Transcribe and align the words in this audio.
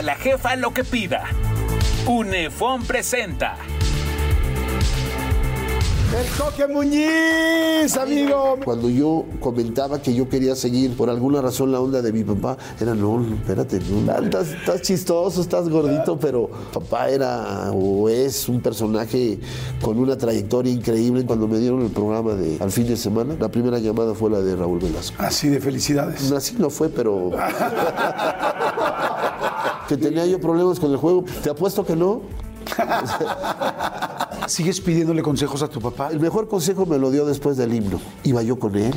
A 0.00 0.02
la 0.02 0.14
jefa 0.14 0.56
lo 0.56 0.72
que 0.72 0.82
pida. 0.82 1.24
Unefón 2.06 2.84
presenta. 2.84 3.58
El 6.18 6.26
Coque 6.38 6.66
Muñiz, 6.66 7.94
amigo. 7.98 8.58
Cuando 8.64 8.88
yo 8.88 9.26
comentaba 9.40 10.00
que 10.00 10.14
yo 10.14 10.26
quería 10.26 10.56
seguir 10.56 10.96
por 10.96 11.10
alguna 11.10 11.42
razón 11.42 11.70
la 11.70 11.80
onda 11.80 12.00
de 12.00 12.14
mi 12.14 12.24
papá, 12.24 12.56
era 12.80 12.94
no, 12.94 13.22
espérate, 13.22 13.78
no, 13.78 14.10
estás, 14.24 14.48
estás 14.48 14.80
chistoso, 14.80 15.42
estás 15.42 15.68
gordito, 15.68 16.18
pero 16.18 16.48
papá 16.72 17.10
era 17.10 17.70
o 17.70 18.08
es 18.08 18.48
un 18.48 18.62
personaje 18.62 19.38
con 19.82 19.98
una 19.98 20.16
trayectoria 20.16 20.72
increíble. 20.72 21.26
Cuando 21.26 21.46
me 21.46 21.58
dieron 21.58 21.82
el 21.82 21.90
programa 21.90 22.32
de 22.32 22.56
al 22.58 22.72
fin 22.72 22.86
de 22.86 22.96
semana, 22.96 23.36
la 23.38 23.50
primera 23.50 23.78
llamada 23.78 24.14
fue 24.14 24.30
la 24.30 24.40
de 24.40 24.56
Raúl 24.56 24.78
Velasco. 24.78 25.16
Así 25.18 25.50
de 25.50 25.60
felicidades. 25.60 26.32
Así 26.32 26.56
no 26.58 26.70
fue, 26.70 26.88
pero 26.88 27.32
que 29.88 29.96
tenía 29.96 30.26
yo 30.26 30.40
problemas 30.40 30.78
con 30.80 30.90
el 30.90 30.96
juego. 30.96 31.24
Te 31.42 31.50
apuesto 31.50 31.84
que 31.84 31.96
no. 31.96 32.22
¿Sigues 34.46 34.80
pidiéndole 34.80 35.22
consejos 35.22 35.62
a 35.62 35.68
tu 35.68 35.80
papá? 35.80 36.08
El 36.10 36.20
mejor 36.20 36.48
consejo 36.48 36.86
me 36.86 36.98
lo 36.98 37.10
dio 37.10 37.24
después 37.24 37.56
del 37.56 37.72
himno. 37.74 38.00
Iba 38.24 38.42
yo 38.42 38.58
con 38.58 38.76
él. 38.76 38.92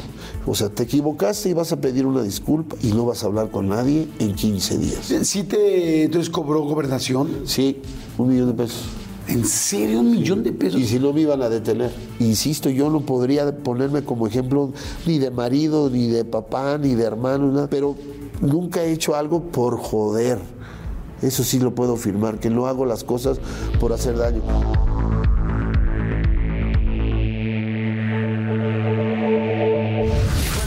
O 0.45 0.55
sea, 0.55 0.69
te 0.69 0.83
equivocaste 0.83 1.49
y 1.49 1.53
vas 1.53 1.71
a 1.71 1.77
pedir 1.77 2.05
una 2.05 2.23
disculpa 2.23 2.75
y 2.81 2.91
no 2.91 3.05
vas 3.05 3.23
a 3.23 3.27
hablar 3.27 3.49
con 3.51 3.69
nadie 3.69 4.07
en 4.19 4.33
15 4.33 4.77
días. 4.77 5.13
¿Sí 5.23 5.43
te 5.43 6.05
entonces 6.05 6.29
cobró 6.29 6.61
gobernación? 6.61 7.43
Sí, 7.45 7.81
un 8.17 8.29
millón 8.29 8.47
de 8.47 8.53
pesos. 8.53 8.83
¿En 9.27 9.45
serio 9.45 10.01
un 10.01 10.11
millón 10.11 10.43
de 10.43 10.51
pesos? 10.51 10.79
Y 10.79 10.85
si 10.85 10.99
no 10.99 11.13
me 11.13 11.21
iban 11.21 11.41
a 11.41 11.49
detener. 11.49 11.91
Insisto, 12.19 12.69
yo 12.69 12.89
no 12.89 13.01
podría 13.01 13.57
ponerme 13.57 14.03
como 14.03 14.27
ejemplo 14.27 14.71
ni 15.05 15.17
de 15.17 15.31
marido, 15.31 15.89
ni 15.89 16.07
de 16.07 16.25
papá, 16.25 16.77
ni 16.77 16.95
de 16.95 17.03
hermano, 17.03 17.51
nada, 17.51 17.69
pero 17.69 17.95
nunca 18.41 18.83
he 18.83 18.91
hecho 18.91 19.15
algo 19.15 19.41
por 19.43 19.77
joder. 19.77 20.39
Eso 21.21 21.43
sí 21.43 21.57
lo 21.59 21.73
puedo 21.73 21.93
afirmar, 21.93 22.39
que 22.39 22.49
no 22.49 22.67
hago 22.67 22.85
las 22.85 23.05
cosas 23.05 23.39
por 23.79 23.93
hacer 23.93 24.17
daño. 24.17 24.41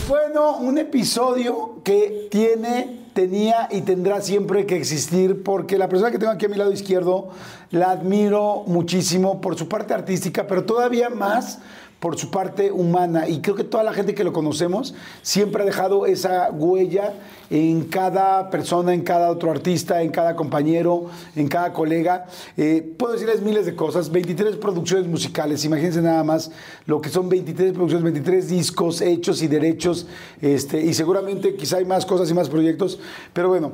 Bueno, 0.09 0.57
un 0.59 0.79
episodio 0.79 1.83
que 1.85 2.29
tiene, 2.31 3.01
tenía 3.13 3.69
y 3.71 3.83
tendrá 3.83 4.23
siempre 4.23 4.65
que 4.65 4.77
existir 4.77 5.43
porque 5.43 5.77
la 5.77 5.91
persona 5.91 6.11
que 6.11 6.19
tengo 6.19 6.33
aquí 6.33 6.47
a 6.47 6.49
mi 6.49 6.57
lado 6.57 6.73
izquierdo 6.73 7.29
la 7.71 7.91
admiro 7.91 8.65
muchísimo 8.67 9.41
por 9.41 9.57
su 9.57 9.69
parte 9.69 9.95
artística, 9.95 10.47
pero 10.47 10.65
todavía 10.65 11.11
más 11.11 11.59
por 12.01 12.19
su 12.19 12.31
parte 12.31 12.71
humana. 12.71 13.29
Y 13.29 13.41
creo 13.41 13.57
que 13.57 13.65
toda 13.65 13.83
la 13.83 13.93
gente 13.93 14.15
que 14.15 14.23
lo 14.23 14.33
conocemos 14.33 14.95
siempre 15.23 15.63
ha 15.63 15.67
dejado 15.67 16.07
esa 16.07 16.51
huella 16.51 17.15
en 17.49 17.85
cada 17.85 18.51
persona, 18.51 18.93
en 18.93 19.03
cada 19.03 19.31
otro 19.31 19.51
artista, 19.51 20.03
en 20.03 20.11
cada 20.11 20.37
compañero, 20.37 21.07
en 21.35 21.49
cada 21.49 21.73
colega. 21.73 22.27
Eh, 22.57 22.95
puedo 22.97 23.15
decirles 23.15 23.41
miles 23.41 23.67
de 23.67 23.75
cosas, 23.75 24.11
23 24.11 24.57
producciones 24.57 25.09
musicales, 25.09 25.65
imagínense 25.65 26.03
nada 26.03 26.23
más 26.23 26.51
lo 26.85 27.01
que 27.01 27.09
son 27.09 27.29
23 27.29 27.73
producciones, 27.73 28.05
23 28.05 28.49
discos 28.49 29.01
hechos 29.01 29.43
y 29.43 29.49
derechos, 29.49 30.07
este, 30.41 30.81
y 30.81 30.93
seguramente 30.93 31.55
quizá 31.57 31.79
hay 31.79 31.85
más 31.85 32.05
cosas 32.05 32.31
y 32.31 32.35
más 32.35 32.49
proyectos, 32.49 32.99
pero 33.33 33.49
bueno, 33.49 33.73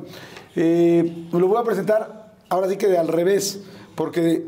eh, 0.55 1.27
lo 1.31 1.47
voy 1.47 1.57
a 1.57 1.63
presentar 1.63 2.31
ahora 2.49 2.69
sí 2.69 2.77
que 2.77 2.87
de 2.87 2.97
al 2.97 3.07
revés, 3.07 3.61
porque 3.95 4.45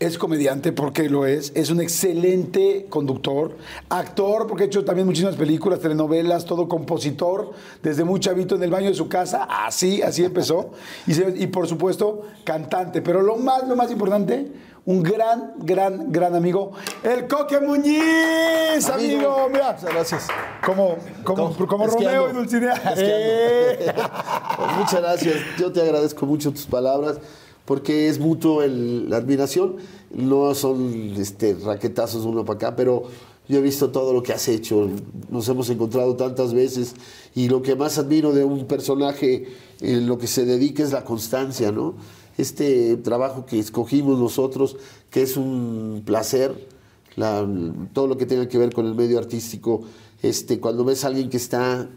es 0.00 0.18
comediante 0.18 0.72
porque 0.72 1.08
lo 1.08 1.24
es, 1.24 1.52
es 1.54 1.70
un 1.70 1.80
excelente 1.80 2.86
conductor, 2.90 3.56
actor 3.88 4.46
porque 4.46 4.64
ha 4.64 4.66
hecho 4.66 4.84
también 4.84 5.06
muchísimas 5.06 5.36
películas, 5.36 5.78
telenovelas, 5.80 6.44
todo 6.44 6.68
compositor, 6.68 7.52
desde 7.82 8.04
muy 8.04 8.18
chavito 8.20 8.56
en 8.56 8.62
el 8.64 8.70
baño 8.70 8.88
de 8.88 8.94
su 8.94 9.08
casa, 9.08 9.44
así, 9.48 10.02
así 10.02 10.24
empezó, 10.24 10.70
y, 11.06 11.14
se- 11.14 11.34
y 11.36 11.46
por 11.46 11.66
supuesto 11.68 12.22
cantante, 12.44 13.02
pero 13.02 13.22
lo 13.22 13.36
más, 13.36 13.66
lo 13.68 13.76
más 13.76 13.90
importante, 13.92 14.50
un 14.86 15.02
gran, 15.02 15.54
gran, 15.60 16.12
gran 16.12 16.34
amigo, 16.34 16.72
el 17.02 17.26
Coque 17.26 17.58
Muñiz, 17.60 18.86
amigo, 18.92 19.48
mira, 19.50 19.72
Muchas 19.72 19.94
gracias. 19.94 20.26
como, 20.66 20.96
como, 21.22 21.56
como 21.66 21.86
Romeo 21.86 22.30
y. 22.30 22.32
Dulcinea. 22.34 22.94
Eh. 22.96 23.94
Pues 24.56 24.76
muchas 24.78 25.00
gracias. 25.00 25.34
Yo 25.58 25.72
te 25.72 25.80
agradezco 25.82 26.26
mucho 26.26 26.52
tus 26.52 26.66
palabras 26.66 27.18
porque 27.64 28.08
es 28.08 28.18
mutuo 28.18 28.62
el- 28.62 29.08
la 29.10 29.16
admiración. 29.18 29.76
No 30.14 30.54
son 30.54 31.14
este, 31.16 31.54
raquetazos 31.54 32.24
uno 32.24 32.44
para 32.44 32.56
acá, 32.56 32.76
pero 32.76 33.04
yo 33.48 33.58
he 33.58 33.62
visto 33.62 33.90
todo 33.90 34.12
lo 34.12 34.22
que 34.22 34.32
has 34.32 34.48
hecho. 34.48 34.88
Nos 35.30 35.48
hemos 35.48 35.68
encontrado 35.70 36.16
tantas 36.16 36.54
veces 36.54 36.94
y 37.34 37.48
lo 37.48 37.62
que 37.62 37.74
más 37.76 37.98
admiro 37.98 38.32
de 38.32 38.44
un 38.44 38.66
personaje 38.66 39.46
en 39.80 40.06
lo 40.06 40.18
que 40.18 40.26
se 40.26 40.44
dedica 40.44 40.82
es 40.82 40.92
la 40.92 41.04
constancia, 41.04 41.72
¿no? 41.72 41.94
Este 42.38 42.96
trabajo 42.96 43.44
que 43.46 43.58
escogimos 43.58 44.18
nosotros, 44.18 44.76
que 45.10 45.22
es 45.22 45.36
un 45.36 46.02
placer, 46.04 46.68
la- 47.16 47.46
todo 47.92 48.06
lo 48.08 48.16
que 48.16 48.26
tenga 48.26 48.48
que 48.48 48.58
ver 48.58 48.72
con 48.72 48.86
el 48.86 48.94
medio 48.94 49.18
artístico, 49.18 49.82
este, 50.22 50.58
cuando 50.58 50.84
ves 50.84 51.04
a 51.04 51.08
alguien 51.08 51.28
que 51.28 51.36
está 51.36 51.88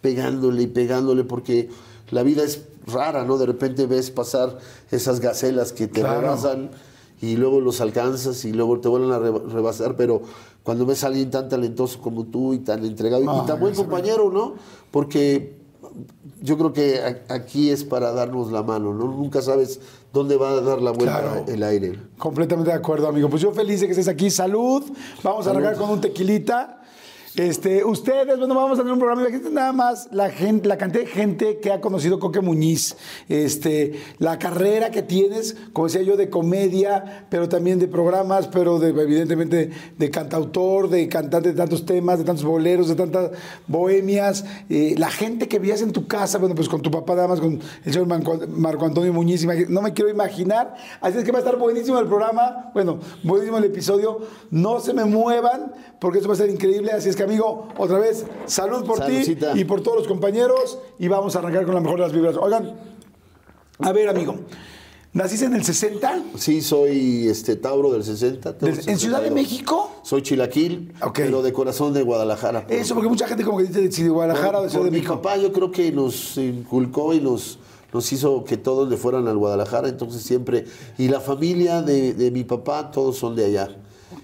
pegándole 0.00 0.62
y 0.62 0.66
pegándole 0.68 1.24
porque 1.24 1.68
la 2.10 2.22
vida 2.22 2.44
es 2.44 2.62
rara, 2.86 3.24
¿no? 3.24 3.38
De 3.38 3.46
repente 3.46 3.86
ves 3.86 4.10
pasar 4.10 4.58
esas 4.90 5.20
gacelas 5.20 5.72
que 5.72 5.86
te 5.88 6.00
Claro. 6.00 6.20
rebasan 6.20 6.70
y 7.20 7.36
luego 7.36 7.60
los 7.60 7.80
alcanzas 7.80 8.44
y 8.44 8.52
luego 8.52 8.78
te 8.80 8.88
vuelven 8.88 9.10
a 9.12 9.18
re- 9.18 9.32
rebasar, 9.52 9.96
pero 9.96 10.22
cuando 10.62 10.84
ves 10.86 11.02
a 11.04 11.08
alguien 11.08 11.30
tan 11.30 11.48
talentoso 11.48 12.00
como 12.00 12.24
tú 12.24 12.52
y 12.52 12.58
tan 12.58 12.84
entregado 12.84 13.22
y- 13.22 13.46
tan 13.46 13.58
buen 13.60 13.74
compañero, 13.74 14.30
¿no? 14.30 14.54
Porque 14.90 15.56
yo 16.42 16.58
creo 16.58 16.72
que 16.72 17.00
aquí 17.28 17.70
es 17.70 17.84
para 17.84 18.12
darnos 18.12 18.52
la 18.52 18.62
mano, 18.62 18.92
¿no? 18.92 19.06
Nunca 19.06 19.40
sabes 19.40 19.80
dónde 20.12 20.36
va 20.36 20.50
a 20.50 20.60
dar 20.60 20.82
la 20.82 20.90
vuelta 20.90 21.20
Claro. 21.20 21.44
el 21.48 21.62
aire. 21.62 21.98
Completamente 22.18 22.70
de 22.70 22.76
acuerdo, 22.76 23.08
amigo. 23.08 23.28
Pues 23.30 23.40
yo 23.42 23.52
feliz 23.52 23.80
de 23.80 23.86
que 23.86 23.92
estés 23.92 24.08
aquí. 24.08 24.30
Salud. 24.30 24.82
Vamos 25.22 25.46
a 25.46 25.50
arrancar 25.50 25.76
con 25.76 25.88
un 25.90 26.00
tequilita. 26.00 26.82
Este, 27.36 27.84
ustedes, 27.84 28.38
bueno, 28.38 28.54
vamos 28.54 28.78
a 28.78 28.82
tener 28.82 28.94
un 28.94 28.98
programa. 28.98 29.20
Imagínate 29.20 29.50
nada 29.50 29.72
más 29.72 30.08
la 30.10 30.30
gente, 30.30 30.66
la 30.66 30.78
cantidad 30.78 31.04
de 31.04 31.10
gente 31.10 31.58
que 31.60 31.70
ha 31.70 31.82
conocido 31.82 32.18
Coque 32.18 32.40
Muñiz, 32.40 32.96
este, 33.28 34.00
la 34.18 34.38
carrera 34.38 34.90
que 34.90 35.02
tienes, 35.02 35.54
como 35.74 35.86
decía 35.86 36.00
yo, 36.00 36.16
de 36.16 36.30
comedia, 36.30 37.26
pero 37.28 37.46
también 37.46 37.78
de 37.78 37.88
programas, 37.88 38.48
pero 38.48 38.78
de, 38.78 38.88
evidentemente 38.88 39.70
de 39.98 40.10
cantautor, 40.10 40.88
de 40.88 41.08
cantante 41.08 41.50
de 41.50 41.54
tantos 41.54 41.84
temas, 41.84 42.18
de 42.18 42.24
tantos 42.24 42.44
boleros, 42.46 42.88
de 42.88 42.94
tantas 42.94 43.32
bohemias. 43.66 44.46
Eh, 44.70 44.94
la 44.96 45.10
gente 45.10 45.46
que 45.46 45.58
veías 45.58 45.82
en 45.82 45.92
tu 45.92 46.06
casa, 46.06 46.38
bueno, 46.38 46.54
pues 46.54 46.70
con 46.70 46.80
tu 46.80 46.90
papá, 46.90 47.16
nada 47.16 47.28
más 47.28 47.40
con 47.40 47.60
el 47.84 47.92
señor 47.92 48.06
Marco 48.06 48.86
Antonio 48.86 49.12
Muñiz, 49.12 49.44
no 49.68 49.82
me 49.82 49.92
quiero 49.92 50.10
imaginar. 50.10 50.74
Así 51.02 51.18
es 51.18 51.24
que 51.24 51.32
va 51.32 51.38
a 51.38 51.42
estar 51.42 51.58
buenísimo 51.58 51.98
el 51.98 52.06
programa, 52.06 52.70
bueno, 52.72 52.98
buenísimo 53.22 53.58
el 53.58 53.64
episodio. 53.64 54.20
No 54.50 54.80
se 54.80 54.94
me 54.94 55.04
muevan, 55.04 55.74
porque 56.00 56.20
eso 56.20 56.28
va 56.28 56.34
a 56.34 56.38
ser 56.38 56.48
increíble. 56.48 56.92
Así 56.92 57.10
es 57.10 57.16
que, 57.16 57.25
amigo, 57.26 57.68
otra 57.76 57.98
vez, 57.98 58.24
salud 58.46 58.84
por 58.84 59.00
ti 59.04 59.36
y 59.54 59.64
por 59.64 59.82
todos 59.82 59.98
los 59.98 60.08
compañeros. 60.08 60.78
Y 60.98 61.08
vamos 61.08 61.36
a 61.36 61.40
arrancar 61.40 61.64
con 61.66 61.74
la 61.74 61.80
mejor 61.80 61.98
de 61.98 62.02
las 62.04 62.12
vibras. 62.12 62.36
Oigan, 62.36 62.74
a 63.80 63.92
ver, 63.92 64.08
amigo. 64.08 64.34
¿Naciste 65.12 65.46
en 65.46 65.54
el 65.54 65.64
60? 65.64 66.22
Sí, 66.36 66.60
soy 66.60 67.26
este 67.28 67.56
Tauro 67.56 67.90
del 67.90 68.04
60. 68.04 68.58
tengo 68.58 68.70
Del- 68.76 68.88
¿En 68.88 68.98
Ciudad 68.98 69.22
de 69.22 69.28
62. 69.28 69.32
México? 69.34 69.90
Soy 70.02 70.20
chilaquil, 70.22 70.92
pero 71.14 71.42
de 71.42 71.54
corazón 71.54 71.94
de 71.94 72.02
Guadalajara. 72.02 72.66
Eso, 72.68 72.94
porque 72.94 73.08
mucha 73.08 73.26
gente 73.26 73.42
como 73.42 73.56
que 73.58 73.64
dice 73.64 73.90
si 73.90 74.02
de 74.02 74.10
Guadalajara 74.10 74.60
o 74.60 74.62
de 74.64 74.68
Ciudad 74.68 74.84
de 74.84 74.90
por 74.90 74.92
mi 74.92 74.98
México. 74.98 75.14
papá 75.22 75.38
yo 75.38 75.52
creo 75.54 75.70
que 75.70 75.90
nos 75.90 76.36
inculcó 76.36 77.14
y 77.14 77.20
nos, 77.20 77.58
nos 77.94 78.12
hizo 78.12 78.44
que 78.44 78.58
todos 78.58 78.90
le 78.90 78.98
fueran 78.98 79.26
al 79.26 79.38
Guadalajara, 79.38 79.88
entonces 79.88 80.22
siempre... 80.22 80.66
Y 80.98 81.08
la 81.08 81.20
familia 81.20 81.80
de, 81.80 82.12
de 82.12 82.30
mi 82.30 82.44
papá, 82.44 82.90
todos 82.90 83.16
son 83.16 83.34
de 83.36 83.46
allá. 83.46 83.70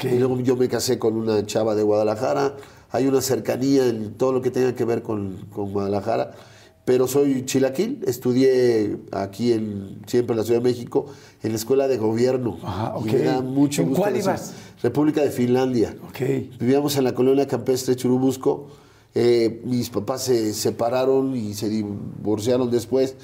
Y 0.02 0.18
luego 0.18 0.38
yo 0.40 0.56
me 0.56 0.68
casé 0.68 0.98
con 0.98 1.16
una 1.16 1.46
chava 1.46 1.74
de 1.74 1.82
Guadalajara, 1.84 2.54
hay 2.92 3.06
una 3.06 3.20
cercanía 3.20 3.86
en 3.88 4.14
todo 4.14 4.32
lo 4.32 4.42
que 4.42 4.50
tenga 4.50 4.74
que 4.74 4.84
ver 4.84 5.02
con, 5.02 5.46
con 5.52 5.72
Guadalajara. 5.72 6.32
Pero 6.84 7.06
soy 7.06 7.44
chilaquil, 7.46 8.02
estudié 8.08 8.98
aquí 9.12 9.52
en, 9.52 10.00
siempre 10.06 10.32
en 10.34 10.38
la 10.38 10.44
Ciudad 10.44 10.60
de 10.60 10.68
México, 10.68 11.06
en 11.42 11.50
la 11.50 11.56
escuela 11.56 11.86
de 11.86 11.96
gobierno. 11.96 12.58
Ajá, 12.62 12.94
Y 13.04 13.08
ok. 13.08 13.12
me 13.12 13.18
da 13.20 13.40
mucho 13.40 13.82
¿En 13.82 13.88
gusto 13.88 14.02
cuál 14.02 14.16
ibas? 14.16 14.52
República 14.82 15.22
de 15.22 15.30
Finlandia. 15.30 15.94
Ok. 16.08 16.20
Vivíamos 16.58 16.96
en 16.96 17.04
la 17.04 17.14
colonia 17.14 17.46
campestre 17.46 17.94
Churubusco. 17.94 18.66
Eh, 19.14 19.60
mis 19.64 19.90
papás 19.90 20.24
se 20.24 20.52
separaron 20.54 21.36
y 21.36 21.54
se 21.54 21.68
divorciaron 21.68 22.68
después. 22.70 23.14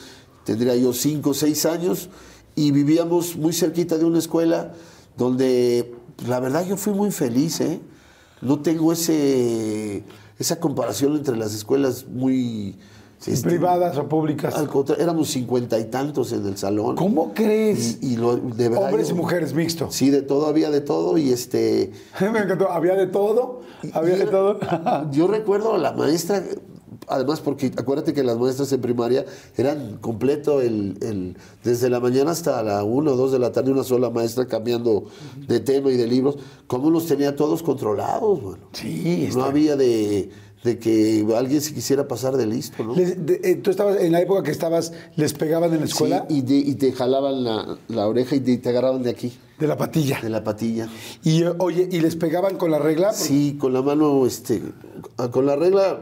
Tendría 0.44 0.76
yo 0.76 0.92
cinco 0.92 1.30
o 1.30 1.34
seis 1.34 1.66
años 1.66 2.10
y 2.54 2.70
vivíamos 2.70 3.36
muy 3.36 3.52
cerquita 3.52 3.98
de 3.98 4.04
una 4.04 4.20
escuela 4.20 4.72
donde, 5.16 5.94
la 6.28 6.38
verdad, 6.38 6.64
yo 6.64 6.76
fui 6.76 6.92
muy 6.92 7.10
feliz. 7.10 7.60
¿eh? 7.60 7.80
No 8.40 8.60
tengo 8.60 8.92
ese, 8.92 10.02
esa 10.38 10.60
comparación 10.60 11.16
entre 11.16 11.36
las 11.36 11.54
escuelas 11.54 12.06
muy... 12.08 12.76
este, 13.26 13.48
¿Privadas 13.48 13.96
o 13.98 14.08
públicas? 14.08 14.54
al 14.54 14.68
contrario, 14.68 15.02
éramos 15.02 15.28
cincuenta 15.28 15.78
y 15.78 15.84
tantos 15.86 16.32
en 16.32 16.46
el 16.46 16.56
salón. 16.56 16.94
¿Cómo 16.96 17.32
crees? 17.34 17.98
Y, 18.00 18.14
y 18.14 18.16
lo- 18.16 18.36
de 18.36 18.68
verdad, 18.68 18.86
Hombres 18.86 19.08
yo- 19.08 19.14
y 19.14 19.18
mujeres 19.18 19.54
mixto. 19.54 19.90
Sí, 19.90 20.10
de 20.10 20.22
todo, 20.22 20.46
había 20.46 20.70
de 20.70 20.80
todo 20.80 21.18
y 21.18 21.30
este... 21.32 21.90
Me 22.20 22.38
encantó. 22.38 22.70
¿Había 22.70 22.94
de 22.94 23.06
todo? 23.08 23.62
¿Había 23.92 24.14
Y 24.16 24.18
de 24.20 24.26
todo? 24.26 24.58
Yo 25.10 25.26
recuerdo 25.26 25.74
a 25.74 25.78
la 25.78 25.92
maestra, 25.92 26.42
además 27.10 27.40
porque 27.40 27.72
acuérdate 27.76 28.12
que 28.12 28.22
las 28.22 28.38
maestras 28.38 28.72
en 28.72 28.80
primaria 28.80 29.24
eran 29.56 29.98
completo 29.98 30.60
el, 30.60 30.96
el- 31.00 31.36
desde 31.64 31.90
la 31.90 32.00
mañana 32.00 32.30
hasta 32.32 32.62
la 32.62 32.84
1 32.84 33.12
o 33.12 33.16
2 33.16 33.32
de 33.32 33.38
la 33.38 33.52
tarde, 33.52 33.70
una 33.72 33.84
sola 33.84 34.10
maestra 34.10 34.46
cambiando 34.46 35.04
de 35.46 35.60
tema 35.60 35.90
y 35.90 35.96
de 35.96 36.06
libros. 36.06 36.36
¿Cómo 36.66 36.90
los 36.90 37.06
tenía 37.06 37.34
todos 37.36 37.62
controlados? 37.62 38.42
Bueno? 38.42 38.58
Sí, 38.72 39.22
No 39.22 39.28
está- 39.28 39.44
había 39.46 39.76
de, 39.76 40.30
de 40.64 40.78
que 40.78 41.26
alguien 41.36 41.60
se 41.60 41.72
quisiera 41.72 42.06
pasar 42.08 42.36
de 42.36 42.46
listo, 42.46 42.82
¿no? 42.84 42.94
Les- 42.94 43.24
de- 43.24 43.40
eh, 43.44 43.54
¿Tú 43.56 43.70
estabas, 43.70 44.00
en 44.00 44.12
la 44.12 44.20
época 44.20 44.42
que 44.42 44.50
estabas, 44.50 44.92
les 45.16 45.32
pegaban 45.34 45.72
en 45.72 45.80
la 45.80 45.86
escuela? 45.86 46.26
Sí, 46.28 46.38
y, 46.38 46.40
de- 46.42 46.56
y 46.70 46.74
te 46.74 46.92
jalaban 46.92 47.44
la, 47.44 47.78
la 47.88 48.06
oreja 48.08 48.34
y 48.36 48.40
te, 48.40 48.56
te 48.58 48.68
agarraban 48.68 49.02
de 49.02 49.10
aquí, 49.10 49.32
De 49.58 49.66
la 49.68 49.76
patilla. 49.76 50.20
de 50.20 50.28
la 50.30 50.42
patilla. 50.44 50.88
Y 51.22 51.44
oye, 51.58 51.88
¿y 51.90 52.00
les 52.00 52.16
pegaban 52.16 52.56
con 52.56 52.70
la 52.70 52.78
regla? 52.78 53.12
Sí, 53.12 53.56
con 53.58 53.72
la 53.72 53.82
mano, 53.82 54.26
este, 54.26 54.60
con 55.30 55.46
la 55.46 55.54
regla, 55.56 56.00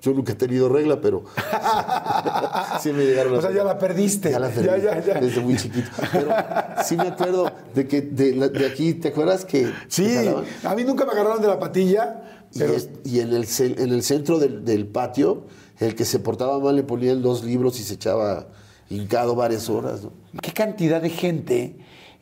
yo 0.00 0.12
nunca 0.12 0.32
he 0.32 0.36
tenido 0.36 0.68
regla, 0.68 1.00
pero 1.00 1.24
sí 2.80 2.92
me 2.92 3.04
llegaron 3.04 3.34
O 3.36 3.40
sea, 3.42 3.50
ya 3.52 3.64
la 3.64 3.78
perdiste. 3.78 4.30
Ya 4.30 4.38
la 4.38 4.48
perdí, 4.48 4.66
Ya, 4.66 4.78
ya, 4.78 5.00
ya. 5.00 5.20
desde 5.20 5.40
muy 5.40 5.56
chiquito. 5.56 5.88
Pero 6.12 6.30
sí 6.84 6.96
me 6.96 7.08
acuerdo 7.08 7.50
de 7.74 7.86
que 7.86 8.00
de, 8.02 8.34
la- 8.34 8.48
de 8.48 8.66
aquí, 8.66 8.94
¿te 8.94 9.08
acuerdas 9.08 9.44
que 9.44 9.70
Sí, 9.88 10.16
a 10.64 10.74
mí 10.74 10.84
nunca 10.84 11.04
me 11.04 11.12
agarraron 11.12 11.40
de 11.42 11.48
la 11.48 11.58
patilla, 11.58 12.22
Y, 12.52 12.58
pero 12.58 12.74
es- 12.74 12.88
y 13.04 13.20
en, 13.20 13.32
el, 13.32 13.46
en 13.58 13.92
el 13.92 14.02
centro 14.02 14.38
del, 14.38 14.64
del 14.64 14.86
patio, 14.86 15.44
el 15.78 15.94
que 15.94 16.04
se 16.04 16.18
portaba 16.18 16.58
mal 16.58 16.76
le 16.76 16.82
ponían 16.82 17.22
dos 17.22 17.44
libros 17.44 17.78
y 17.80 17.82
se 17.84 17.94
echaba 17.94 18.48
hincado 18.88 19.34
varias 19.34 19.68
horas. 19.68 20.02
¿no? 20.02 20.12
qué 20.42 20.52
cantidad 20.52 21.00
de 21.00 21.10
gente 21.10 21.76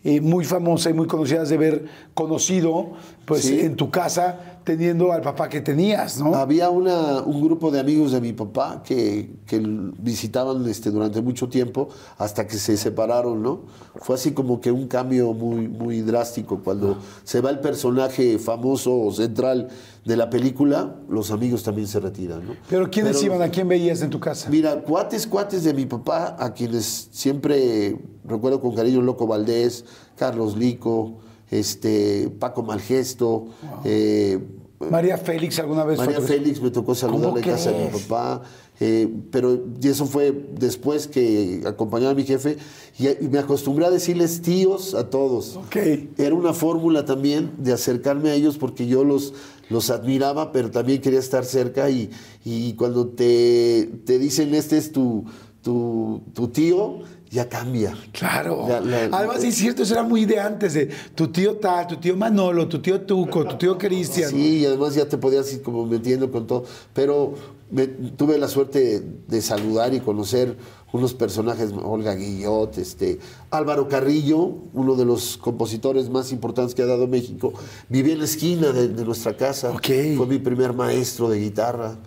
eh, 0.05 0.21
muy 0.21 0.45
famosa 0.45 0.91
y 0.91 0.93
muy 0.93 1.07
conocida 1.09 1.45
de 1.45 1.55
haber 1.55 1.85
conocido 2.15 2.93
pues 3.25 3.43
Sí. 3.43 3.61
en 3.61 3.75
tu 3.75 3.91
casa 3.91 4.58
teniendo 4.69 5.13
al 5.13 5.23
papá 5.23 5.49
que 5.49 5.63
tenías, 5.63 6.19
¿no? 6.21 6.35
Había 6.35 6.69
una, 6.69 7.23
un 7.23 7.43
grupo 7.43 7.71
de 7.71 7.81
amigos 7.81 8.13
de 8.13 8.21
mi 8.21 8.35
papá 8.35 8.83
que, 8.85 9.31
que 9.47 9.59
visitaban 9.99 10.67
este, 10.69 10.91
durante 10.91 11.23
mucho 11.23 11.49
tiempo 11.49 11.89
hasta 12.19 12.47
que 12.47 12.59
se 12.59 12.77
separaron, 12.77 13.43
¿no? 13.43 13.61
Fue 14.03 14.17
así 14.17 14.33
como 14.33 14.61
que 14.61 14.71
un 14.71 14.87
cambio 14.87 15.33
muy, 15.33 15.69
muy 15.69 16.03
drástico. 16.03 16.61
Cuando 16.63 16.99
se 17.25 17.41
va 17.41 17.49
el 17.49 17.61
personaje 17.61 18.39
famoso 18.39 18.95
o 18.95 19.11
central 19.11 19.69
de 20.05 20.17
la 20.19 20.29
película, 20.29 20.97
los 21.09 21.31
amigos 21.31 21.63
también 21.63 21.87
se 21.89 21.99
retiran, 21.99 22.47
¿no? 22.47 22.53
pero 22.69 22.91
¿quiénes 22.91 23.17
Pero- 23.17 23.35
iban? 23.35 23.43
¿A 23.49 23.51
quién 23.51 23.69
veías 23.69 24.03
en 24.03 24.11
tu 24.11 24.21
casa? 24.21 24.51
Mira, 24.51 24.83
cuates, 24.83 25.27
cuates 25.27 25.65
de 25.65 25.73
mi 25.73 25.87
papá, 25.87 26.37
a 26.39 26.53
quienes 26.53 27.09
siempre 27.11 27.97
recuerdo 28.25 28.61
con 28.61 28.75
cariño, 28.75 29.01
Loco 29.01 29.27
Valdés, 29.27 29.87
Carlos 30.17 30.57
Lico, 30.59 31.15
este, 31.51 32.29
Paco 32.39 32.63
Malgesto, 32.63 33.47
eh, 33.85 34.39
María 34.81 35.19
Félix 35.19 35.59
alguna 35.59 35.85
vez 35.85 35.99
María 35.99 36.19
fue 36.19 36.27
Félix 36.27 36.63
me 36.63 36.71
tocó 36.71 36.95
saludarle 36.95 37.41
en 37.41 37.45
¿Cómo 37.45 37.57
casa 37.57 37.73
de 37.73 37.85
mi 37.85 37.91
papá, 37.99 38.43
eh, 38.81 39.09
pero 39.33 39.65
y 39.81 39.89
eso 39.89 40.07
fue 40.07 40.33
después 40.57 41.09
que 41.09 41.63
acompañaba 41.67 42.13
a 42.13 42.15
mi 42.15 42.23
jefe 42.25 42.57
y, 42.99 43.09
y 43.09 43.29
me 43.29 43.39
acostumbré 43.41 43.87
a 43.87 43.91
decirles 43.91 44.41
tíos 44.41 44.95
a 44.95 45.11
todos. 45.11 45.57
Ok. 45.57 45.77
Era 46.17 46.35
una 46.35 46.53
fórmula 46.55 47.05
también 47.05 47.53
de 47.59 47.73
acercarme 47.73 48.31
a 48.31 48.35
ellos 48.35 48.57
porque 48.57 48.87
yo 48.87 49.03
los, 49.03 49.35
los 49.69 49.91
admiraba, 49.91 50.53
pero 50.53 50.71
también 50.71 51.01
quería 51.01 51.19
estar 51.19 51.45
cerca 51.45 51.91
y, 51.91 52.11
y 52.45 52.75
cuando 52.75 53.09
te, 53.09 53.91
te 54.05 54.19
dicen 54.21 54.55
este 54.55 54.79
es 54.79 54.93
tu, 54.93 55.25
tu, 55.61 56.23
tu 56.35 56.49
tío, 56.49 57.01
ya 57.31 57.49
cambia. 57.49 57.95
Claro. 58.13 58.67
La- 58.69 58.81
la- 58.81 59.05
Además, 59.17 59.43
es 59.45 59.55
cierto, 59.55 59.83
eso 59.83 59.95
era 59.95 60.03
muy 60.03 60.25
de 60.25 60.41
antes, 60.41 60.75
de 60.75 60.89
tu 61.15 61.29
tío 61.29 61.57
tal, 61.57 61.87
tu 61.87 61.97
tío 61.97 62.17
Manolo, 62.17 62.67
tu 62.69 62.81
tío 62.81 63.01
Tuco, 63.03 63.45
tu 63.47 63.57
tío 63.57 63.79
Cristian. 63.79 64.31
Sí, 64.31 64.59
y 64.61 64.67
además 64.67 64.95
ya 64.95 65.09
te 65.09 65.19
podías 65.19 65.53
ir 65.53 65.63
como 65.63 65.85
metiendo 65.87 66.31
con 66.31 66.47
todo. 66.47 66.65
Pero 66.95 67.35
me- 67.71 67.87
tuve 67.87 68.39
la 68.39 68.49
suerte 68.49 69.03
de 69.27 69.43
saludar 69.43 69.93
y 69.95 70.01
conocer 70.01 70.57
unos 70.91 71.13
personajes, 71.13 71.71
Olga 71.85 72.15
Guillot, 72.15 72.79
este, 72.79 73.19
Álvaro 73.51 73.89
Carrillo, 73.89 74.55
uno 74.73 74.95
de 74.95 75.05
los 75.05 75.37
compositores 75.37 76.09
más 76.09 76.33
importantes 76.33 76.75
que 76.75 76.81
ha 76.81 76.87
dado 76.87 77.07
México, 77.07 77.53
vivía 77.91 78.15
en 78.15 78.21
la 78.21 78.25
esquina 78.25 78.73
de, 78.73 78.89
de 78.89 79.05
nuestra 79.05 79.37
casa. 79.37 79.71
Ok. 79.71 79.87
Fue 80.17 80.27
mi 80.27 80.39
primer 80.39 80.73
maestro 80.73 81.29
de 81.29 81.41
guitarra. 81.41 81.99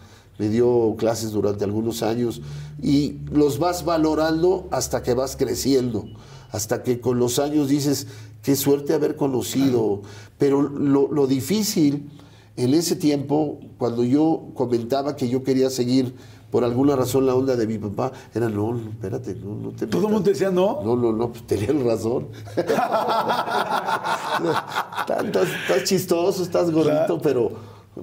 Me 0.41 0.49
dio 0.49 0.95
clases 0.97 1.33
durante 1.33 1.63
algunos 1.65 2.01
años 2.01 2.41
y 2.81 3.17
los 3.31 3.59
vas 3.59 3.85
valorando 3.85 4.67
hasta 4.71 5.03
que 5.03 5.13
vas 5.13 5.35
creciendo, 5.35 6.05
hasta 6.49 6.81
que 6.81 6.99
con 6.99 7.19
los 7.19 7.37
años 7.37 7.69
dices, 7.69 8.07
qué 8.41 8.55
suerte 8.55 8.95
haber 8.95 9.15
conocido. 9.15 10.01
Pero 10.39 10.63
lo, 10.63 11.11
lo 11.11 11.27
difícil 11.27 12.09
en 12.57 12.73
ese 12.73 12.95
tiempo, 12.95 13.59
cuando 13.77 14.03
yo 14.03 14.47
comentaba 14.55 15.15
que 15.15 15.29
yo 15.29 15.43
quería 15.43 15.69
seguir 15.69 16.15
por 16.49 16.63
alguna 16.63 16.95
razón 16.95 17.27
la 17.27 17.35
onda 17.35 17.55
de 17.55 17.67
mi 17.67 17.77
papá, 17.77 18.11
era 18.33 18.49
no, 18.49 18.75
espérate, 18.77 19.35
no, 19.35 19.53
no 19.55 19.69
te 19.69 19.85
Todo 19.85 20.01
el 20.01 20.07
metas". 20.07 20.11
mundo 20.11 20.29
decía 20.31 20.49
no. 20.49 20.81
No, 20.83 20.95
no, 20.95 21.11
no, 21.13 21.31
pues 21.31 21.45
tenían 21.45 21.85
razón. 21.85 22.29
estás 25.07 25.83
chistoso, 25.85 26.41
estás 26.41 26.71
gordito, 26.71 27.19
pero 27.21 27.51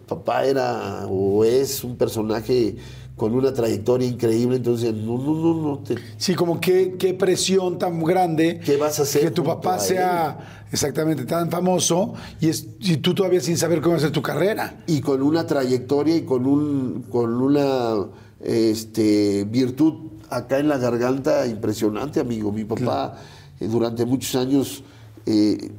papá 0.06 0.44
era 0.44 1.06
o 1.08 1.44
es 1.44 1.82
un 1.84 1.96
personaje 1.96 2.76
con 3.16 3.34
una 3.34 3.52
trayectoria 3.52 4.06
increíble, 4.06 4.56
entonces 4.56 4.94
no, 4.94 5.18
no, 5.18 5.34
no, 5.34 5.54
no. 5.54 5.78
te- 5.80 5.96
Sí, 6.18 6.34
como 6.34 6.60
qué, 6.60 6.94
qué 6.98 7.14
presión 7.14 7.76
tan 7.78 8.00
grande. 8.04 8.60
¿Qué 8.64 8.76
vas 8.76 9.00
a 9.00 9.02
hacer 9.02 9.22
Que 9.22 9.30
tu 9.32 9.42
papá 9.42 9.78
sea 9.80 10.64
exactamente 10.70 11.24
tan 11.24 11.50
famoso 11.50 12.14
y, 12.40 12.48
es, 12.48 12.66
y 12.78 12.98
tú 12.98 13.14
todavía 13.14 13.40
sin 13.40 13.56
saber 13.56 13.80
cómo 13.80 13.96
hacer 13.96 14.12
tu 14.12 14.22
carrera. 14.22 14.76
y 14.86 15.00
con 15.00 15.20
una 15.22 15.46
trayectoria 15.46 16.14
y 16.16 16.22
con 16.22 16.46
un 16.46 17.06
con 17.10 17.34
una 17.42 18.06
este, 18.40 19.44
virtud 19.44 19.94
acá 20.30 20.58
en 20.58 20.68
la 20.68 20.78
garganta 20.78 21.46
impresionante, 21.46 22.20
amigo. 22.20 22.52
Mi 22.52 22.64
papá 22.64 23.16
eh, 23.58 23.66
durante 23.66 24.04
muchos 24.04 24.34
años 24.36 24.84
eh, 25.26 25.72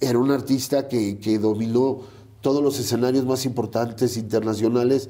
era 0.00 0.18
un 0.18 0.30
artista 0.30 0.88
que, 0.88 1.18
que 1.18 1.38
dominó 1.38 2.00
todos 2.40 2.62
los 2.62 2.78
escenarios 2.78 3.24
más 3.26 3.44
importantes 3.46 4.16
internacionales, 4.16 5.08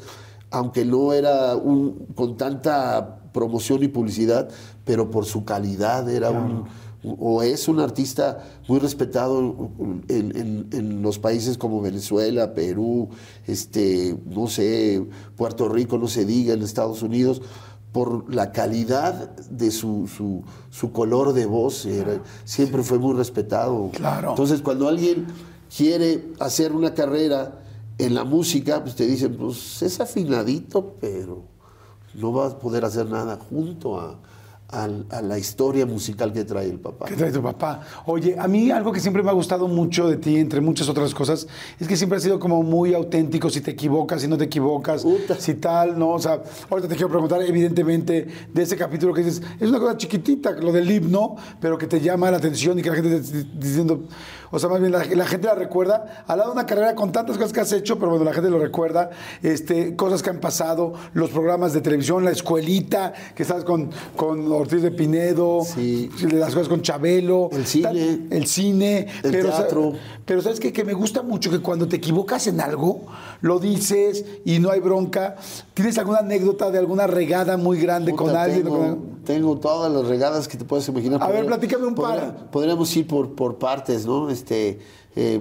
aunque 0.51 0.85
no 0.85 1.13
era 1.13 1.57
un, 1.57 2.07
con 2.15 2.37
tanta 2.37 3.21
promoción 3.33 3.83
y 3.85 3.89
publicidad, 3.89 4.49
pero 4.85 5.11
por 5.11 5.25
su 5.25 5.45
calidad 5.45 6.09
era 6.11 6.31
un 6.31 6.65
o 7.03 7.43
es 7.43 7.67
un 7.67 7.81
artista 7.81 8.45
muy 8.69 8.79
respetado 8.79 9.39
en, 10.09 10.37
en- 10.37 10.67
en 10.71 11.01
los 11.01 11.19
países 11.19 11.57
como 11.57 11.81
Venezuela, 11.81 12.53
Perú, 12.53 13.09
este, 13.47 14.19
no 14.27 14.49
sé, 14.49 15.07
Puerto 15.35 15.67
Rico, 15.71 15.97
no 15.97 16.09
se 16.09 16.27
diga, 16.27 16.53
en 16.53 16.61
Estados 16.63 17.03
Unidos, 17.03 17.41
por 17.93 18.33
la 18.35 18.53
calidad 18.53 19.31
de 19.49 19.71
su, 19.71 20.09
su, 20.15 20.43
su 20.69 20.93
color 20.93 21.33
de 21.33 21.47
voz, 21.47 21.87
era- 21.87 22.23
siempre 22.45 22.83
fue 22.83 22.99
muy 22.99 23.15
respetado. 23.15 23.89
Claro. 23.95 24.31
Entonces, 24.31 24.61
cuando 24.61 24.87
alguien 24.87 25.25
quiere 25.75 26.33
hacer 26.39 26.73
una 26.73 26.95
carrera 26.95 27.63
en 27.99 28.15
la 28.15 28.25
música, 28.25 28.83
pues 28.83 28.97
te 28.97 29.07
dicen, 29.07 29.37
pues 29.37 29.83
es 29.83 30.01
afinadito, 30.01 30.97
pero 31.01 31.45
no 32.15 32.33
va 32.33 32.47
a 32.47 32.59
poder 32.59 32.85
hacer 32.85 33.07
nada 33.07 33.37
junto 33.37 34.01
a, 34.01 34.19
a 34.73 35.21
la 35.23 35.37
historia 35.37 35.85
musical 35.85 36.33
que 36.33 36.45
trae 36.45 36.69
el 36.69 36.79
papá. 36.79 37.07
¿Qué 37.07 37.17
trae 37.17 37.33
tu 37.33 37.43
papá? 37.43 37.81
Oye, 38.07 38.37
a 38.39 38.47
mí 38.47 38.71
algo 38.71 38.93
que 38.93 39.01
siempre 39.01 39.23
me 39.23 39.31
ha 39.31 39.33
gustado 39.33 39.67
mucho 39.67 40.09
de 40.09 40.17
ti, 40.17 40.37
entre 40.37 40.61
muchas 40.61 40.89
otras 40.89 41.13
cosas, 41.13 41.47
es 41.79 41.89
que 41.89 41.97
siempre 41.97 42.19
has 42.19 42.23
sido 42.23 42.39
como 42.39 42.63
muy 42.63 42.95
auténtico, 42.95 43.51
si 43.51 43.61
te 43.61 43.73
equivocas, 43.73 44.23
si 44.23 44.29
no 44.29 44.39
te 44.39 44.45
equivocas, 44.45 45.05
si 45.39 45.55
tal, 45.55 45.99
¿no? 45.99 46.11
O 46.11 46.19
sea, 46.21 46.43
ahorita 46.71 46.89
te 46.89 46.95
quiero 46.95 47.09
preguntar, 47.09 47.43
evidentemente, 47.43 48.29
de 48.53 48.63
ese 48.63 48.77
capítulo 48.77 49.13
que 49.13 49.25
dices, 49.25 49.43
es 49.59 49.69
una 49.69 49.81
cosa 49.81 49.97
chiquitita, 49.97 50.53
lo 50.53 50.71
del 50.71 50.89
himno, 50.89 51.37
pero 51.61 51.77
que 51.77 51.89
te 51.89 52.01
llama 52.01 52.31
la 52.31 52.37
atención 52.37 52.79
y 52.79 52.83
que 52.83 52.91
la 52.91 52.97
gente 52.97 53.11
te 53.11 53.17
esté 53.17 53.47
diciendo, 53.59 54.05
o 54.51 54.59
sea, 54.59 54.69
más 54.69 54.81
bien 54.81 54.93
la, 54.93 55.05
la 55.05 55.27
gente 55.27 55.47
la 55.47 55.55
recuerda, 55.55 56.25
al 56.27 56.39
lado 56.39 56.51
de 56.51 56.55
una 56.57 56.67
carrera 56.67 56.95
con 56.95 57.13
tantas 57.13 57.37
cosas 57.37 57.53
que 57.53 57.61
has 57.61 57.73
hecho, 57.73 57.99
pero 57.99 58.11
bueno, 58.11 58.25
la 58.25 58.33
gente 58.33 58.51
lo 58.51 58.59
recuerda, 58.59 59.11
este, 59.43 59.97
cosas 59.97 60.23
que 60.23 60.31
han 60.31 60.41
pasado, 60.41 60.93
los 61.15 61.31
programas 61.31 61.73
de 61.73 61.81
televisión, 61.81 62.25
la 62.25 62.31
escuelita, 62.31 63.13
que 63.35 63.43
estás 63.43 63.65
con, 63.65 63.91
con 64.17 64.51
Ortiz 64.53 64.83
de 64.83 64.91
Pinedo, 64.91 65.61
Sí. 65.65 66.11
las 66.33 66.55
cosas 66.55 66.69
con 66.69 66.83
Chabelo, 66.83 67.49
El 67.53 67.67
cine. 67.67 67.83
tal, 67.85 67.97
el 68.31 68.47
cine, 68.47 69.07
El 69.23 69.31
pero, 69.31 69.49
teatro. 69.51 69.93
pero 70.25 70.43
sabes 70.43 70.61
qué? 70.61 70.73
que 70.73 70.85
me 70.85 70.93
gusta 70.95 71.23
mucho 71.23 71.51
que 71.51 71.61
cuando 71.61 71.87
te 71.89 71.97
equivocas 71.97 72.47
en 72.47 72.61
algo, 72.61 73.03
lo 73.41 73.59
dices 73.59 74.25
y 74.45 74.59
no 74.59 74.71
hay 74.71 74.81
bronca. 74.81 75.37
¿Tienes 75.75 75.97
alguna 75.99 76.19
anécdota 76.19 76.71
de 76.71 76.79
alguna 76.79 77.07
regada 77.07 77.57
muy 77.57 77.81
grande 77.81 78.15
con 78.15 78.35
alguien? 78.37 78.65
Tengo, 78.65 78.79
con- 78.79 79.11
tengo 79.25 79.57
todas 79.59 79.93
las 79.93 80.07
regadas 80.07 80.49
que 80.49 80.57
te 80.57 80.65
puedes 80.65 80.87
imaginar. 80.89 81.23
A 81.23 81.29
ver, 81.29 81.47
platícame 81.47 81.87
un 81.87 81.95
par. 81.95 82.19
podría- 82.19 82.51
Podríamos 82.51 82.97
ir 82.97 83.07
por, 83.07 83.35
por 83.35 83.57
partes, 83.59 84.05
¿no? 84.07 84.29
Este, 84.41 84.79
eh, 85.17 85.41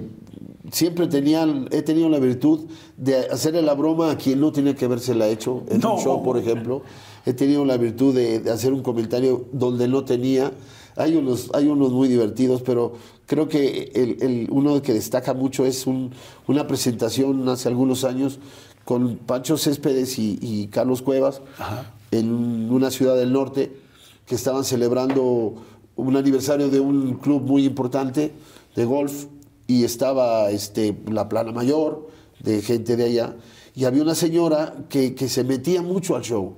siempre 0.70 1.06
tenía, 1.06 1.46
he 1.70 1.80
tenido 1.82 2.08
la 2.10 2.18
virtud 2.18 2.66
de 2.98 3.16
hacerle 3.30 3.62
la 3.62 3.72
broma 3.74 4.10
a 4.10 4.16
quien 4.18 4.40
no 4.40 4.52
tenía 4.52 4.74
que 4.76 4.84
habérsela 4.84 5.26
hecho. 5.28 5.62
En 5.70 5.80
No. 5.80 5.94
un 5.94 6.00
show, 6.02 6.22
por 6.22 6.36
ejemplo. 6.36 6.82
He 7.26 7.32
tenido 7.32 7.64
la 7.64 7.76
virtud 7.78 8.14
de, 8.14 8.40
de 8.40 8.50
hacer 8.50 8.72
un 8.72 8.82
comentario 8.82 9.46
donde 9.52 9.88
no 9.88 10.04
tenía. 10.04 10.52
Hay 10.96 11.16
unos, 11.16 11.50
hay 11.54 11.66
unos 11.68 11.92
muy 11.92 12.08
divertidos, 12.08 12.62
pero 12.62 12.92
creo 13.26 13.48
que 13.48 13.90
el, 13.94 14.16
el- 14.22 14.48
uno 14.50 14.80
que 14.82 14.92
destaca 14.92 15.32
mucho 15.34 15.64
es 15.64 15.86
un- 15.86 16.10
una 16.46 16.66
presentación 16.66 17.48
hace 17.48 17.68
algunos 17.68 18.04
años 18.04 18.38
con 18.84 19.16
Pancho 19.16 19.56
Céspedes 19.56 20.18
y, 20.18 20.38
y 20.42 20.66
Carlos 20.68 21.00
Cuevas 21.02 21.40
en 22.10 22.70
una 22.70 22.90
ciudad 22.90 23.16
del 23.16 23.32
norte 23.32 23.70
que 24.26 24.34
estaban 24.34 24.64
celebrando 24.64 25.54
un 25.96 26.16
aniversario 26.16 26.68
de 26.70 26.80
un 26.80 27.14
club 27.14 27.42
muy 27.42 27.64
importante 27.66 28.32
de 28.74 28.84
golf 28.84 29.26
y 29.66 29.84
estaba 29.84 30.50
este, 30.50 30.96
la 31.10 31.28
plana 31.28 31.52
mayor 31.52 32.08
de 32.42 32.62
gente 32.62 32.96
de 32.96 33.04
allá 33.04 33.36
y 33.74 33.84
había 33.84 34.02
una 34.02 34.14
señora 34.14 34.74
que, 34.88 35.14
que 35.14 35.28
se 35.28 35.44
metía 35.44 35.82
mucho 35.82 36.16
al 36.16 36.22
show, 36.22 36.54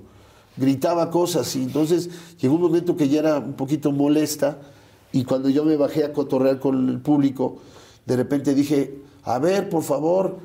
gritaba 0.57 1.11
cosas 1.11 1.54
y 1.57 1.62
entonces 1.62 2.11
llegó 2.40 2.54
un 2.54 2.62
momento 2.62 2.97
que 2.97 3.09
ya 3.09 3.21
era 3.21 3.38
un 3.38 3.54
poquito 3.54 3.92
molesta 3.92 4.61
y 5.12 5.25
cuando 5.25 5.49
yo 5.49 5.64
me 5.64 5.76
bajé 5.76 6.04
a 6.04 6.12
cotorrear 6.12 6.59
con 6.59 6.88
el 6.88 7.00
público, 7.00 7.59
de 8.07 8.16
repente 8.16 8.54
dije, 8.54 9.02
a 9.25 9.38
ver, 9.38 9.69
por 9.69 9.83
favor, 9.83 10.38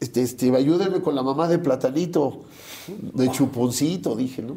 este, 0.00 0.22
este, 0.22 0.54
ayúdenme 0.54 1.00
con 1.00 1.14
la 1.14 1.22
mamá 1.22 1.48
de 1.48 1.58
Platanito, 1.58 2.42
de 3.14 3.30
Chuponcito, 3.30 4.16
dije, 4.16 4.42
¿no? 4.42 4.56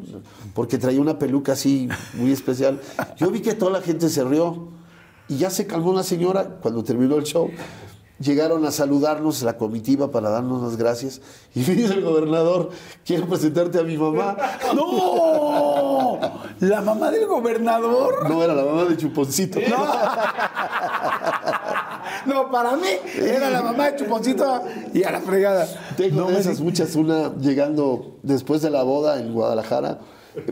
Porque 0.54 0.78
traía 0.78 1.00
una 1.00 1.18
peluca 1.18 1.54
así 1.54 1.88
muy 2.16 2.32
especial. 2.32 2.82
Yo 3.18 3.32
vi 3.32 3.42
que 3.42 3.54
toda 3.54 3.72
la 3.72 3.82
gente 3.82 4.10
se 4.10 4.24
rió 4.24 4.70
y 5.28 5.38
ya 5.38 5.50
se 5.50 5.66
calmó 5.68 5.94
la 5.94 6.04
señora 6.04 6.58
cuando 6.62 6.84
terminó 6.84 7.16
el 7.16 7.24
show. 7.24 7.50
Llegaron 8.18 8.66
a 8.66 8.72
saludarnos 8.72 9.44
la 9.44 9.58
comitiva 9.58 10.10
para 10.10 10.30
darnos 10.30 10.64
las 10.64 10.78
gracias 10.78 11.20
y 11.54 11.60
me 11.68 11.76
dice 11.76 11.96
el 11.96 12.02
gobernador, 12.02 12.70
quiero 13.06 13.28
presentarte 13.28 13.78
a 13.78 13.84
mi 13.84 13.98
mamá. 13.98 14.38
¡No! 14.76 16.20
¿La 16.62 16.82
mamá 16.82 17.12
del 17.12 17.26
gobernador? 17.28 18.30
No 18.30 18.42
era 18.42 18.56
la 18.56 18.64
mamá 18.64 18.86
de 18.86 18.96
Chuponcito. 18.96 19.60
No, 22.26 22.50
para 22.50 22.76
mí 22.78 22.88
era 23.18 23.50
la 23.50 23.62
mamá 23.62 23.92
de 23.92 23.98
Chuponcito 23.98 24.62
y 24.94 25.04
a 25.04 25.12
la 25.12 25.20
fregada. 25.20 25.68
Tengo 25.98 26.22
No 26.22 26.28
de 26.28 26.34
me 26.34 26.40
esas 26.40 26.62
muchas, 26.62 26.96
una 26.96 27.36
llegando 27.36 28.16
después 28.24 28.62
de 28.62 28.70
la 28.70 28.84
boda 28.84 29.20
en 29.20 29.34
Guadalajara. 29.34 30.00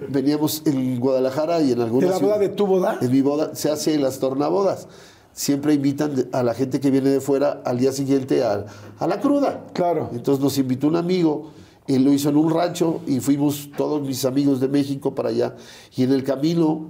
Veníamos 0.10 0.64
en 0.66 1.00
Guadalajara 1.00 1.62
y 1.62 1.72
en 1.72 1.82
alguna 1.82 2.08
¿De 2.08 2.14
la 2.14 2.20
boda 2.20 2.38
de 2.38 2.50
tu 2.50 2.66
boda? 2.66 2.98
En 3.02 3.12
mi 3.12 3.22
boda 3.22 3.56
se 3.56 3.70
hace 3.70 3.98
las 3.98 4.20
tornabodas. 4.20 4.88
Siempre 5.34 5.74
invitan 5.74 6.28
a 6.32 6.44
la 6.44 6.54
gente 6.54 6.80
que 6.80 6.92
viene 6.92 7.10
de 7.10 7.20
fuera 7.20 7.62
al 7.66 7.80
día 7.80 7.92
siguiente 7.92 8.44
a, 8.44 8.66
a 9.00 9.08
la 9.08 9.20
cruda. 9.20 9.66
Claro. 9.74 10.10
Entonces 10.14 10.44
nos 10.44 10.58
invitó 10.58 10.88
un 10.88 10.96
amigo, 10.96 11.52
él 11.88 12.04
lo 12.04 12.14
hizo 12.14 12.30
en 12.30 12.38
un 12.38 12.52
rancho 12.52 13.02
y 13.08 13.20
fuimos 13.20 13.70
todos 13.76 14.02
mis 14.02 14.26
amigos 14.26 14.60
de 14.60 14.68
México 14.68 15.16
para 15.16 15.30
allá. 15.30 15.56
Y 15.96 16.04
en 16.04 16.12
el 16.12 16.24
camino, 16.24 16.88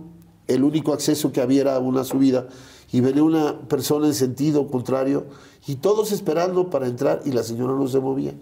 el 0.48 0.64
único 0.64 0.94
acceso 0.94 1.32
que 1.32 1.42
había 1.42 1.62
era 1.62 1.80
una 1.80 2.04
subida 2.04 2.48
y 2.92 3.02
venía 3.02 3.24
una 3.24 3.60
persona 3.62 4.08
en 4.08 4.14
sentido 4.14 4.68
contrario 4.68 5.26
y 5.66 5.76
todos 5.76 6.12
esperando 6.12 6.70
para 6.70 6.88
entrar 6.88 7.22
y 7.26 7.32
la 7.32 7.44
señora 7.44 7.74
no 7.74 7.88
se 7.88 8.00
movía. 8.00 8.34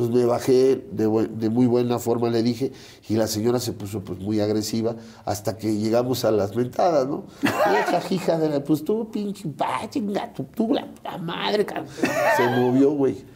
Entonces 0.00 0.16
me 0.18 0.24
bajé 0.24 0.82
de, 0.92 1.50
muy 1.50 1.66
buena 1.66 1.98
forma, 1.98 2.30
le 2.30 2.42
dije, 2.42 2.72
y 3.06 3.16
la 3.16 3.26
señora 3.26 3.60
se 3.60 3.72
puso 3.72 4.00
pues 4.00 4.18
muy 4.18 4.40
agresiva 4.40 4.96
hasta 5.26 5.58
que 5.58 5.76
llegamos 5.76 6.24
a 6.24 6.30
las 6.30 6.56
mentadas, 6.56 7.06
¿no? 7.06 7.24
Vieja 7.42 8.02
hija 8.08 8.38
de 8.38 8.48
la, 8.48 8.64
pues 8.64 8.82
tú, 8.82 9.10
pinche, 9.10 9.46
pa, 9.50 9.80
chinga, 9.90 10.32
tú, 10.32 10.44
tú, 10.54 10.72
la, 10.72 10.88
la 11.04 11.18
madre, 11.18 11.66
cabrón. 11.66 11.88
Se 12.34 12.48
movió, 12.48 12.92
güey. 12.92 13.26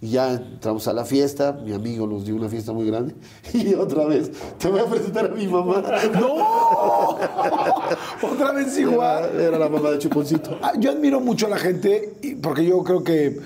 Y 0.00 0.12
ya 0.12 0.32
entramos 0.32 0.88
a 0.88 0.94
la 0.94 1.04
fiesta, 1.04 1.52
mi 1.52 1.74
amigo 1.74 2.06
nos 2.06 2.24
dio 2.24 2.34
una 2.34 2.48
fiesta 2.48 2.72
muy 2.72 2.86
grande, 2.86 3.14
y 3.52 3.74
otra 3.74 4.06
vez, 4.06 4.30
te 4.58 4.68
voy 4.68 4.80
a 4.80 4.86
presentar 4.86 5.26
a 5.26 5.28
mi 5.28 5.46
mamá. 5.46 5.82
¡No! 6.14 7.18
Otra 8.22 8.52
vez 8.52 8.78
igual. 8.78 9.32
Era, 9.34 9.48
era 9.48 9.58
la 9.58 9.68
mamá 9.68 9.90
de 9.90 9.98
Chuponcito. 9.98 10.58
Ah, 10.62 10.72
Yo 10.78 10.92
admiro 10.92 11.20
mucho 11.20 11.44
a 11.46 11.50
la 11.50 11.58
gente 11.58 12.14
porque 12.40 12.64
yo 12.64 12.82
creo 12.82 13.04
que 13.04 13.38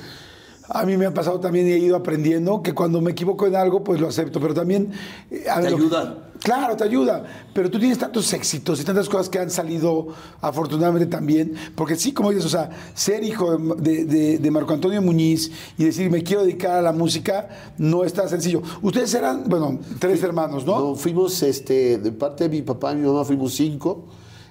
a 0.72 0.84
mí 0.86 0.96
me 0.96 1.06
ha 1.06 1.12
pasado 1.14 1.40
también 1.40 1.66
y 1.66 1.72
he 1.72 1.78
ido 1.78 1.96
aprendiendo 1.96 2.62
que 2.62 2.72
cuando 2.74 3.00
me 3.00 3.10
equivoco 3.10 3.46
en 3.46 3.56
algo, 3.56 3.82
pues 3.84 4.00
lo 4.00 4.08
acepto, 4.08 4.40
pero 4.40 4.54
también... 4.54 4.92
eh, 5.30 5.44
a 5.50 5.56
Te 5.56 5.62
ver, 5.62 5.70
lo 5.72 5.76
que- 5.76 5.82
ayuda. 5.84 6.26
Claro, 6.42 6.74
te 6.74 6.84
ayuda, 6.84 7.22
pero 7.52 7.70
tú 7.70 7.78
tienes 7.78 7.98
tantos 7.98 8.32
éxitos 8.32 8.80
y 8.80 8.84
tantas 8.84 9.10
cosas 9.10 9.28
que 9.28 9.38
han 9.38 9.50
salido 9.50 10.06
afortunadamente 10.40 11.06
también, 11.06 11.52
porque 11.74 11.96
sí, 11.96 12.12
como 12.12 12.30
dices, 12.30 12.46
o 12.46 12.48
sea, 12.48 12.70
ser 12.94 13.22
hijo 13.24 13.58
de, 13.58 13.74
de- 13.76 14.04
de- 14.06 14.38
de 14.38 14.50
Marco 14.50 14.72
Antonio 14.72 15.02
Muñiz 15.02 15.50
y 15.76 15.84
decir 15.84 16.10
me 16.10 16.22
quiero 16.22 16.42
dedicar 16.44 16.70
a 16.76 16.80
la 16.82 16.92
música 16.92 17.48
no 17.76 18.04
está 18.04 18.26
sencillo. 18.26 18.62
Ustedes 18.80 19.12
eran, 19.12 19.44
bueno, 19.48 19.80
tres 19.98 20.22
hermanos, 20.22 20.64
¿no? 20.64 20.78
No, 20.80 20.94
fuimos, 20.94 21.42
este, 21.42 21.98
de 21.98 22.10
parte 22.12 22.44
de 22.44 22.56
mi 22.56 22.62
papá 22.62 22.92
y 22.92 22.96
mi 22.96 23.06
mamá 23.06 23.22
fuimos 23.26 23.52
cinco. 23.52 24.06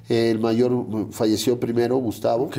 El 0.09 0.39
mayor 0.39 0.71
mm, 0.71 1.11
falleció 1.11 1.59
primero, 1.59 1.95
Gustavo. 1.97 2.49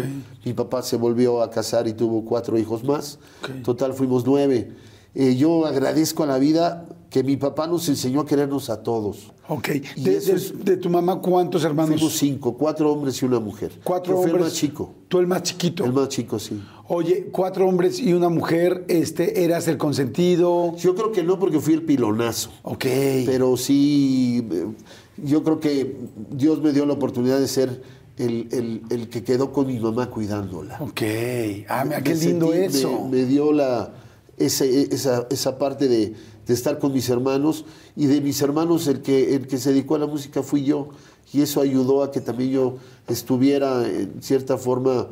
Mi 0.44 0.52
papá 0.52 0.82
se 0.82 0.96
volvió 0.96 1.42
a 1.42 1.50
casar 1.50 1.88
y 1.88 1.92
tuvo 1.92 2.24
cuatro 2.24 2.56
hijos 2.58 2.84
más. 2.84 3.18
Ok. 3.42 3.62
Total, 3.64 3.92
fuimos 3.92 4.24
nueve. 4.24 4.70
Eh, 5.14 5.34
yo 5.36 5.66
agradezco 5.66 6.22
a 6.22 6.26
la 6.26 6.38
vida 6.38 6.86
que 7.10 7.24
mi 7.24 7.36
papá 7.36 7.66
nos 7.66 7.88
enseñó 7.88 8.20
a 8.20 8.26
querernos 8.26 8.70
a 8.70 8.84
todos. 8.84 9.32
Ok. 9.48 9.68
Y 9.96 10.04
De, 10.04 10.16
eso 10.18 10.30
de- 10.30 10.36
es- 10.36 10.64
de 10.64 10.76
tu 10.76 10.88
mamá, 10.88 11.20
¿cuántos 11.20 11.64
hermanos? 11.64 11.94
Fuimos 11.98 12.16
cinco, 12.16 12.56
cuatro 12.56 12.92
hombres 12.92 13.20
y 13.20 13.24
una 13.24 13.40
mujer. 13.40 13.72
Cuatro 13.82 14.12
Yo 14.14 14.22
fui 14.22 14.30
hombres. 14.30 14.42
el 14.46 14.50
más 14.50 14.54
chico. 14.56 14.94
Tú 15.08 15.18
el 15.18 15.26
más 15.26 15.42
chiquito. 15.42 15.84
El 15.84 15.92
más 15.92 16.08
chico, 16.08 16.38
sí. 16.38 16.62
Oye, 16.86 17.28
cuatro 17.32 17.66
hombres 17.68 17.98
y 17.98 18.12
una 18.12 18.28
mujer, 18.28 18.84
este, 18.86 19.42
eras 19.42 19.66
el 19.66 19.76
consentido. 19.76 20.76
Yo 20.76 20.94
creo 20.94 21.10
que 21.10 21.24
no 21.24 21.36
porque 21.40 21.58
fui 21.58 21.74
el 21.74 21.82
pilonazo. 21.82 22.50
Ok. 22.62 22.84
Pero 23.26 23.56
sí, 23.56 24.46
eh, 24.52 24.66
yo 25.24 25.42
creo 25.42 25.60
que 25.60 25.96
Dios 26.30 26.60
me 26.62 26.72
dio 26.72 26.86
la 26.86 26.94
oportunidad 26.94 27.38
de 27.38 27.48
ser 27.48 27.82
el, 28.16 28.48
el- 28.52 28.82
el 28.90 29.08
que 29.08 29.22
quedó 29.24 29.52
con 29.52 29.66
mi 29.66 29.78
mamá 29.80 30.10
cuidándola. 30.10 30.76
Ok. 30.80 31.02
Ah, 31.68 31.84
mira, 31.84 32.02
qué 32.02 32.14
lindo 32.14 32.48
sentí- 32.52 32.76
eso. 32.76 33.04
Me, 33.04 33.18
me 33.18 33.24
dio 33.24 33.52
la, 33.52 33.92
ese- 34.36 34.92
esa, 34.94 35.26
esa 35.30 35.56
parte 35.58 35.88
de, 35.88 36.14
de 36.46 36.54
estar 36.54 36.78
con 36.78 36.92
mis 36.92 37.08
hermanos 37.08 37.64
y 37.96 38.06
de 38.06 38.20
mis 38.20 38.40
hermanos 38.42 38.86
el 38.88 39.00
que, 39.02 39.34
el 39.34 39.46
que 39.46 39.58
se 39.58 39.70
dedicó 39.70 39.94
a 39.94 39.98
la 40.00 40.06
música 40.06 40.42
fui 40.42 40.64
yo 40.64 40.88
y 41.32 41.42
eso 41.42 41.60
ayudó 41.60 42.02
a 42.02 42.10
que 42.10 42.20
también 42.20 42.50
yo 42.50 42.76
estuviera 43.08 43.86
en 43.86 44.22
cierta 44.22 44.56
forma 44.58 45.08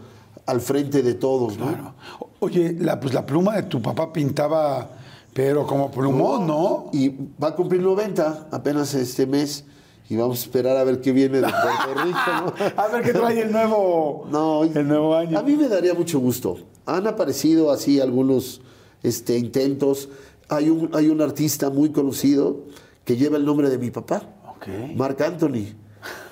al 0.46 0.60
frente 0.60 1.02
de 1.02 1.14
todos. 1.14 1.58
¿no? 1.58 1.66
Claro. 1.68 1.94
Oye, 2.40 2.76
la, 2.78 2.98
pues 3.00 3.14
la 3.14 3.24
pluma 3.26 3.56
de 3.56 3.64
tu 3.64 3.80
papá 3.82 4.12
pintaba, 4.12 4.90
pero 5.34 5.66
como 5.66 5.90
plumón, 5.90 6.46
¿no? 6.46 6.90
Y 6.92 7.08
va 7.42 7.48
a 7.48 7.54
cumplir 7.54 7.82
90 7.82 8.48
apenas 8.50 8.94
este 8.94 9.26
mes 9.26 9.64
y 10.08 10.16
vamos 10.16 10.40
a 10.40 10.42
esperar 10.44 10.76
a 10.76 10.84
ver 10.84 11.00
qué 11.00 11.12
viene 11.12 11.40
de 11.40 11.42
Puerto 11.42 12.04
Rico. 12.04 12.18
¿no? 12.26 12.54
A 12.82 12.88
ver 12.88 13.02
qué 13.02 13.12
trae 13.12 13.42
el 13.42 13.52
nuevo, 13.52 14.26
No, 14.30 14.64
el 14.64 14.88
nuevo 14.88 15.14
año. 15.14 15.38
A 15.38 15.42
mí 15.42 15.54
me 15.56 15.68
daría 15.68 15.92
mucho 15.92 16.18
gusto. 16.18 16.58
Han 16.86 17.06
aparecido 17.06 17.70
así 17.70 18.00
algunos 18.00 18.62
este, 19.02 19.36
intentos. 19.36 20.08
Hay 20.48 20.70
un, 20.70 20.90
hay 20.94 21.08
un 21.08 21.20
artista 21.20 21.68
muy 21.68 21.90
conocido 21.90 22.64
que 23.04 23.16
lleva 23.16 23.36
el 23.36 23.44
nombre 23.44 23.68
de 23.68 23.76
mi 23.78 23.90
papá, 23.90 24.22
Ok. 24.56 24.96
Marc 24.96 25.20
Anthony. 25.20 25.74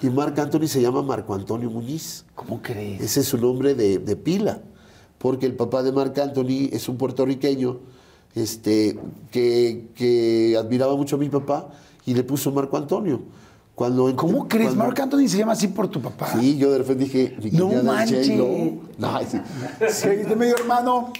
Y 0.00 0.08
Marc 0.08 0.38
Anthony 0.38 0.68
se 0.68 0.80
llama 0.80 1.02
Marco 1.02 1.34
Antonio 1.34 1.70
Muñiz. 1.70 2.24
¿Cómo 2.34 2.62
crees? 2.62 3.00
Ese 3.02 3.20
es 3.20 3.26
su 3.26 3.36
nombre 3.36 3.74
de, 3.74 3.98
de 3.98 4.16
pila, 4.16 4.62
porque 5.18 5.44
el 5.44 5.54
papá 5.54 5.82
de 5.82 5.92
Marc 5.92 6.16
Anthony 6.18 6.70
es 6.72 6.88
un 6.88 6.96
puertorriqueño 6.96 7.80
este, 8.34 8.98
que, 9.30 9.88
que 9.94 10.56
admiraba 10.58 10.96
mucho 10.96 11.16
a 11.16 11.18
mi 11.18 11.28
papá 11.28 11.68
y 12.06 12.14
le 12.14 12.22
puso 12.24 12.52
Marco 12.52 12.76
Antonio. 12.76 13.20
Cuando, 13.76 14.16
¿Cómo 14.16 14.48
crees? 14.48 14.68
cuando- 14.68 14.84
Marc 14.84 14.98
Anthony 15.00 15.28
se 15.28 15.36
llama 15.36 15.52
así 15.52 15.68
por 15.68 15.86
tu 15.88 16.00
papá. 16.00 16.32
Sí, 16.32 16.56
yo 16.56 16.70
de 16.72 16.78
repente 16.78 17.04
dije, 17.04 17.36
No 17.52 17.68
manches. 17.82 18.26
J-Lo. 18.26 18.46
No, 18.96 19.20
sí. 19.20 19.38
Sí, 19.90 20.08
hermano. 20.58 21.12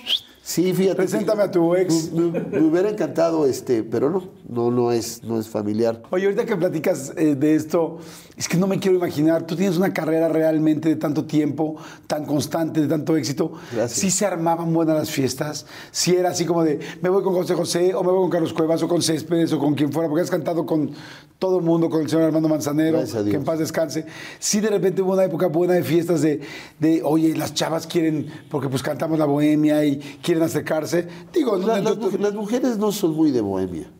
Sí, 0.49 0.73
fíjate. 0.73 0.95
Preséntame 0.99 1.43
a 1.43 1.51
tu 1.51 1.75
ex. 1.75 2.13
Me, 2.13 2.31
me- 2.31 2.39
me 2.41 2.61
hubiera 2.61 2.89
encantado, 2.89 3.47
este, 3.49 3.83
pero 3.83 4.11
no, 4.11 4.23
no, 4.49 4.71
no 4.71 4.93
es, 4.93 5.25
no 5.25 5.41
es 5.41 5.49
familiar. 5.49 6.01
Oye, 6.11 6.27
ahorita 6.27 6.47
que 6.47 6.55
platicas 6.55 7.13
eh, 7.17 7.35
de 7.35 7.57
esto, 7.57 7.99
es 8.37 8.47
que 8.49 8.57
no 8.57 8.69
me 8.69 8.79
quiero 8.79 8.97
imaginar. 8.97 9.45
Tú 9.45 9.57
tienes 9.57 9.77
una 9.77 9.93
carrera 9.93 10.29
realmente 10.29 10.89
de 10.89 10.95
tanto 10.95 11.25
tiempo, 11.25 11.75
tan 12.07 12.25
constante, 12.27 12.81
de 12.81 12.87
tanto 12.87 13.17
éxito. 13.17 13.55
Gracias. 13.73 13.99
Sí 14.01 14.13
se 14.13 14.25
armaban 14.25 14.73
buenas 14.73 14.97
las 14.97 15.11
fiestas. 15.11 15.67
Sí 15.91 16.15
era 16.15 16.29
así 16.31 16.45
como 16.45 16.63
de, 16.63 16.79
me 17.03 17.09
voy 17.09 17.25
con 17.25 17.35
José 17.35 17.55
José, 17.55 17.93
o 17.97 18.05
me 18.05 18.13
voy 18.13 18.21
con 18.21 18.31
Carlos 18.31 18.53
Cuevas, 18.53 18.81
o 18.85 18.87
con 18.89 19.03
Céspedes, 19.03 19.53
o 19.53 19.59
con 19.59 19.75
quien 19.75 19.93
fuera, 19.93 20.09
porque 20.09 20.23
has 20.23 20.31
cantado 20.31 20.65
con 20.65 20.93
todo 21.41 21.59
el 21.59 21.65
mundo, 21.65 21.91
con 21.91 22.03
el 22.03 22.09
señor 22.09 22.27
Armando 22.27 22.49
Manzanero, 22.49 23.03
que 23.25 23.35
en 23.37 23.45
paz 23.45 23.59
descanse. 23.59 24.07
Sí, 24.39 24.61
de 24.61 24.69
repente 24.71 25.03
hubo 25.03 25.13
una 25.15 25.25
época 25.25 25.49
buena 25.49 25.75
de 25.75 25.83
fiestas 25.83 26.23
de, 26.23 26.41
de, 26.79 27.03
oye, 27.03 27.37
las 27.37 27.53
chavas 27.53 27.87
quieren, 27.89 28.29
porque 28.49 28.69
pues 28.69 28.83
cantamos 28.83 29.19
la 29.19 29.25
bohemia 29.27 29.85
y 29.85 29.99
quieren 30.23 30.36
acercarse. 30.43 31.09
Digo, 31.33 31.57
no, 31.59 31.67
La- 31.67 31.81
no- 31.81 31.91
las, 31.91 31.99
muj- 31.99 32.19
las 32.19 32.35
mujeres 32.35 32.79
no 32.79 32.93
son 32.93 33.15
muy 33.15 33.31
de 33.31 33.41
bohemia. 33.41 33.91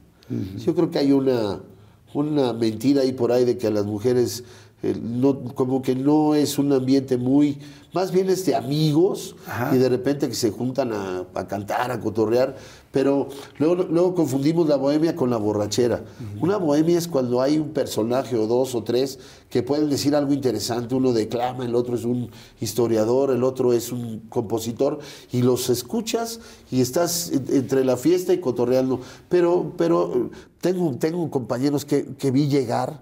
Yo 0.65 0.75
creo 0.75 0.91
que 0.91 0.99
hay 0.99 1.13
una, 1.13 1.61
una 2.15 2.53
mentira 2.53 3.03
ahí 3.03 3.13
por 3.13 3.31
ahí 3.33 3.45
de 3.45 3.57
que 3.57 3.69
a 3.69 3.71
las 3.71 3.87
mujeres 3.87 4.43
eh, 4.83 4.95
no, 5.01 5.41
como 5.55 5.81
que 5.83 5.95
no 5.95 6.35
es 6.35 6.59
un 6.59 6.73
ambiente 6.73 7.17
muy, 7.17 7.59
más 7.95 8.11
bien 8.13 8.29
es 8.29 8.45
de 8.45 8.55
amigos 8.57 9.37
Ajá. 9.47 9.75
y 9.75 9.79
de 9.79 9.89
repente 9.89 10.29
que 10.29 10.35
se 10.35 10.51
juntan 10.51 10.93
a, 10.93 11.25
a 11.35 11.47
cantar, 11.47 11.91
a 11.93 12.01
cotorrear, 12.01 12.57
pero 12.97 13.29
luego, 13.59 13.75
luego 13.91 14.15
confundimos 14.15 14.67
la 14.67 14.77
bohemia 14.77 15.15
con 15.15 15.29
la 15.29 15.37
borrachera. 15.37 16.03
Una 16.41 16.57
bohemia 16.57 16.97
es 16.97 17.07
cuando 17.07 17.43
hay 17.43 17.59
un 17.59 17.69
personaje 17.75 18.37
o 18.39 18.47
dos 18.47 18.75
o 18.75 18.83
tres 18.85 19.19
que 19.51 19.63
pueden 19.63 19.91
decir 19.91 20.17
algo 20.17 20.33
interesante, 20.33 20.95
uno 20.95 21.13
declama, 21.13 21.67
el 21.67 21.75
otro 21.75 21.95
es 21.95 22.05
un 22.07 22.31
historiador, 22.59 23.33
el 23.33 23.45
otro 23.45 23.75
es 23.75 23.93
un 23.93 24.21
compositor, 24.31 24.99
y 25.31 25.43
los 25.43 25.69
escuchas 25.69 26.41
y 26.71 26.81
estás 26.81 27.31
en- 27.31 27.45
entre 27.55 27.85
la 27.85 27.99
fiesta 27.99 28.33
y 28.33 28.39
cotorreando. 28.41 28.99
Pero, 29.29 29.75
pero 29.77 30.31
tengo, 30.63 30.97
tengo 30.99 31.31
compañeros 31.31 31.85
que, 31.85 32.07
que 32.17 32.31
vi 32.31 32.49
llegar, 32.49 32.99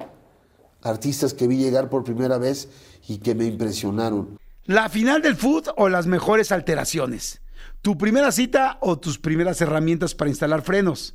artistas 0.82 1.34
que 1.34 1.46
vi 1.46 1.56
llegar 1.58 1.88
por 1.88 2.02
primera 2.02 2.36
vez 2.38 2.68
y 3.06 3.18
que 3.18 3.36
me 3.36 3.46
impresionaron. 3.46 4.40
¿La 4.66 4.88
final 4.88 5.22
del 5.22 5.36
food 5.36 5.68
o 5.76 5.88
las 5.88 6.08
mejores 6.08 6.50
alteraciones? 6.50 7.40
¿Tu 7.84 7.98
primera 7.98 8.32
cita 8.32 8.78
o 8.80 8.98
tus 8.98 9.18
primeras 9.18 9.60
herramientas 9.60 10.14
para 10.14 10.30
instalar 10.30 10.62
frenos? 10.62 11.14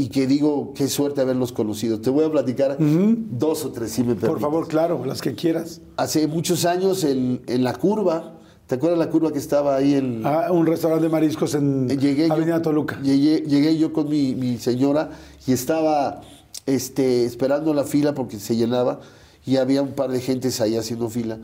Y 0.00 0.10
que 0.10 0.28
digo, 0.28 0.72
qué 0.74 0.86
suerte 0.86 1.20
haberlos 1.22 1.50
conocido. 1.50 2.00
Te 2.00 2.08
voy 2.10 2.24
a 2.24 2.30
platicar 2.30 2.76
dos 2.78 3.64
o 3.64 3.72
tres, 3.72 3.90
si 3.90 4.02
me 4.02 4.14
Por 4.14 4.20
permites. 4.20 4.42
favor, 4.42 4.68
claro, 4.68 5.04
las 5.04 5.20
que 5.20 5.34
quieras. 5.34 5.80
Hace 5.96 6.28
muchos 6.28 6.64
años 6.66 7.02
en, 7.02 7.42
en 7.48 7.64
la 7.64 7.74
curva, 7.74 8.34
¿te 8.68 8.76
acuerdas 8.76 8.96
la 9.00 9.10
curva 9.10 9.32
que 9.32 9.40
estaba 9.40 9.74
ahí 9.74 9.94
en, 9.94 10.22
Ah, 10.24 10.52
un 10.52 10.66
restaurante 10.66 11.02
de 11.06 11.10
mariscos 11.10 11.52
en 11.56 11.88
llegué 11.88 12.30
Avenida 12.30 12.58
yo, 12.58 12.62
Toluca. 12.62 13.00
Llegué, 13.02 13.40
llegué 13.40 13.76
yo 13.76 13.92
con 13.92 14.08
mi, 14.08 14.36
mi 14.36 14.58
señora 14.58 15.10
y 15.48 15.52
estaba 15.52 16.20
este, 16.64 17.24
esperando 17.24 17.74
la 17.74 17.82
fila 17.82 18.14
porque 18.14 18.38
se 18.38 18.54
llenaba 18.54 19.00
y 19.44 19.56
había 19.56 19.82
un 19.82 19.94
par 19.94 20.12
de 20.12 20.20
gentes 20.20 20.60
ahí 20.60 20.76
haciendo 20.76 21.10
fila. 21.10 21.40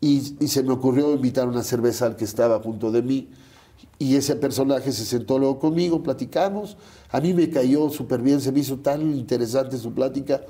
Y, 0.00 0.36
y 0.38 0.46
se 0.46 0.62
me 0.62 0.72
ocurrió 0.72 1.12
invitar 1.12 1.48
una 1.48 1.64
cerveza 1.64 2.06
al 2.06 2.14
que 2.14 2.24
estaba 2.24 2.60
junto 2.60 2.92
de 2.92 3.02
mí. 3.02 3.30
Y 3.98 4.16
ese 4.16 4.36
personaje 4.36 4.92
se 4.92 5.04
sentó 5.06 5.38
luego 5.38 5.58
conmigo, 5.58 6.02
platicamos. 6.02 6.76
A 7.10 7.20
mí 7.20 7.32
me 7.32 7.48
cayó 7.48 7.88
súper 7.88 8.20
bien, 8.20 8.40
se 8.40 8.52
me 8.52 8.60
hizo 8.60 8.76
tan 8.78 9.00
interesante 9.14 9.78
su 9.78 9.92
plática. 9.94 10.42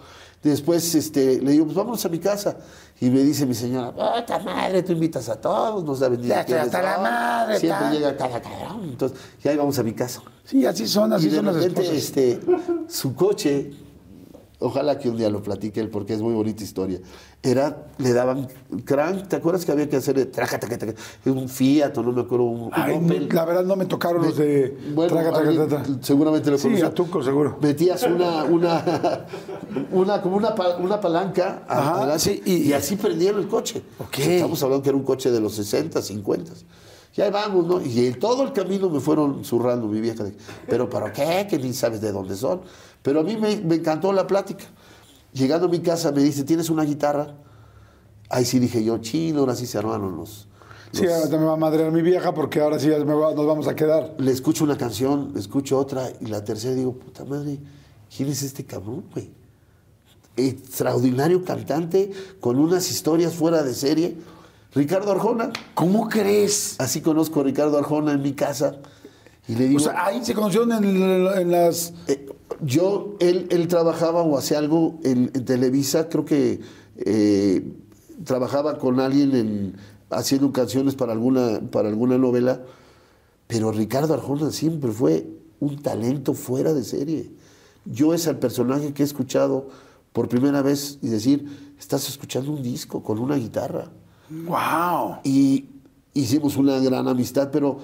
Después 0.43 0.95
este, 0.95 1.41
le 1.41 1.53
digo, 1.53 1.65
pues 1.65 1.77
vámonos 1.77 2.05
a 2.05 2.09
mi 2.09 2.19
casa. 2.19 2.57
Y 3.01 3.11
me 3.11 3.21
dice 3.23 3.47
mi 3.47 3.55
señora, 3.55 3.91
¡puta 3.93 4.39
madre! 4.41 4.83
Tú 4.83 4.93
invitas 4.93 5.29
a 5.29 5.41
todos, 5.41 5.85
nos 5.85 6.01
da 6.01 6.11
Ya 6.17 6.41
estoy 6.41 6.57
hasta 6.57 6.83
la 6.83 6.99
madre, 6.99 7.59
Siempre 7.61 7.81
tal. 7.81 7.93
llega 7.95 8.17
cada 8.17 8.41
cabrón. 8.41 8.81
Entonces, 8.85 9.19
ya 9.43 9.53
íbamos 9.53 9.79
a 9.79 9.83
mi 9.83 9.93
casa. 9.93 10.23
Sí, 10.45 10.65
así 10.67 10.87
son, 10.87 11.13
así 11.13 11.27
y 11.27 11.31
de 11.31 11.37
son 11.37 11.47
las 11.47 11.55
repente, 11.57 11.83
esposas. 11.83 11.97
este, 12.03 12.41
su 12.89 13.15
coche, 13.15 13.71
ojalá 14.59 14.99
que 14.99 15.09
un 15.09 15.17
día 15.17 15.29
lo 15.31 15.43
platique 15.43 15.81
él, 15.81 15.89
porque 15.91 16.15
es 16.15 16.21
muy 16.23 16.35
bonita 16.35 16.63
historia. 16.65 17.01
Era, 17.43 17.87
le 17.99 18.13
daban 18.13 18.49
crank, 18.85 19.29
¿te 19.29 19.37
acuerdas 19.37 19.65
que 19.65 19.73
había 19.73 19.89
que 19.89 19.97
hacer 19.97 20.25
traca, 20.33 20.59
traca, 20.59 20.79
traca? 20.79 20.99
un 21.27 21.49
Fiat 21.49 21.97
o 21.99 22.03
no 22.03 22.13
me 22.13 22.23
acuerdo, 22.23 22.45
un, 22.47 22.61
un 22.65 22.71
Ay, 22.73 22.95
Opel? 22.97 23.29
la 23.31 23.45
verdad 23.45 23.65
no 23.65 23.77
me 23.77 23.85
tocaron 23.87 24.23
los 24.25 24.37
de 24.37 24.77
Bueno, 24.95 25.19
alguien 25.19 25.69
traga. 25.69 25.85
seguramente 26.01 26.51
lo 26.51 26.59
Sí, 26.59 26.65
conoció. 26.69 26.87
a 26.87 26.91
Tuco, 26.95 27.23
seguro. 27.23 27.59
Metías 27.61 28.03
una, 28.05 28.45
una, 28.45 29.27
una, 29.93 30.23
como 30.23 30.37
una, 30.37 30.55
una 30.81 31.01
palanca 31.01 31.63
Ajá, 31.69 31.97
adelante, 31.99 32.19
sí, 32.21 32.43
y, 32.45 32.69
y- 32.69 32.73
así 32.73 32.97
prendieron 32.97 33.41
el 33.41 33.49
coche. 33.49 33.83
Ok. 33.99 34.19
Estamos 34.19 34.63
hablando 34.63 34.83
que 34.83 34.89
era 34.89 34.99
un 34.99 35.05
coche 35.05 35.31
de 35.31 35.41
los 35.41 35.53
60, 35.55 36.03
50. 36.03 36.53
Y 37.17 37.23
ahí 37.23 37.31
vamos, 37.31 37.67
¿no? 37.67 37.81
Y 37.81 38.07
en 38.07 38.19
todo 38.19 38.43
el 38.43 38.53
camino 38.53 38.91
me 38.91 39.01
fueron 39.01 39.45
zurrando 39.45 39.87
mi 39.87 40.01
vieja. 40.01 40.23
de, 40.25 40.37
¿Pero 40.69 40.89
para 40.91 41.13
qué? 41.13 41.47
Que 41.49 41.59
ni 41.59 41.73
sabes 41.73 42.01
de 42.01 42.13
dónde 42.13 42.37
son. 42.37 42.61
Pero 43.03 43.21
a 43.21 43.23
mí 43.23 43.37
me, 43.37 43.57
me 43.57 43.77
encantó 43.77 44.13
la 44.13 44.27
plática. 44.27 44.65
Llegando 45.33 45.67
a 45.67 45.71
mi 45.71 45.81
casa 45.81 46.13
me 46.13 46.23
dice, 46.23 46.45
¿tienes 46.45 46.69
una 46.71 46.85
guitarra? 46.85 47.35
Ahí 48.29 48.45
sí 48.45 48.59
dije 48.59 48.83
yo, 48.85 48.99
chino, 48.99 49.41
ahora 49.41 49.55
sí 49.55 49.67
se 49.67 49.79
armaron 49.79 50.17
los... 50.17 50.47
Sí, 50.93 51.07
ahora 51.07 51.39
me 51.39 51.45
va 51.45 51.53
a 51.55 51.57
madrear 51.57 51.91
mi 51.93 52.01
vieja 52.03 52.33
porque 52.33 52.61
ahora 52.61 52.79
sí 52.79 52.89
va- 52.89 52.99
nos 53.35 53.47
vamos 53.47 53.67
a 53.69 53.75
quedar. 53.75 54.15
le 54.19 54.31
escucho 54.33 54.65
una 54.65 54.77
canción, 54.79 55.31
le 55.35 55.41
escucho 55.41 55.79
otra, 55.79 56.11
y 56.21 56.27
la 56.27 56.45
tercera 56.45 56.75
digo, 56.75 56.93
puta 56.95 57.25
madre, 57.25 57.59
¿quién 58.15 58.29
es 58.31 58.43
este 58.43 58.65
cabrón, 58.65 59.05
güey? 59.13 59.31
Extraordinario 60.37 61.45
cantante, 61.45 62.11
con 62.41 62.59
unas 62.59 62.91
historias 62.91 63.35
fuera 63.35 63.63
de 63.63 63.75
serie. 63.75 64.17
Ricardo 64.77 65.11
Arjona. 65.11 65.51
¿Cómo 65.73 66.09
crees? 66.09 66.77
Así 66.79 67.01
conozco 67.01 67.41
a 67.41 67.45
Ricardo 67.45 67.79
Arjona 67.79 68.13
en 68.13 68.21
mi 68.21 68.35
casa. 68.35 68.77
Y 69.49 69.55
le 69.55 69.69
digo, 69.69 69.79
O 69.79 69.83
sea, 69.83 70.05
ahí 70.05 70.23
se 70.23 70.35
conocieron 70.35 70.71
en, 70.73 70.85
en 70.85 71.51
las... 71.51 71.95
eh, 72.09 72.27
yo, 72.61 73.17
él, 73.21 73.47
él 73.51 73.69
trabajaba 73.69 74.23
o 74.23 74.37
hacía 74.37 74.59
algo 74.59 74.99
en, 75.03 75.31
en 75.33 75.45
Televisa, 75.47 76.09
creo 76.11 76.25
que 76.27 76.61
eh, 76.99 77.73
trabajaba 78.25 78.79
con 78.79 79.01
alguien 79.01 79.35
en, 79.35 79.77
haciendo 80.11 80.53
canciones 80.53 80.95
para 80.95 81.13
alguna, 81.13 81.61
para 81.71 81.89
alguna 81.89 82.19
novela, 82.19 82.63
pero 83.47 83.73
Ricardo 83.73 84.13
Arjona 84.13 84.51
siempre 84.51 84.91
fue 84.93 85.27
un 85.59 85.81
talento 85.83 86.35
fuera 86.35 86.75
de 86.75 86.85
serie. 86.85 87.31
Yo 87.87 88.13
es 88.13 88.27
el 88.27 88.37
personaje 88.39 88.93
que 88.93 89.03
he 89.03 89.07
escuchado 89.07 89.69
por 90.13 90.29
primera 90.29 90.61
vez 90.61 90.99
y 91.03 91.09
decir, 91.09 91.75
estás 91.79 92.09
escuchando 92.09 92.53
un 92.53 92.63
disco 92.63 93.03
con 93.03 93.19
una 93.19 93.37
guitarra. 93.37 93.91
¡Wow! 94.31 95.19
Y 95.25 95.67
hicimos 96.15 96.57
una 96.57 96.79
gran 96.79 97.07
amistad, 97.09 97.51
pero 97.53 97.79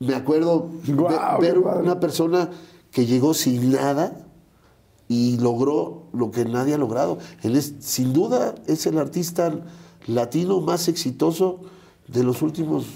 me 0.00 0.14
acuerdo 0.14 0.68
de- 0.84 0.92
ver 1.40 1.62
padre. 1.62 1.82
una 1.82 2.00
persona 2.00 2.50
que 2.90 3.06
llegó 3.06 3.34
sin 3.34 3.72
nada 3.72 4.24
y 5.08 5.38
logró 5.38 6.04
lo 6.12 6.30
que 6.30 6.44
nadie 6.44 6.74
ha 6.74 6.78
logrado. 6.78 7.18
Él 7.42 7.56
es, 7.56 7.74
sin 7.80 8.12
duda, 8.12 8.54
es 8.66 8.86
el 8.86 8.98
artista 8.98 9.54
latino 10.06 10.60
más 10.60 10.88
exitoso 10.88 11.60
de 12.08 12.22
los 12.24 12.42
últimos 12.42 12.86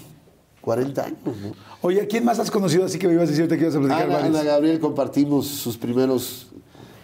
40 0.61 1.05
años. 1.05 1.19
¿no? 1.25 1.53
Oye, 1.81 2.01
¿a 2.01 2.07
quién 2.07 2.23
más 2.25 2.39
has 2.39 2.51
conocido 2.51 2.85
así 2.85 2.99
que 2.99 3.07
me 3.07 3.13
ibas 3.13 3.25
a 3.27 3.31
decir 3.31 3.41
ahorita 3.43 3.55
que 3.57 3.63
ibas 3.63 3.75
a 3.75 3.79
platicar 3.79 4.25
Ana, 4.25 4.43
Gabriel 4.43 4.79
compartimos 4.79 5.47
sus 5.47 5.77
primeros 5.77 6.47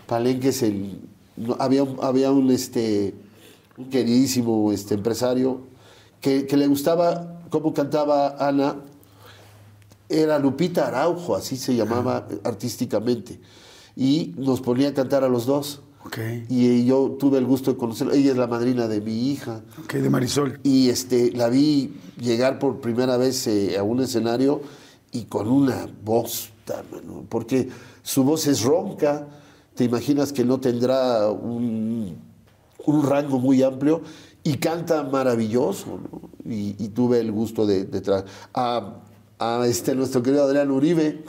palenques. 0.06 0.62
en- 0.63 1.00
había, 1.60 1.84
un- 1.84 1.97
había 2.02 2.32
un, 2.32 2.50
este, 2.52 3.13
un 3.78 3.89
queridísimo 3.89 4.71
este, 4.71 4.95
empresario 4.95 5.62
que, 6.21 6.45
que 6.45 6.58
le 6.58 6.67
gustaba 6.67 7.39
cómo 7.49 7.73
cantaba 7.73 8.36
Ana. 8.39 8.75
Era 10.10 10.39
Lupita 10.39 10.88
Araujo, 10.88 11.36
así 11.36 11.58
se 11.58 11.75
llamaba 11.75 12.27
artísticamente. 12.43 13.39
Y 13.95 14.34
nos 14.38 14.62
ponía 14.62 14.89
a 14.89 14.93
cantar 14.93 15.23
a 15.23 15.30
los 15.30 15.45
dos. 15.45 15.82
Y 16.49 16.86
yo 16.86 17.17
tuve 17.19 17.38
el 17.38 17.45
gusto 17.45 17.73
de 17.73 17.77
conocerla. 17.77 18.13
Ella 18.15 18.32
es 18.32 18.38
la 18.38 18.47
madrina 18.47 18.88
de 18.88 19.01
mi 19.01 19.30
hija. 19.30 19.62
Ok, 19.84 19.95
de 19.95 20.10
Marisol. 20.10 20.60
Y 20.63 20.89
este, 20.89 21.32
la 21.32 21.49
vi 21.49 21.93
llegar 22.19 22.60
por 22.60 22.80
primera 22.80 23.17
vez 23.17 23.45
eh, 23.47 23.77
a 23.77 23.84
un 23.84 24.01
escenario 24.01 24.62
y 25.12 25.23
con 25.23 25.47
una 25.47 25.88
voz, 26.03 26.51
tan, 26.65 26.86
¿no? 27.06 27.25
porque 27.27 27.69
su 28.03 28.23
voz 28.23 28.47
es 28.47 28.62
ronca, 28.63 29.27
te 29.75 29.84
imaginas 29.84 30.32
que 30.32 30.43
no 30.45 30.60
tendrá 30.60 31.30
un, 31.30 32.15
un 32.86 33.03
rango 33.03 33.39
muy 33.39 33.63
amplio 33.63 34.01
y 34.47 34.57
canta 34.57 35.03
maravilloso. 35.03 35.99
¿no? 35.99 36.29
Y, 36.49 36.75
y 36.79 36.89
tuve 36.89 37.19
el 37.19 37.31
gusto 37.31 37.65
de, 37.65 37.83
de 37.83 38.23
a, 38.53 38.93
a 39.39 39.67
este, 39.67 39.93
nuestro 39.93 40.23
querido 40.23 40.45
Adrián 40.45 40.71
Uribe, 40.71 41.23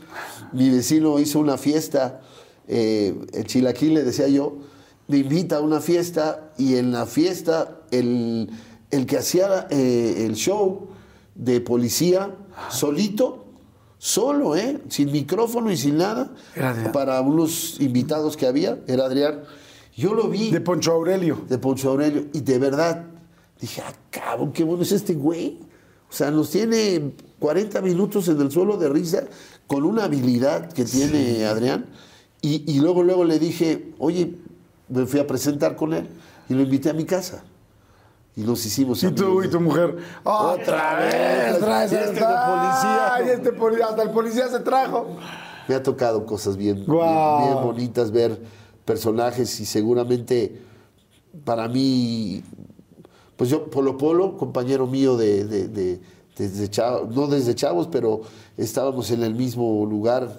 mi 0.53 0.71
vecino 0.71 1.19
hizo 1.19 1.41
una 1.41 1.59
fiesta, 1.59 2.21
eh, 2.69 3.19
el 3.33 3.45
chilaquil 3.45 3.95
le 3.95 4.05
decía 4.05 4.29
yo, 4.29 4.59
me 5.09 5.19
invita 5.19 5.57
a 5.57 5.61
una 5.61 5.81
fiesta 5.81 6.53
y 6.59 6.77
en 6.77 6.93
la 6.93 7.07
fiesta 7.07 7.81
el, 7.91 8.51
el 8.91 9.07
que 9.07 9.19
hacía 9.19 9.67
eh, 9.71 10.25
el 10.27 10.37
show 10.37 10.89
de 11.35 11.61
policía 11.61 12.37
solito, 12.71 13.47
solo, 13.99 14.55
¿eh? 14.55 14.81
sin 14.91 15.11
micrófono 15.11 15.73
y 15.73 15.77
sin 15.77 15.97
nada, 15.97 16.31
para 16.93 17.21
unos 17.21 17.81
invitados 17.81 18.37
que 18.37 18.47
había, 18.47 18.79
era 18.87 19.07
Adrián. 19.07 19.43
Yo 19.99 20.15
lo 20.15 20.29
vi 20.29 20.51
De 20.53 20.61
Poncho 20.61 20.93
Aurelio. 20.93 21.39
de 21.49 21.59
Poncho 21.59 21.91
Aurelio 21.91 22.27
y 22.33 22.41
de 22.41 22.59
verdad 22.59 23.05
dije, 23.61 23.83
ah, 23.85 23.93
cabrón, 24.11 24.53
qué 24.53 24.63
bueno 24.63 24.83
es 24.85 24.93
este 24.93 25.15
güey. 25.15 25.59
O 26.09 26.13
sea, 26.13 26.31
nos 26.31 26.51
tiene 26.51 27.13
40 27.41 27.83
minutos 27.83 28.29
en 28.29 28.41
el 28.41 28.51
suelo 28.53 28.77
de 28.77 28.89
risa 28.89 29.25
con 29.67 29.83
una 29.85 30.05
habilidad 30.05 30.73
que 30.73 30.85
tiene 30.85 31.45
Adrián. 31.47 31.87
Y, 32.41 32.63
y 32.73 32.79
luego, 32.79 33.03
luego 33.03 33.25
le 33.25 33.39
dije, 33.41 33.93
oye, 33.99 34.37
me 34.89 35.05
fui 35.07 35.19
a 35.19 35.27
presentar 35.27 35.75
con 35.75 35.93
él 35.93 36.09
y 36.49 36.55
lo 36.55 36.63
invité 36.63 36.91
a 36.91 36.93
mi 36.95 37.05
casa. 37.05 37.43
Y 38.37 38.43
nos 38.43 38.65
hicimos 38.65 39.03
Y 39.03 39.11
tú 39.11 39.43
y 39.43 39.49
tu 39.51 39.61
mujer. 39.61 39.97
¡Otra 40.23 41.01
vez! 41.01 41.59
Traes 41.59 41.91
Y 41.91 41.97
este 41.97 42.13
policía. 42.21 43.15
Ay, 43.15 43.29
este 43.31 43.53
poli- 43.53 43.83
hasta 43.83 44.03
el 44.05 44.11
policía 44.11 44.47
se 44.49 44.61
trajo. 44.61 45.09
Me 45.67 45.75
ha 45.75 45.83
tocado 45.83 46.25
cosas 46.25 46.57
bien, 46.57 46.77
bien 46.77 46.87
bonitas, 47.65 48.13
ver 48.13 48.41
personajes 48.93 49.61
y 49.61 49.67
seguramente 49.67 50.57
para 51.45 51.69
mí, 51.69 52.43
pues 53.37 53.51
yo, 53.51 53.67
Polo 53.71 53.99
Polo, 53.99 54.39
compañero 54.39 54.87
mío 54.87 55.17
de, 55.19 55.45
de- 55.45 55.69
de- 55.69 56.01
desde 56.39 56.71
chavos, 56.71 57.15
no 57.15 57.27
desde 57.27 57.55
chavos, 57.55 57.89
pero 57.91 58.23
estábamos 58.57 59.11
en 59.11 59.23
el 59.25 59.35
mismo 59.35 59.85
lugar 59.85 60.39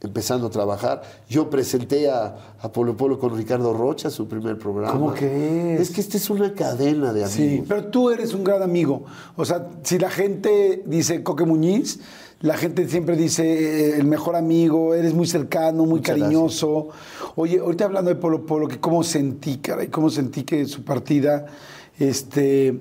empezando 0.00 0.46
a 0.46 0.50
trabajar. 0.50 1.02
Yo 1.28 1.50
presenté 1.50 2.08
a, 2.10 2.54
a 2.60 2.72
Polo 2.72 2.96
Polo 2.96 3.18
con 3.18 3.36
Ricardo 3.36 3.72
Rocha, 3.74 4.08
su 4.08 4.26
primer 4.26 4.56
programa. 4.58 4.92
¿Cómo 4.92 5.12
crees? 5.12 5.80
Es 5.80 5.90
que 5.90 6.00
esta 6.00 6.16
es 6.16 6.30
una 6.30 6.54
cadena 6.54 7.12
de 7.12 7.24
amigos. 7.24 7.32
Sí, 7.32 7.64
pero 7.68 7.84
tú 7.88 8.10
eres 8.10 8.32
un 8.34 8.42
gran 8.44 8.62
amigo. 8.62 9.04
O 9.36 9.44
sea, 9.44 9.68
si 9.82 9.98
la 9.98 10.10
gente 10.10 10.82
dice 10.86 11.22
Coque 11.22 11.44
Muñiz, 11.44 11.98
la 12.42 12.56
gente 12.56 12.88
siempre 12.88 13.16
dice 13.16 13.44
eh, 13.44 13.96
el 13.96 14.04
mejor 14.04 14.36
amigo, 14.36 14.94
eres 14.94 15.14
muy 15.14 15.26
cercano, 15.26 15.84
muy 15.84 16.00
Muchas 16.00 16.18
cariñoso. 16.18 16.88
Oye, 17.36 17.60
ahorita 17.60 17.84
hablando 17.84 18.10
de 18.10 18.16
Polo 18.16 18.44
Polo, 18.44 18.68
que 18.68 18.78
cómo 18.78 19.02
sentí, 19.04 19.58
caray, 19.58 19.88
cómo 19.88 20.10
sentí 20.10 20.42
que 20.42 20.66
su 20.66 20.82
partida, 20.82 21.46
este, 21.98 22.78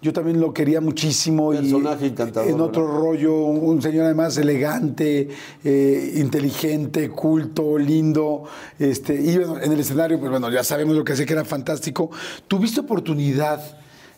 yo 0.00 0.12
también 0.12 0.40
lo 0.40 0.54
quería 0.54 0.80
muchísimo. 0.80 1.50
Personaje 1.50 2.06
y 2.06 2.08
encantador, 2.10 2.48
En 2.48 2.60
otro 2.60 2.86
rollo, 2.86 3.34
un 3.34 3.68
un 3.68 3.82
señor 3.82 4.04
además 4.04 4.36
elegante, 4.36 5.28
eh, 5.64 6.12
inteligente, 6.16 7.10
culto, 7.10 7.76
lindo. 7.76 8.44
Este, 8.78 9.20
y 9.20 9.38
bueno, 9.38 9.58
en 9.60 9.72
el 9.72 9.80
escenario, 9.80 10.20
pues 10.20 10.30
bueno, 10.30 10.50
ya 10.50 10.62
sabemos 10.62 10.94
lo 10.94 11.02
que 11.02 11.14
hacía, 11.14 11.26
que 11.26 11.32
era 11.32 11.44
fantástico. 11.44 12.10
¿Tuviste 12.46 12.80
oportunidad 12.80 13.60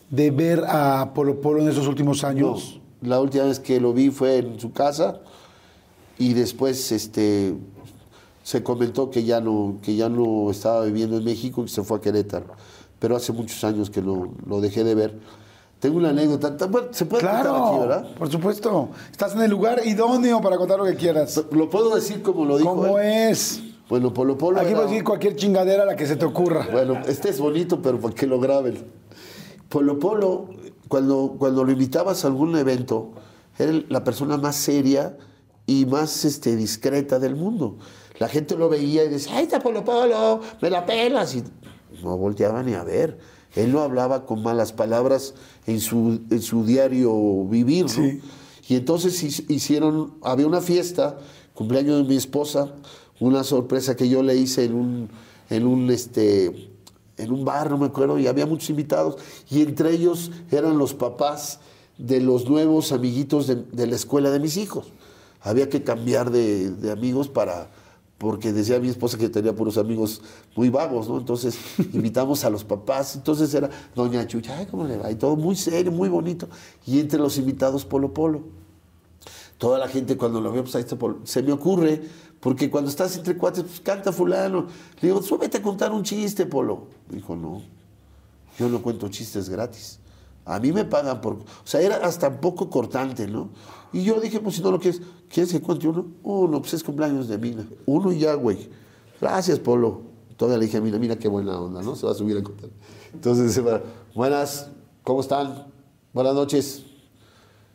de 0.09 0.29
ver 0.29 0.63
a 0.67 1.13
Polo 1.15 1.41
Polo 1.41 1.61
en 1.61 1.69
esos 1.69 1.87
últimos 1.87 2.23
años? 2.23 2.75
No, 2.75 2.86
la 3.01 3.19
última 3.19 3.45
vez 3.45 3.59
que 3.59 3.79
lo 3.79 3.93
vi 3.93 4.09
fue 4.09 4.37
en 4.37 4.59
su 4.59 4.71
casa 4.71 5.19
y 6.17 6.33
después 6.33 6.91
este, 6.91 7.53
se 8.43 8.63
comentó 8.63 9.09
que 9.11 9.23
ya, 9.23 9.39
no, 9.41 9.77
que 9.81 9.95
ya 9.95 10.09
no 10.09 10.49
estaba 10.51 10.83
viviendo 10.85 11.17
en 11.17 11.23
México 11.23 11.61
y 11.61 11.65
que 11.65 11.71
se 11.71 11.83
fue 11.83 11.97
a 11.97 12.01
Querétaro. 12.01 12.45
Pero 12.99 13.15
hace 13.15 13.31
muchos 13.33 13.63
años 13.63 13.89
que 13.89 14.01
lo, 14.01 14.29
lo 14.47 14.59
dejé 14.61 14.83
de 14.83 14.95
ver. 14.95 15.19
Tengo 15.79 15.97
una 15.97 16.09
anécdota, 16.09 16.57
se 16.91 17.05
puede 17.05 17.21
contar 17.23 17.41
Claro, 17.43 17.65
aquí, 17.67 17.79
¿verdad? 17.81 18.15
por 18.17 18.31
supuesto. 18.31 18.89
Estás 19.11 19.35
en 19.35 19.41
el 19.43 19.51
lugar 19.51 19.81
idóneo 19.85 20.41
para 20.41 20.57
contar 20.57 20.79
lo 20.79 20.85
que 20.85 20.95
quieras. 20.95 21.43
Lo 21.51 21.69
puedo 21.69 21.93
decir 21.93 22.23
como 22.23 22.45
lo 22.45 22.57
dijo 22.57 22.71
¿Cómo 22.71 22.97
él. 22.97 23.29
es? 23.31 23.61
Bueno, 23.87 24.11
Polo 24.11 24.35
Polo 24.37 24.57
Aquí 24.59 24.69
era- 24.69 24.77
puedes 24.77 24.89
decir 24.91 25.03
cualquier 25.05 25.35
chingadera 25.35 25.83
a 25.83 25.85
la 25.85 25.95
que 25.95 26.07
se 26.07 26.15
te 26.15 26.25
ocurra. 26.25 26.67
Bueno, 26.71 26.99
este 27.07 27.29
es 27.29 27.39
bonito, 27.39 27.79
pero 27.79 27.99
para 27.99 28.15
que 28.15 28.25
lo 28.25 28.39
graben. 28.39 28.85
Polo 29.69 29.99
Polo, 29.99 30.49
cuando, 30.87 31.35
cuando 31.37 31.63
lo 31.63 31.71
invitabas 31.71 32.23
a 32.23 32.27
algún 32.27 32.55
evento, 32.57 33.11
era 33.57 33.71
la 33.89 34.03
persona 34.03 34.37
más 34.37 34.55
seria 34.55 35.17
y 35.65 35.85
más 35.85 36.25
este, 36.25 36.55
discreta 36.55 37.19
del 37.19 37.35
mundo. 37.35 37.77
La 38.19 38.27
gente 38.27 38.55
lo 38.55 38.69
veía 38.69 39.03
y 39.03 39.09
decía, 39.09 39.37
¡ay, 39.37 39.43
está 39.43 39.59
Polo 39.59 39.83
Polo! 39.83 40.41
¡Me 40.61 40.69
la 40.69 40.85
pelas! 40.85 41.35
Y 41.35 41.43
no 42.03 42.17
volteaba 42.17 42.63
ni 42.63 42.73
a 42.73 42.83
ver. 42.83 43.17
Él 43.55 43.71
no 43.71 43.81
hablaba 43.81 44.25
con 44.25 44.43
malas 44.43 44.71
palabras 44.73 45.33
en 45.65 45.79
su, 45.79 46.21
en 46.29 46.41
su 46.41 46.63
diario 46.65 47.45
vivir, 47.45 47.85
¿no? 47.85 47.89
Sí. 47.91 48.21
Y 48.69 48.75
entonces 48.75 49.21
hi- 49.23 49.45
hicieron, 49.53 50.15
había 50.21 50.45
una 50.45 50.61
fiesta, 50.61 51.17
cumpleaños 51.53 51.97
de 52.03 52.03
mi 52.03 52.15
esposa, 52.15 52.73
una 53.19 53.43
sorpresa 53.43 53.95
que 53.95 54.09
yo 54.09 54.21
le 54.21 54.35
hice 54.35 54.65
en 54.65 54.75
un, 54.75 55.09
en 55.49 55.65
un, 55.65 55.89
este, 55.89 56.69
en 57.17 57.31
un 57.31 57.43
bar, 57.43 57.69
no 57.69 57.77
me 57.77 57.87
acuerdo, 57.87 58.19
y 58.19 58.27
había 58.27 58.45
muchos 58.45 58.69
invitados, 58.69 59.17
y 59.49 59.61
entre 59.61 59.91
ellos 59.91 60.31
eran 60.51 60.77
los 60.77 60.93
papás 60.93 61.59
de 61.97 62.21
los 62.21 62.49
nuevos 62.49 62.91
amiguitos 62.91 63.47
de, 63.47 63.55
de 63.55 63.87
la 63.87 63.95
escuela 63.95 64.29
de 64.29 64.39
mis 64.39 64.57
hijos. 64.57 64.91
Había 65.41 65.69
que 65.69 65.83
cambiar 65.83 66.31
de, 66.31 66.71
de 66.71 66.91
amigos 66.91 67.27
para, 67.27 67.69
porque 68.17 68.51
decía 68.51 68.79
mi 68.79 68.89
esposa 68.89 69.17
que 69.17 69.29
tenía 69.29 69.55
puros 69.55 69.77
amigos 69.77 70.21
muy 70.55 70.69
vagos, 70.69 71.07
¿no? 71.07 71.17
Entonces 71.17 71.57
invitamos 71.93 72.43
a 72.43 72.49
los 72.49 72.63
papás, 72.63 73.15
entonces 73.15 73.53
era 73.53 73.69
Doña 73.95 74.25
Chucha, 74.27 74.57
ay, 74.57 74.65
¿cómo 74.65 74.85
le 74.85 74.97
va? 74.97 75.11
Y 75.11 75.15
todo 75.15 75.35
muy 75.35 75.55
serio, 75.55 75.91
muy 75.91 76.09
bonito. 76.09 76.47
Y 76.85 76.99
entre 76.99 77.19
los 77.19 77.37
invitados, 77.37 77.85
Polo 77.85 78.13
Polo. 78.13 78.43
Toda 79.57 79.79
la 79.79 79.87
gente 79.87 80.17
cuando 80.17 80.39
lo 80.39 80.51
veo, 80.51 80.63
pues 80.63 80.75
ahí 80.75 80.81
está 80.81 80.97
Polo. 80.97 81.19
Se 81.23 81.41
me 81.41 81.51
ocurre, 81.51 82.01
porque 82.39 82.69
cuando 82.69 82.89
estás 82.89 83.15
entre 83.17 83.37
cuates, 83.37 83.63
pues 83.63 83.79
canta 83.79 84.11
fulano. 84.11 84.67
Le 85.01 85.09
digo, 85.09 85.21
súbete 85.21 85.57
a 85.57 85.61
contar 85.61 85.91
un 85.91 86.03
chiste, 86.03 86.45
Polo. 86.45 86.87
Dijo, 87.09 87.35
no, 87.35 87.61
yo 88.57 88.69
no 88.69 88.81
cuento 88.81 89.09
chistes 89.09 89.49
gratis. 89.49 89.99
A 90.45 90.59
mí 90.59 90.71
me 90.71 90.85
pagan 90.85 91.19
por... 91.19 91.33
O 91.33 91.45
sea, 91.65 91.81
era 91.81 91.97
hasta 91.97 92.29
un 92.29 92.37
poco 92.37 92.69
cortante, 92.69 93.27
¿no? 93.27 93.49
Y 93.91 94.03
yo 94.03 94.19
dije, 94.21 94.39
pues 94.39 94.55
si 94.55 94.61
no 94.61 94.71
lo 94.71 94.79
quieres, 94.79 95.01
¿quieres 95.29 95.51
que 95.51 95.61
cuente 95.61 95.87
uno? 95.87 96.05
Uno, 96.23 96.61
pues 96.61 96.73
es 96.73 96.83
cumpleaños 96.83 97.27
de 97.27 97.37
Mina. 97.37 97.67
Uno 97.85 98.13
y 98.13 98.19
ya, 98.19 98.33
güey. 98.35 98.69
Gracias, 99.19 99.59
Polo. 99.59 100.03
Todavía 100.37 100.59
le 100.59 100.65
dije 100.65 100.77
a 100.77 100.81
Mina, 100.81 100.99
mira 100.99 101.17
qué 101.17 101.27
buena 101.27 101.59
onda, 101.59 101.81
¿no? 101.81 101.95
Se 101.95 102.05
va 102.05 102.13
a 102.13 102.15
subir 102.15 102.37
a 102.37 102.43
contar. 102.43 102.69
Entonces, 103.13 103.61
buenas, 104.15 104.69
¿cómo 105.03 105.19
están? 105.19 105.67
Buenas 106.13 106.35
noches. 106.35 106.86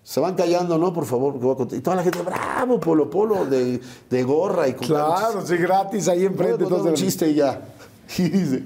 Se 0.04 0.20
van 0.20 0.34
callando, 0.34 0.78
¿no? 0.78 0.92
Por 0.92 1.06
favor, 1.06 1.34
que 1.34 1.38
voy 1.38 1.54
a 1.54 1.56
contar. 1.56 1.78
Y 1.78 1.82
toda 1.82 1.96
la 1.96 2.02
gente, 2.02 2.20
bravo, 2.22 2.80
Polo 2.80 3.08
Polo, 3.08 3.46
de, 3.46 3.80
de 4.10 4.22
gorra 4.24 4.68
y 4.68 4.74
con 4.74 4.88
Claro, 4.88 5.46
sí, 5.46 5.56
gratis 5.56 6.08
ahí 6.08 6.24
enfrente. 6.24 6.64
Contar 6.64 6.80
un 6.80 6.94
chiste 6.94 7.30
y 7.30 7.34
ya. 7.34 7.62
Y 8.18 8.28
dice, 8.28 8.64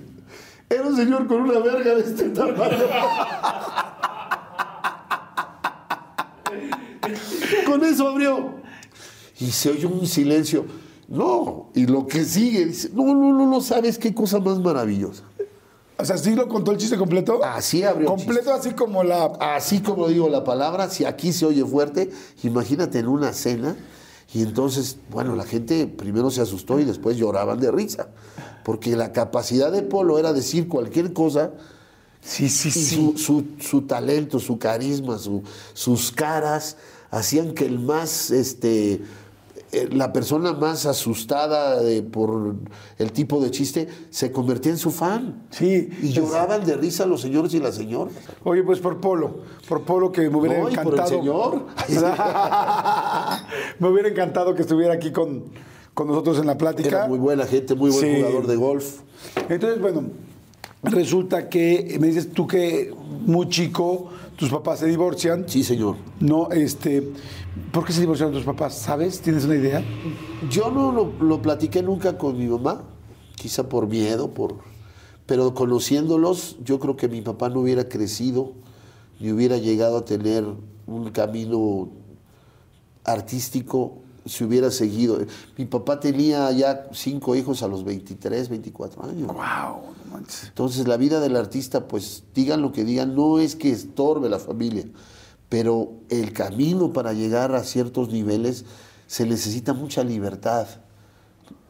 era 0.68 0.88
un 0.88 0.96
señor 0.96 1.28
con 1.28 1.42
una 1.42 1.60
verga 1.60 1.94
de 1.94 2.00
este 2.00 2.30
tamaño. 2.30 2.56
Con 7.64 7.84
eso 7.84 8.08
abrió. 8.08 8.56
Y 9.38 9.52
se 9.52 9.70
oyó 9.70 9.88
un 9.88 10.06
silencio. 10.06 10.64
No, 11.08 11.70
y 11.74 11.86
lo 11.86 12.06
que 12.06 12.24
sigue, 12.24 12.66
dice, 12.66 12.90
no, 12.92 13.04
no, 13.14 13.32
no, 13.32 13.46
no 13.46 13.60
sabes 13.60 13.96
qué 13.96 14.12
cosa 14.12 14.40
más 14.40 14.58
maravillosa. 14.58 15.22
O 15.98 16.04
sea, 16.04 16.18
¿sí 16.18 16.34
lo 16.34 16.46
contó 16.48 16.72
el 16.72 16.78
chiste 16.78 16.96
completo? 16.98 17.42
Así 17.42 17.82
abrió 17.82 18.06
Completo 18.08 18.52
así 18.52 18.72
como 18.72 19.02
la... 19.02 19.24
Así 19.40 19.80
como 19.80 20.08
digo 20.08 20.28
la 20.28 20.44
palabra, 20.44 20.90
si 20.90 21.04
aquí 21.06 21.32
se 21.32 21.46
oye 21.46 21.64
fuerte, 21.64 22.10
imagínate 22.42 22.98
en 22.98 23.08
una 23.08 23.32
cena. 23.32 23.76
Y 24.34 24.42
entonces, 24.42 24.98
bueno, 25.10 25.34
la 25.36 25.44
gente 25.44 25.86
primero 25.86 26.30
se 26.30 26.42
asustó 26.42 26.78
y 26.80 26.84
después 26.84 27.16
lloraban 27.16 27.60
de 27.60 27.70
risa. 27.70 28.08
Porque 28.64 28.94
la 28.96 29.12
capacidad 29.12 29.72
de 29.72 29.82
Polo 29.82 30.18
era 30.18 30.32
decir 30.32 30.68
cualquier 30.68 31.12
cosa 31.12 31.52
Sí, 32.20 32.48
sí, 32.48 32.68
y 32.68 32.72
sí. 32.72 32.94
su, 32.96 33.16
su- 33.16 33.44
su 33.60 33.82
talento, 33.82 34.40
su 34.40 34.58
carisma, 34.58 35.16
su- 35.16 35.44
sus 35.74 36.10
caras 36.10 36.76
hacían 37.12 37.54
que 37.54 37.64
el 37.66 37.78
más, 37.78 38.32
este, 38.32 39.00
la 39.92 40.12
persona 40.12 40.52
más 40.52 40.86
asustada 40.86 41.82
de- 41.82 42.02
por 42.02 42.54
el 42.98 43.12
tipo 43.12 43.40
de 43.40 43.50
chiste 43.50 43.88
se 44.10 44.30
convertía 44.32 44.72
en 44.72 44.78
su 44.78 44.90
fan. 44.90 45.42
Sí. 45.50 45.88
Y 46.02 46.10
lloraban 46.12 46.64
de 46.64 46.76
risa 46.76 47.04
los 47.04 47.20
señores 47.20 47.52
y 47.54 47.58
las 47.60 47.74
señoras. 47.74 48.14
Oye, 48.44 48.62
pues 48.62 48.78
por 48.78 49.00
Polo, 49.00 49.40
por 49.68 49.82
Polo 49.82 50.12
que 50.12 50.30
me 50.30 50.36
hubiera 50.38 50.58
No, 50.60 50.70
y 50.70 50.74
por 50.76 50.94
el 50.94 51.00
encantado. 51.00 51.08
señor. 51.08 51.66
me 53.78 53.88
hubiera 53.88 54.08
encantado 54.08 54.54
que 54.54 54.62
estuviera 54.62 54.94
aquí 54.94 55.10
con, 55.10 55.44
con 55.94 56.06
nosotros 56.08 56.38
en 56.38 56.46
la 56.46 56.56
plática. 56.56 56.88
Era 56.88 57.08
muy 57.08 57.18
buena 57.18 57.44
gente, 57.46 57.74
muy 57.74 57.90
buen 57.90 58.02
Sí. 58.04 58.16
jugador 58.22 58.46
de 58.46 58.56
golf. 58.56 59.00
Entonces, 59.48 59.80
bueno, 59.80 60.04
resulta 60.82 61.48
que 61.48 61.96
me 62.00 62.06
dices 62.08 62.30
tú 62.32 62.46
que 62.46 62.94
muy 63.26 63.48
chico 63.48 64.10
tus 64.36 64.50
papás 64.50 64.80
se 64.80 64.86
divorcian. 64.86 65.48
Sí, 65.48 65.64
señor. 65.64 65.96
No, 66.20 66.50
este, 66.50 67.12
¿por 67.72 67.84
qué 67.84 67.92
se 67.92 68.00
divorciaron 68.00 68.34
tus 68.34 68.44
papás? 68.44 68.74
¿Sabes? 68.74 69.20
¿Tienes 69.20 69.44
una 69.44 69.56
idea? 69.56 69.82
Yo 70.50 70.70
no 70.70 70.92
lo, 70.92 71.12
lo 71.20 71.42
platiqué 71.42 71.82
nunca 71.82 72.18
con 72.18 72.38
mi 72.38 72.46
mamá, 72.46 72.84
quizá 73.34 73.68
por 73.68 73.88
miedo, 73.88 74.30
por, 74.30 74.56
pero 75.26 75.54
conociéndolos, 75.54 76.56
yo 76.64 76.78
creo 76.78 76.96
que 76.96 77.08
mi 77.08 77.22
papá 77.22 77.48
no 77.48 77.60
hubiera 77.60 77.88
crecido 77.88 78.52
ni 79.18 79.32
hubiera 79.32 79.56
llegado 79.56 79.98
a 79.98 80.04
tener 80.04 80.44
un 80.86 81.10
camino 81.10 81.88
artístico 83.04 84.02
si 84.26 84.44
hubiera 84.44 84.70
seguido. 84.70 85.18
Mi 85.56 85.64
papá 85.64 86.00
tenía 86.00 86.50
ya 86.52 86.88
cinco 86.92 87.34
hijos 87.34 87.62
a 87.62 87.68
los 87.68 87.84
23, 87.84 88.48
24 88.48 89.04
años. 89.04 89.28
Wow. 89.28 89.96
Entonces 90.46 90.86
la 90.86 90.96
vida 90.96 91.20
del 91.20 91.36
artista, 91.36 91.88
pues 91.88 92.24
digan 92.34 92.62
lo 92.62 92.72
que 92.72 92.84
digan, 92.84 93.14
no 93.14 93.38
es 93.38 93.56
que 93.56 93.70
estorbe 93.70 94.28
la 94.28 94.38
familia, 94.38 94.84
pero 95.48 95.92
el 96.08 96.32
camino 96.32 96.92
para 96.92 97.12
llegar 97.12 97.54
a 97.54 97.64
ciertos 97.64 98.10
niveles 98.10 98.64
se 99.06 99.26
necesita 99.26 99.72
mucha 99.72 100.02
libertad. 100.02 100.66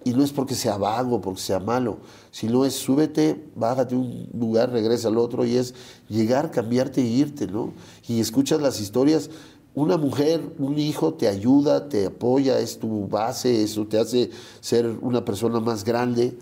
Y 0.05 0.13
no 0.13 0.23
es 0.23 0.31
porque 0.31 0.55
sea 0.55 0.77
vago, 0.77 1.21
porque 1.21 1.41
sea 1.41 1.59
malo, 1.59 1.99
sino 2.31 2.65
es 2.65 2.75
súbete, 2.75 3.51
bájate 3.57 3.97
un 3.97 4.29
lugar, 4.33 4.71
regresa 4.71 5.09
al 5.09 5.19
otro 5.19 5.45
y 5.45 5.57
es 5.57 5.75
llegar, 6.09 6.53
cambiarte 6.53 7.01
e 7.01 7.07
irte, 7.07 7.49
¿no? 7.49 7.73
Y 8.07 8.21
escuchas 8.21 8.61
las 8.61 8.81
historias, 8.81 9.31
una 9.77 9.97
mujer, 9.99 10.41
un 10.59 10.79
hijo 10.79 11.13
te 11.15 11.29
ayuda, 11.29 11.89
te 11.89 12.07
apoya, 12.07 12.59
es 12.59 12.79
tu 12.79 13.07
base, 13.07 13.63
eso 13.63 13.87
te 13.87 13.99
hace 13.99 14.31
ser 14.61 14.87
una 15.03 15.23
persona 15.23 15.61
más 15.61 15.85
grande, 15.85 16.37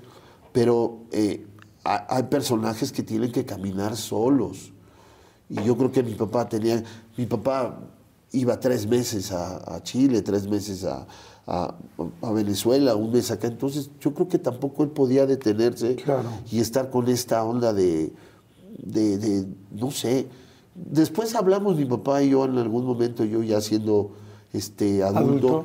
pero 0.53 1.01
eh, 1.11 1.45
ha- 1.83 2.07
hay 2.09 2.23
personajes 2.23 2.93
que 2.93 3.03
tienen 3.03 3.33
que 3.33 3.45
caminar 3.45 3.97
solos. 3.97 4.73
Y 5.51 5.63
yo 5.65 5.77
creo 5.77 5.91
que 5.91 6.05
mi 6.05 6.15
papá 6.15 6.49
tenía, 6.49 6.83
mi 7.17 7.27
papá 7.27 7.81
iba 8.31 8.59
tres 8.61 8.87
meses 8.87 9.33
a, 9.33 9.75
a 9.75 9.83
Chile, 9.83 10.23
tres 10.23 10.47
meses 10.47 10.85
a, 10.85 11.05
a- 11.49 11.75
a 12.23 12.31
Venezuela, 12.33 12.95
un 12.95 13.11
mes 13.13 13.33
acá. 13.33 13.49
Entonces 13.49 13.91
yo 14.01 14.15
creo 14.15 14.29
que 14.29 14.39
tampoco 14.39 14.85
él 14.85 14.91
podía 14.91 15.27
detenerse 15.27 15.97
Claro. 15.97 16.31
y 16.53 16.61
estar 16.61 16.89
con 16.89 17.09
esta 17.09 17.43
onda 17.43 17.73
de, 17.73 18.13
de, 18.79 19.19
de, 19.19 19.47
no 19.73 19.91
sé. 19.91 20.29
Después 20.75 21.35
hablamos 21.35 21.77
mi 21.77 21.85
papá 21.85 22.23
y 22.23 22.31
yo 22.31 22.45
en 22.45 22.59
algún 22.59 22.85
momento, 22.85 23.25
yo 23.25 23.43
ya 23.43 23.61
siendo 23.61 24.13
este, 24.53 25.03
adulto, 25.03 25.49
Adulto. 25.49 25.65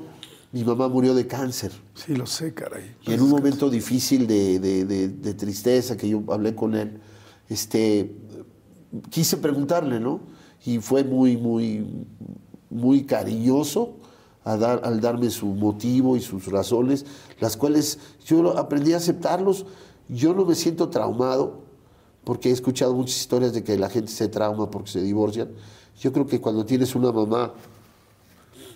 mi 0.51 0.63
mamá 0.63 0.87
murió 0.87 1.13
de 1.15 1.25
cáncer. 1.25 1.71
Sí, 1.95 2.15
lo 2.15 2.25
sé, 2.27 2.53
caray. 2.53 2.95
Y 3.07 3.13
en 3.13 3.21
un 3.21 3.29
momento 3.29 3.69
difícil 3.69 4.27
de, 4.27 4.59
de- 4.59 4.85
de- 4.85 5.07
de 5.09 5.33
tristeza 5.33 5.97
que 5.97 6.07
yo 6.09 6.21
hablé 6.29 6.53
con 6.55 6.75
él, 6.75 6.99
este, 7.49 8.15
quise 9.09 9.37
preguntarle, 9.37 9.99
¿no? 9.99 10.19
Y 10.65 10.77
fue 10.79 11.03
muy, 11.03 11.37
muy, 11.37 12.05
muy 12.69 13.03
cariñoso 13.05 13.95
a 14.43 14.57
dar- 14.57 14.81
al 14.83 15.01
darme 15.01 15.29
su 15.31 15.47
motivo 15.47 16.15
y 16.17 16.21
sus 16.21 16.45
razones, 16.47 17.05
las 17.39 17.57
cuales 17.57 17.97
yo 18.25 18.57
aprendí 18.57 18.93
a 18.93 18.97
aceptarlos. 18.97 19.65
Yo 20.07 20.33
no 20.33 20.45
me 20.45 20.55
siento 20.55 20.89
traumado, 20.89 21.61
porque 22.29 22.49
he 22.49 22.51
escuchado 22.51 22.93
muchas 22.93 23.17
historias 23.17 23.53
de 23.53 23.63
que 23.63 23.75
la 23.75 23.89
gente 23.89 24.11
se 24.11 24.27
trauma 24.27 24.69
porque 24.69 24.91
se 24.91 25.01
divorcian. 25.01 25.49
Yo 25.99 26.13
creo 26.13 26.27
que 26.27 26.39
cuando 26.39 26.63
tienes 26.63 26.93
una 26.93 27.11
mamá 27.11 27.55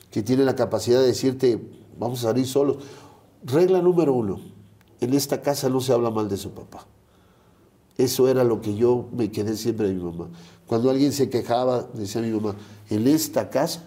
que 0.09 0.23
tiene 0.23 0.43
la 0.43 0.55
capacidad 0.55 0.99
de 0.99 1.05
decirte, 1.05 1.61
vamos 1.99 2.21
a 2.25 2.29
salir 2.29 2.47
solos. 2.47 2.77
Regla 3.43 3.79
número 3.79 4.11
uno, 4.11 4.39
en 5.01 5.13
esta 5.13 5.43
casa 5.43 5.69
no 5.69 5.81
se 5.81 5.93
habla 5.93 6.09
mal 6.09 6.27
de 6.29 6.35
su 6.37 6.49
papá. 6.49 6.87
Eso 7.95 8.27
era 8.27 8.43
lo 8.43 8.59
que 8.59 8.73
yo 8.75 9.05
me 9.15 9.29
quedé 9.29 9.55
siempre 9.55 9.87
de 9.87 9.93
mi 9.93 10.03
mamá. 10.03 10.29
Cuando 10.65 10.89
alguien 10.89 11.11
se 11.13 11.29
quejaba, 11.29 11.83
decía 11.93 12.23
mi 12.23 12.31
mamá, 12.31 12.55
en 12.89 13.07
esta 13.07 13.51
casa 13.51 13.83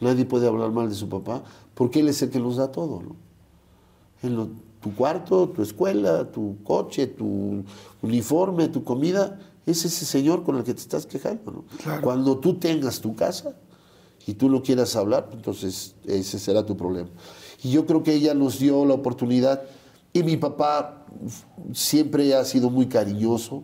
nadie 0.00 0.24
puede 0.24 0.48
hablar 0.48 0.70
mal 0.72 0.88
de 0.88 0.94
su 0.94 1.06
papá, 1.10 1.42
porque 1.74 2.00
él 2.00 2.08
es 2.08 2.22
el 2.22 2.30
que 2.30 2.40
nos 2.40 2.56
da 2.56 2.72
todo. 2.72 3.02
¿no? 3.02 3.16
En 4.22 4.36
lo- 4.36 4.48
tu 4.82 4.94
cuarto, 4.94 5.48
tu 5.48 5.62
escuela, 5.62 6.30
tu 6.30 6.56
coche, 6.64 7.06
tu 7.06 7.64
uniforme, 8.02 8.68
tu 8.68 8.82
comida, 8.82 9.38
es 9.64 9.84
ese 9.84 10.04
señor 10.04 10.42
con 10.42 10.56
el 10.56 10.64
que 10.64 10.74
te 10.74 10.80
estás 10.80 11.06
quejando. 11.06 11.52
¿no? 11.52 12.00
Cuando 12.02 12.38
tú 12.38 12.54
tengas 12.54 13.00
tu 13.00 13.14
casa 13.14 13.54
y 14.26 14.34
tú 14.34 14.48
no 14.48 14.62
quieras 14.62 14.96
hablar, 14.96 15.30
entonces 15.32 15.94
ese 16.04 16.38
será 16.38 16.66
tu 16.66 16.76
problema. 16.76 17.08
Y 17.62 17.70
yo 17.70 17.86
creo 17.86 18.02
que 18.02 18.12
ella 18.12 18.34
nos 18.34 18.58
dio 18.58 18.84
la 18.84 18.94
oportunidad 18.94 19.62
y 20.12 20.24
mi 20.24 20.36
papá 20.36 21.06
siempre 21.72 22.34
ha 22.34 22.44
sido 22.44 22.68
muy 22.68 22.86
cariñoso. 22.86 23.62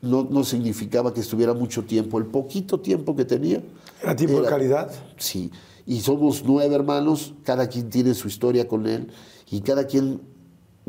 No, 0.00 0.26
no 0.28 0.44
significaba 0.44 1.14
que 1.14 1.20
estuviera 1.20 1.54
mucho 1.54 1.84
tiempo. 1.84 2.18
El 2.18 2.26
poquito 2.26 2.80
tiempo 2.80 3.16
que 3.16 3.24
tenía. 3.24 3.62
¿Era 4.02 4.14
tiempo 4.14 4.42
de 4.42 4.48
calidad? 4.48 4.90
Sí. 5.16 5.50
Y 5.86 6.00
somos 6.00 6.42
nueve 6.44 6.74
hermanos, 6.74 7.34
cada 7.44 7.68
quien 7.68 7.90
tiene 7.90 8.14
su 8.14 8.28
historia 8.28 8.68
con 8.68 8.86
él 8.86 9.08
y 9.50 9.60
cada 9.60 9.86
quien 9.86 10.20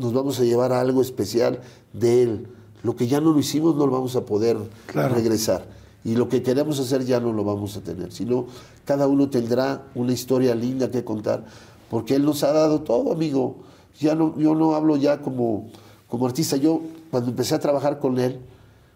nos 0.00 0.12
vamos 0.12 0.40
a 0.40 0.44
llevar 0.44 0.72
a 0.72 0.80
algo 0.80 1.00
especial 1.02 1.60
de 1.92 2.22
él. 2.22 2.48
Lo 2.82 2.96
que 2.96 3.06
ya 3.06 3.20
no 3.20 3.32
lo 3.32 3.38
hicimos 3.38 3.76
no 3.76 3.86
lo 3.86 3.92
vamos 3.92 4.16
a 4.16 4.24
poder 4.24 4.56
Claro. 4.86 5.14
regresar. 5.14 5.66
Y 6.02 6.16
lo 6.16 6.28
que 6.28 6.42
queremos 6.42 6.80
hacer 6.80 7.04
ya 7.04 7.20
no 7.20 7.32
lo 7.32 7.44
vamos 7.44 7.76
a 7.76 7.82
tener. 7.82 8.10
Sino 8.12 8.46
cada 8.86 9.06
uno 9.06 9.28
tendrá 9.28 9.86
una 9.94 10.12
historia 10.12 10.54
linda 10.54 10.90
que 10.90 11.04
contar, 11.04 11.44
porque 11.90 12.14
él 12.16 12.24
nos 12.24 12.42
ha 12.42 12.52
dado 12.52 12.80
todo, 12.80 13.12
amigo. 13.12 13.56
Ya 14.00 14.14
no, 14.14 14.36
yo 14.38 14.54
no 14.54 14.74
hablo 14.74 14.96
ya 14.96 15.20
como, 15.20 15.68
como 16.08 16.26
artista. 16.26 16.56
Yo, 16.56 16.80
cuando 17.10 17.30
empecé 17.30 17.54
a 17.54 17.58
trabajar 17.58 17.98
con 17.98 18.18
él, 18.18 18.40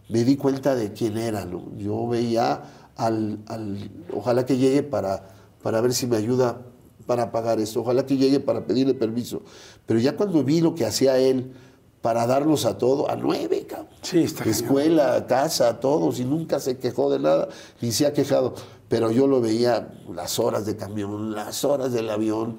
me 0.09 0.25
di 0.25 0.37
cuenta 0.37 0.75
de 0.75 0.93
quién 0.95 1.19
era. 1.19 1.45
¿no? 1.45 1.65
Yo 1.77 2.09
veía 2.09 2.63
al, 2.97 3.39
al- 3.49 3.91
ojalá 4.15 4.47
que 4.47 4.57
llegue 4.57 4.83
para, 4.83 5.29
para 5.63 5.81
ver 5.83 5.93
si 5.93 6.07
me 6.07 6.17
ayuda 6.17 6.63
para 7.07 7.31
pagar 7.33 7.61
esto, 7.61 7.81
ojalá 7.83 8.07
que 8.07 8.17
llegue 8.17 8.41
para 8.41 8.65
pedirle 8.67 8.95
permiso. 8.95 9.43
Pero 9.87 10.01
ya 10.01 10.17
cuando 10.17 10.43
vi 10.43 10.61
lo 10.61 10.75
que 10.75 10.87
hacía 10.87 11.19
él 11.19 11.53
para 12.01 12.27
darnos 12.27 12.67
a 12.67 12.77
todo, 12.77 13.11
a 13.11 13.17
nueve, 13.17 13.67
cabrón. 13.67 13.89
Sí, 14.03 14.19
está 14.21 14.45
genial. 14.45 14.63
Escuela, 14.63 15.27
casa, 15.27 15.69
a 15.69 15.81
todos, 15.81 16.21
y 16.21 16.25
nunca 16.25 16.61
se 16.61 16.79
quejó 16.79 17.11
de 17.11 17.19
nada, 17.19 17.49
ni 17.81 17.93
se 17.93 18.07
ha 18.07 18.13
quejado. 18.13 18.55
Pero 18.89 19.11
yo 19.11 19.27
lo 19.27 19.41
veía 19.41 19.93
las 20.15 20.39
horas 20.39 20.67
de 20.67 20.77
camión, 20.77 21.35
las 21.35 21.65
horas 21.65 21.93
del 21.93 22.11
avión, 22.11 22.59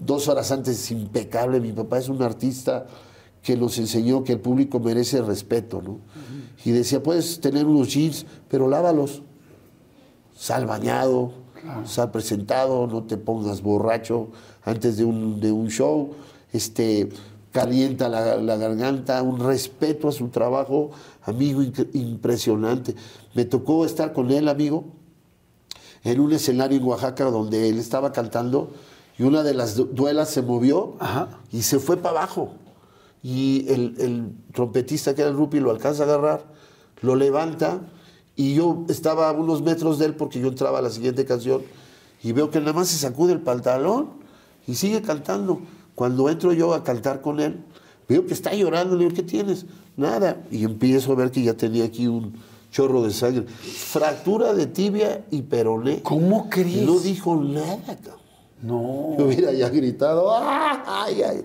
dos 0.00 0.28
horas 0.28 0.50
antes, 0.52 0.90
impecable. 0.90 1.60
Mi 1.60 1.72
papá 1.72 1.98
es 1.98 2.08
un 2.08 2.22
artista 2.22 2.86
que 3.42 3.56
nos 3.56 3.76
enseñó 3.76 4.24
que 4.24 4.32
el 4.32 4.40
público 4.40 4.80
merece 4.80 5.20
respeto, 5.20 5.82
¿no? 5.82 6.00
Y 6.64 6.70
decía, 6.70 7.02
puedes 7.02 7.40
tener 7.40 7.66
unos 7.66 7.92
jeans, 7.92 8.24
pero 8.48 8.68
lávalos. 8.68 9.22
Sal 10.34 10.64
bañado, 10.64 11.43
sal 11.84 12.10
presentado, 12.10 12.86
no 12.86 13.04
te 13.04 13.16
pongas 13.16 13.62
borracho 13.62 14.28
antes 14.64 14.96
de 14.96 15.04
un, 15.04 15.40
de 15.40 15.52
un 15.52 15.68
show. 15.68 16.10
Este, 16.52 17.08
calienta 17.52 18.08
la, 18.08 18.36
la 18.36 18.56
garganta, 18.56 19.22
un 19.22 19.38
respeto 19.40 20.08
a 20.08 20.12
su 20.12 20.28
trabajo, 20.28 20.90
amigo, 21.24 21.62
impresionante. 21.92 22.94
Me 23.34 23.44
tocó 23.44 23.84
estar 23.86 24.12
con 24.12 24.30
él, 24.30 24.48
amigo, 24.48 24.84
en 26.02 26.20
un 26.20 26.32
escenario 26.32 26.78
en 26.78 26.84
Oaxaca 26.84 27.24
donde 27.24 27.68
él 27.68 27.78
estaba 27.78 28.12
cantando 28.12 28.70
y 29.18 29.22
una 29.22 29.42
de 29.42 29.54
las 29.54 29.76
du- 29.76 29.86
duelas 29.86 30.28
se 30.30 30.42
movió 30.42 30.96
Ajá. 30.98 31.28
y 31.52 31.62
se 31.62 31.78
fue 31.78 31.96
para 31.96 32.18
abajo. 32.18 32.50
Y 33.22 33.64
el, 33.72 33.94
el 33.98 34.32
trompetista 34.52 35.14
que 35.14 35.22
era 35.22 35.30
el 35.30 35.36
Rupi 35.36 35.60
lo 35.60 35.70
alcanza 35.70 36.02
a 36.02 36.06
agarrar, 36.06 36.44
lo 37.00 37.14
levanta 37.16 37.80
y 38.36 38.54
yo 38.54 38.84
estaba 38.88 39.28
a 39.28 39.32
unos 39.32 39.62
metros 39.62 39.98
de 39.98 40.06
él 40.06 40.14
porque 40.14 40.40
yo 40.40 40.48
entraba 40.48 40.78
a 40.78 40.82
la 40.82 40.90
siguiente 40.90 41.24
canción 41.24 41.62
y 42.22 42.32
veo 42.32 42.50
que 42.50 42.58
nada 42.58 42.72
más 42.72 42.88
se 42.88 42.98
sacude 42.98 43.32
el 43.32 43.40
pantalón 43.40 44.08
y 44.66 44.74
sigue 44.74 45.02
cantando. 45.02 45.60
Cuando 45.94 46.28
entro 46.28 46.52
yo 46.52 46.74
a 46.74 46.82
cantar 46.82 47.20
con 47.20 47.38
él, 47.38 47.62
veo 48.08 48.26
que 48.26 48.34
está 48.34 48.52
llorando, 48.54 48.96
le 48.96 49.04
digo, 49.04 49.14
¿qué 49.14 49.22
tienes? 49.22 49.66
Nada. 49.96 50.42
Y 50.50 50.64
empiezo 50.64 51.12
a 51.12 51.14
ver 51.14 51.30
que 51.30 51.42
ya 51.42 51.54
tenía 51.54 51.84
aquí 51.84 52.08
un 52.08 52.34
chorro 52.72 53.02
de 53.02 53.12
sangre. 53.12 53.46
Fractura 53.46 54.54
de 54.54 54.66
tibia 54.66 55.24
y 55.30 55.42
peroné. 55.42 56.02
¿Cómo 56.02 56.50
crees? 56.50 56.84
No 56.84 56.98
dijo 56.98 57.36
nada, 57.36 57.96
cabrón. 58.02 58.24
No. 58.62 59.16
Yo 59.18 59.26
hubiera 59.26 59.52
ya 59.52 59.68
gritado, 59.68 60.34
¡ay, 60.34 61.22
ay! 61.22 61.44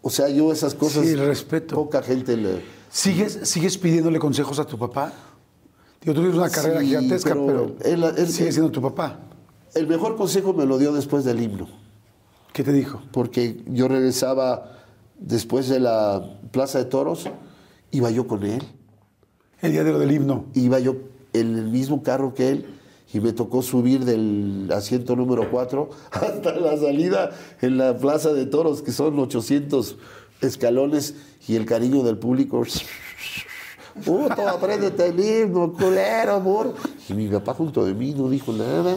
O 0.00 0.08
sea, 0.08 0.28
yo 0.28 0.52
esas 0.52 0.74
cosas. 0.74 1.04
Sí, 1.04 1.14
respeto. 1.16 1.74
Poca 1.74 2.02
gente 2.02 2.36
le. 2.36 2.62
¿Sigues, 2.90 3.40
¿Sigues 3.42 3.76
pidiéndole 3.76 4.18
consejos 4.18 4.58
a 4.60 4.64
tu 4.64 4.78
papá? 4.78 5.12
Digo, 6.04 6.14
tú 6.14 6.20
tienes 6.20 6.36
una 6.36 6.50
carrera 6.50 6.80
Sí, 6.80 6.86
gigantesca, 6.86 7.30
pero 7.34 7.74
pero, 7.78 8.08
él- 8.08 8.14
él- 8.18 8.28
sigue 8.28 8.52
siendo 8.52 8.70
tu 8.70 8.82
papá. 8.82 9.20
El 9.74 9.86
mejor 9.88 10.16
consejo 10.16 10.52
me 10.52 10.66
lo 10.66 10.78
dio 10.78 10.92
después 10.92 11.24
del 11.24 11.42
himno. 11.42 11.66
¿Qué 12.52 12.62
te 12.62 12.72
dijo? 12.72 13.02
Porque 13.10 13.62
yo 13.66 13.88
regresaba 13.88 14.70
después 15.18 15.68
de 15.68 15.80
la 15.80 16.38
Plaza 16.52 16.78
de 16.78 16.84
Toros, 16.84 17.28
iba 17.90 18.10
yo 18.10 18.26
con 18.28 18.44
él. 18.44 18.62
El 19.62 19.72
día 19.72 19.82
de 19.82 19.92
lo 19.92 19.98
del 19.98 20.12
himno. 20.12 20.44
Iba 20.54 20.78
yo 20.78 20.96
en 21.32 21.56
el 21.58 21.64
mismo 21.70 22.02
carro 22.02 22.34
que 22.34 22.50
él 22.50 22.66
y 23.12 23.20
me 23.20 23.32
tocó 23.32 23.62
subir 23.62 24.04
del 24.04 24.68
asiento 24.72 25.16
número 25.16 25.50
4 25.50 25.88
hasta 26.12 26.54
la 26.56 26.76
salida 26.76 27.30
en 27.62 27.78
la 27.78 27.96
Plaza 27.96 28.32
de 28.32 28.44
Toros, 28.46 28.82
que 28.82 28.92
son 28.92 29.18
800 29.18 29.96
escalones, 30.42 31.14
y 31.48 31.56
el 31.56 31.64
cariño 31.64 32.02
del 32.02 32.18
público. 32.18 32.62
Puto, 34.02 34.48
apréndete 34.48 35.08
el 35.08 35.20
himno, 35.20 35.72
culero, 35.72 36.34
amor. 36.34 36.74
Y 37.08 37.14
mi 37.14 37.28
papá 37.28 37.54
junto 37.54 37.84
de 37.84 37.94
mí 37.94 38.12
no 38.12 38.28
dijo 38.28 38.52
nada. 38.52 38.96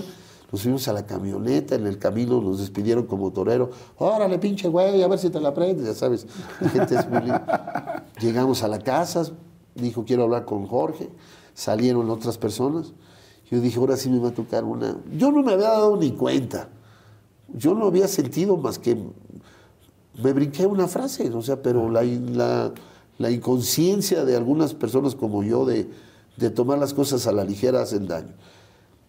Nos 0.51 0.61
fuimos 0.61 0.87
a 0.87 0.93
la 0.93 1.05
camioneta, 1.05 1.75
en 1.75 1.85
el 1.87 1.99
camino 1.99 2.41
nos 2.41 2.59
despidieron 2.59 3.05
como 3.05 3.31
torero. 3.31 3.69
Órale, 3.97 4.39
pinche 4.39 4.69
güey, 4.69 5.03
a 5.03 5.07
ver 5.07 5.19
si 5.19 5.29
te 5.29 5.41
la 5.41 5.49
aprendes, 5.49 5.85
ya 5.85 5.93
sabes. 5.93 6.25
La 6.61 6.69
gente 6.69 6.95
es 6.95 7.09
muy 7.09 7.19
linda. 7.19 8.05
Llegamos 8.21 8.63
a 8.63 8.69
la 8.69 8.79
casa, 8.79 9.29
dijo, 9.75 10.05
quiero 10.05 10.23
hablar 10.23 10.45
con 10.45 10.65
Jorge. 10.65 11.09
Salieron 11.53 12.09
otras 12.09 12.37
personas. 12.37 12.93
Yo 13.51 13.59
dije, 13.59 13.77
ahora 13.77 13.97
sí 13.97 14.09
me 14.09 14.19
va 14.19 14.29
a 14.29 14.33
tocar 14.33 14.63
una. 14.63 14.97
Yo 15.11 15.31
no 15.31 15.43
me 15.43 15.53
había 15.53 15.67
dado 15.69 15.97
ni 15.97 16.11
cuenta. 16.11 16.69
Yo 17.53 17.73
no 17.73 17.87
había 17.87 18.07
sentido 18.07 18.55
más 18.57 18.79
que 18.79 18.97
me 20.21 20.33
brinqué 20.33 20.65
una 20.65 20.87
frase, 20.87 21.29
o 21.29 21.41
sea, 21.41 21.61
pero 21.61 21.89
la, 21.89 22.03
la, 22.03 22.73
la 23.17 23.31
inconsciencia 23.31 24.25
de 24.25 24.35
algunas 24.35 24.73
personas 24.73 25.15
como 25.15 25.43
yo 25.43 25.65
de, 25.65 25.89
de 26.37 26.49
tomar 26.49 26.77
las 26.77 26.93
cosas 26.93 27.27
a 27.27 27.31
la 27.31 27.43
ligera 27.43 27.81
hacen 27.81 28.07
daño. 28.07 28.33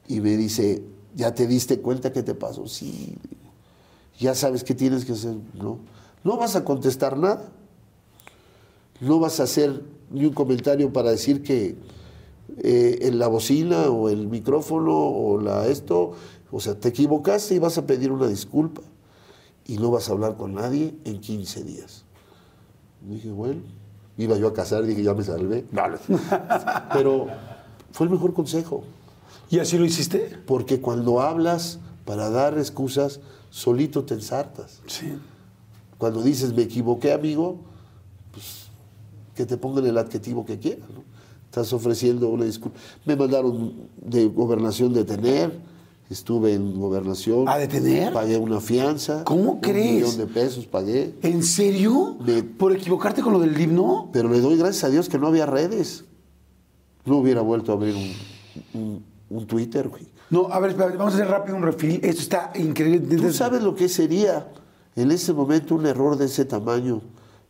Y 0.07 0.21
me 0.21 0.37
dice, 0.37 0.83
¿ya 1.15 1.35
te 1.35 1.47
diste 1.47 1.81
cuenta 1.81 2.13
que 2.13 2.23
te 2.23 2.35
pasó? 2.35 2.67
Sí. 2.67 3.17
Ya 4.19 4.35
sabes 4.35 4.65
qué 4.65 4.75
tienes 4.75 5.05
que 5.05 5.13
hacer. 5.13 5.37
No. 5.55 5.79
No 6.25 6.37
vas 6.37 6.57
a 6.57 6.65
contestar 6.65 7.17
nada. 7.17 7.53
No 9.01 9.21
vas 9.21 9.41
a 9.41 9.45
hacer 9.45 9.83
ni 10.11 10.25
un 10.25 10.33
comentario 10.33 10.93
para 10.93 11.11
decir 11.11 11.43
que 11.43 11.77
eh, 12.59 12.99
en 13.03 13.19
la 13.19 13.29
bocina 13.29 13.91
o 13.91 14.09
el 14.09 14.27
micrófono 14.27 14.97
o 14.97 15.41
la 15.41 15.69
esto, 15.69 16.13
o 16.51 16.61
sea, 16.61 16.75
te 16.75 16.89
equivocaste 16.89 17.55
y 17.55 17.59
vas 17.59 17.79
a 17.79 17.87
pedir 17.87 18.11
una 18.11 18.27
disculpa 18.27 18.83
y 19.67 19.77
no 19.77 19.91
vas 19.91 20.09
a 20.09 20.13
hablar 20.13 20.37
con 20.37 20.55
nadie 20.55 20.95
en 21.05 21.21
15 21.21 21.63
días. 21.63 22.05
Dije, 23.07 23.31
bueno, 23.31 23.61
iba 24.19 24.37
yo 24.37 24.49
a 24.49 24.53
casar, 24.53 24.85
dije, 24.85 25.03
ya 25.03 25.15
me 25.15 25.23
salvé. 25.25 25.65
Pero 26.93 27.29
fue 27.93 28.07
el 28.07 28.13
mejor 28.13 28.35
consejo, 28.35 28.85
¿Y 29.51 29.61
así 29.61 29.79
lo 29.79 29.85
hiciste? 29.87 30.37
porque 30.47 30.81
cuando 30.81 31.21
hablas 31.21 31.79
para 32.05 32.29
dar 32.29 32.59
excusas, 32.59 33.21
solito 33.51 34.05
te 34.05 34.15
ensartas. 34.15 34.83
Sí. 34.87 35.15
Cuando 35.97 36.23
dices, 36.23 36.53
me 36.53 36.63
equivoqué, 36.63 37.13
amigo, 37.13 37.59
pues 38.33 38.69
que 39.35 39.47
te 39.47 39.57
pongan 39.57 39.87
el 39.87 39.97
adjetivo 39.97 40.45
que 40.45 40.59
quieran. 40.59 40.89
¿no? 40.95 41.05
Estás 41.47 41.73
ofreciendo 41.73 42.29
una 42.29 42.45
disculpa. 42.45 42.79
Me 43.05 43.17
mandaron 43.17 43.89
de 43.97 44.27
gobernación 44.27 44.93
detener, 44.93 45.59
estuve 46.11 46.55
en 46.55 46.79
gobernación. 46.79 47.49
¿A 47.49 47.59
detener? 47.59 48.13
Pagué 48.13 48.37
una 48.37 48.61
fianza. 48.61 49.25
¿Cómo 49.25 49.53
un 49.53 49.61
crees? 49.61 49.95
millón 50.05 50.17
de 50.19 50.27
pesos 50.27 50.67
pagué. 50.67 51.15
¿En 51.23 51.43
serio? 51.43 52.17
Me- 52.25 52.43
¿Por 52.43 52.73
equivocarte 52.75 53.23
con 53.23 53.33
lo 53.33 53.39
del 53.41 53.59
himno? 53.61 54.09
Pero 54.13 54.29
le 54.29 54.41
doy 54.41 54.57
gracias 54.57 54.85
a 54.85 54.89
Dios 54.91 55.09
que 55.09 55.19
no 55.19 55.27
había 55.27 55.47
redes. 55.47 56.05
No 57.05 57.19
hubiera 57.19 57.41
vuelto 57.43 57.73
a 57.73 57.75
abrir 57.77 57.95
un, 57.95 58.81
un- 58.81 59.05
un 59.31 59.47
Twitter, 59.47 59.89
güey. 59.89 60.07
No, 60.31 60.49
a 60.51 60.59
ver, 60.61 60.75
vamos 60.75 61.15
a 61.15 61.17
hacer 61.17 61.29
rápido 61.29 61.57
un 61.57 61.63
refil. 61.63 62.01
Esto 62.03 62.23
está 62.23 62.53
increíble. 62.55 63.17
¿Tú 63.17 63.33
sabes 63.33 63.63
lo 63.63 63.75
que 63.75 63.89
sería 63.89 64.49
en 64.97 65.11
ese 65.11 65.33
momento 65.33 65.75
un 65.75 65.87
error 65.87 66.17
de 66.19 66.27
ese 66.27 66.45
tamaño 66.45 67.01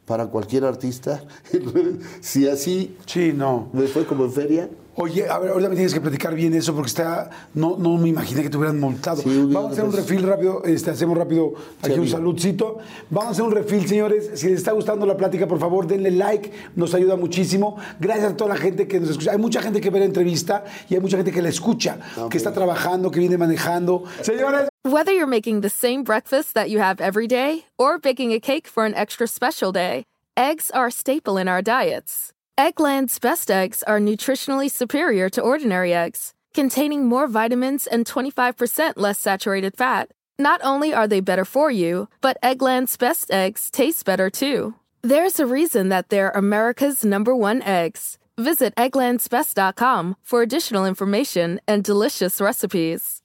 para 0.05 0.27
cualquier 0.29 0.65
artista? 0.65 1.23
si 2.21 2.49
así 2.49 2.97
Sí, 3.07 3.33
no. 3.35 3.69
me 3.73 3.87
fue 3.89 4.05
como 4.07 4.25
en 4.25 4.33
feria. 4.33 4.71
Oye, 5.01 5.29
a 5.29 5.39
ver, 5.39 5.53
ahorita 5.53 5.69
me 5.69 5.77
tienes 5.77 5.95
que 5.95 6.01
platicar 6.01 6.35
bien 6.35 6.53
eso 6.55 6.75
porque 6.75 6.89
está. 6.89 7.31
No, 7.55 7.77
no 7.79 7.97
me 7.99 8.09
imaginé 8.09 8.43
que 8.43 8.51
te 8.51 8.57
hubieran 8.57 8.81
montado. 8.81 9.23
Sí, 9.23 9.29
un 9.29 9.53
Vamos 9.53 9.71
a 9.71 9.73
hacer 9.75 9.85
un 9.85 9.93
refil 9.93 10.23
rápido. 10.25 10.65
Este, 10.65 10.91
hacemos 10.91 11.17
rápido 11.17 11.55
aquí 11.81 11.93
un 11.93 11.99
amigo. 12.01 12.17
saludcito. 12.17 12.79
Vamos 13.09 13.29
a 13.29 13.31
hacer 13.31 13.45
un 13.45 13.53
refil, 13.53 13.87
señores. 13.87 14.31
Si 14.35 14.49
les 14.49 14.59
está 14.59 14.73
gustando 14.73 15.07
la 15.07 15.17
plática, 15.17 15.47
por 15.47 15.61
favor, 15.61 15.87
denle 15.87 16.11
like. 16.11 16.51
Nos 16.75 16.95
ayuda 16.95 17.17
muchísimo. 17.17 17.77
Gracias 18.01 18.33
a 18.33 18.37
toda 18.37 18.55
la 18.55 18.61
gente 18.61 18.89
que 18.89 18.99
nos 18.99 19.11
escucha. 19.11 19.31
Hay 19.31 19.39
mucha 19.39 19.63
gente 19.63 19.81
que 19.81 19.91
ve 19.91 20.01
la 20.01 20.07
entrevista 20.07 20.65
y 20.89 20.95
hay 20.97 21.01
mucha 21.01 21.17
gente 21.17 21.31
que 21.31 21.43
la 21.43 21.49
escucha, 21.49 21.99
Ok. 22.17 22.31
que 22.33 22.37
está 22.39 22.53
trabajando, 22.53 23.11
que 23.11 23.21
viene 23.21 23.39
manejando. 23.39 24.03
Señores, 24.23 24.69
Whether 24.85 25.13
you're 25.13 25.27
making 25.27 25.61
the 25.61 25.69
same 25.71 26.03
breakfast 26.03 26.55
that 26.55 26.71
you 26.71 26.81
have 26.81 27.01
every 27.01 27.27
day 27.29 27.67
or 27.79 27.99
baking 28.01 28.33
a 28.33 28.41
cake 28.41 28.67
for 28.67 28.85
an 28.87 28.95
extra 28.95 29.27
special 29.29 29.71
day, 29.71 30.05
eggs 30.37 30.71
are 30.73 30.87
a 30.87 30.91
staple 30.91 31.37
in 31.37 31.47
our 31.47 31.61
diets. 31.63 32.33
Eggland's 32.59 33.21
best 33.21 33.53
eggs 33.53 33.85
are 33.85 34.01
nutritionally 34.01 34.69
superior 34.69 35.31
to 35.31 35.41
ordinary 35.41 35.95
eggs, 35.95 36.35
containing 36.55 37.07
more 37.07 37.29
vitamins 37.29 37.87
and 37.87 38.05
25% 38.05 38.95
less 38.97 39.21
saturated 39.21 39.77
fat. 39.77 40.11
Not 40.41 40.61
only 40.65 40.93
are 40.93 41.07
they 41.07 41.21
better 41.21 41.45
for 41.45 41.71
you, 41.71 42.09
but 42.21 42.37
Eggland's 42.43 42.97
best 42.97 43.31
eggs 43.31 43.71
taste 43.71 44.05
better 44.05 44.29
too. 44.29 44.75
There's 45.03 45.39
a 45.39 45.47
reason 45.47 45.89
that 45.91 46.09
they're 46.09 46.31
America's 46.35 47.05
number 47.05 47.33
one 47.33 47.63
eggs. 47.63 48.19
Visit 48.37 48.75
egglandsbest.com 48.75 50.17
for 50.25 50.43
additional 50.43 50.85
information 50.85 51.61
and 51.69 51.85
delicious 51.85 52.41
recipes. 52.41 53.23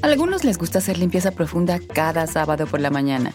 Algunos 0.00 0.44
les 0.44 0.56
gusta 0.56 0.78
hacer 0.78 0.96
limpieza 0.96 1.32
profunda 1.32 1.78
cada 1.92 2.26
sábado 2.26 2.66
por 2.66 2.80
la 2.80 2.88
mañana. 2.88 3.34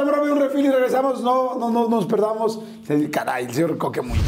Un 0.00 0.40
refil 0.40 0.64
y 0.64 0.70
regresamos. 0.70 1.20
No, 1.20 1.58
no, 1.58 1.70
no 1.70 1.86
nos 1.86 2.06
perdamos. 2.06 2.60
Caray, 3.12 3.44
el 3.44 3.52
señor 3.52 3.76
Coquemuy. 3.76 4.18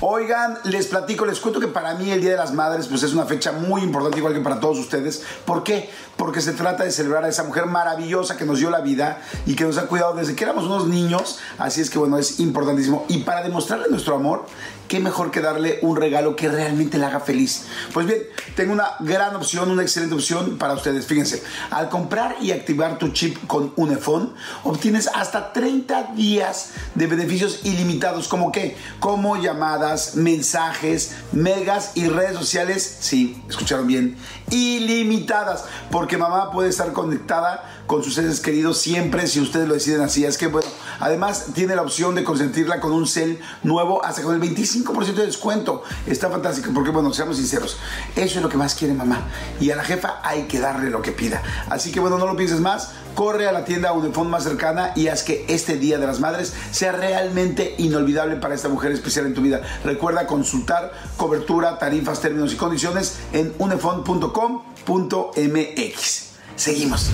Oigan, 0.00 0.58
les 0.64 0.88
platico, 0.88 1.24
les 1.24 1.38
cuento 1.38 1.60
que 1.60 1.68
para 1.68 1.94
mí 1.94 2.10
el 2.10 2.20
Día 2.20 2.32
de 2.32 2.36
las 2.36 2.52
Madres 2.52 2.88
pues 2.88 3.04
es 3.04 3.14
una 3.14 3.24
fecha 3.24 3.52
muy 3.52 3.82
importante, 3.82 4.18
igual 4.18 4.34
que 4.34 4.40
para 4.40 4.58
todos 4.58 4.78
ustedes. 4.78 5.22
¿Por 5.44 5.62
qué? 5.62 5.88
Porque 6.16 6.40
se 6.40 6.54
trata 6.54 6.82
de 6.82 6.90
celebrar 6.90 7.24
a 7.24 7.28
esa 7.28 7.44
mujer 7.44 7.66
maravillosa 7.66 8.36
que 8.36 8.44
nos 8.44 8.58
dio 8.58 8.68
la 8.68 8.80
vida 8.80 9.22
y 9.46 9.54
que 9.54 9.62
nos 9.62 9.78
ha 9.78 9.86
cuidado 9.86 10.14
desde 10.14 10.34
que 10.34 10.42
éramos 10.42 10.64
unos 10.64 10.88
niños. 10.88 11.38
Así 11.56 11.80
es 11.80 11.88
que 11.88 11.98
bueno, 11.98 12.18
es 12.18 12.40
importantísimo. 12.40 13.06
Y 13.08 13.18
para 13.18 13.42
demostrarle 13.42 13.86
nuestro 13.88 14.16
amor, 14.16 14.44
qué 14.88 15.00
mejor 15.00 15.30
que 15.30 15.40
darle 15.40 15.78
un 15.82 15.96
regalo 15.96 16.36
que 16.36 16.48
realmente 16.48 16.98
la 16.98 17.08
haga 17.08 17.20
feliz. 17.20 17.64
Pues 17.92 18.06
bien, 18.06 18.22
tengo 18.54 18.72
una 18.72 18.92
gran 19.00 19.34
opción, 19.36 19.70
una 19.70 19.82
excelente 19.82 20.14
opción 20.14 20.58
para 20.58 20.74
ustedes. 20.74 21.06
Fíjense, 21.06 21.42
al 21.70 21.88
comprar 21.88 22.36
y 22.40 22.52
activar 22.52 22.98
tu 22.98 23.08
chip 23.08 23.36
con 23.46 23.72
Unifone, 23.76 24.30
obtienes 24.64 25.08
hasta 25.12 25.52
30 25.52 26.12
días 26.14 26.70
de 26.94 27.06
beneficios 27.06 27.60
ilimitados, 27.64 28.28
como 28.28 28.52
qué? 28.52 28.76
Como 29.00 29.36
llamadas, 29.36 30.16
mensajes, 30.16 31.16
megas 31.32 31.92
y 31.94 32.08
redes 32.08 32.36
sociales, 32.36 32.96
sí, 33.00 33.42
escucharon 33.48 33.86
bien, 33.86 34.16
ilimitadas, 34.50 35.64
porque 35.90 36.16
mamá 36.16 36.50
puede 36.50 36.68
estar 36.68 36.92
conectada 36.92 37.82
con 37.86 38.02
sus 38.02 38.14
seres 38.14 38.40
queridos 38.40 38.78
siempre 38.78 39.26
si 39.26 39.40
ustedes 39.40 39.68
lo 39.68 39.74
deciden 39.74 40.02
así. 40.02 40.24
Es 40.24 40.38
que 40.38 40.48
bueno, 40.48 40.68
además 41.00 41.46
tiene 41.54 41.76
la 41.76 41.82
opción 41.82 42.14
de 42.14 42.24
consentirla 42.24 42.80
con 42.80 42.92
un 42.92 43.06
cel 43.06 43.38
nuevo 43.62 44.04
hasta 44.04 44.22
con 44.22 44.34
el 44.34 44.40
25% 44.40 45.14
de 45.14 45.26
descuento. 45.26 45.82
Está 46.06 46.30
fantástico 46.30 46.70
porque 46.74 46.90
bueno, 46.90 47.12
seamos 47.12 47.36
sinceros, 47.36 47.78
eso 48.14 48.36
es 48.36 48.42
lo 48.42 48.48
que 48.48 48.56
más 48.56 48.74
quiere 48.74 48.94
mamá 48.94 49.26
y 49.60 49.70
a 49.70 49.76
la 49.76 49.84
jefa 49.84 50.20
hay 50.22 50.44
que 50.44 50.60
darle 50.60 50.90
lo 50.90 51.02
que 51.02 51.12
pida. 51.12 51.42
Así 51.70 51.92
que 51.92 52.00
bueno, 52.00 52.18
no 52.18 52.26
lo 52.26 52.36
pienses 52.36 52.60
más, 52.60 52.90
corre 53.14 53.48
a 53.48 53.52
la 53.52 53.64
tienda 53.64 53.92
Unifón 53.92 54.30
más 54.30 54.44
cercana 54.44 54.92
y 54.94 55.08
haz 55.08 55.22
que 55.22 55.44
este 55.48 55.76
Día 55.76 55.98
de 55.98 56.06
las 56.06 56.20
Madres 56.20 56.54
sea 56.70 56.92
realmente 56.92 57.74
inolvidable 57.78 58.36
para 58.36 58.54
esta 58.54 58.68
mujer 58.68 58.92
especial 58.92 59.26
en 59.26 59.34
tu 59.34 59.42
vida. 59.42 59.60
Recuerda 59.84 60.26
consultar 60.26 60.92
cobertura, 61.16 61.78
tarifas, 61.78 62.20
términos 62.20 62.52
y 62.52 62.56
condiciones 62.56 63.16
en 63.32 63.54
unifón.com.mx. 63.58 66.35
Seguimos. 66.56 67.10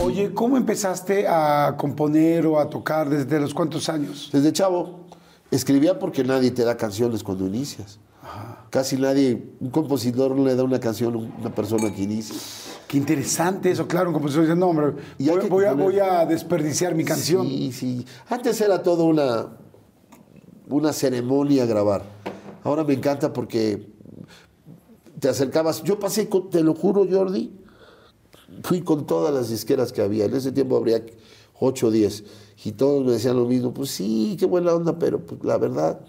Oye, 0.00 0.32
¿cómo 0.32 0.56
empezaste 0.56 1.26
a 1.28 1.74
componer 1.76 2.46
o 2.46 2.58
a 2.58 2.68
tocar 2.70 3.08
desde 3.10 3.38
los 3.40 3.52
cuántos 3.54 3.88
años? 3.88 4.30
Desde 4.32 4.52
chavo, 4.52 5.00
escribía 5.50 5.98
porque 5.98 6.24
nadie 6.24 6.50
te 6.50 6.64
da 6.64 6.76
canciones 6.76 7.22
cuando 7.22 7.46
inicias. 7.46 7.98
Casi 8.70 8.96
nadie, 8.96 9.50
un 9.60 9.70
compositor 9.70 10.34
no 10.34 10.44
le 10.44 10.54
da 10.56 10.64
una 10.64 10.80
canción 10.80 11.14
a 11.14 11.18
una 11.18 11.54
persona 11.54 11.94
que 11.94 12.02
inicia. 12.02 12.34
Qué 12.88 12.96
interesante 12.98 13.70
eso, 13.70 13.86
claro, 13.86 14.08
un 14.08 14.14
compositor 14.14 14.44
dice, 14.44 14.56
no, 14.56 14.66
hombre, 14.68 14.94
Y 15.18 15.28
voy, 15.28 15.36
a, 15.36 15.40
componer. 15.40 15.74
voy 15.74 15.98
a 16.00 16.24
desperdiciar 16.26 16.94
mi 16.94 17.04
canción. 17.04 17.46
Sí, 17.46 17.72
sí. 17.72 18.06
Antes 18.28 18.60
era 18.60 18.82
todo 18.82 19.04
una, 19.04 19.46
una 20.68 20.92
ceremonia 20.92 21.66
grabar. 21.66 22.02
Ahora 22.64 22.82
me 22.84 22.94
encanta 22.94 23.32
porque 23.32 23.88
te 25.20 25.28
acercabas. 25.28 25.82
Yo 25.84 25.98
pasé, 25.98 26.28
con- 26.28 26.50
te 26.50 26.62
lo 26.62 26.74
juro, 26.74 27.06
Jordi, 27.10 27.52
fui 28.62 28.82
con 28.82 29.06
todas 29.06 29.32
las 29.34 29.48
disqueras 29.50 29.92
que 29.92 30.02
había. 30.02 30.24
En 30.26 30.34
ese 30.34 30.52
tiempo 30.52 30.76
habría 30.76 31.04
8 31.60 31.86
o 31.86 31.90
10. 31.90 32.24
Y 32.64 32.72
todos 32.72 33.04
me 33.04 33.12
decían 33.12 33.36
lo 33.36 33.44
mismo. 33.46 33.72
Pues 33.74 33.90
sí, 33.90 34.36
qué 34.38 34.46
buena 34.46 34.74
onda, 34.74 34.98
pero 34.98 35.20
pues, 35.20 35.42
la 35.44 35.58
verdad, 35.58 36.00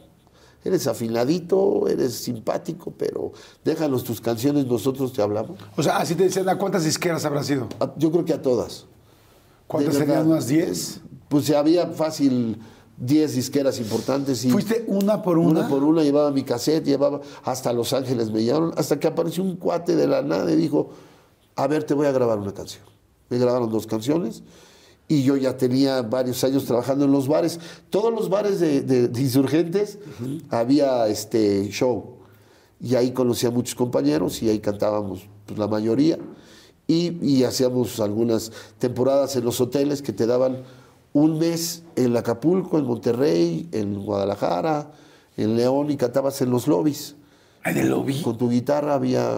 eres 0.64 0.88
afiladito, 0.88 1.88
eres 1.88 2.14
simpático, 2.16 2.92
pero 2.98 3.32
déjanos 3.64 4.04
tus 4.04 4.22
canciones, 4.22 4.66
nosotros 4.66 5.14
te 5.14 5.22
hablamos. 5.22 5.58
O 5.76 5.84
sea, 5.84 5.98
así 5.98 6.16
te 6.16 6.24
decían, 6.24 6.48
¿a 6.50 6.58
cuántas 6.58 6.84
disqueras 6.84 7.26
habrá 7.26 7.44
sido? 7.44 7.68
A- 7.80 7.94
Yo 7.98 8.12
creo 8.12 8.26
que 8.26 8.34
a 8.34 8.42
todas. 8.42 8.86
¿Cuántas 9.68 9.98
verdad. 10.00 10.26
¿Unas 10.26 10.48
10? 10.48 11.02
Pues 11.30 11.50
había 11.52 11.88
fácil 11.88 12.58
10 12.98 13.36
disqueras 13.36 13.80
importantes. 13.80 14.46
Y 14.46 14.50
¿Fuiste 14.50 14.86
una 14.88 15.22
por 15.22 15.38
una? 15.38 15.60
Una 15.60 15.70
por 15.70 15.84
una, 15.84 16.04
llevaba 16.04 16.32
mi 16.32 16.44
cassette, 16.44 16.86
llevaba 16.86 17.20
hasta 17.44 17.74
Los 17.74 17.92
Ángeles 17.94 18.32
me 18.32 18.44
llamaron, 18.46 18.74
hasta 18.78 18.98
que 19.00 19.08
apareció 19.08 19.44
un 19.44 19.58
cuate 19.58 19.96
de 19.98 20.08
la 20.08 20.22
nada 20.22 20.50
y 20.52 20.56
dijo, 20.56 20.90
a 21.58 21.68
ver, 21.68 21.84
te 21.84 21.94
voy 21.94 22.06
a 22.08 22.12
grabar 22.12 22.38
una 22.40 22.54
canción. 22.54 22.84
Me 23.30 23.38
grabaron 23.38 23.70
dos 23.72 23.86
canciones 23.88 24.44
y 25.10 25.24
yo 25.24 25.36
ya 25.38 25.58
tenía 25.58 26.02
varios 26.02 26.44
años 26.44 26.66
trabajando 26.66 27.06
en 27.06 27.12
los 27.12 27.28
bares. 27.28 27.60
Todos 27.90 28.14
los 28.14 28.30
bares 28.30 28.60
de, 28.60 28.82
de- 28.82 29.08
de 29.10 29.22
insurgentes 29.22 29.98
había 30.50 31.08
este 31.08 31.70
show. 31.70 32.16
Y 32.80 32.96
ahí 32.96 33.12
conocí 33.12 33.46
a 33.48 33.52
muchos 33.52 33.76
compañeros 33.76 34.42
y 34.44 34.50
ahí 34.50 34.60
cantábamos 34.60 35.28
pues, 35.46 35.58
la 35.60 35.68
mayoría. 35.68 36.18
Y, 36.88 37.18
y 37.26 37.44
hacíamos 37.44 38.00
algunas 38.00 38.52
temporadas 38.80 39.36
en 39.36 39.44
los 39.44 39.60
hoteles 39.60 40.02
que 40.02 40.14
te 40.14 40.26
daban 40.26 40.64
un 41.12 41.40
mes 41.40 41.84
en 41.96 42.16
Acapulco, 42.16 42.78
en 42.78 42.86
Monterrey, 42.86 43.68
en 43.72 44.04
Guadalajara, 44.06 44.92
en 45.36 45.58
León 45.58 45.90
y 45.92 45.98
cantabas 45.98 46.42
en 46.42 46.50
los 46.52 46.68
lobbies. 46.68 47.16
¿En 47.66 47.78
el 47.78 47.90
lobby? 47.90 48.22
Con 48.22 48.38
tu 48.38 48.50
guitarra 48.50 48.94
había 48.94 49.36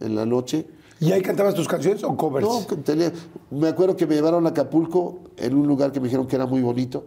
en 0.00 0.14
la 0.14 0.24
noche. 0.26 0.66
¿Y 1.00 1.12
ahí 1.12 1.20
cantabas 1.22 1.54
tus 1.54 1.66
canciones 1.68 2.02
o 2.04 2.16
covers? 2.16 2.46
No, 2.46 2.60
tenía- 2.84 3.12
me 3.50 3.68
acuerdo 3.68 3.96
que 3.96 4.06
me 4.06 4.14
llevaron 4.14 4.46
a 4.46 4.50
Acapulco 4.50 5.20
en 5.36 5.54
un 5.54 5.66
lugar 5.66 5.92
que 5.92 6.00
me 6.00 6.04
dijeron 6.06 6.26
que 6.26 6.36
era 6.36 6.46
muy 6.46 6.62
bonito, 6.62 7.04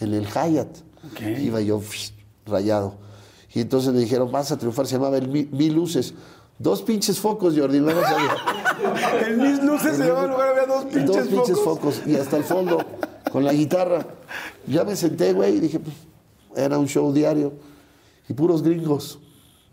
en 0.00 0.14
el 0.14 0.26
Hyatt. 0.26 0.68
Ok. 1.12 1.20
Iba 1.42 1.60
yo 1.60 1.80
rayado. 2.46 2.94
Y 3.54 3.60
entonces 3.60 3.92
me 3.92 4.00
dijeron, 4.00 4.30
vas 4.32 4.50
a 4.52 4.58
triunfar, 4.58 4.86
se 4.86 4.94
llamaba 4.96 5.16
el 5.18 5.28
Mil, 5.28 5.48
Mil 5.52 5.72
Luces. 5.74 6.14
Dos 6.58 6.82
pinches 6.82 7.18
focos, 7.18 7.54
Jordi, 7.56 7.80
no 7.80 7.92
lo 7.92 8.02
sabía. 8.02 8.36
En 9.26 9.40
mis 9.42 9.62
luces 9.62 9.96
se 9.96 10.04
llamaba 10.06 10.24
el 10.24 10.30
lugar, 10.30 10.48
había 10.48 10.66
dos 10.66 10.84
pinches, 10.86 11.06
Dos 11.06 11.26
pinches 11.28 11.58
focos. 11.60 11.94
focos. 11.96 12.02
Y 12.06 12.16
hasta 12.16 12.36
el 12.38 12.44
fondo, 12.44 12.78
con 13.30 13.44
la 13.44 13.52
guitarra. 13.52 14.06
Ya 14.66 14.82
me 14.84 14.96
senté, 14.96 15.32
güey, 15.34 15.56
y 15.56 15.60
dije, 15.60 15.78
pues, 15.80 15.94
era 16.56 16.78
un 16.78 16.86
show 16.88 17.12
diario. 17.12 17.52
Y 18.28 18.32
puros 18.34 18.62
gringos. 18.62 19.18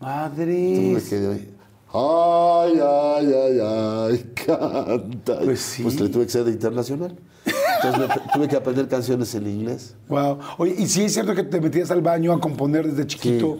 me 0.00 0.06
Madre. 0.06 1.02
quedé, 1.08 1.53
ay, 1.94 2.80
ay, 2.80 3.32
ay, 3.32 3.60
ay, 3.62 4.32
canta. 4.46 5.38
Pues 5.40 5.60
sí. 5.60 5.82
Pues 5.82 6.00
le 6.00 6.08
tuve 6.08 6.24
que 6.26 6.32
ser 6.32 6.44
de 6.44 6.50
internacional. 6.52 7.16
Entonces 7.46 8.08
me- 8.08 8.32
tuve 8.34 8.48
que 8.48 8.56
aprender 8.56 8.88
canciones 8.88 9.34
en 9.34 9.46
inglés. 9.46 9.94
Wow. 10.08 10.38
Oye, 10.58 10.74
¿y 10.78 10.86
sí 10.86 11.04
es 11.04 11.12
cierto 11.14 11.34
que 11.34 11.44
te 11.44 11.60
metías 11.60 11.90
al 11.90 12.02
baño 12.02 12.32
a 12.32 12.40
componer 12.40 12.86
desde 12.88 13.06
chiquito? 13.06 13.58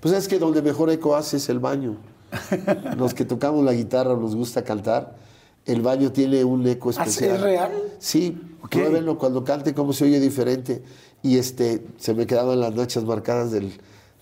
Pues 0.00 0.14
es 0.14 0.28
que 0.28 0.38
donde 0.38 0.62
mejor 0.62 0.90
eco 0.90 1.16
hace 1.16 1.36
es 1.38 1.48
el 1.48 1.58
baño. 1.58 1.96
Los 2.96 3.14
que 3.14 3.24
tocamos 3.24 3.64
la 3.64 3.72
guitarra 3.72 4.14
nos 4.16 4.36
gusta 4.36 4.62
cantar. 4.62 5.16
El 5.66 5.82
baño 5.82 6.10
tiene 6.10 6.42
un 6.44 6.66
eco 6.66 6.88
¿Ah, 6.90 7.04
especial. 7.04 7.36
¿Es 7.36 7.40
real? 7.42 7.72
Sí, 7.98 8.40
Ok. 8.62 8.70
pruébenlo 8.70 9.18
cuando 9.18 9.44
cante 9.44 9.74
cómo 9.74 9.92
se 9.92 10.04
oye 10.04 10.18
diferente. 10.20 10.82
Y 11.22 11.36
este, 11.38 11.84
se 11.98 12.14
me 12.14 12.26
quedaban 12.26 12.60
las 12.60 12.74
noches 12.74 13.04
marcadas 13.04 13.52
del, 13.52 13.72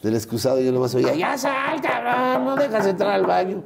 del 0.02 0.14
excusado 0.14 0.60
yo 0.60 0.72
nomás 0.72 0.94
oía, 0.94 1.14
ya 1.14 1.36
sal, 1.36 1.80
cabrón, 1.80 2.44
no 2.44 2.56
dejas 2.56 2.86
entrar 2.86 3.12
al 3.12 3.26
baño. 3.26 3.64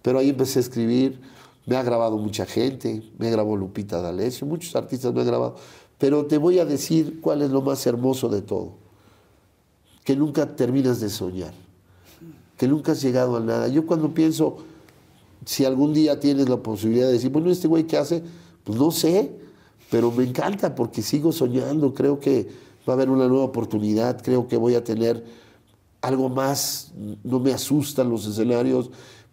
Pero 0.00 0.18
ahí 0.18 0.30
empecé 0.30 0.58
a 0.58 0.62
escribir, 0.62 1.20
me 1.66 1.76
ha 1.76 1.82
grabado 1.82 2.18
mucha 2.18 2.46
gente, 2.46 3.02
me 3.18 3.30
grabó 3.30 3.56
Lupita 3.56 4.00
D'Alessio, 4.00 4.46
muchos 4.46 4.74
artistas 4.76 5.12
me 5.12 5.20
han 5.20 5.26
grabado. 5.26 5.56
Pero 5.98 6.26
te 6.26 6.38
voy 6.38 6.58
a 6.58 6.64
decir 6.64 7.20
cuál 7.20 7.42
es 7.42 7.50
lo 7.50 7.62
más 7.62 7.86
hermoso 7.86 8.28
de 8.28 8.42
todo, 8.42 8.74
que 10.04 10.16
nunca 10.16 10.56
terminas 10.56 11.00
de 11.00 11.08
soñar, 11.08 11.52
que 12.56 12.66
nunca 12.66 12.92
has 12.92 13.02
llegado 13.02 13.36
a 13.36 13.40
nada. 13.40 13.68
Yo 13.68 13.86
cuando 13.86 14.12
pienso, 14.12 14.58
si 15.44 15.64
algún 15.64 15.92
día 15.92 16.18
tienes 16.18 16.48
la 16.48 16.56
posibilidad 16.56 17.06
de 17.06 17.12
decir, 17.12 17.30
bueno, 17.30 17.50
este 17.50 17.68
güey 17.68 17.84
qué 17.84 17.98
hace, 17.98 18.22
pues 18.64 18.78
no 18.78 18.90
sé, 18.90 19.32
pero 19.90 20.10
me 20.10 20.24
encanta 20.24 20.74
porque 20.74 21.02
sigo 21.02 21.32
soñando, 21.32 21.94
creo 21.94 22.18
que 22.18 22.48
va 22.88 22.94
a 22.94 22.96
haber 22.96 23.10
una 23.10 23.28
nueva 23.28 23.44
oportunidad, 23.44 24.20
creo 24.22 24.48
que 24.48 24.56
voy 24.56 24.74
a 24.74 24.82
tener 24.82 25.41
algo 26.02 26.28
más, 26.28 26.92
no 27.22 27.40
me 27.40 27.52
asustan 27.54 28.10
los 28.10 28.26
escenarios, 28.26 28.90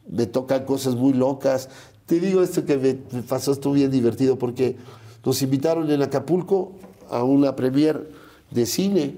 me 0.09 0.27
tocan 0.27 0.65
cosas 0.65 0.95
muy 0.95 1.13
locas. 1.13 1.67
Te 2.05 2.19
digo 2.19 2.41
esto 2.41 2.63
que 2.63 2.77
me, 2.77 2.99
me 3.11 3.23
pasó, 3.23 3.51
estuvo 3.51 3.73
bien 3.73 3.91
divertido 3.91 4.37
porque 4.37 4.77
nos 5.25 5.41
invitaron 5.41 5.89
en 5.91 6.01
Acapulco 6.01 6.73
a 7.09 7.23
una 7.23 7.55
premier 7.55 8.09
de 8.51 8.65
cine 8.65 9.17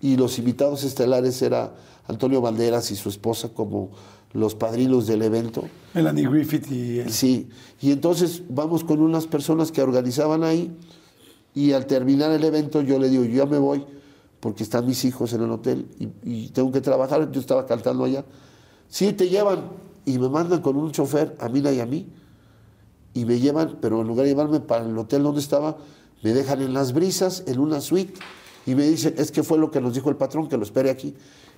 y 0.00 0.16
los 0.16 0.38
invitados 0.38 0.82
estelares 0.82 1.40
era 1.42 1.74
Antonio 2.06 2.40
Banderas 2.40 2.90
y 2.90 2.96
su 2.96 3.10
esposa 3.10 3.50
como 3.50 3.90
los 4.32 4.54
padrinos 4.54 5.06
del 5.06 5.22
evento. 5.22 5.64
Melanie 5.94 6.28
Griffith 6.28 6.70
y 6.70 7.00
él. 7.00 7.12
Sí, 7.12 7.48
y 7.80 7.92
entonces 7.92 8.42
vamos 8.48 8.84
con 8.84 9.00
unas 9.00 9.26
personas 9.26 9.72
que 9.72 9.82
organizaban 9.82 10.42
ahí 10.42 10.70
y 11.54 11.72
al 11.72 11.86
terminar 11.86 12.30
el 12.32 12.44
evento 12.44 12.80
yo 12.82 12.98
le 12.98 13.10
digo, 13.10 13.24
yo 13.24 13.44
ya 13.44 13.46
me 13.46 13.58
voy 13.58 13.84
porque 14.40 14.62
están 14.62 14.86
mis 14.86 15.04
hijos 15.04 15.32
en 15.32 15.42
el 15.42 15.50
hotel 15.50 15.86
y, 16.24 16.48
tengo 16.48 16.70
que 16.72 16.80
trabajar, 16.80 17.30
yo 17.30 17.40
estaba 17.40 17.66
cantando 17.66 18.04
allá. 18.04 18.24
Sí, 18.88 19.12
te 19.12 19.28
llevan 19.28 19.70
y 20.04 20.18
me 20.18 20.28
mandan 20.28 20.62
con 20.62 20.76
un 20.76 20.92
chofer 20.92 21.36
a 21.40 21.48
Mila 21.48 21.72
y 21.72 21.80
a 21.80 21.86
mí 21.86 22.06
y 23.14 23.24
me 23.24 23.40
llevan, 23.40 23.78
pero 23.80 24.00
en 24.00 24.06
lugar 24.06 24.24
de 24.24 24.30
llevarme 24.30 24.60
para 24.60 24.84
el 24.84 24.96
hotel 24.96 25.22
donde 25.24 25.40
estaba, 25.40 25.76
me 26.22 26.32
dejan 26.32 26.62
en 26.62 26.72
las 26.72 26.92
brisas, 26.92 27.42
en 27.46 27.58
una 27.58 27.80
suite, 27.80 28.14
y 28.66 28.74
me 28.74 28.84
dicen, 28.84 29.14
es 29.16 29.32
que 29.32 29.42
fue 29.42 29.58
lo 29.58 29.70
que 29.70 29.80
nos 29.80 29.94
dijo 29.94 30.08
el 30.10 30.16
patrón, 30.16 30.48
que 30.48 30.56
lo 30.56 30.62
espere 30.62 30.90
aquí. 30.90 31.14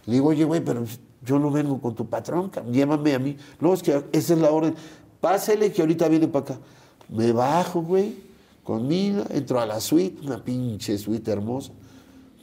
Le 0.06 0.14
digo, 0.14 0.28
oye, 0.28 0.44
güey, 0.44 0.64
pero 0.64 0.84
yo 1.24 1.38
no 1.38 1.50
vengo 1.50 1.80
con 1.80 1.94
tu 1.94 2.08
patrón, 2.08 2.50
llévame 2.70 3.14
a 3.14 3.18
mí. 3.18 3.36
No, 3.60 3.74
es 3.74 3.82
que 3.82 4.02
esa 4.12 4.34
es 4.34 4.38
la 4.38 4.50
orden. 4.50 4.74
Pásele 5.20 5.72
que 5.72 5.82
ahorita 5.82 6.08
viene 6.08 6.28
para 6.28 6.44
acá. 6.44 6.60
Me 7.08 7.32
bajo, 7.32 7.82
güey, 7.82 8.16
con 8.64 8.86
Mina, 8.86 9.24
entro 9.30 9.60
a 9.60 9.66
la 9.66 9.80
suite, 9.80 10.24
una 10.24 10.42
pinche 10.42 10.96
suite 10.96 11.30
hermosa. 11.30 11.72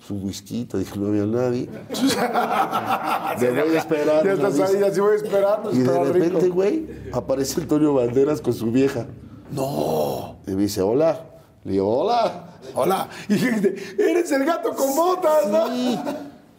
Un 0.10 0.24
whisky, 0.24 0.68
dije, 0.72 0.97
no 0.97 1.08
había 1.08 1.26
nadie. 1.26 1.70
me 3.41 3.64
voy 3.64 3.76
a 3.76 3.80
esperar. 3.80 4.26
Ya 4.26 4.34
estás 4.34 4.60
ahí, 4.60 4.84
así 4.84 4.99
voy 4.99 5.14
a 5.14 5.16
esperar. 5.16 5.62
Y 5.74 5.80
de 5.80 6.03
repente, 6.03 6.49
güey, 6.49 6.88
aparece 7.12 7.62
Antonio 7.62 7.93
Banderas 7.93 8.39
con 8.39 8.53
su 8.53 8.72
vieja. 8.72 9.05
No. 9.51 10.38
Y 10.47 10.51
me 10.51 10.64
dice, 10.64 10.82
hola. 10.82 11.26
Le 11.64 11.74
digo, 11.74 11.99
hola. 11.99 12.60
Hola. 12.74 13.10
Y 13.28 13.34
dijiste, 13.34 13.76
eres 13.99 14.32
el 14.32 14.45
gato 14.45 14.74
con 14.74 14.95
botas, 14.95 15.49
¿no? 15.49 15.68
Sí. 15.68 15.99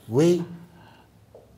Güey, 0.09 0.45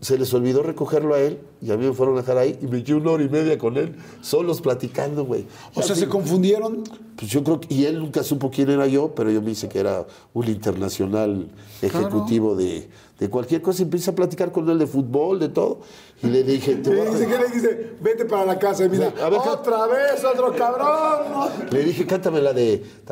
se 0.01 0.16
les 0.16 0.32
olvidó 0.32 0.62
recogerlo 0.62 1.14
a 1.14 1.20
él 1.20 1.41
y 1.63 1.71
a 1.71 1.77
mí 1.77 1.87
me 1.87 1.93
fueron 1.93 2.17
a 2.17 2.21
dejar 2.21 2.39
ahí 2.39 2.59
y 2.63 2.67
me 2.67 2.79
eché 2.79 2.95
una 2.95 3.11
hora 3.11 3.23
y 3.23 3.29
media 3.29 3.59
con 3.59 3.77
él, 3.77 3.95
solos 4.23 4.61
platicando, 4.61 5.25
güey. 5.25 5.45
O 5.75 5.83
sea, 5.83 5.95
se 5.95 6.09
confundieron. 6.09 6.83
Pues 7.17 7.31
yo 7.31 7.45
creo 7.45 7.61
que, 7.61 7.75
y 7.75 7.85
él 7.85 7.99
nunca 7.99 8.23
supo 8.23 8.51
quién 8.51 8.71
era 8.71 8.87
yo, 8.87 9.15
pero 9.15 9.31
yo 9.31 9.43
me 9.43 9.49
dice 9.51 9.69
que 9.69 9.79
era 9.79 10.07
un 10.33 10.49
internacional 10.49 11.49
ejecutivo 11.83 12.57
de, 12.57 12.89
de 13.19 13.29
cualquier 13.29 13.61
cosa. 13.61 13.83
Y 13.83 13.85
empecé 13.85 14.11
a 14.11 14.15
platicar 14.15 14.53
con 14.53 14.69
él 14.71 14.79
de 14.79 14.87
fútbol, 14.87 15.39
de 15.39 15.51
todo. 15.51 15.81
Y 16.23 16.29
le 16.29 16.43
dije, 16.45 16.77
te 16.77 16.99
a- 16.99 17.05
dice, 17.11 17.27
¿qué 17.27 17.39
le 17.39 17.49
dice? 17.55 17.91
Vete 18.01 18.25
para 18.25 18.47
la 18.47 18.59
casa. 18.59 18.87
Y 18.87 18.89
mira, 18.89 19.13
A 19.23 19.29
ver, 19.29 19.41
¿qué- 19.43 19.49
otra 19.51 19.87
vez, 19.87 20.25
otro 20.25 20.55
cabrón. 20.55 21.51
Le 21.71 21.85
dije, 21.85 22.07
cántame 22.07 22.41
la 22.41 22.55
de 22.55 22.83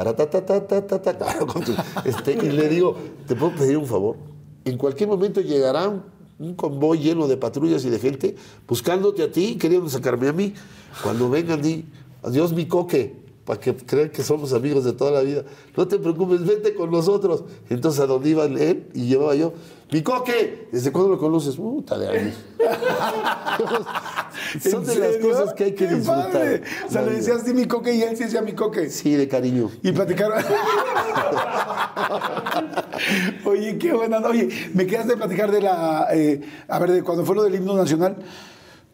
este, 2.04 2.32
y 2.32 2.50
le 2.50 2.68
digo, 2.68 2.94
¿te 3.26 3.34
puedo 3.34 3.54
pedir 3.54 3.76
un 3.76 3.86
favor? 3.86 4.16
En 4.64 4.76
cualquier 4.78 5.08
momento 5.08 5.40
llegará 5.40 5.92
un, 6.38 6.54
convoy 6.54 6.98
lleno 6.98 7.28
de 7.28 7.36
patrullas 7.36 7.84
y 7.84 7.90
de 7.90 7.98
gente 7.98 8.36
buscándote 8.66 9.22
a 9.22 9.32
ti 9.32 9.56
queriendo 9.56 9.88
sacarme 9.88 10.28
a 10.28 10.32
mí. 10.32 10.54
Cuando 11.02 11.28
vengan, 11.28 11.60
di, 11.60 11.84
adiós 12.22 12.52
mi 12.52 12.66
coque, 12.66 13.27
para 13.48 13.58
que 13.58 13.74
crean 13.74 14.10
que 14.10 14.22
somos 14.22 14.52
amigos 14.52 14.84
de 14.84 14.92
toda 14.92 15.10
la 15.10 15.22
vida. 15.22 15.42
No 15.74 15.88
te 15.88 15.98
preocupes, 15.98 16.44
vente 16.44 16.74
con 16.74 16.90
nosotros. 16.90 17.44
Entonces, 17.70 17.98
¿a 17.98 18.06
dónde 18.06 18.28
iba 18.28 18.44
él? 18.44 18.88
Y 18.92 19.06
llevaba 19.06 19.34
yo, 19.34 19.54
mi 19.90 20.02
coque, 20.02 20.68
¿desde 20.70 20.92
cuándo 20.92 21.12
lo 21.12 21.18
conoces? 21.18 21.56
Puta 21.56 21.96
de 21.96 22.08
años. 22.08 22.34
Son 24.60 24.82
¿En 24.82 24.86
de 24.86 24.96
las 24.96 25.16
cosas 25.16 25.54
que 25.54 25.64
hay 25.64 25.72
que 25.72 25.86
disfrutar. 25.86 26.30
padre. 26.30 26.62
O 26.86 26.92
sea, 26.92 27.00
le 27.00 27.12
decías 27.12 27.40
sí, 27.42 27.54
mi 27.54 27.64
coque 27.64 27.94
y 27.94 28.02
él 28.02 28.18
sí 28.18 28.24
decía 28.24 28.42
mi 28.42 28.52
coque. 28.52 28.90
Sí, 28.90 29.14
de 29.14 29.26
cariño. 29.26 29.70
Y 29.82 29.92
platicaron. 29.92 30.44
Oye, 33.46 33.78
qué 33.78 33.94
buena. 33.94 34.18
Oye, 34.18 34.50
me 34.74 34.86
quedaste 34.86 35.12
de 35.12 35.16
platicar 35.16 35.50
de 35.50 35.62
la. 35.62 36.06
eh, 36.12 36.42
a 36.68 36.78
ver, 36.80 36.92
de 36.92 37.02
cuando 37.02 37.24
fue 37.24 37.34
lo 37.34 37.44
del 37.44 37.54
himno 37.54 37.74
nacional. 37.74 38.14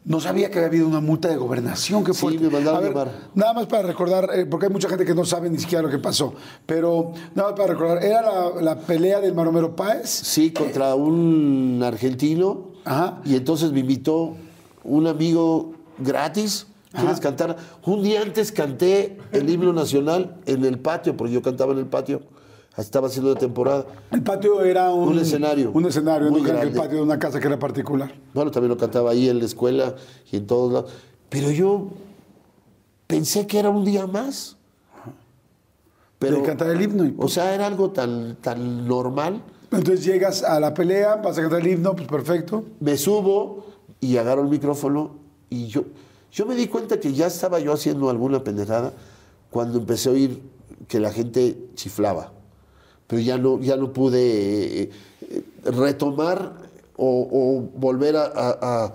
No 0.06 0.20
sabía 0.20 0.50
que 0.50 0.58
había 0.58 0.68
habido 0.68 0.86
una 0.86 1.00
multa 1.00 1.28
de 1.28 1.36
gobernación. 1.36 2.04
Qué 2.04 2.12
Sí, 2.12 2.20
fuerte. 2.20 2.40
me 2.40 2.50
mandaron 2.50 2.76
A 2.78 2.80
ver, 2.80 2.90
llamar. 2.90 3.10
Nada 3.34 3.52
más 3.54 3.66
para 3.66 3.82
recordar, 3.84 4.28
eh, 4.34 4.44
porque 4.44 4.66
hay 4.66 4.72
mucha 4.72 4.88
gente 4.88 5.06
que 5.06 5.14
no 5.14 5.24
sabe 5.24 5.48
ni 5.48 5.58
siquiera 5.58 5.80
lo 5.82 5.88
que 5.88 5.98
pasó. 5.98 6.34
Pero 6.66 7.12
nada 7.34 7.50
más 7.50 7.58
para 7.58 7.72
recordar, 7.72 8.04
¿era 8.04 8.20
la, 8.20 8.60
la 8.60 8.78
pelea 8.80 9.20
del 9.20 9.34
Maromero 9.34 9.74
Páez? 9.74 10.10
Sí, 10.10 10.50
contra 10.50 10.94
un 10.94 11.80
argentino. 11.82 12.68
Ajá. 12.84 13.22
Y 13.24 13.34
entonces 13.34 13.72
me 13.72 13.80
invitó 13.80 14.34
un 14.84 15.06
amigo 15.06 15.72
gratis. 15.98 16.66
¿Quieres 16.92 17.18
cantar? 17.18 17.56
Un 17.86 18.02
día 18.04 18.20
antes 18.22 18.52
canté 18.52 19.18
el 19.32 19.48
himno 19.50 19.72
nacional 19.72 20.36
en 20.46 20.64
el 20.64 20.78
patio, 20.78 21.16
porque 21.16 21.32
yo 21.32 21.42
cantaba 21.42 21.72
en 21.72 21.78
el 21.78 21.86
patio. 21.86 22.20
Estaba 22.76 23.06
haciendo 23.06 23.32
la 23.34 23.38
temporada. 23.38 23.86
El 24.10 24.22
patio 24.22 24.60
era 24.62 24.90
un, 24.92 25.10
Un 25.10 25.18
escenario. 25.20 25.70
Un 25.72 25.86
escenario, 25.86 26.30
Muy 26.30 26.42
no 26.42 26.48
era 26.48 26.62
el 26.62 26.70
grande. 26.70 26.80
patio 26.80 26.96
de 26.98 27.02
una 27.04 27.18
casa 27.18 27.38
que 27.38 27.46
era 27.46 27.58
particular. 27.58 28.12
Bueno, 28.32 28.50
también 28.50 28.70
lo 28.70 28.76
cantaba 28.76 29.10
ahí 29.12 29.28
en 29.28 29.38
la 29.38 29.44
escuela 29.44 29.94
y 30.32 30.36
en 30.36 30.46
todos 30.46 30.72
lados. 30.72 30.90
Pero 31.28 31.50
yo 31.52 31.88
pensé 33.06 33.46
que 33.46 33.58
era 33.60 33.70
un 33.70 33.84
día 33.84 34.06
más. 34.08 34.56
Pero, 36.18 36.36
de 36.38 36.42
cantar 36.42 36.68
el 36.70 36.80
himno. 36.82 37.04
y- 37.04 37.14
o 37.18 37.28
sea, 37.28 37.54
era 37.54 37.66
algo 37.66 37.90
tan, 37.90 38.36
tan 38.40 38.88
normal. 38.88 39.40
Entonces 39.70 40.04
llegas 40.04 40.42
a 40.42 40.58
la 40.60 40.72
pelea, 40.74 41.16
vas 41.16 41.36
a 41.38 41.42
cantar 41.42 41.60
el 41.60 41.66
himno, 41.68 41.94
pues 41.94 42.08
perfecto. 42.08 42.64
me 42.80 42.96
subo 42.96 43.66
y 44.00 44.16
agarro 44.16 44.42
el 44.42 44.48
micrófono 44.48 45.16
y 45.50 45.66
yo, 45.66 45.84
yo 46.32 46.46
me 46.46 46.54
di 46.54 46.68
cuenta 46.68 46.98
que 47.00 47.12
ya 47.12 47.26
estaba 47.26 47.58
yo 47.58 47.72
haciendo 47.72 48.08
alguna 48.10 48.42
pendejada 48.44 48.92
cuando 49.50 49.78
empecé 49.78 50.08
a 50.08 50.12
oír 50.12 50.42
que 50.88 51.00
la 51.00 51.10
gente 51.12 51.56
chiflaba. 51.74 52.32
Pero 53.06 53.20
ya 53.20 53.36
no, 53.38 53.60
ya 53.60 53.76
no 53.76 53.92
pude 53.92 54.82
eh, 54.82 54.90
eh, 55.22 55.44
retomar 55.64 56.54
o, 56.96 57.28
o 57.30 57.78
volver 57.78 58.16
a... 58.16 58.24
a- 58.24 58.58
a- 58.84 58.94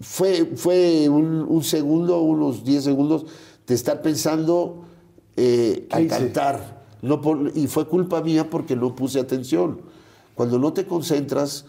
fue 0.00 0.44
fue 0.56 1.08
un, 1.08 1.46
un 1.48 1.62
segundo, 1.62 2.20
unos 2.20 2.64
10 2.64 2.84
segundos 2.84 3.24
de 3.66 3.74
estar 3.74 4.02
pensando 4.02 4.84
eh, 5.36 5.86
cantar. 6.18 6.82
No 7.00 7.20
por- 7.20 7.52
y 7.54 7.66
fue 7.68 7.86
culpa 7.86 8.20
mía 8.20 8.50
porque 8.50 8.76
no 8.76 8.94
puse 8.94 9.20
atención. 9.20 9.80
Cuando 10.34 10.58
no 10.58 10.72
te 10.72 10.84
concentras, 10.86 11.64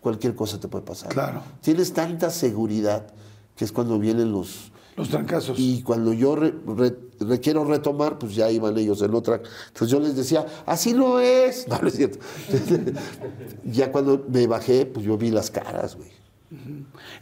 cualquier 0.00 0.34
cosa 0.34 0.58
te 0.58 0.66
puede 0.66 0.84
pasar. 0.84 1.10
Claro. 1.10 1.42
Tienes 1.60 1.92
tanta 1.92 2.30
seguridad 2.30 3.06
que 3.54 3.64
es 3.66 3.70
cuando 3.70 3.98
vienen 3.98 4.32
los... 4.32 4.71
Los 4.96 5.08
trancazos. 5.08 5.58
Y 5.58 5.82
cuando 5.82 6.12
yo 6.12 6.36
re- 6.36 6.54
re- 6.76 6.96
re- 7.20 7.40
quiero 7.40 7.64
retomar, 7.64 8.18
pues 8.18 8.34
ya 8.34 8.50
iban 8.50 8.76
ellos 8.76 9.00
en 9.02 9.14
otra. 9.14 9.36
Entonces 9.68 9.88
yo 9.88 9.98
les 10.00 10.14
decía, 10.16 10.44
así 10.66 10.92
no 10.92 11.18
es. 11.20 11.66
No, 11.72 11.78
no 11.80 11.88
es 11.88 11.94
cierto. 11.94 12.18
ya 13.64 13.90
cuando 13.90 14.24
me 14.28 14.46
bajé, 14.46 14.86
pues 14.86 15.04
yo 15.06 15.16
vi 15.16 15.30
las 15.30 15.50
caras, 15.50 15.96
güey. 15.96 16.10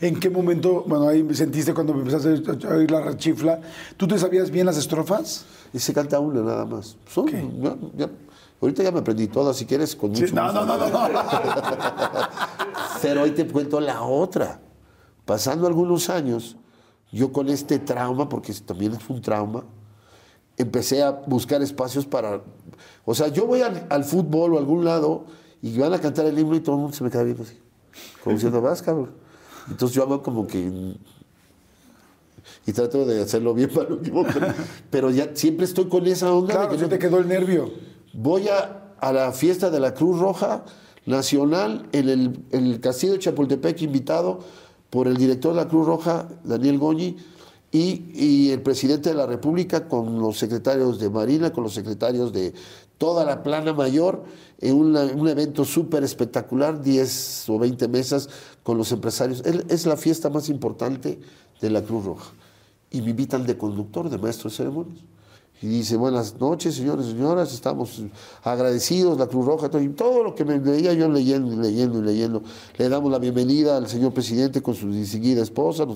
¿En 0.00 0.18
qué 0.18 0.28
momento, 0.28 0.82
bueno, 0.88 1.06
ahí 1.08 1.22
me 1.22 1.34
sentiste 1.34 1.72
cuando 1.72 1.94
me 1.94 2.00
empezaste 2.00 2.66
a 2.66 2.70
oír 2.74 2.90
la 2.90 3.00
rechifla? 3.00 3.60
¿Tú 3.96 4.08
te 4.08 4.18
sabías 4.18 4.50
bien 4.50 4.66
las 4.66 4.76
estrofas? 4.76 5.44
Y 5.72 5.78
se 5.78 5.92
canta 5.94 6.18
una 6.18 6.40
nada 6.42 6.64
más. 6.64 6.96
Son- 7.08 7.28
ya- 7.62 7.76
ya- 7.96 8.10
ahorita 8.60 8.82
ya 8.82 8.90
me 8.90 8.98
aprendí 8.98 9.28
todas, 9.28 9.56
si 9.56 9.66
quieres, 9.66 9.94
con 9.94 10.10
mucho 10.10 10.26
Sí, 10.26 10.34
no, 10.34 10.42
gusto. 10.46 10.66
no, 10.66 10.76
no, 10.76 10.88
no, 10.90 11.08
no. 11.08 11.20
Pero 13.02 13.22
hoy 13.22 13.30
te 13.30 13.46
cuento 13.46 13.78
la 13.80 14.02
otra. 14.02 14.60
Pasando 15.24 15.68
algunos 15.68 16.10
años, 16.10 16.56
yo 17.12 17.32
con 17.32 17.48
este 17.48 17.78
trauma, 17.78 18.28
porque 18.28 18.52
también 18.54 18.98
fue 19.00 19.16
un 19.16 19.22
trauma, 19.22 19.64
empecé 20.56 21.02
a 21.02 21.10
buscar 21.10 21.62
espacios 21.62 22.06
para... 22.06 22.42
O 23.04 23.14
sea, 23.14 23.28
yo 23.28 23.46
voy 23.46 23.62
al, 23.62 23.86
al 23.90 24.04
fútbol 24.04 24.54
o 24.54 24.56
a 24.56 24.60
algún 24.60 24.84
lado 24.84 25.24
y 25.62 25.76
van 25.78 25.92
a 25.92 25.98
cantar 26.00 26.26
el 26.26 26.38
himno 26.38 26.54
y 26.56 26.60
todo 26.60 26.76
el 26.76 26.82
mundo 26.82 26.96
se 26.96 27.02
me 27.04 27.10
queda 27.10 27.22
viendo 27.24 27.42
así. 27.42 27.58
Como 28.22 28.34
diciendo, 28.34 28.60
vas, 28.62 28.82
cabrón. 28.82 29.10
Entonces 29.68 29.94
yo 29.96 30.02
hago 30.02 30.22
como 30.22 30.46
que... 30.46 30.94
Y 32.66 32.72
trato 32.72 33.04
de 33.06 33.22
hacerlo 33.22 33.54
bien 33.54 33.70
para 33.74 33.88
no 33.88 33.96
equivocarme. 33.96 34.54
Pero 34.90 35.10
ya 35.10 35.30
siempre 35.34 35.64
estoy 35.64 35.88
con 35.88 36.06
esa 36.06 36.32
onda. 36.32 36.48
de 36.48 36.52
Claro, 36.54 36.70
que 36.70 36.76
sí 36.76 36.82
no- 36.82 36.88
te 36.88 36.98
quedó 36.98 37.18
el 37.18 37.28
nervio. 37.28 37.70
Voy 38.12 38.48
a, 38.48 38.92
a 39.00 39.12
la 39.12 39.32
fiesta 39.32 39.70
de 39.70 39.80
la 39.80 39.94
Cruz 39.94 40.18
Roja 40.18 40.64
Nacional 41.06 41.88
en 41.92 42.08
el, 42.08 42.44
en 42.50 42.66
el 42.66 42.80
Castillo 42.80 43.14
de 43.14 43.18
Chapultepec, 43.20 43.80
invitado 43.82 44.40
por 44.90 45.06
el 45.08 45.16
director 45.16 45.52
de 45.54 45.62
la 45.62 45.68
Cruz 45.68 45.86
Roja, 45.86 46.28
Daniel 46.44 46.78
Goñi, 46.78 47.16
y, 47.72 48.50
el 48.50 48.62
presidente 48.62 49.10
de 49.10 49.14
la 49.14 49.26
República 49.26 49.86
con 49.88 50.18
los 50.18 50.36
secretarios 50.38 50.98
de 50.98 51.08
Marina, 51.08 51.52
con 51.52 51.62
los 51.62 51.72
secretarios 51.72 52.32
de 52.32 52.52
toda 52.98 53.24
la 53.24 53.44
plana 53.44 53.72
mayor, 53.72 54.24
en 54.60 54.74
un 54.76 55.28
evento 55.28 55.64
súper 55.64 56.02
espectacular, 56.02 56.82
10 56.82 57.48
o 57.48 57.58
20 57.58 57.86
mesas 57.88 58.28
con 58.64 58.76
los 58.76 58.90
empresarios. 58.92 59.40
Es- 59.46 59.64
Es 59.68 59.86
la 59.86 59.96
fiesta 59.96 60.28
más 60.30 60.48
importante 60.48 61.20
de 61.60 61.70
la 61.70 61.82
Cruz 61.82 62.04
Roja. 62.04 62.32
Y 62.90 63.00
me 63.02 63.10
invitan 63.10 63.46
de 63.46 63.56
conductor, 63.56 64.10
de 64.10 64.18
maestro 64.18 64.50
de 64.50 64.56
ceremonias. 64.56 64.98
Y 65.62 65.66
dice, 65.66 65.96
buenas 65.96 66.40
noches, 66.40 66.74
señores 66.74 67.04
y 67.06 67.10
señoras, 67.10 67.52
estamos 67.52 68.02
agradecidos, 68.42 69.18
la 69.18 69.26
Cruz 69.26 69.44
Roja, 69.44 69.68
todo, 69.68 69.82
y 69.82 69.90
todo 69.90 70.24
lo 70.24 70.34
que 70.34 70.42
me 70.42 70.58
veía 70.58 70.94
yo 70.94 71.06
leyendo 71.06 71.52
y 71.52 71.56
leyendo 71.56 71.98
y 71.98 72.02
leyendo. 72.02 72.42
Le 72.78 72.88
damos 72.88 73.12
la 73.12 73.18
bienvenida 73.18 73.76
al 73.76 73.86
señor 73.86 74.14
presidente 74.14 74.62
con 74.62 74.74
su 74.74 74.90
distinguida 74.90 75.42
esposa, 75.42 75.86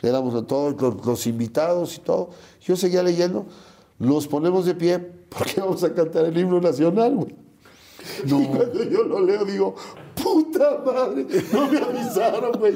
le 0.00 0.10
damos 0.10 0.34
a 0.34 0.46
todos 0.46 0.78
los, 0.78 1.06
los 1.06 1.26
invitados 1.26 1.96
y 1.96 2.00
todo. 2.00 2.28
Yo 2.60 2.76
seguía 2.76 3.02
leyendo, 3.02 3.46
nos 3.98 4.28
ponemos 4.28 4.66
de 4.66 4.74
pie 4.74 4.98
porque 5.30 5.62
vamos 5.62 5.82
a 5.82 5.94
cantar 5.94 6.26
el 6.26 6.36
himno 6.36 6.60
nacional, 6.60 7.16
güey. 7.16 7.34
Y 8.22 8.46
cuando 8.48 8.84
yo 8.84 9.02
lo 9.04 9.20
leo 9.24 9.46
digo, 9.46 9.74
puta 10.22 10.82
madre, 10.84 11.26
no 11.54 11.70
me 11.70 11.78
avisaron, 11.78 12.52
güey. 12.58 12.74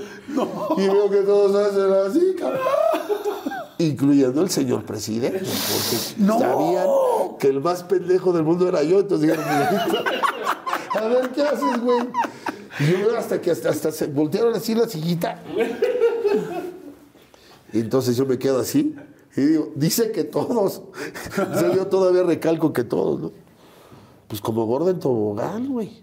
Y 0.78 0.88
veo 0.88 1.10
que 1.10 1.18
todos 1.18 1.54
hacen 1.54 1.92
así, 1.92 2.34
cabrón 2.38 3.59
incluyendo 3.84 4.42
el 4.42 4.50
señor 4.50 4.84
presidente, 4.84 5.40
porque 5.40 6.22
No. 6.22 6.38
sabían 6.38 6.86
que 7.38 7.48
el 7.48 7.60
más 7.60 7.82
pendejo 7.84 8.32
del 8.32 8.42
mundo 8.44 8.68
era 8.68 8.82
yo, 8.82 9.00
entonces 9.00 9.28
dijeron, 9.28 9.44
a 10.98 11.08
ver, 11.08 11.30
¿qué 11.30 11.42
haces, 11.42 11.80
güey? 11.80 11.98
Y 12.80 12.90
yo 12.92 12.98
veo 13.08 13.16
hasta 13.18 13.40
que 13.40 13.50
hasta, 13.50 13.70
hasta 13.70 13.90
se 13.92 14.06
voltearon 14.06 14.54
así 14.54 14.74
la 14.74 14.88
sillita. 14.88 15.42
Y 17.72 17.78
entonces 17.80 18.16
yo 18.16 18.26
me 18.26 18.38
quedo 18.38 18.60
así 18.60 18.94
y 19.36 19.40
digo, 19.42 19.70
dice 19.76 20.10
que 20.12 20.24
todos. 20.24 20.82
Sea, 21.34 21.72
yo 21.74 21.86
todavía 21.86 22.22
recalco 22.24 22.72
que 22.72 22.82
todos, 22.84 23.20
¿no? 23.20 23.32
Pues 24.28 24.40
como 24.40 24.64
gordo 24.66 24.90
en 24.90 24.98
tobogán, 24.98 25.68
güey. 25.68 26.02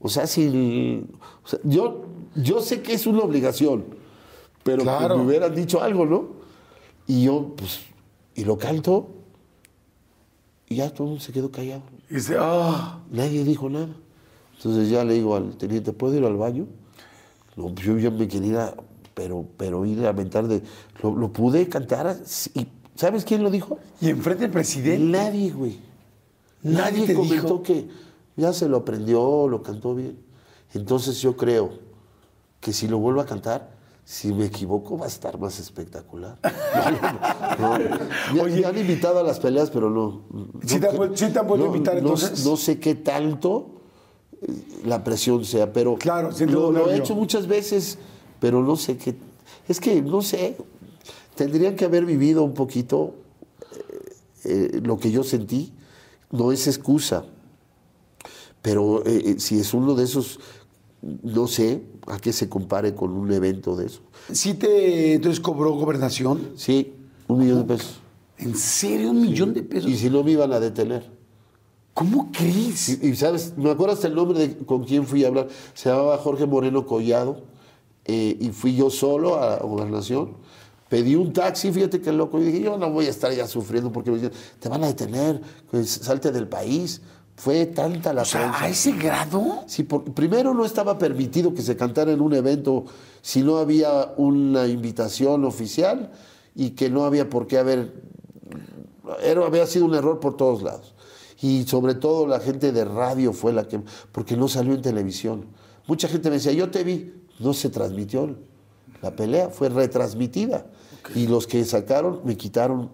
O 0.00 0.08
sea, 0.08 0.26
si... 0.26 1.04
o 1.44 1.48
sea, 1.48 1.58
yo, 1.64 2.04
yo 2.34 2.60
sé 2.62 2.80
que 2.80 2.94
es 2.94 3.06
una 3.06 3.20
obligación, 3.20 3.84
pero 4.62 4.82
Claro. 4.82 5.14
que 5.16 5.20
me 5.22 5.26
hubieran 5.28 5.54
dicho 5.54 5.82
algo, 5.82 6.06
¿no? 6.06 6.39
Y 7.10 7.24
yo, 7.24 7.54
pues, 7.56 7.80
y 8.36 8.44
lo 8.44 8.56
canto, 8.56 9.08
y 10.68 10.76
ya 10.76 10.94
todo 10.94 11.18
se 11.18 11.32
quedó 11.32 11.50
callado. 11.50 11.82
Y 12.08 12.14
dice, 12.14 12.36
ah, 12.38 13.00
Nadie 13.10 13.42
dijo 13.42 13.68
nada. 13.68 13.88
Entonces 14.56 14.88
ya 14.88 15.04
le 15.04 15.14
digo 15.14 15.34
al 15.34 15.56
teniente, 15.56 15.92
¿puedo 15.92 16.14
ir 16.14 16.24
al 16.24 16.36
baño? 16.36 16.68
No, 17.56 17.74
pues 17.74 17.84
yo 17.84 17.98
ya 17.98 18.12
me 18.12 18.28
quería, 18.28 18.72
pero, 19.12 19.44
pero 19.56 19.84
ir 19.84 20.06
a 20.06 20.10
aventar 20.10 20.46
de... 20.46 20.62
Lo, 21.02 21.16
lo 21.16 21.32
pude 21.32 21.68
cantar, 21.68 22.16
y 22.54 22.68
¿sabes 22.94 23.24
quién 23.24 23.42
lo 23.42 23.50
dijo? 23.50 23.80
y 24.00 24.10
enfrente 24.10 24.42
del 24.42 24.52
presidente. 24.52 25.04
Nadie, 25.04 25.50
güey. 25.50 25.80
Nadie 26.62 27.12
comentó 27.12 27.42
dijo. 27.42 27.62
que 27.64 27.88
ya 28.36 28.52
se 28.52 28.68
lo 28.68 28.76
aprendió, 28.76 29.48
lo 29.48 29.64
cantó 29.64 29.96
bien. 29.96 30.16
Entonces 30.74 31.20
yo 31.20 31.36
creo 31.36 31.72
que 32.60 32.72
si 32.72 32.86
lo 32.86 32.98
vuelvo 32.98 33.20
a 33.20 33.26
cantar, 33.26 33.79
si 34.10 34.32
me 34.32 34.46
equivoco 34.46 34.98
va 34.98 35.04
a 35.04 35.08
estar 35.08 35.38
más 35.38 35.60
espectacular. 35.60 36.36
No, 37.60 37.78
no, 37.78 37.88
no. 37.90 37.98
Me, 38.34 38.40
Oye. 38.40 38.60
me 38.60 38.66
han 38.66 38.76
invitado 38.76 39.20
a 39.20 39.22
las 39.22 39.38
peleas, 39.38 39.70
pero 39.70 39.88
no. 39.88 40.22
¿Sí 40.66 40.80
te 40.80 40.88
han 40.88 41.16
sí 41.16 41.28
te 41.28 41.38
han 41.38 41.46
vuelto 41.46 41.66
a 41.66 41.68
invitar, 41.68 41.96
entonces? 41.96 42.44
No, 42.44 42.56
sé 42.56 42.80
qué 42.80 42.96
tanto 42.96 43.82
eh, 44.42 44.52
la 44.84 45.04
presión 45.04 45.44
sea, 45.44 45.72
pero 45.72 45.94
Claro, 45.94 46.30
lo, 46.40 46.72
lo 46.72 46.90
he 46.90 46.96
hecho 46.96 47.14
muchas 47.14 47.46
veces, 47.46 47.98
pero 48.40 48.64
no 48.64 48.74
sé 48.74 48.96
qué. 48.96 49.14
Es 49.68 49.78
que 49.78 50.02
no 50.02 50.22
sé. 50.22 50.56
Tendrían 51.36 51.76
que 51.76 51.84
haber 51.84 52.04
vivido 52.04 52.42
un 52.42 52.54
poquito 52.54 53.14
eh, 54.42 54.80
lo 54.82 54.98
que 54.98 55.12
yo 55.12 55.22
sentí 55.22 55.72
no 56.32 56.50
es 56.50 56.66
excusa. 56.66 57.26
Pero 58.60 59.06
eh, 59.06 59.22
eh, 59.24 59.34
si 59.38 59.60
es 59.60 59.72
uno 59.72 59.94
de 59.94 60.02
esos, 60.02 60.40
no 61.00 61.46
sé 61.46 61.84
a 62.10 62.18
qué 62.18 62.32
se 62.32 62.48
compare 62.48 62.94
con 62.94 63.12
un 63.12 63.32
evento 63.32 63.76
de 63.76 63.86
eso. 63.86 64.00
¿Sí 64.32 64.54
te 64.54 65.14
entonces 65.14 65.40
cobró 65.40 65.72
gobernación? 65.74 66.50
Sí, 66.56 66.92
un 67.28 67.38
millón 67.38 67.58
de 67.58 67.64
pesos. 67.76 68.00
¿En 68.38 68.54
serio? 68.56 69.10
¿Un 69.10 69.20
millón 69.20 69.54
de 69.54 69.62
pesos? 69.62 69.90
Y 69.90 69.96
si 69.96 70.10
no 70.10 70.22
me 70.24 70.32
iban 70.32 70.52
a 70.52 70.60
detener. 70.60 71.10
¿Cómo 71.94 72.30
crees? 72.32 72.88
Y, 73.02 73.08
y, 73.08 73.16
sabes, 73.16 73.54
me 73.56 73.70
acuerdo 73.70 73.94
hasta 73.94 74.06
el 74.06 74.14
nombre 74.14 74.38
de 74.38 74.56
con 74.58 74.84
quién 74.84 75.06
fui 75.06 75.24
a 75.24 75.28
hablar. 75.28 75.48
Se 75.74 75.90
llamaba 75.90 76.16
Jorge 76.18 76.46
Moreno 76.46 76.86
Collado. 76.86 77.42
eh, 78.06 78.36
y 78.40 78.48
fui 78.50 78.74
yo 78.74 78.90
solo 78.90 79.36
a 79.36 79.58
Gobernación. 79.58 80.36
Pedí 80.88 81.14
un 81.14 81.32
taxi, 81.32 81.70
fíjate 81.70 82.00
qué 82.00 82.10
loco. 82.12 82.40
Y 82.40 82.44
dije, 82.44 82.60
yo 82.62 82.76
no 82.78 82.90
voy 82.90 83.06
a 83.06 83.10
estar 83.10 83.32
ya 83.32 83.46
sufriendo 83.46 83.92
porque 83.92 84.10
me 84.10 84.18
decían, 84.18 84.32
te 84.58 84.68
van 84.68 84.82
a 84.82 84.88
detener, 84.88 85.40
pues, 85.70 85.88
salte 85.90 86.32
del 86.32 86.48
país. 86.48 87.02
Fue 87.40 87.64
tanta 87.64 88.12
la 88.12 88.22
O 88.22 88.24
sea, 88.26 88.42
prensa. 88.42 88.64
¿a 88.64 88.68
ese 88.68 88.92
grado? 88.92 89.64
Sí, 89.66 89.82
por- 89.84 90.04
primero 90.12 90.52
no 90.52 90.64
estaba 90.66 90.98
permitido 90.98 91.54
que 91.54 91.62
se 91.62 91.74
cantara 91.74 92.12
en 92.12 92.20
un 92.20 92.34
evento 92.34 92.84
si 93.22 93.42
no 93.42 93.56
había 93.56 94.12
una 94.18 94.66
invitación 94.66 95.46
oficial 95.46 96.10
y 96.54 96.70
que 96.72 96.90
no 96.90 97.04
había 97.06 97.30
por 97.30 97.46
qué 97.46 97.56
haber. 97.56 97.94
Era, 99.22 99.46
había 99.46 99.66
sido 99.66 99.86
un 99.86 99.94
error 99.94 100.20
por 100.20 100.36
todos 100.36 100.62
lados. 100.62 100.94
Y 101.40 101.64
sobre 101.64 101.94
todo 101.94 102.26
la 102.26 102.40
gente 102.40 102.72
de 102.72 102.84
radio 102.84 103.32
fue 103.32 103.54
la 103.54 103.66
que. 103.66 103.80
porque 104.12 104.36
no 104.36 104.46
salió 104.46 104.74
en 104.74 104.82
televisión. 104.82 105.46
Mucha 105.86 106.08
gente 106.08 106.28
me 106.28 106.36
decía, 106.36 106.52
yo 106.52 106.70
te 106.70 106.84
vi. 106.84 107.14
No 107.38 107.54
se 107.54 107.70
transmitió 107.70 108.36
la 109.00 109.16
pelea, 109.16 109.48
fue 109.48 109.70
retransmitida. 109.70 110.66
Y 111.14 111.26
los 111.26 111.46
que 111.46 111.64
sacaron 111.64 112.20
me 112.24 112.36
quitaron, 112.36 112.90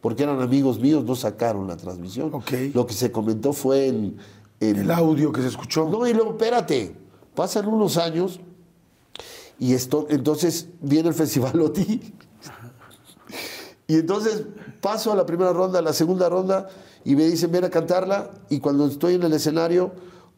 porque 0.00 0.22
eran 0.22 0.40
amigos 0.40 0.78
míos, 0.78 1.04
no 1.04 1.14
sacaron 1.14 1.66
la 1.66 1.76
transmisión. 1.76 2.30
Lo 2.74 2.86
que 2.86 2.94
se 2.94 3.10
comentó 3.12 3.52
fue 3.52 3.88
el, 3.88 4.16
el- 4.60 4.76
El 4.78 4.90
audio 4.90 5.32
que 5.32 5.42
se 5.42 5.48
escuchó. 5.48 5.88
no, 5.88 6.06
y 6.06 6.12
luego, 6.14 6.30
espérate, 6.32 6.94
pasan 7.34 7.66
unos 7.66 7.96
años 7.96 8.40
y 9.58 9.74
esto, 9.74 10.06
entonces 10.10 10.68
viene 10.80 11.08
el 11.08 11.14
Festival 11.14 11.60
OTI. 11.60 12.14
Y 13.86 13.94
entonces 13.96 14.42
paso 14.80 15.12
a 15.12 15.16
la 15.16 15.24
primera 15.26 15.52
ronda, 15.52 15.78
a 15.78 15.82
la 15.82 15.92
segunda 15.92 16.28
ronda, 16.28 16.68
y 17.04 17.16
me 17.16 17.24
dicen, 17.24 17.50
ven 17.50 17.64
a 17.64 17.70
cantarla, 17.70 18.30
y 18.50 18.60
cuando 18.60 18.86
estoy 18.86 19.14
en 19.14 19.22
el 19.22 19.32
escenario, 19.32 19.92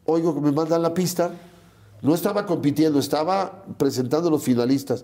oigo 0.05 0.33
que 0.33 0.41
me 0.41 0.51
mandan 0.51 0.81
la 0.81 0.93
pista. 0.93 1.31
No 2.01 2.15
estaba 2.15 2.45
compitiendo, 2.45 2.97
estaba 2.97 3.63
presentando 3.77 4.29
a 4.29 4.31
los 4.31 4.41
finalistas. 4.43 5.03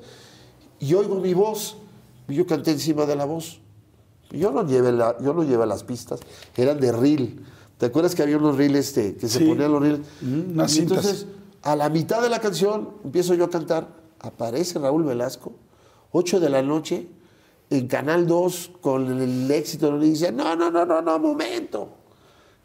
Y 0.80 0.94
oigo 0.94 1.16
mi 1.20 1.34
voz, 1.34 1.78
y 2.28 2.36
yo 2.36 2.48
canté 2.48 2.72
encima 2.72 3.06
de 3.06 3.16
la 3.18 3.26
voz. 3.26 3.60
Yo 4.32 4.52
no 4.52 4.66
llevé, 4.68 4.92
la, 4.92 5.18
yo 5.22 5.34
no 5.34 5.44
llevé 5.44 5.66
las 5.66 5.84
pistas, 5.84 6.20
eran 6.56 6.80
de 6.80 6.92
reel. 6.92 7.44
¿Te 7.78 7.86
acuerdas 7.88 8.16
que 8.16 8.24
había 8.24 8.38
unos 8.38 8.58
reels 8.58 8.76
este, 8.76 9.16
que 9.16 9.28
se 9.28 9.40
Sí. 9.40 9.46
ponían 9.46 9.72
los 9.72 9.82
reels? 9.82 10.00
Mm, 10.22 10.60
y 10.68 10.80
entonces, 10.80 11.28
a 11.62 11.76
la 11.76 11.90
mitad 11.90 12.22
de 12.22 12.30
la 12.30 12.40
canción, 12.40 12.90
empiezo 13.04 13.34
yo 13.36 13.46
a 13.46 13.50
cantar, 13.50 13.88
aparece 14.20 14.80
Raúl 14.80 15.04
Velasco, 15.04 15.54
8 16.12 16.40
de 16.40 16.50
la 16.50 16.62
noche, 16.62 17.08
en 17.70 17.88
Canal 17.88 18.26
2, 18.28 18.72
con 18.82 19.22
el 19.22 19.50
éxito, 19.52 19.96
y 20.02 20.10
dice, 20.10 20.32
no, 20.32 20.56
no, 20.56 20.72
no, 20.72 20.86
no, 20.86 21.02
no, 21.02 21.20
momento. 21.20 21.90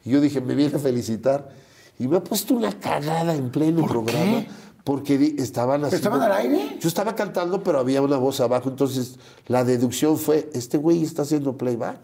Y 0.05 0.11
yo 0.11 0.21
dije, 0.21 0.41
me 0.41 0.55
viene 0.55 0.77
a 0.77 0.79
felicitar. 0.79 1.51
Y 1.99 2.09
me 2.09 2.17
ha 2.17 2.25
puesto 2.25 2.55
una 2.55 2.73
cagada 2.81 3.35
en 3.35 3.51
pleno 3.51 3.87
programa. 3.87 4.45
Porque 4.85 5.35
estaban 5.39 5.85
haciendo- 5.85 5.97
¿Estaban 5.97 6.23
al 6.23 6.33
aire? 6.33 6.79
Yo 6.81 6.89
estaba 6.89 7.15
cantando, 7.15 7.63
pero 7.63 7.79
había 7.79 8.03
una 8.03 8.17
voz 8.17 8.41
abajo. 8.41 8.69
Entonces, 8.69 9.17
la 9.47 9.65
deducción 9.65 10.19
fue, 10.19 10.51
este 10.55 10.77
güey 10.77 11.03
está 11.05 11.23
haciendo 11.23 11.57
playback. 11.57 11.99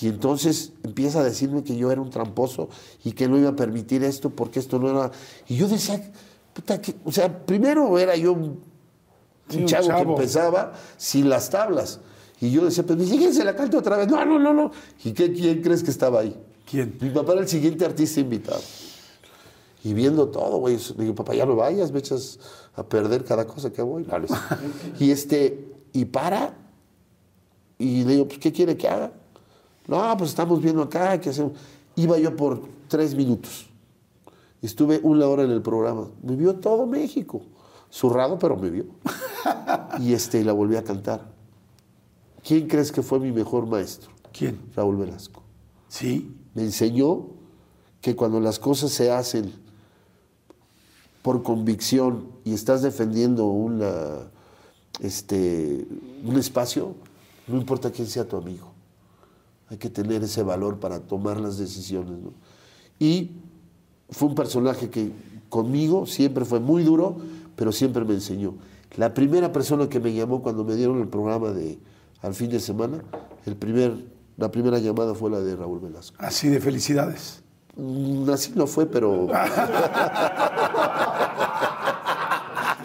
Y 0.00 0.08
entonces 0.08 0.72
empieza 0.84 1.20
a 1.20 1.24
decirme 1.24 1.64
que 1.64 1.76
yo 1.76 1.90
era 1.90 2.00
un 2.00 2.10
tramposo 2.10 2.68
y 3.02 3.12
que 3.12 3.28
no 3.28 3.38
iba 3.38 3.48
a 3.50 3.56
permitir 3.56 4.04
esto 4.04 4.30
porque 4.30 4.60
esto 4.60 4.78
no 4.78 4.90
era... 4.90 5.10
Y 5.48 5.56
yo 5.56 5.66
decía, 5.68 6.00
puta, 6.52 6.80
que... 6.80 6.94
o 7.04 7.10
sea, 7.10 7.44
primero 7.46 7.98
era 7.98 8.14
yo 8.14 8.32
un, 8.34 8.60
Sí, 9.48 9.56
un 9.56 9.62
un 9.62 9.68
chavo, 9.68 9.88
que 9.88 10.02
empezaba 10.02 10.72
sin 10.98 11.28
las 11.30 11.48
tablas. 11.50 12.00
Y 12.40 12.50
yo 12.50 12.64
decía, 12.66 12.84
pues 12.84 12.98
ni 12.98 13.32
se 13.32 13.42
la 13.44 13.56
canto 13.56 13.78
otra 13.78 13.96
vez. 13.96 14.06
No, 14.08 14.22
no, 14.24 14.38
no, 14.38 14.52
no. 14.52 14.70
¿Y 15.02 15.12
qué, 15.12 15.32
quién 15.32 15.62
crees 15.62 15.82
que 15.82 15.90
estaba 15.90 16.20
ahí? 16.20 16.36
¿Quién? 16.70 16.98
Mi 17.00 17.08
papá 17.10 17.32
era 17.32 17.40
el 17.40 17.48
siguiente 17.48 17.84
artista 17.86 18.20
invitado. 18.20 18.60
Y 19.84 19.94
viendo 19.94 20.28
todo, 20.28 20.58
güey, 20.58 20.78
digo, 20.98 21.14
papá, 21.14 21.34
ya 21.34 21.46
no 21.46 21.54
vayas, 21.56 21.92
me 21.92 22.00
echas 22.00 22.38
a 22.74 22.82
perder 22.82 23.24
cada 23.24 23.46
cosa 23.46 23.72
que 23.72 23.82
voy. 23.82 24.04
No, 24.04 24.18
no 24.18 24.24
es- 24.24 25.00
y 25.00 25.10
este, 25.10 25.72
y 25.92 26.04
para, 26.06 26.54
y 27.78 28.04
le 28.04 28.14
digo, 28.14 28.26
pues, 28.28 28.38
¿qué 28.40 28.50
quiere 28.52 28.76
que 28.76 28.88
haga? 28.88 29.12
No, 29.86 30.16
pues 30.16 30.30
estamos 30.30 30.60
viendo 30.60 30.82
acá, 30.82 31.20
¿qué 31.20 31.30
hacemos? 31.30 31.52
Iba 31.94 32.18
yo 32.18 32.34
por 32.34 32.62
tres 32.88 33.14
minutos. 33.14 33.68
Estuve 34.60 34.98
una 35.02 35.26
hora 35.28 35.44
en 35.44 35.50
el 35.50 35.62
programa. 35.62 36.08
Me 36.22 36.34
vio 36.34 36.56
todo 36.56 36.86
México. 36.86 37.42
Zurrado, 37.92 38.38
pero 38.38 38.56
me 38.56 38.70
vio. 38.70 38.86
Y 40.00 40.12
este, 40.12 40.40
y 40.40 40.44
la 40.44 40.52
volví 40.52 40.74
a 40.76 40.82
cantar. 40.82 41.30
¿Quién 42.42 42.66
crees 42.66 42.90
que 42.90 43.02
fue 43.02 43.20
mi 43.20 43.30
mejor 43.30 43.66
maestro? 43.66 44.10
¿Quién? 44.32 44.60
Raúl 44.74 44.96
Velasco 44.96 45.42
Sí. 45.88 46.34
me 46.54 46.62
enseñó 46.62 47.28
que 48.00 48.14
cuando 48.16 48.40
las 48.40 48.58
cosas 48.58 48.90
se 48.90 49.10
hacen 49.10 49.52
por 51.26 51.42
convicción 51.42 52.28
y 52.44 52.54
estás 52.54 52.82
defendiendo 52.82 53.46
una, 53.46 54.30
este, 55.00 55.84
un 56.24 56.36
espacio, 56.36 56.94
no 57.48 57.56
importa 57.56 57.90
quién 57.90 58.06
sea 58.06 58.28
tu 58.28 58.36
amigo. 58.36 58.68
Hay 59.68 59.76
que 59.76 59.90
tener 59.90 60.22
ese 60.22 60.44
valor 60.44 60.78
para 60.78 61.00
tomar 61.00 61.40
las 61.40 61.58
decisiones. 61.58 62.16
¿no? 62.20 62.32
Y 63.00 63.32
fue 64.08 64.28
un 64.28 64.36
personaje 64.36 64.88
que 64.88 65.10
conmigo 65.48 66.06
siempre 66.06 66.44
fue 66.44 66.60
muy 66.60 66.84
duro, 66.84 67.16
pero 67.56 67.72
siempre 67.72 68.04
me 68.04 68.14
enseñó. 68.14 68.54
La 68.96 69.12
primera 69.12 69.50
persona 69.50 69.88
que 69.88 69.98
me 69.98 70.14
llamó 70.14 70.44
cuando 70.44 70.62
me 70.62 70.76
dieron 70.76 71.00
el 71.00 71.08
programa 71.08 71.50
de 71.50 71.76
al 72.22 72.34
fin 72.34 72.50
de 72.50 72.60
semana, 72.60 73.02
el 73.46 73.56
primer, 73.56 73.96
la 74.36 74.52
primera 74.52 74.78
llamada 74.78 75.12
fue 75.12 75.28
la 75.32 75.40
de 75.40 75.56
Raúl 75.56 75.80
Velasco. 75.80 76.14
Así 76.20 76.48
de 76.50 76.60
felicidades. 76.60 77.42
Mm, 77.76 78.28
Así 78.30 78.52
no 78.54 78.66
fue, 78.66 78.86
pero. 78.86 79.28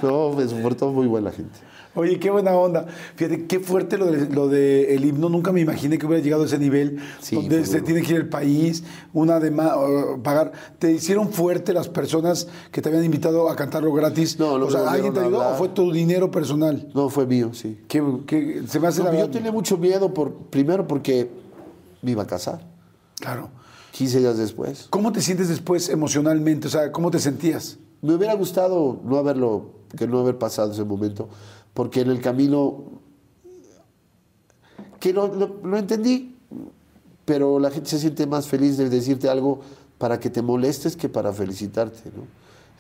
no, 0.02 0.32
me 0.34 0.48
soportó 0.48 0.92
muy 0.92 1.08
buena 1.08 1.32
gente. 1.32 1.60
Oye, 1.94 2.20
qué 2.20 2.30
buena 2.30 2.54
onda. 2.54 2.86
Fíjate, 3.18 3.48
qué 3.48 3.60
fuerte 3.60 3.98
lo 3.98 4.06
del 4.06 4.34
lo 4.34 4.48
de 4.48 4.96
el 4.96 5.04
himno. 5.04 5.28
Nunca 5.28 5.52
me 5.52 5.60
imaginé 5.60 5.98
que 5.98 6.06
hubiera 6.06 6.24
llegado 6.24 6.44
a 6.44 6.46
ese 6.46 6.58
nivel 6.58 7.00
Sí, 7.20 7.36
donde 7.36 7.66
se 7.66 7.82
tiene 7.82 8.02
que 8.02 8.14
ir 8.14 8.20
el 8.22 8.30
país, 8.30 8.86
una 9.12 9.42
de 9.42 9.52
pagar. 10.24 10.54
¿Te 10.80 10.90
hicieron 10.94 11.34
fuerte 11.34 11.74
las 11.74 11.90
personas 11.90 12.48
que 12.72 12.82
te 12.82 12.88
habían 12.88 13.04
invitado 13.04 13.50
a 13.50 13.58
cantarlo 13.58 13.92
gratis? 13.92 14.40
No, 14.40 14.58
no 14.58 14.68
o 14.68 14.72
sea, 14.72 14.90
¿alguien 14.90 15.14
te 15.14 15.20
ayudó 15.20 15.40
o 15.40 15.42
hablar. 15.42 15.58
fue 15.58 15.68
tu 15.68 15.92
dinero 15.92 16.32
personal? 16.32 16.90
No, 16.96 17.10
fue 17.10 17.26
mío, 17.28 17.54
sí. 17.54 17.78
¿Qué, 17.90 18.02
qué- 18.26 18.64
se 18.68 18.80
me 18.80 18.88
hace 18.88 19.04
No, 19.04 19.12
la 19.12 19.20
yo 19.20 19.30
tenía 19.30 19.52
mucho 19.52 19.78
miedo, 19.78 20.14
por, 20.14 20.34
primero 20.50 20.88
porque 20.88 21.30
me 22.02 22.12
iba 22.12 22.24
a 22.24 22.28
casar, 22.28 22.66
Claro. 23.20 23.50
15 23.92 24.20
días 24.20 24.38
después. 24.38 24.88
¿Cómo 24.90 25.12
te 25.12 25.22
sientes 25.22 25.50
después 25.50 25.90
emocionalmente? 25.90 26.68
O 26.68 26.72
sea, 26.72 26.90
¿cómo 26.94 27.12
te 27.12 27.20
sentías? 27.20 27.78
Me 28.02 28.14
hubiera 28.16 28.34
gustado 28.36 29.00
no 29.04 29.18
haberlo, 29.18 29.66
que 29.96 30.08
no 30.08 30.20
haber 30.20 30.38
pasado 30.38 30.72
ese 30.72 30.84
momento, 30.84 31.30
porque 31.74 32.02
en 32.02 32.10
el 32.10 32.20
camino, 32.22 32.84
que 35.00 35.14
lo, 35.14 35.28
lo- 35.64 35.78
entendí, 35.78 36.36
pero 37.26 37.60
la 37.60 37.70
gente 37.72 37.90
se 37.90 38.00
siente 38.00 38.26
más 38.28 38.48
feliz 38.48 38.78
de 38.78 38.90
decirte 38.90 39.30
algo 39.30 39.60
para 39.98 40.20
que 40.20 40.30
te 40.30 40.42
molestes 40.42 40.96
que 40.96 41.10
para 41.10 41.32
felicitarte. 41.34 42.10
¿no? 42.16 42.24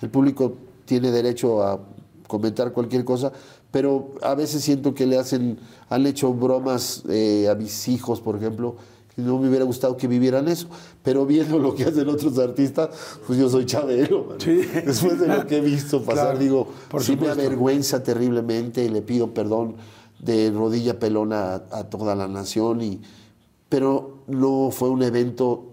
El 0.01 0.09
público 0.09 0.53
tiene 0.85 1.11
derecho 1.11 1.63
a 1.63 1.79
comentar 2.27 2.71
cualquier 2.73 3.05
cosa, 3.05 3.31
pero 3.71 4.15
a 4.21 4.35
veces 4.35 4.63
siento 4.63 4.93
que 4.93 5.05
le 5.05 5.17
hacen, 5.17 5.59
han 5.89 6.05
hecho 6.05 6.33
bromas 6.33 7.03
eh, 7.09 7.47
a 7.49 7.55
mis 7.55 7.87
hijos, 7.87 8.21
por 8.21 8.35
ejemplo, 8.35 8.75
no 9.21 9.37
me 9.37 9.47
hubiera 9.47 9.65
gustado 9.65 9.95
que 9.95 10.07
vivieran 10.07 10.47
eso, 10.47 10.67
pero 11.03 11.25
viendo 11.25 11.59
lo 11.59 11.73
que 11.75 11.85
hacen 11.85 12.09
otros 12.09 12.37
artistas, 12.39 12.89
pues 13.25 13.39
yo 13.39 13.49
soy 13.49 13.65
Chabelo. 13.65 14.25
man. 14.25 14.39
Sí. 14.39 14.61
Después 14.85 15.19
de 15.19 15.27
lo 15.27 15.47
que 15.47 15.57
he 15.57 15.61
visto 15.61 16.01
pasar, 16.03 16.25
Claro, 16.25 16.39
digo, 16.39 16.67
por 16.89 17.03
sí 17.03 17.15
me 17.15 17.29
avergüenza 17.29 18.03
terriblemente 18.03 18.83
y 18.83 18.89
le 18.89 19.01
pido 19.01 19.33
perdón 19.33 19.75
de 20.19 20.51
rodilla 20.51 20.99
pelona 20.99 21.53
a, 21.71 21.79
a 21.79 21.89
toda 21.89 22.15
la 22.15 22.27
nación, 22.27 22.81
y, 22.81 23.01
pero 23.69 24.23
no 24.27 24.69
fue 24.71 24.89
un 24.89 25.01
evento 25.03 25.65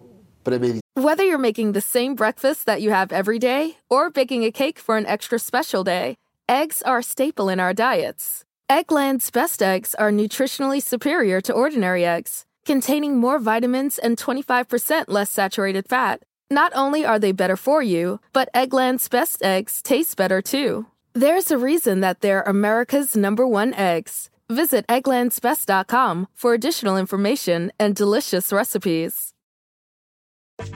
premeditado. 0.42 0.80
Whether 0.96 1.24
you're 1.24 1.38
making 1.38 1.72
the 1.74 1.80
same 1.80 2.14
breakfast 2.14 2.66
that 2.66 2.80
you 2.80 2.90
have 2.90 3.12
every 3.12 3.38
day 3.38 3.76
or 3.88 4.10
baking 4.10 4.44
a 4.44 4.50
cake 4.50 4.78
for 4.78 4.96
an 4.96 5.06
extra 5.06 5.38
special 5.38 5.84
day, 5.84 6.16
eggs 6.48 6.82
are 6.82 6.98
a 6.98 7.02
staple 7.02 7.48
in 7.48 7.60
our 7.60 7.72
diets. 7.72 8.42
Eggland's 8.70 9.30
best 9.30 9.62
eggs 9.62 9.94
are 9.94 10.10
nutritionally 10.10 10.82
superior 10.82 11.40
to 11.40 11.52
ordinary 11.52 12.04
eggs, 12.04 12.44
containing 12.68 13.16
more 13.16 13.38
vitamins 13.38 13.98
and 13.98 14.18
25% 14.18 15.04
less 15.08 15.30
saturated 15.30 15.88
fat. 15.88 16.22
Not 16.50 16.70
only 16.74 17.02
are 17.02 17.18
they 17.18 17.32
better 17.32 17.56
for 17.56 17.82
you, 17.82 18.20
but 18.34 18.50
Eggland's 18.54 19.08
best 19.08 19.42
eggs 19.42 19.80
taste 19.80 20.18
better 20.18 20.42
too. 20.42 20.84
There's 21.14 21.50
a 21.50 21.56
reason 21.56 22.00
that 22.02 22.20
they're 22.20 22.42
America's 22.42 23.16
number 23.16 23.46
one 23.46 23.72
eggs. 23.72 24.28
Visit 24.50 24.86
egglandsbest.com 24.86 26.26
for 26.34 26.52
additional 26.52 26.98
information 26.98 27.72
and 27.80 27.96
delicious 27.96 28.52
recipes. 28.52 29.32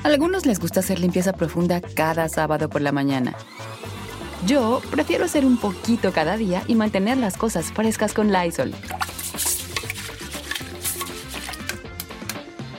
Algunos 0.03 0.47
les 0.47 0.59
gusta 0.59 0.81
hacer 0.81 0.99
limpieza 0.99 1.35
profunda 1.35 1.83
cada 1.95 2.27
sábado 2.31 2.71
por 2.71 2.81
la 2.81 2.93
mañana. 2.93 3.35
Yo 4.47 4.81
prefiero 4.91 5.27
hacer 5.27 5.45
un 5.45 5.59
poquito 5.59 6.11
cada 6.13 6.39
día 6.39 6.63
y 6.69 6.75
mantener 6.75 7.19
las 7.19 7.37
cosas 7.37 7.71
frescas 7.71 8.15
con 8.15 8.33
Lysol. 8.33 8.73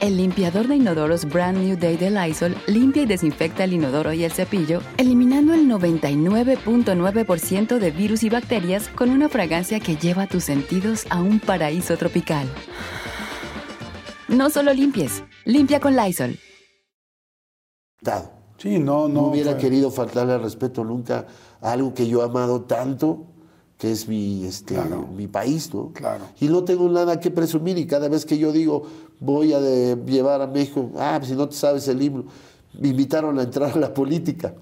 El 0.03 0.17
limpiador 0.17 0.67
de 0.67 0.75
inodoros 0.75 1.23
Brand 1.23 1.57
New 1.59 1.77
Day 1.77 1.95
de 1.95 2.11
Lysol 2.11 2.57
limpia 2.67 3.03
y 3.03 3.05
desinfecta 3.05 3.63
el 3.63 3.71
inodoro 3.71 4.11
y 4.11 4.25
el 4.25 4.33
cepillo, 4.33 4.81
eliminando 4.97 5.53
el 5.53 5.65
99.9% 5.69 7.79
de 7.79 7.91
virus 7.91 8.23
y 8.23 8.29
bacterias 8.29 8.89
con 8.89 9.11
una 9.11 9.29
fragancia 9.29 9.79
que 9.79 9.95
lleva 9.95 10.27
tus 10.27 10.43
sentidos 10.43 11.05
a 11.09 11.21
un 11.21 11.39
paraíso 11.39 11.95
tropical. 11.95 12.49
No 14.27 14.49
solo 14.49 14.73
limpies, 14.73 15.23
limpia 15.45 15.79
con 15.79 15.95
Lysol. 15.95 16.37
Sí, 18.57 18.79
no, 18.79 19.07
no. 19.07 19.21
No 19.21 19.27
hubiera 19.27 19.51
fue- 19.53 19.61
querido 19.61 19.89
faltarle 19.89 20.33
al 20.33 20.43
respeto 20.43 20.83
nunca 20.83 21.27
a 21.61 21.71
algo 21.71 21.93
que 21.93 22.09
yo 22.09 22.21
he 22.21 22.25
amado 22.25 22.63
tanto, 22.63 23.32
que 23.83 23.91
es 23.91 24.07
mi, 24.07 24.45
este, 24.45 24.75
Claro. 24.75 25.05
mi 25.13 25.27
país, 25.27 25.73
¿no? 25.73 25.91
Claro. 25.91 26.23
Y 26.39 26.47
no 26.47 26.63
tengo 26.63 26.87
nada 26.87 27.19
que 27.19 27.29
presumir 27.29 27.77
y 27.77 27.85
cada 27.85 28.07
vez 28.07 28.25
que 28.25 28.37
yo 28.37 28.53
digo 28.53 28.83
voy 29.19 29.51
a 29.51 29.59
de- 29.59 29.97
llevar 30.05 30.41
a 30.41 30.47
México, 30.47 30.89
ah, 30.97 31.15
pues 31.19 31.29
si 31.31 31.35
no 31.35 31.49
te 31.49 31.55
sabes 31.57 31.85
el 31.89 32.01
himno, 32.01 32.23
me 32.79 32.87
invitaron 32.87 33.37
a 33.39 33.43
entrar 33.43 33.73
a 33.73 33.77
la 33.77 33.93
política. 33.93 34.53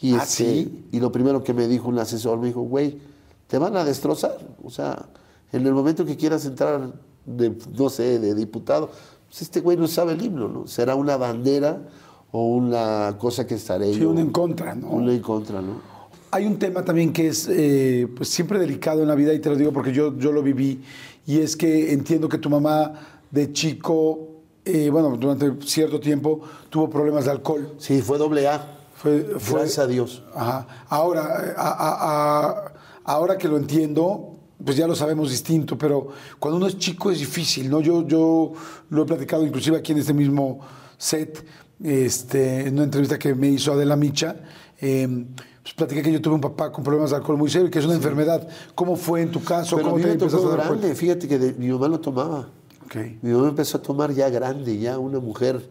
Y, 0.00 0.14
¿Ah, 0.14 0.18
este, 0.22 0.44
sí? 0.44 0.84
y 0.92 1.00
lo 1.00 1.10
primero 1.10 1.42
que 1.42 1.52
me 1.52 1.66
dijo 1.66 1.88
un 1.88 1.98
asesor, 1.98 2.38
me 2.38 2.46
dijo, 2.46 2.60
güey, 2.60 3.00
te 3.48 3.58
van 3.58 3.76
a 3.76 3.84
destrozar. 3.84 4.38
O 4.62 4.70
sea, 4.70 5.06
en 5.52 5.66
el 5.66 5.74
momento 5.74 6.04
que 6.06 6.16
quieras 6.16 6.44
entrar 6.46 6.92
de, 7.26 7.58
no 7.76 7.90
sé, 7.90 8.20
de 8.20 8.32
diputado, 8.36 8.90
pues 9.28 9.42
este 9.42 9.60
güey 9.60 9.76
no 9.76 9.88
sabe 9.88 10.12
el 10.12 10.22
himno, 10.24 10.46
¿no? 10.46 10.68
Será 10.68 10.94
una 10.94 11.16
bandera 11.16 11.82
o 12.30 12.46
una 12.46 13.16
cosa 13.18 13.44
que 13.44 13.56
estaré 13.56 13.92
Sí, 13.92 13.98
yo- 13.98 14.10
un 14.10 14.18
en 14.18 14.30
contra, 14.30 14.76
¿no? 14.76 14.88
Una 14.90 15.12
en 15.12 15.20
contra, 15.20 15.60
¿no? 15.60 15.89
Hay 16.32 16.46
un 16.46 16.58
tema 16.58 16.84
también 16.84 17.12
que 17.12 17.26
es 17.28 17.48
eh, 17.50 18.06
pues 18.16 18.28
siempre 18.28 18.58
delicado 18.58 19.02
en 19.02 19.08
la 19.08 19.14
vida 19.16 19.32
y 19.34 19.40
te 19.40 19.48
lo 19.50 19.56
digo 19.56 19.72
porque 19.72 19.92
yo, 19.92 20.16
yo 20.16 20.30
lo 20.30 20.42
viví 20.42 20.80
y 21.26 21.40
es 21.40 21.56
que 21.56 21.92
entiendo 21.92 22.28
que 22.28 22.38
tu 22.38 22.48
mamá 22.48 22.92
de 23.30 23.52
chico, 23.52 24.28
eh, 24.64 24.90
bueno, 24.90 25.16
durante 25.16 25.66
cierto 25.66 25.98
tiempo 25.98 26.40
tuvo 26.68 26.88
problemas 26.88 27.24
de 27.24 27.32
alcohol. 27.32 27.74
Sí, 27.78 28.00
fue 28.00 28.16
doble 28.18 28.46
A. 28.46 28.78
Fue, 28.94 29.22
fue- 29.38 29.60
Gracias 29.60 29.78
a 29.80 29.86
Dios. 29.88 30.22
Ajá. 30.34 30.66
Ahora, 30.88 31.54
a- 31.56 31.70
a- 31.70 32.48
a- 32.48 32.72
ahora 33.04 33.36
que 33.36 33.48
lo 33.48 33.56
entiendo, 33.56 34.36
pues 34.64 34.76
ya 34.76 34.86
lo 34.86 34.94
sabemos 34.94 35.30
distinto, 35.30 35.76
pero 35.78 36.08
cuando 36.38 36.58
uno 36.58 36.66
es 36.68 36.78
chico 36.78 37.10
es 37.10 37.18
difícil, 37.18 37.68
¿no? 37.70 37.80
Yo, 37.80 38.06
yo 38.06 38.52
lo 38.90 39.02
he 39.02 39.06
platicado 39.06 39.44
inclusive 39.44 39.78
aquí 39.78 39.92
en 39.92 39.98
este 39.98 40.12
mismo 40.14 40.60
set, 40.98 41.44
este, 41.82 42.66
en 42.68 42.74
una 42.74 42.84
entrevista 42.84 43.18
que 43.18 43.34
me 43.34 43.48
hizo 43.48 43.72
Adela 43.72 43.96
Micha, 43.96 44.36
eh, 44.80 45.24
pues 45.62 45.74
platiqué 45.74 46.02
que 46.02 46.12
yo 46.12 46.20
tuve 46.22 46.34
un 46.34 46.40
papá 46.40 46.72
con 46.72 46.82
problemas 46.82 47.10
de 47.10 47.16
alcohol 47.16 47.36
muy 47.38 47.50
serio, 47.50 47.70
que 47.70 47.78
es 47.78 47.84
una 47.84 47.94
enfermedad. 47.94 48.48
¿Cómo 48.74 48.96
fue 48.96 49.22
en 49.22 49.30
tu 49.30 49.42
caso? 49.44 49.76
Pero 49.76 49.88
a 49.88 49.90
¿Cómo 49.90 49.96
mí 49.98 50.02
te 50.04 50.08
me 50.10 50.16
tocó 50.30 50.48
a 50.52 50.56
dar 50.56 50.66
grande. 50.68 50.94
Fíjate 50.94 51.28
que 51.28 51.38
de- 51.38 51.52
mi 51.54 51.68
mamá 51.68 51.88
lo 51.88 52.00
tomaba. 52.00 52.48
Ok. 52.86 52.96
Mi 53.22 53.32
mamá 53.32 53.48
empezó 53.48 53.76
a 53.78 53.82
tomar 53.82 54.12
ya 54.12 54.28
grande, 54.30 54.78
ya 54.78 54.98
una 54.98 55.20
mujer 55.20 55.68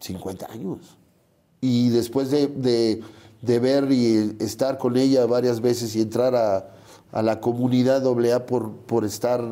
50 0.00 0.50
años. 0.50 0.78
Y 1.60 1.90
después 1.90 2.30
de, 2.30 2.46
de- 2.48 3.02
de 3.42 3.58
ver 3.58 3.90
y 3.92 4.36
estar 4.40 4.78
con 4.78 4.96
ella 4.96 5.26
varias 5.26 5.60
veces 5.60 5.94
y 5.96 6.00
entrar 6.00 6.34
a, 6.34 6.70
a 7.12 7.22
la 7.22 7.40
comunidad 7.40 8.06
AA 8.06 8.46
por, 8.46 8.72
por 8.72 9.04
estar 9.04 9.42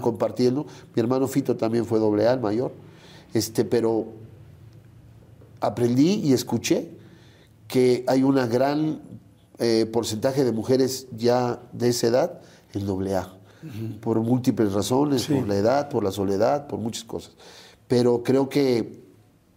compartiendo, 0.00 0.66
mi 0.94 1.00
hermano 1.00 1.26
Fito 1.28 1.56
también 1.56 1.84
fue 1.86 1.98
AA, 2.00 2.32
el 2.34 2.40
mayor, 2.40 2.72
este, 3.34 3.64
pero 3.64 4.06
aprendí 5.60 6.14
y 6.24 6.32
escuché 6.32 6.90
que 7.72 8.04
hay 8.06 8.22
una 8.22 8.46
gran 8.46 9.00
eh, 9.58 9.86
porcentaje 9.90 10.44
de 10.44 10.52
mujeres 10.52 11.06
ya 11.16 11.58
de 11.72 11.88
esa 11.88 12.08
edad 12.08 12.40
en 12.74 12.86
AA, 12.86 13.34
por 14.02 14.20
múltiples 14.20 14.74
razones, 14.74 15.22
Sí. 15.22 15.32
por 15.32 15.48
la 15.48 15.56
edad, 15.56 15.88
por 15.88 16.04
la 16.04 16.12
soledad, 16.12 16.66
por 16.66 16.78
muchas 16.78 17.04
cosas. 17.04 17.32
Pero 17.88 18.22
creo 18.22 18.50
que 18.50 19.02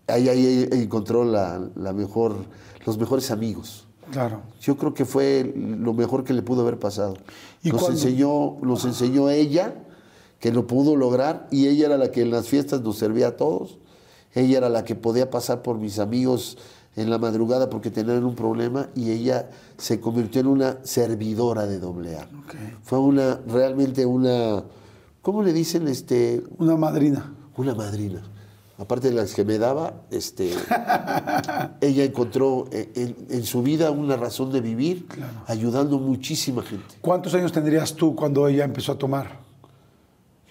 ahí, 0.07 0.29
ahí 0.29 0.69
encontró 0.71 1.25
la, 1.25 1.61
la 1.75 1.91
mejor, 1.91 2.37
los 2.85 2.97
mejores 2.97 3.31
amigos. 3.31 3.85
Claro. 4.13 4.43
Yo 4.61 4.77
creo 4.77 4.93
que 4.93 5.03
fue 5.03 5.53
lo 5.53 5.93
mejor 5.93 6.23
que 6.23 6.31
le 6.31 6.41
pudo 6.41 6.61
haber 6.61 6.79
pasado. 6.79 7.15
¿Y 7.63 7.71
nos 7.71 7.89
enseñó, 7.89 8.55
nos 8.61 8.85
enseñó 8.85 9.29
ella 9.29 9.75
que 10.39 10.53
lo 10.53 10.67
pudo 10.67 10.95
lograr 10.95 11.47
y 11.51 11.67
ella 11.67 11.87
era 11.87 11.97
la 11.97 12.11
que 12.11 12.21
en 12.21 12.31
las 12.31 12.47
fiestas 12.47 12.79
nos 12.81 12.97
servía 12.97 13.27
a 13.27 13.35
todos. 13.35 13.77
Ella 14.33 14.59
era 14.59 14.69
la 14.69 14.85
que 14.85 14.95
podía 14.95 15.29
pasar 15.29 15.61
por 15.63 15.79
mis 15.79 15.99
amigos 15.99 16.57
en 16.95 17.09
la 17.09 17.17
madrugada 17.17 17.69
porque 17.69 17.91
tenían 17.91 18.23
un 18.23 18.35
problema 18.35 18.87
y 18.95 19.11
ella 19.11 19.49
se 19.77 19.99
convirtió 19.99 20.41
en 20.41 20.47
una 20.47 20.77
servidora 20.83 21.65
de 21.65 21.79
doble 21.79 22.17
A. 22.17 22.27
Fue 22.83 22.99
una, 22.99 23.39
realmente 23.47 24.05
una, 24.05 24.63
¿cómo 25.21 25.43
le 25.43 25.51
dicen? 25.53 25.87
Este, 25.87 26.41
Una 26.57 26.75
madrina. 26.77 27.33
una 27.57 27.75
madrina. 27.75 28.21
Aparte 28.77 29.07
de 29.09 29.15
las 29.15 29.33
que 29.33 29.45
me 29.45 29.57
daba, 29.57 29.93
este, 30.11 30.51
ella 31.81 32.03
encontró 32.03 32.65
en, 32.71 32.89
en- 32.95 33.15
en 33.29 33.43
su 33.45 33.61
vida 33.63 33.89
una 33.91 34.17
razón 34.17 34.51
de 34.51 34.59
vivir, 34.61 35.05
ayudando 35.47 35.97
muchísima 35.99 36.61
gente. 36.61 36.95
¿Cuántos 37.01 37.33
años 37.35 37.51
tendrías 37.53 37.93
tú 37.93 38.15
cuando 38.15 38.47
ella 38.47 38.65
empezó 38.65 38.91
a 38.93 38.97
tomar? 38.97 39.44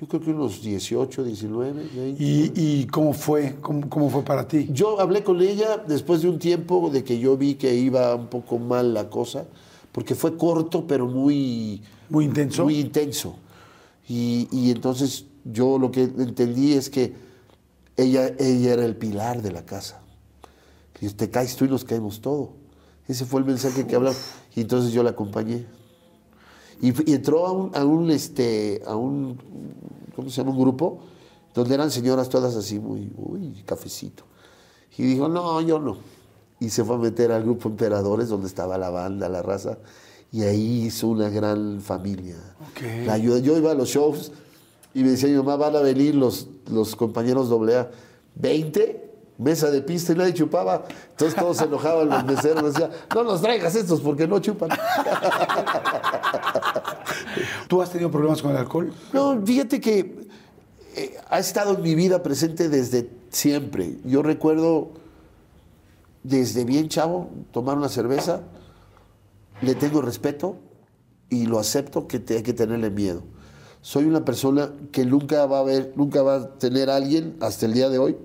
Yo 0.01 0.09
creo 0.09 0.20
que 0.20 0.30
unos 0.30 0.61
18, 0.61 1.22
19. 1.22 1.88
20. 1.95 2.22
¿Y, 2.22 2.53
y 2.55 2.86
cómo 2.86 3.12
fue? 3.12 3.57
¿Cómo, 3.61 3.88
cómo 3.88 4.11
fue 4.11 4.22
para 4.22 4.47
ti? 4.47 4.68
Yo 4.72 5.01
hablé 5.01 5.22
con 5.22 5.40
ella 5.40 5.78
después 5.78 6.22
de 6.22 6.28
un 6.28 6.38
tiempo 6.38 6.90
de 6.90 7.05
que 7.05 7.18
yo 7.18 7.36
vi 7.36 7.55
que 7.55 7.74
iba 7.74 8.14
un 8.14 8.26
poco 8.26 8.59
mal 8.59 8.92
la 8.92 9.09
cosa, 9.09 9.47
porque 9.92 10.14
fue 10.14 10.36
corto, 10.36 10.86
pero 10.86 11.07
muy, 11.07 11.80
Muy 12.11 12.24
intenso. 12.24 12.64
Muy 12.64 12.80
intenso. 12.80 13.36
Y, 14.09 14.49
y 14.51 14.70
entonces 14.72 15.26
yo 15.45 15.78
lo 15.78 15.90
que 15.90 16.03
entendí 16.03 16.72
es 16.72 16.90
que 16.90 17.14
ella, 17.97 18.32
ella 18.38 18.72
era 18.72 18.84
el 18.84 18.97
pilar 18.97 19.42
de 19.42 19.53
la 19.53 19.64
casa. 19.64 20.01
Y 21.01 21.09
te 21.11 21.30
caes 21.30 21.55
tú 21.57 21.66
y 21.66 21.68
nos 21.68 21.84
caemos 21.84 22.20
todo. 22.20 22.53
Ese 23.07 23.26
fue 23.26 23.40
el 23.40 23.47
mensaje 23.47 23.86
que 23.86 23.95
hablaba. 23.95 24.16
Y 24.57 24.62
entonces 24.62 24.92
yo 24.92 25.03
la 25.03 25.11
acompañé. 25.11 25.66
Y, 26.85 27.14
entró 27.14 27.47
a 27.47 27.53
un, 27.53 27.74
a 27.74 27.82
un, 27.82 28.11
este, 28.11 28.82
a 28.87 28.95
un, 28.95 29.39
¿cómo 30.14 30.28
se 30.28 30.37
llama? 30.37 30.51
Un 30.51 30.61
grupo 30.61 31.01
donde 31.55 31.74
eran 31.74 31.91
señoras 31.91 32.28
todas 32.28 32.55
así, 32.57 32.78
muy, 32.78 33.11
uy, 33.16 33.62
cafecito. 33.64 34.24
Y 34.99 35.05
dijo, 35.05 35.28
no, 35.28 35.62
yo 35.62 35.78
no. 35.78 35.97
Y 36.61 36.68
se 36.68 36.85
fue 36.85 36.97
a 36.97 36.99
meter 36.99 37.32
al 37.32 37.43
grupo 37.43 37.70
Emperadores, 37.70 38.28
donde 38.28 38.49
estaba 38.49 38.76
la 38.76 38.91
banda, 38.91 39.30
la 39.30 39.41
raza. 39.41 39.78
Y 40.30 40.43
ahí 40.43 40.82
hizo 40.87 41.09
una 41.09 41.30
gran 41.30 41.80
familia. 41.80 42.37
La 43.07 43.14
ayuda. 43.14 43.39
Yo 43.39 43.57
iba 43.57 43.70
a 43.70 43.74
los 43.74 43.89
shows 43.89 44.32
y 44.93 45.03
me 45.03 45.11
decía 45.11 45.30
mi 45.30 45.37
mamá, 45.37 45.57
van 45.57 45.76
a 45.76 45.80
venir 45.80 46.14
los, 46.14 46.49
los 46.70 46.95
compañeros 46.97 47.51
AA. 47.51 47.89
20, 48.35 49.05
mesa 49.39 49.70
de 49.70 49.80
pista 49.80 50.12
y 50.12 50.16
nadie 50.16 50.35
chupaba. 50.35 50.85
Entonces 51.11 51.39
todos 51.39 51.57
se 51.57 51.64
enojaban 51.64 52.09
los 52.09 52.24
meseros. 52.24 52.74
Decían, 52.74 52.91
no 53.14 53.24
nos 53.24 53.41
traigas 53.41 53.74
estos 53.74 54.01
porque 54.01 54.26
no 54.26 54.39
chupan. 54.41 54.70
¿Tú 57.69 57.81
has 57.83 57.91
tenido 57.91 58.11
problemas 58.11 58.41
con 58.43 58.51
el 58.53 58.57
alcohol? 58.59 58.93
No, 59.13 59.41
fíjate 59.45 59.81
que 59.81 60.27
eh, 60.97 61.17
ha 61.29 61.39
estado 61.39 61.75
en 61.75 61.83
mi 61.83 61.95
vida 61.95 62.23
presente 62.23 62.69
desde 62.69 63.11
siempre. 63.31 63.99
Yo 64.05 64.23
recuerdo 64.23 64.91
desde 66.23 66.65
bien 66.65 66.89
chavo 66.89 67.31
tomar 67.53 67.77
una 67.77 67.89
cerveza, 67.89 68.43
le 69.61 69.75
tengo 69.75 70.01
respeto 70.03 70.57
y 71.31 71.47
lo 71.47 71.59
acepto 71.59 72.07
que 72.07 72.19
te- 72.19 72.37
hay 72.37 72.43
que 72.43 72.53
tenerle 72.55 72.91
miedo. 72.91 73.23
Soy 73.83 74.05
una 74.05 74.25
persona 74.25 74.73
que 74.93 75.05
nunca 75.05 75.45
va 75.47 75.59
a 75.59 75.63
ver, 75.63 75.93
nunca 75.97 76.23
va 76.23 76.37
a 76.37 76.49
tener 76.59 76.89
a 76.89 76.97
alguien 76.97 77.37
hasta 77.41 77.67
el 77.67 77.75
día 77.75 77.91
de 77.91 77.99
hoy. 77.99 78.17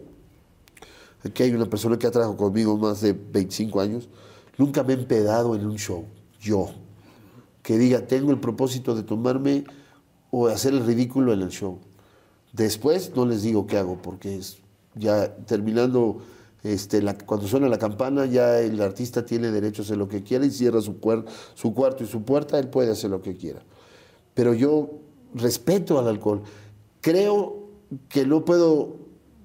Aquí 1.26 1.44
hay 1.44 1.52
una 1.54 1.66
persona 1.66 1.98
que 2.00 2.08
ha 2.08 2.12
trabajado 2.12 2.38
conmigo 2.38 2.78
más 2.78 3.02
de 3.02 3.12
25 3.12 3.82
años. 3.82 4.08
Nunca 4.58 4.84
me 4.84 4.94
he 4.94 4.96
empedado 4.98 5.56
en 5.56 5.66
un 5.66 5.78
show, 5.78 6.06
yo 6.40 6.70
que 7.70 7.78
diga, 7.78 8.08
tengo 8.08 8.32
el 8.32 8.40
propósito 8.40 8.96
de 8.96 9.04
tomarme 9.04 9.64
o 10.32 10.48
hacer 10.48 10.74
el 10.74 10.84
ridículo 10.84 11.34
en 11.34 11.42
el 11.44 11.50
show. 11.50 11.78
Después 12.52 13.12
no 13.16 13.28
les 13.28 13.44
digo 13.44 13.68
qué 13.68 13.78
hago, 13.78 14.02
porque 14.02 14.38
es 14.38 14.58
ya 14.96 15.36
terminando, 15.46 16.18
este, 16.64 17.00
cuando 17.28 17.48
suena 17.48 17.70
la 17.70 17.78
campana, 17.78 18.26
ya 18.26 18.60
el 18.60 18.82
artista 18.82 19.24
tiene 19.24 19.52
derecho 19.52 19.84
a 19.84 19.86
hacer 19.86 19.98
lo 19.98 20.08
que 20.08 20.24
quiera 20.24 20.48
y 20.48 20.50
cierra 20.50 20.82
su, 20.82 20.96
su 21.54 21.74
cuarto 21.76 22.04
y 22.04 22.08
su 22.08 22.24
puerta, 22.24 22.58
él 22.58 22.70
puede 22.70 22.90
hacer 22.90 23.12
lo 23.12 23.22
que 23.22 23.38
quiera. 23.38 23.62
Pero 24.34 24.56
yo 24.56 24.90
respeto 25.36 26.00
al 26.00 26.08
alcohol. 26.08 26.42
Creo 27.02 27.68
que 28.08 28.26
no 28.26 28.46
puedo 28.46 28.96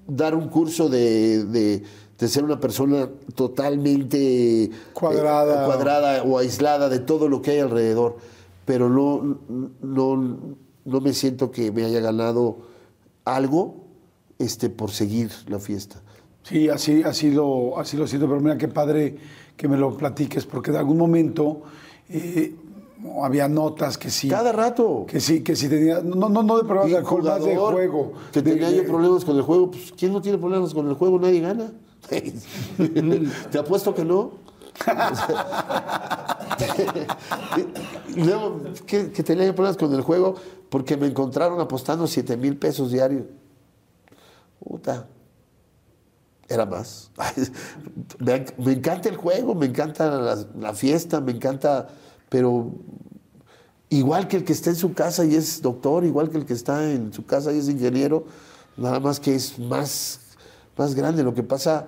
dar 0.07 0.33
un 0.33 0.49
curso 0.49 0.89
de- 0.89 1.83
de 2.19 2.27
ser 2.27 2.43
una 2.43 2.59
persona 2.59 3.09
totalmente 3.35 4.63
eh, 4.65 4.71
Cuadrada. 4.93 5.65
cuadrada 5.65 6.23
o 6.23 6.37
aislada 6.37 6.89
de 6.89 6.99
todo 6.99 7.27
lo 7.27 7.41
que 7.41 7.51
hay 7.51 7.59
alrededor, 7.59 8.17
pero 8.65 8.89
no, 8.89 9.37
no, 9.81 10.37
no 10.85 11.01
me 11.01 11.13
siento 11.13 11.51
que 11.51 11.71
me 11.71 11.83
haya 11.85 11.99
ganado 11.99 12.57
algo 13.25 13.75
este, 14.39 14.69
por 14.69 14.91
seguir 14.91 15.31
la 15.47 15.59
fiesta. 15.59 16.01
Sí, 16.43 16.69
así, 16.69 17.01
así, 17.03 17.31
lo, 17.31 17.77
así 17.79 17.97
lo 17.97 18.07
siento, 18.07 18.27
pero 18.27 18.39
mira 18.39 18.57
qué 18.57 18.67
padre 18.67 19.17
que 19.57 19.67
me 19.67 19.77
lo 19.77 19.97
platiques, 19.97 20.45
porque 20.45 20.71
de 20.71 20.77
algún 20.77 20.97
momento, 20.97 21.61
eh, 22.09 22.55
había 23.23 23.47
notas 23.47 23.97
que 23.97 24.09
sí. 24.09 24.29
Cada 24.29 24.51
rato. 24.51 25.05
Que 25.07 25.19
sí, 25.19 25.41
que 25.41 25.55
sí 25.55 25.67
tenía. 25.69 26.01
No, 26.01 26.29
no, 26.29 26.43
no 26.43 26.57
de 26.57 26.63
problemas 26.63 26.91
de 26.91 26.97
alcohol, 26.97 27.23
más 27.23 27.43
de 27.43 27.55
jugador 27.55 27.73
juego. 27.73 28.13
Que 28.31 28.41
De- 28.41 28.51
tenía 28.51 28.69
de- 28.69 28.77
yo 28.77 28.85
problemas 28.85 29.25
con 29.25 29.35
el 29.37 29.41
juego. 29.43 29.71
Pues, 29.71 29.91
¿quién 29.97 30.11
no 30.13 30.21
tiene 30.21 30.37
problemas 30.37 30.73
con 30.73 30.87
el 30.87 30.93
juego? 30.95 31.19
Nadie 31.19 31.39
gana. 31.39 31.71
Te 33.51 33.59
apuesto 33.59 33.93
que 33.93 34.05
no. 34.05 34.45
Luego, 38.15 38.61
que, 38.85 39.05
tenía 39.05 39.53
problemas 39.53 39.77
con 39.77 39.93
el 39.93 40.01
juego 40.01 40.35
porque 40.69 40.97
me 40.97 41.07
encontraron 41.07 41.59
apostando 41.59 42.07
7 42.07 42.37
mil 42.37 42.57
pesos 42.57 42.91
diarios. 42.91 43.23
Puta. 44.59 45.07
Era 46.47 46.65
más. 46.65 47.11
me, 48.19 48.73
encanta 48.73 49.09
el 49.09 49.15
juego, 49.15 49.55
me 49.55 49.65
encanta 49.65 50.45
la 50.57 50.73
fiesta, 50.73 51.21
me 51.21 51.31
encanta, 51.31 51.87
pero 52.29 52.71
igual 53.89 54.27
que 54.27 54.37
el 54.37 54.43
que 54.43 54.53
está 54.53 54.69
en 54.69 54.75
su 54.75 54.93
casa 54.93 55.25
y 55.25 55.35
es 55.35 55.61
doctor, 55.61 56.03
igual 56.03 56.29
que 56.29 56.37
el 56.37 56.45
que 56.45 56.53
está 56.53 56.91
en 56.91 57.13
su 57.13 57.25
casa 57.25 57.53
y 57.53 57.59
es 57.59 57.69
ingeniero, 57.69 58.25
nada 58.77 58.99
más 58.99 59.19
que 59.19 59.35
es 59.35 59.59
más, 59.59 60.19
más 60.77 60.95
grande. 60.95 61.23
Lo 61.23 61.33
que 61.33 61.43
pasa 61.43 61.87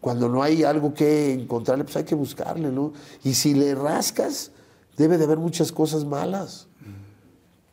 cuando 0.00 0.28
no 0.28 0.42
hay 0.42 0.64
algo 0.64 0.92
que 0.92 1.32
encontrarle, 1.32 1.84
pues 1.84 1.96
hay 1.96 2.04
que 2.04 2.14
buscarle, 2.14 2.70
¿no? 2.70 2.92
Y 3.22 3.34
si 3.34 3.54
le 3.54 3.74
rascas, 3.74 4.50
debe 4.96 5.16
de 5.18 5.24
haber 5.24 5.38
muchas 5.38 5.72
cosas 5.72 6.04
malas. 6.04 6.66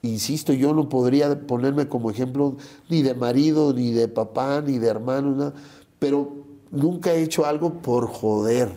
Insisto, 0.03 0.53
yo 0.53 0.73
no 0.73 0.89
podría 0.89 1.45
ponerme 1.45 1.87
como 1.87 2.09
ejemplo 2.09 2.55
ni 2.89 3.03
de 3.03 3.13
marido, 3.13 3.73
ni 3.73 3.91
de 3.91 4.07
papá, 4.07 4.61
ni 4.61 4.79
de 4.79 4.87
hermano, 4.87 5.35
nada, 5.35 5.53
pero 5.99 6.31
nunca 6.71 7.13
he 7.13 7.21
hecho 7.21 7.45
algo 7.45 7.81
por 7.81 8.07
joder. 8.07 8.71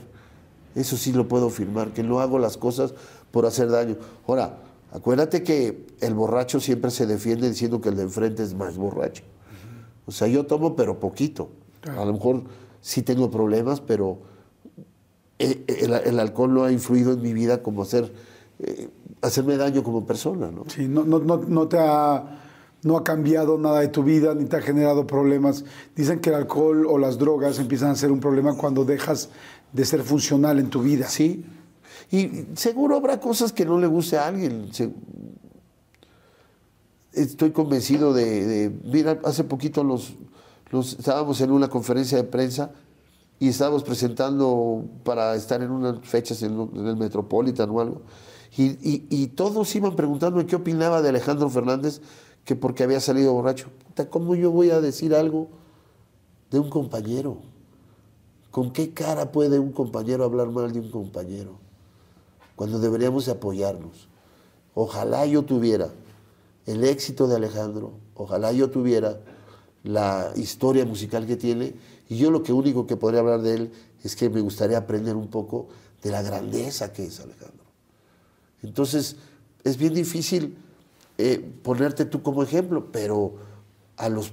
Eso 0.75 0.97
sí 0.97 1.13
lo 1.13 1.29
puedo 1.29 1.47
afirmar, 1.47 1.93
que 1.93 2.03
no 2.03 2.21
hago 2.21 2.39
las 2.39 2.57
cosas 2.57 2.93
por 3.31 3.47
hacer 3.47 3.71
daño. 3.71 3.97
Ahora, 4.27 4.59
acuérdate 4.93 5.43
que 5.43 5.87
el 6.01 6.15
borracho 6.15 6.61
siempre 6.61 6.91
se 6.91 7.07
defiende 7.07 7.49
diciendo 7.49 7.81
que 7.81 7.89
el 7.89 7.97
de 7.97 8.03
enfrente 8.03 8.43
es 8.43 8.53
más 8.53 8.77
borracho. 8.77 9.23
O 10.07 10.13
sea, 10.13 10.29
yo 10.29 10.47
tomo, 10.47 10.77
pero 10.77 11.01
poquito. 11.01 11.51
A 11.89 12.05
lo 12.05 12.13
mejor 12.13 12.45
sí 12.81 13.03
tengo 13.03 13.31
problemas, 13.31 13.81
pero 13.81 14.19
eh, 15.39 15.65
el, 15.67 15.93
el 15.93 16.21
alcohol 16.21 16.55
no 16.55 16.65
ha 16.65 16.73
influido 16.73 17.13
en 17.13 17.23
mi 17.23 17.33
vida 17.33 17.63
como 17.63 17.83
hacer, 17.83 18.13
eh, 18.59 18.89
hacerme 19.23 19.57
daño 19.57 19.83
como 19.83 20.07
persona, 20.07 20.51
¿no? 20.51 20.65
Sí, 20.69 20.87
no, 20.89 21.05
no, 21.05 21.19
no, 21.19 21.39
no 21.39 21.69
te 21.69 21.79
ha, 21.79 22.41
no 22.83 22.97
ha 22.97 23.05
cambiado 23.05 23.59
nada 23.59 23.81
de 23.81 23.89
tu 23.89 24.03
vida 24.03 24.35
ni 24.35 24.45
te 24.45 24.57
ha 24.57 24.61
generado 24.61 25.07
problemas. 25.07 25.65
Dicen 25.97 26.21
que 26.21 26.31
el 26.31 26.37
alcohol 26.37 26.87
o 26.87 26.99
las 26.99 27.19
drogas 27.19 27.59
empiezan 27.59 27.91
a 27.91 27.95
ser 27.97 28.13
un 28.13 28.21
problema 28.21 28.55
cuando 28.57 28.85
dejas 28.85 29.31
de 29.73 29.85
ser 29.85 30.03
funcional 30.03 30.59
en 30.59 30.71
tu 30.71 30.83
vida. 30.83 31.09
Sí. 31.09 31.45
Y 32.11 32.47
seguro 32.55 32.97
habrá 32.97 33.19
cosas 33.19 33.53
que 33.53 33.65
no 33.65 33.79
le 33.79 33.87
guste 33.87 34.19
a 34.19 34.27
alguien. 34.27 34.69
Estoy 37.15 37.51
convencido 37.53 38.13
de, 38.13 38.73
Mira, 38.85 39.21
hace 39.25 39.45
poquito 39.45 39.85
los, 39.85 40.15
los- 40.71 40.95
estábamos 40.99 41.41
en 41.41 41.51
una 41.53 41.69
conferencia 41.69 42.19
de 42.19 42.25
prensa 42.25 42.73
y 43.39 43.49
estábamos 43.49 43.83
presentando 43.85 44.85
para 45.05 45.35
estar 45.35 45.63
en 45.63 45.71
unas 45.71 45.99
fechas 46.07 46.43
en, 46.43 46.53
el 46.75 46.97
Metropolitan 46.97 47.71
o 47.71 47.81
algo. 47.81 48.03
Y, 48.57 49.05
y- 49.11 49.27
todos 49.29 49.75
iban 49.75 49.97
preguntándome 49.97 50.47
qué 50.47 50.57
opinaba 50.57 51.03
de 51.03 51.09
Alejandro 51.09 51.49
Fernández, 51.51 52.01
que 52.45 52.55
porque 52.57 52.85
había 52.85 53.01
salido 53.01 53.33
borracho. 53.33 53.69
¿Cómo 54.11 54.35
yo 54.35 54.51
voy 54.51 54.71
a 54.71 54.81
decir 54.81 55.15
algo 55.15 55.49
de 56.51 56.59
un 56.61 56.71
compañero? 56.71 57.39
¿Con 58.51 58.73
qué 58.73 58.93
cara 58.93 59.33
puede 59.33 59.59
un 59.59 59.73
compañero 59.73 60.25
hablar 60.25 60.51
mal 60.51 60.73
de 60.73 60.79
un 60.81 60.91
compañero? 60.91 61.59
Cuando 62.55 62.79
deberíamos 62.79 63.27
de 63.27 63.33
apoyarnos. 63.33 64.09
Ojalá 64.75 65.27
yo 65.27 65.43
tuviera 65.43 65.89
el 66.67 66.85
éxito 66.85 67.27
de 67.27 67.37
Alejandro, 67.37 67.93
ojalá 68.15 68.53
yo 68.53 68.71
tuviera 68.71 69.21
la 69.83 70.33
historia 70.37 70.85
musical 70.87 71.27
que 71.27 71.37
tiene, 71.37 71.75
y 72.09 72.17
yo 72.17 72.31
lo 72.31 72.43
que 72.43 72.53
único 72.53 72.87
que 72.87 72.97
podría 72.97 73.21
hablar 73.21 73.43
de 73.43 73.55
él 73.55 73.73
es 74.03 74.17
que 74.17 74.31
me 74.31 74.41
gustaría 74.41 74.79
aprender 74.79 75.17
un 75.17 75.29
poco 75.29 75.69
de 76.03 76.11
la 76.11 76.23
grandeza 76.23 76.93
que 76.93 77.05
es 77.05 77.21
Alejandro. 77.21 77.65
Entonces, 78.63 79.17
es 79.63 79.77
bien 79.77 79.95
difícil 79.95 80.57
eh, 81.19 81.39
ponerte 81.63 82.05
tú 82.05 82.23
como 82.23 82.43
ejemplo, 82.43 82.91
pero 82.91 83.35
a 83.97 84.09
los 84.09 84.33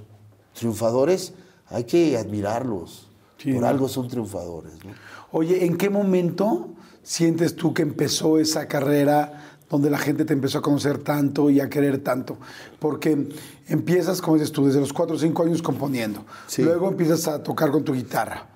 triunfadores 0.54 1.32
hay 1.68 1.84
que 1.84 2.16
admirarlos. 2.16 3.08
Sí. 3.38 3.52
Por 3.52 3.64
algo 3.64 3.88
son 3.88 4.08
triunfadores. 4.08 4.72
¿no? 4.84 4.92
Oye, 5.32 5.64
¿en 5.64 5.76
qué 5.76 5.90
momento 5.90 6.70
sientes 7.02 7.56
tú 7.56 7.74
que 7.74 7.82
empezó 7.82 8.38
esa 8.38 8.68
carrera 8.68 9.51
donde 9.72 9.88
la 9.88 9.96
gente 9.96 10.26
te 10.26 10.34
empezó 10.34 10.58
a 10.58 10.62
conocer 10.62 10.98
tanto 10.98 11.48
y 11.48 11.58
a 11.58 11.68
querer 11.68 11.98
tanto? 11.98 12.36
Porque 12.78 13.28
empiezas, 13.66 14.20
como 14.20 14.36
dices 14.36 14.52
tú, 14.52 14.66
desde 14.66 14.78
los 14.78 14.92
4 14.92 15.16
o 15.16 15.18
5 15.18 15.42
años 15.42 15.62
componiendo. 15.62 16.24
Sí. 16.46 16.62
Luego 16.62 16.88
empiezas 16.88 17.26
a 17.26 17.42
tocar 17.42 17.70
con 17.70 17.82
tu 17.82 17.94
guitarra, 17.94 18.46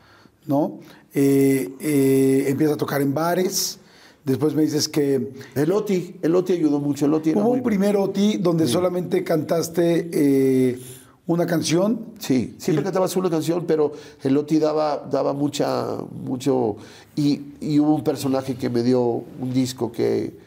¿no? 0.46 0.78
Eh, 1.14 1.72
eh, 1.80 2.44
empiezas 2.48 2.74
a 2.74 2.76
tocar 2.76 3.00
en 3.00 3.14
bares. 3.14 3.78
Después 4.24 4.54
me 4.54 4.62
dices 4.62 4.88
que 4.88 5.32
El 5.54 5.72
Oti, 5.72 6.16
el 6.20 6.34
Oti 6.34 6.52
ayudó 6.52 6.80
mucho. 6.80 7.06
El 7.06 7.14
Oti 7.14 7.32
hubo 7.32 7.48
un 7.48 7.62
primer 7.62 7.96
OTI 7.96 8.36
donde 8.36 8.66
solamente 8.66 9.24
cantaste 9.24 10.10
eh, 10.12 10.78
una 11.26 11.46
canción. 11.46 12.12
Sí, 12.18 12.56
siempre 12.58 12.84
cantabas 12.84 13.16
una 13.16 13.30
canción, 13.30 13.64
pero 13.66 13.92
el 14.22 14.36
Oti 14.36 14.58
daba, 14.58 15.08
daba 15.10 15.32
mucha, 15.32 15.96
mucho. 16.22 16.76
Y, 17.14 17.40
y 17.60 17.78
hubo 17.78 17.94
un 17.94 18.04
personaje 18.04 18.56
que 18.56 18.68
me 18.68 18.82
dio 18.82 19.00
un 19.00 19.52
disco 19.54 19.90
que, 19.90 20.45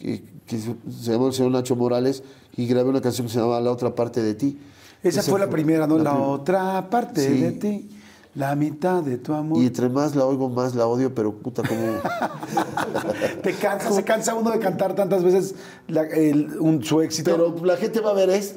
que, 0.00 0.24
que 0.46 0.58
se 0.58 0.74
llamó 1.12 1.28
el 1.28 1.32
señor 1.32 1.52
Nacho 1.52 1.76
Morales 1.76 2.22
y 2.56 2.66
grabé 2.66 2.88
una 2.90 3.00
canción 3.00 3.26
que 3.26 3.32
se 3.32 3.38
llamaba 3.38 3.60
La 3.60 3.70
otra 3.70 3.94
parte 3.94 4.22
de 4.22 4.34
ti. 4.34 4.58
Esa, 5.02 5.22
fue 5.22 5.38
la 5.38 5.48
primera, 5.48 5.86
¿no? 5.86 5.98
La, 5.98 6.12
prim- 6.12 6.22
otra 6.24 6.90
parte 6.90 7.26
Sí. 7.26 7.40
de 7.40 7.52
ti, 7.52 7.90
la 8.34 8.54
mitad 8.56 9.02
de 9.02 9.18
tu 9.18 9.32
amor. 9.32 9.62
Y 9.62 9.66
entre 9.66 9.88
más 9.88 10.14
la 10.16 10.24
oigo, 10.26 10.48
más 10.48 10.74
la 10.74 10.86
odio, 10.86 11.14
pero 11.14 11.32
puta, 11.34 11.62
como. 11.62 11.80
Te 13.42 13.54
cansa, 13.54 13.92
se 13.92 14.02
cansa 14.04 14.34
uno 14.34 14.50
de 14.50 14.58
cantar 14.58 14.94
tantas 14.94 15.22
veces 15.22 15.54
la- 15.88 16.02
el- 16.06 16.58
un- 16.58 16.82
su 16.84 17.00
éxito. 17.00 17.30
Pero 17.30 17.64
la 17.64 17.76
gente 17.76 18.00
va 18.00 18.10
a 18.10 18.14
ver 18.14 18.30
es 18.30 18.56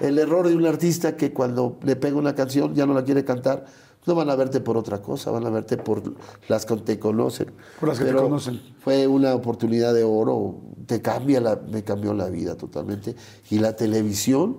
el 0.00 0.18
error 0.18 0.48
de 0.48 0.56
un 0.56 0.66
artista 0.66 1.16
que 1.16 1.32
cuando 1.32 1.78
le 1.82 1.96
pega 1.96 2.16
una 2.16 2.34
canción 2.34 2.74
ya 2.74 2.86
no 2.86 2.94
la 2.94 3.04
quiere 3.04 3.24
cantar. 3.24 3.66
No 4.06 4.14
van 4.14 4.30
a 4.30 4.36
verte 4.36 4.60
por 4.60 4.76
otra 4.76 5.02
cosa, 5.02 5.30
van 5.30 5.46
a 5.46 5.50
verte 5.50 5.76
por 5.76 6.02
las 6.48 6.64
que 6.64 6.76
te 6.76 6.98
conocen. 6.98 7.52
Por 7.78 7.90
las 7.90 7.98
que 7.98 8.06
te 8.06 8.14
conocen. 8.14 8.60
Fue 8.82 9.06
una 9.06 9.34
oportunidad 9.34 9.92
de 9.92 10.04
oro, 10.04 10.56
te 10.86 11.02
cambia 11.02 11.40
la, 11.40 11.56
me 11.56 11.84
cambió 11.84 12.14
la 12.14 12.28
vida 12.28 12.56
totalmente. 12.56 13.14
Y 13.50 13.58
la 13.58 13.76
televisión 13.76 14.56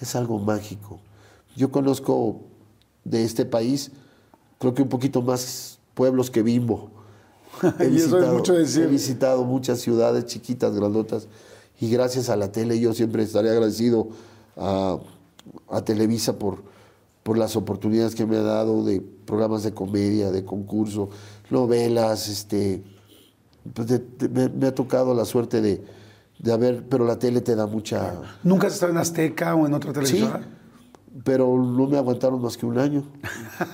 es 0.00 0.16
algo 0.16 0.38
mágico. 0.38 1.00
Yo 1.56 1.70
conozco 1.70 2.40
de 3.04 3.24
este 3.24 3.44
país, 3.44 3.90
creo 4.58 4.74
que 4.74 4.82
un 4.82 4.88
poquito 4.88 5.20
más 5.20 5.78
pueblos 5.94 6.30
que 6.30 6.42
Bimbo. 6.42 6.90
Y 7.80 7.96
eso 7.96 8.18
es 8.18 8.32
mucho 8.32 8.54
decir. 8.54 8.84
He 8.84 8.86
visitado 8.86 9.44
muchas 9.44 9.80
ciudades 9.80 10.26
chiquitas, 10.26 10.74
grandotas, 10.74 11.28
y 11.80 11.90
gracias 11.90 12.28
a 12.28 12.36
la 12.36 12.50
tele 12.50 12.78
yo 12.80 12.94
siempre 12.94 13.22
estaré 13.22 13.50
agradecido 13.50 14.08
a, 14.56 14.98
a 15.68 15.84
Televisa 15.84 16.38
por, 16.38 16.62
por 17.28 17.36
las 17.36 17.56
oportunidades 17.56 18.14
que 18.14 18.24
me 18.24 18.38
ha 18.38 18.42
dado 18.42 18.82
de 18.82 19.02
programas 19.02 19.62
de 19.62 19.74
comedia, 19.74 20.30
de 20.30 20.46
concurso, 20.46 21.10
novelas, 21.50 22.26
este, 22.26 22.82
pues 23.74 23.86
de- 23.86 23.98
de- 23.98 24.28
me, 24.30 24.48
me 24.48 24.66
ha 24.68 24.74
tocado 24.74 25.12
la 25.12 25.26
suerte 25.26 25.60
de, 25.60 25.84
de 26.38 26.52
haber, 26.54 26.88
pero 26.88 27.04
la 27.04 27.18
tele 27.18 27.42
te 27.42 27.54
da 27.54 27.66
mucha... 27.66 28.14
¿Nunca 28.42 28.68
has 28.68 28.72
estado 28.72 28.92
en 28.92 28.96
Azteca 28.98 29.54
o 29.54 29.66
en 29.66 29.74
otra 29.74 29.90
Sí, 29.92 30.12
televisora? 30.12 30.40
pero 31.22 31.54
no 31.58 31.86
me 31.86 31.98
aguantaron 31.98 32.40
más 32.40 32.56
que 32.56 32.64
un 32.64 32.78
año. 32.78 33.02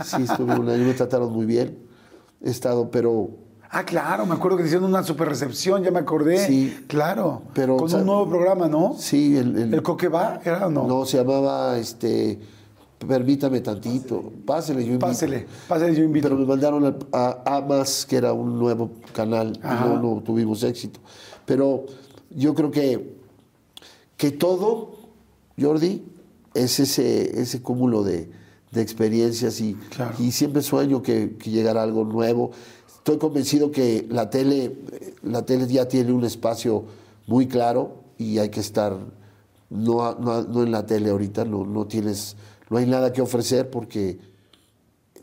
Sí, 0.04 0.24
estuve 0.24 0.52
un 0.58 0.68
año, 0.68 0.84
me 0.84 0.94
trataron 0.94 1.32
muy 1.32 1.46
bien. 1.46 1.78
He 2.42 2.50
estado, 2.50 2.90
pero 2.90 3.30
Ah, 3.70 3.84
claro, 3.84 4.26
me 4.26 4.34
acuerdo 4.34 4.56
que 4.56 4.64
hicieron 4.64 4.84
una 4.90 5.04
super 5.04 5.28
recepción, 5.28 5.84
ya 5.84 5.92
me 5.92 6.00
acordé. 6.00 6.38
Sí. 6.44 6.76
Claro. 6.88 7.42
Pero, 7.54 7.76
Con 7.76 7.86
o 7.86 7.88
sea, 7.88 8.00
un 8.00 8.06
nuevo 8.06 8.28
programa, 8.28 8.66
¿no? 8.66 8.96
sí, 8.98 9.36
el, 9.36 9.56
el- 9.56 9.74
¿El 9.74 9.82
Coque 9.82 10.08
va? 10.08 10.40
¿Era 10.44 10.66
o 10.66 10.70
no? 10.72 10.88
no, 10.88 11.04
se 11.06 11.18
llamaba, 11.18 11.78
este, 11.78 12.40
permítame 13.06 13.60
tantito, 13.60 14.32
pásele, 14.44 14.80
yo 14.84 14.92
invito. 14.92 15.06
Pásele, 15.06 15.46
pásele, 15.68 15.94
yo 15.94 16.04
invito. 16.04 16.28
Pero 16.28 16.40
me 16.40 16.46
mandaron 16.46 16.96
a, 17.12 17.42
a 17.44 17.60
Más, 17.60 18.04
que 18.06 18.16
era 18.16 18.32
un 18.32 18.58
nuevo 18.58 18.90
canal, 19.12 19.58
y 19.62 19.66
no, 19.66 20.00
no 20.00 20.22
tuvimos 20.22 20.62
éxito. 20.62 21.00
Pero 21.46 21.86
yo 22.30 22.54
creo 22.54 22.70
que, 22.70 23.16
que 24.16 24.30
todo, 24.30 24.96
Jordi, 25.60 26.02
es 26.54 26.80
ese, 26.80 27.40
ese 27.40 27.60
cúmulo 27.62 28.02
de, 28.02 28.30
de 28.70 28.80
experiencias 28.80 29.60
y, 29.60 29.74
Claro. 29.74 30.14
y 30.18 30.30
siempre 30.32 30.62
sueño 30.62 31.02
que, 31.02 31.36
que 31.36 31.50
llegara 31.50 31.82
algo 31.82 32.04
nuevo. 32.04 32.50
Estoy 32.96 33.18
convencido 33.18 33.70
que 33.70 34.06
la 34.08 34.30
tele, 34.30 34.76
la 35.22 35.44
tele 35.44 35.66
ya 35.66 35.86
tiene 35.88 36.12
un 36.12 36.24
espacio 36.24 36.84
muy 37.26 37.46
claro 37.48 37.96
y 38.18 38.38
hay 38.38 38.48
que 38.50 38.60
estar 38.60 38.96
no, 39.70 40.14
no, 40.14 40.42
no 40.42 40.62
en 40.62 40.70
la 40.70 40.86
tele 40.86 41.10
ahorita, 41.10 41.44
no, 41.44 41.66
no 41.66 41.86
tienes, 41.86 42.36
no 42.70 42.76
hay 42.78 42.86
nada 42.86 43.12
que 43.12 43.20
ofrecer 43.22 43.70
porque 43.70 44.18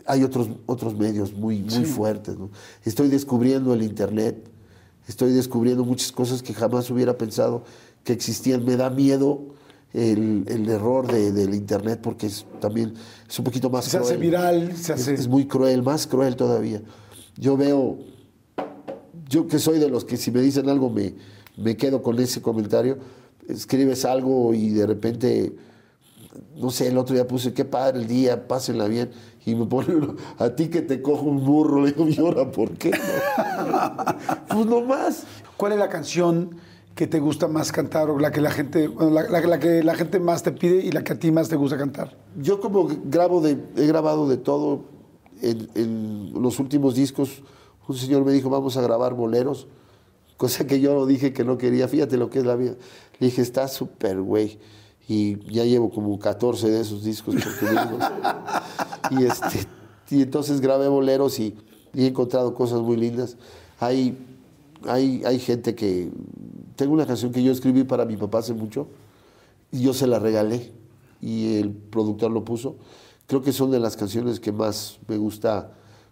hay 0.05 0.23
otros, 0.23 0.49
otros 0.65 0.95
medios 0.97 1.33
muy, 1.33 1.59
muy 1.59 1.85
fuertes. 1.85 2.37
¿no? 2.37 2.49
Estoy 2.85 3.07
descubriendo 3.09 3.73
el 3.73 3.83
Internet, 3.83 4.49
estoy 5.07 5.31
descubriendo 5.31 5.83
muchas 5.85 6.11
cosas 6.11 6.41
que 6.41 6.53
jamás 6.53 6.89
hubiera 6.89 7.17
pensado 7.17 7.63
que 8.03 8.13
existían. 8.13 8.65
Me 8.65 8.75
da 8.77 8.89
miedo 8.89 9.41
el, 9.93 10.43
el 10.47 10.67
error 10.69 11.11
de- 11.11 11.31
del 11.31 11.53
Internet 11.53 11.99
porque 12.01 12.27
es 12.27 12.45
también 12.59 12.93
es 13.29 13.37
un 13.39 13.45
poquito 13.45 13.69
más 13.69 13.85
Se 13.85 13.97
hace 13.97 14.15
cruel. 14.15 14.19
viral, 14.19 14.75
se 14.75 14.93
Es- 14.93 15.01
hace... 15.01 15.13
es 15.13 15.27
muy 15.27 15.45
cruel, 15.47 15.83
más 15.83 16.07
cruel 16.07 16.35
todavía. 16.35 16.81
Yo 17.37 17.55
veo 17.57 17.97
yo 19.29 19.47
que 19.47 19.59
soy 19.59 19.79
de 19.79 19.89
los 19.89 20.03
que 20.05 20.17
si 20.17 20.29
me 20.31 20.41
dicen 20.41 20.67
algo 20.69 20.89
me, 20.89 21.13
me 21.57 21.77
quedo 21.77 22.01
con 22.01 22.19
ese 22.19 22.41
comentario, 22.41 22.97
escribes 23.47 24.03
algo 24.05 24.53
y 24.53 24.69
de 24.71 24.85
repente, 24.85 25.55
no 26.55 26.69
sé, 26.69 26.87
el 26.87 26.97
otro 26.97 27.15
día 27.15 27.27
puse, 27.27 27.53
qué 27.53 27.65
padre 27.65 27.99
el 27.99 28.07
día, 28.07 28.47
pásenla 28.47 28.87
bien, 28.87 29.11
y 29.45 29.55
me 29.55 29.65
pone 29.65 29.95
uno, 29.95 30.15
a 30.37 30.49
ti 30.51 30.69
que 30.69 30.81
te 30.81 31.01
cojo 31.01 31.23
un 31.25 31.43
burro, 31.45 31.81
le 31.81 31.91
digo, 31.91 32.07
llora, 32.07 32.49
¿por 32.51 32.71
qué? 32.77 32.91
pues 34.47 34.65
no 34.65 34.81
más. 34.81 35.23
¿Cuál 35.57 35.73
es 35.73 35.79
la 35.79 35.89
canción 35.89 36.55
que 36.95 37.07
te 37.07 37.19
gusta 37.19 37.47
más 37.47 37.71
cantar 37.71 38.09
o 38.09 38.19
la 38.19 38.31
que 38.31 38.41
la 38.41 38.51
gente, 38.51 38.87
bueno, 38.87 39.11
la, 39.11 39.23
la- 39.29 39.41
la 39.41 39.59
que 39.59 39.83
la 39.83 39.95
gente 39.95 40.19
más 40.19 40.43
te 40.43 40.51
pide 40.51 40.77
y 40.85 40.91
la 40.91 41.03
que 41.03 41.13
a 41.13 41.19
ti 41.19 41.31
más 41.31 41.49
te 41.49 41.55
gusta 41.55 41.77
cantar? 41.77 42.15
Yo 42.39 42.59
como 42.59 42.87
grabo 43.05 43.41
de, 43.41 43.57
he 43.77 43.85
grabado 43.87 44.27
de 44.27 44.37
todo 44.37 44.85
en, 45.41 45.69
en 45.75 46.33
los 46.41 46.59
últimos 46.59 46.95
discos. 46.95 47.41
Un 47.87 47.95
señor 47.97 48.23
me 48.25 48.31
dijo, 48.31 48.49
vamos 48.49 48.77
a 48.77 48.81
grabar 48.81 49.13
boleros, 49.15 49.67
cosa 50.37 50.65
que 50.67 50.79
yo 50.79 51.05
dije 51.05 51.33
que 51.33 51.43
no 51.43 51.57
quería. 51.57 51.87
Fíjate 51.87 52.17
lo 52.17 52.29
que 52.29 52.39
es 52.39 52.45
la 52.45 52.55
vida. 52.55 52.75
Le 53.19 53.27
dije, 53.27 53.41
está 53.41 53.67
súper 53.67 54.21
güey. 54.21 54.59
Y 55.07 55.37
ya 55.51 55.65
llevo 55.65 55.89
como 55.89 56.17
14 56.19 56.69
de 56.69 56.81
esos 56.81 57.03
discos. 57.03 57.35
dijo- 57.35 57.99
y, 59.11 59.25
este, 59.25 59.67
y 60.09 60.21
entonces 60.21 60.61
grabé 60.61 60.87
boleros 60.87 61.39
y, 61.39 61.55
y 61.93 62.03
he 62.03 62.07
encontrado 62.07 62.53
cosas 62.53 62.81
muy 62.81 62.95
lindas. 62.97 63.35
Hay, 63.79 64.17
hay, 64.87 65.23
hay 65.25 65.39
gente 65.39 65.75
que... 65.75 66.09
Tengo 66.75 66.93
una 66.93 67.05
canción 67.05 67.31
que 67.31 67.43
yo 67.43 67.51
escribí 67.51 67.83
para 67.83 68.05
mi 68.05 68.17
papá 68.17 68.39
hace 68.39 68.53
mucho 68.53 68.87
y 69.71 69.81
yo 69.81 69.93
se 69.93 70.07
la 70.07 70.17
regalé 70.19 70.71
y 71.21 71.57
el 71.57 71.71
productor 71.71 72.31
lo 72.31 72.43
puso. 72.43 72.75
Creo 73.27 73.41
que 73.43 73.51
son 73.53 73.69
de 73.71 73.79
las 73.79 73.95
canciones 73.97 74.39
que 74.39 74.51
más 74.51 74.97
me 75.07 75.17
gusta 75.17 75.71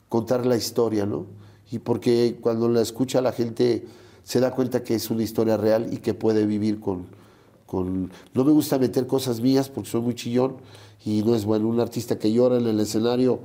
contar 0.09 0.45
la 0.45 0.55
historia, 0.57 1.05
¿no? 1.05 1.25
Y 1.71 1.79
porque 1.79 2.37
cuando 2.41 2.69
la 2.69 2.81
escucha 2.81 3.21
la 3.21 3.31
gente 3.31 3.85
se 4.23 4.39
da 4.39 4.51
cuenta 4.51 4.83
que 4.83 4.95
es 4.95 5.09
una 5.09 5.23
historia 5.23 5.57
real 5.57 5.91
y 5.93 5.97
que 5.97 6.13
puede 6.13 6.45
vivir 6.45 6.79
con, 6.79 7.07
con... 7.69 8.11
No 8.33 8.43
me 8.43 8.51
gusta 8.51 8.79
meter 8.79 9.05
cosas 9.05 9.41
mías 9.41 9.69
porque 9.69 9.89
soy 9.89 10.01
muy 10.01 10.15
chillón 10.15 10.57
y 11.05 11.21
no 11.23 11.35
es 11.35 11.45
bueno. 11.45 11.67
Un 11.67 11.79
artista 11.79 12.17
que 12.17 12.31
llora 12.31 12.57
en 12.57 12.67
el 12.67 12.79
escenario 12.79 13.39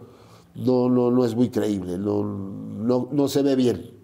no, 0.55 0.89
no, 0.89 1.11
no 1.11 1.25
es 1.25 1.35
muy 1.35 1.51
creíble, 1.51 1.99
no, 1.99 2.23
no, 2.23 3.09
no 3.11 3.29
se 3.29 3.43
ve 3.43 3.57
bien 3.57 3.95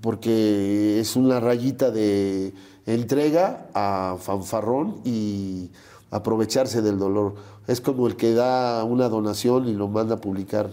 porque 0.00 0.98
es 1.00 1.16
una 1.16 1.40
rayita 1.40 1.90
de 1.90 2.52
entrega 2.86 3.68
a 3.74 4.16
fanfarrón 4.18 5.00
y 5.04 5.70
aprovecharse 6.10 6.82
del 6.82 6.98
dolor. 6.98 7.34
Es 7.66 7.80
como 7.80 8.06
el 8.06 8.16
que 8.16 8.34
da 8.34 8.84
una 8.84 9.08
donación 9.08 9.68
y 9.68 9.72
lo 9.72 9.88
manda 9.88 10.16
a 10.16 10.20
publicar, 10.20 10.70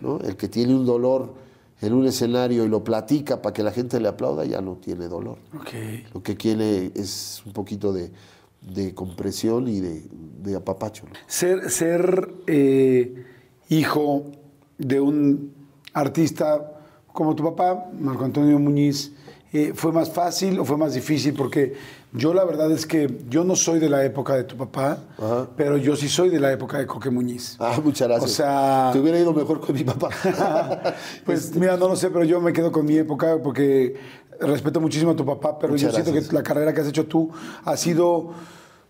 ¿no? 0.00 0.18
El 0.20 0.36
que 0.36 0.48
tiene 0.48 0.74
un 0.74 0.84
dolor 0.84 1.32
en 1.80 1.92
un 1.92 2.06
escenario 2.06 2.64
y 2.64 2.68
lo 2.68 2.82
platica 2.82 3.42
para 3.42 3.52
que 3.52 3.62
la 3.62 3.72
gente 3.72 4.00
le 4.00 4.08
aplauda, 4.08 4.44
ya 4.44 4.60
no 4.60 4.76
tiene 4.76 5.08
dolor. 5.08 5.38
Lo 6.12 6.22
que 6.22 6.36
quiere 6.36 6.90
es 6.94 7.42
un 7.44 7.52
poquito 7.52 7.92
de, 7.92 8.10
de 8.62 8.94
compresión 8.94 9.68
y 9.68 9.80
de, 9.80 10.02
de 10.42 10.56
apapacho. 10.56 11.04
¿no? 11.06 11.12
Ser, 11.26 11.70
ser 11.70 12.28
eh, 12.46 13.24
hijo 13.68 14.24
de 14.78 15.00
un 15.00 15.52
artista 15.92 16.72
como 17.12 17.34
tu 17.34 17.42
papá, 17.42 17.90
Marco 17.98 18.24
Antonio 18.24 18.58
Muñiz, 18.58 19.12
eh, 19.52 19.72
¿fue 19.74 19.92
más 19.92 20.10
fácil 20.10 20.58
o 20.58 20.64
fue 20.64 20.76
más 20.76 20.94
difícil? 20.94 21.32
Porque 21.32 21.74
yo 22.16 22.32
la 22.34 22.44
verdad 22.44 22.70
es 22.72 22.86
que 22.86 23.18
yo 23.28 23.44
no 23.44 23.54
soy 23.56 23.78
de 23.78 23.88
la 23.88 24.04
época 24.04 24.34
de 24.34 24.44
tu 24.44 24.56
papá, 24.56 24.98
Ajá. 25.18 25.48
pero 25.56 25.76
yo 25.76 25.94
sí 25.96 26.08
soy 26.08 26.30
de 26.30 26.40
la 26.40 26.50
época 26.52 26.78
de 26.78 26.86
Coque 26.86 27.10
Muñiz. 27.10 27.56
Ah, 27.60 27.78
muchas 27.82 28.08
gracias. 28.08 28.30
O 28.30 28.34
sea- 28.34 28.90
Te 28.92 28.98
hubiera 29.00 29.18
ido 29.18 29.32
mejor 29.32 29.60
con 29.60 29.74
mi 29.74 29.84
papá. 29.84 30.08
Pues 31.24 31.54
mira, 31.54 31.76
no 31.76 31.88
lo 31.88 31.96
sé, 31.96 32.10
pero 32.10 32.24
yo 32.24 32.40
me 32.40 32.52
quedo 32.52 32.72
con 32.72 32.84
mi 32.86 32.96
época 32.96 33.38
porque 33.42 33.94
respeto 34.40 34.80
muchísimo 34.80 35.12
a 35.12 35.16
tu 35.16 35.24
papá, 35.24 35.58
pero 35.58 35.72
Muchas 35.72 35.94
yo 35.96 36.02
siento 36.02 36.28
que 36.28 36.34
la 36.34 36.42
carrera 36.42 36.72
que 36.72 36.80
has 36.80 36.88
hecho 36.88 37.06
tú 37.06 37.30
ha 37.64 37.76
sido 37.76 38.30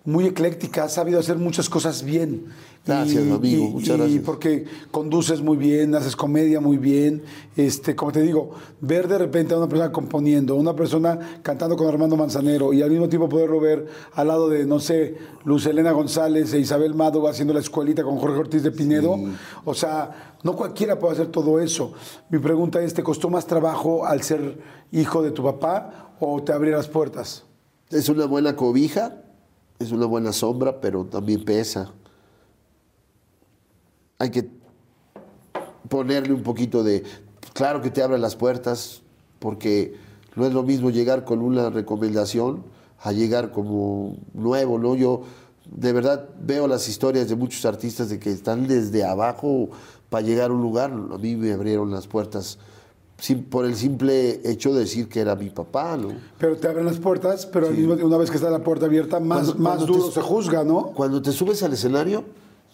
muy 0.06 0.24
ecléctica, 0.26 0.84
has 0.84 0.94
sabido 0.94 1.18
hacer 1.20 1.36
muchas 1.36 1.68
cosas 1.68 2.02
bien. 2.02 2.46
Gracias, 2.86 3.24
amigo, 3.24 3.64
y- 3.64 3.68
muchas 3.72 3.96
y 3.96 3.98
gracias. 3.98 4.22
porque 4.24 4.64
conduces 4.92 5.42
muy 5.42 5.56
bien, 5.56 5.92
haces 5.96 6.14
comedia 6.14 6.60
muy 6.60 6.76
bien. 6.76 7.22
Este, 7.56 7.96
como 7.96 8.12
te 8.12 8.22
digo, 8.22 8.52
ver 8.80 9.08
de 9.08 9.18
repente 9.18 9.52
a 9.54 9.58
una 9.58 9.68
persona 9.68 9.90
componiendo, 9.90 10.54
una 10.54 10.76
persona 10.76 11.40
cantando 11.42 11.76
con 11.76 11.88
Armando 11.88 12.16
Manzanero 12.16 12.72
y 12.72 12.82
al 12.82 12.90
mismo 12.90 13.08
tiempo 13.08 13.28
poderlo 13.28 13.58
ver 13.58 13.88
al 14.14 14.28
lado 14.28 14.48
de, 14.48 14.64
no 14.64 14.78
sé, 14.78 15.16
Luz 15.44 15.66
Elena 15.66 15.90
González 15.90 16.54
e 16.54 16.60
Isabel 16.60 16.94
Mado 16.94 17.26
haciendo 17.26 17.52
la 17.52 17.60
escuelita 17.60 18.04
con 18.04 18.16
Jorge 18.18 18.38
Ortiz 18.38 18.62
de 18.62 18.70
Pinedo. 18.70 19.16
O 19.64 19.74
sea, 19.74 20.36
no 20.44 20.54
cualquiera 20.54 20.96
puede 21.00 21.14
hacer 21.14 21.26
todo 21.26 21.58
eso. 21.58 21.92
Mi 22.30 22.38
pregunta 22.38 22.80
es, 22.80 22.94
¿te 22.94 23.02
costó 23.02 23.28
más 23.28 23.46
trabajo 23.48 24.06
al 24.06 24.22
ser 24.22 24.58
hijo 24.92 25.22
de 25.24 25.32
tu 25.32 25.42
papá 25.42 26.14
o 26.20 26.40
te 26.44 26.52
abrió 26.52 26.76
las 26.76 26.86
puertas? 26.86 27.42
Es 27.90 28.08
una 28.08 28.26
buena 28.26 28.54
cobija, 28.54 29.22
es 29.78 29.92
una 29.92 30.06
buena 30.06 30.32
sombra, 30.32 30.80
pero 30.80 31.04
también 31.04 31.44
pesa. 31.44 31.92
Hay 34.18 34.30
que 34.30 34.48
ponerle 35.88 36.32
un 36.32 36.42
poquito 36.42 36.82
de... 36.82 37.04
Claro 37.52 37.80
que 37.80 37.90
te 37.90 38.02
abre 38.02 38.18
las 38.18 38.36
puertas, 38.36 39.02
porque 39.38 39.96
no 40.34 40.46
es 40.46 40.52
lo 40.52 40.62
mismo 40.62 40.90
llegar 40.90 41.24
con 41.24 41.40
una 41.40 41.70
recomendación 41.70 42.64
a 43.00 43.12
llegar 43.12 43.52
como 43.52 44.16
nuevo, 44.34 44.78
¿no? 44.78 44.94
Yo 44.94 45.22
de 45.70 45.92
verdad 45.92 46.28
veo 46.40 46.66
las 46.66 46.88
historias 46.88 47.28
de 47.28 47.36
muchos 47.36 47.64
artistas 47.64 48.08
de 48.08 48.18
que 48.18 48.30
están 48.30 48.66
desde 48.66 49.04
abajo 49.04 49.70
para 50.08 50.26
llegar 50.26 50.50
a 50.50 50.54
un 50.54 50.62
lugar. 50.62 50.90
A 50.90 51.18
mí 51.18 51.36
me 51.36 51.52
abrieron 51.52 51.90
las 51.90 52.06
puertas 52.06 52.58
por 53.48 53.64
el 53.64 53.74
simple 53.76 54.40
hecho 54.48 54.74
de 54.74 54.80
decir 54.80 55.08
que 55.08 55.20
era 55.20 55.34
mi 55.36 55.48
papá, 55.50 55.96
¿no? 55.96 56.08
Pero 56.38 56.56
te 56.56 56.68
abren 56.68 56.84
las 56.84 56.98
puertas, 56.98 57.46
pero 57.46 57.66
al 57.66 57.72
mismo 57.74 57.94
tiempo, 57.94 58.08
una 58.08 58.18
vez 58.18 58.30
que 58.30 58.36
está 58.36 58.50
la 58.50 58.62
puerta 58.62 58.86
abierta, 58.86 59.20
más, 59.20 59.46
Cuando- 59.46 59.62
más 59.62 59.76
cuando 59.78 59.92
duro 59.94 60.08
te- 60.08 60.14
se 60.14 60.20
juzga, 60.20 60.64
¿no? 60.64 60.92
Cuando 60.94 61.22
te 61.22 61.32
subes 61.32 61.62
al 61.62 61.72
escenario, 61.72 62.24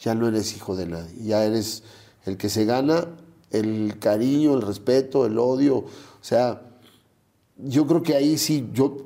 ya 0.00 0.14
no 0.16 0.26
eres 0.26 0.56
hijo 0.56 0.74
de 0.74 0.86
nadie, 0.86 1.14
ya 1.24 1.44
eres 1.44 1.84
el 2.26 2.36
que 2.36 2.48
se 2.48 2.64
gana 2.64 3.06
el 3.50 3.98
cariño, 4.00 4.54
el 4.54 4.62
respeto, 4.62 5.26
el 5.26 5.38
odio. 5.38 5.76
O 5.76 5.84
sea, 6.24 6.62
yo 7.58 7.86
creo 7.86 8.02
que 8.02 8.16
ahí 8.16 8.36
sí, 8.38 8.68
yo, 8.72 8.96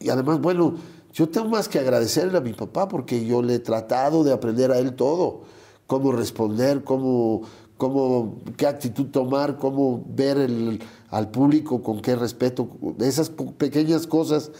y 0.00 0.08
además, 0.08 0.40
bueno, 0.40 0.74
yo 1.12 1.28
tengo 1.28 1.48
más 1.48 1.68
que 1.68 1.78
agradecerle 1.78 2.38
a 2.38 2.40
mi 2.40 2.52
papá 2.52 2.88
porque 2.88 3.24
yo 3.26 3.42
le 3.42 3.54
he 3.56 3.58
tratado 3.58 4.24
de 4.24 4.32
aprender 4.32 4.70
a 4.70 4.78
él 4.78 4.94
todo, 4.94 5.42
cómo 5.86 6.12
responder, 6.12 6.84
cómo, 6.84 7.42
cómo 7.76 8.36
qué 8.56 8.66
actitud 8.66 9.06
tomar, 9.06 9.58
cómo 9.58 10.04
ver 10.08 10.38
el- 10.38 10.80
al 11.10 11.30
público, 11.30 11.82
con 11.82 12.00
qué 12.00 12.16
respeto, 12.16 12.68
esas 13.00 13.30
pequeñas 13.58 14.06
cosas 14.06 14.50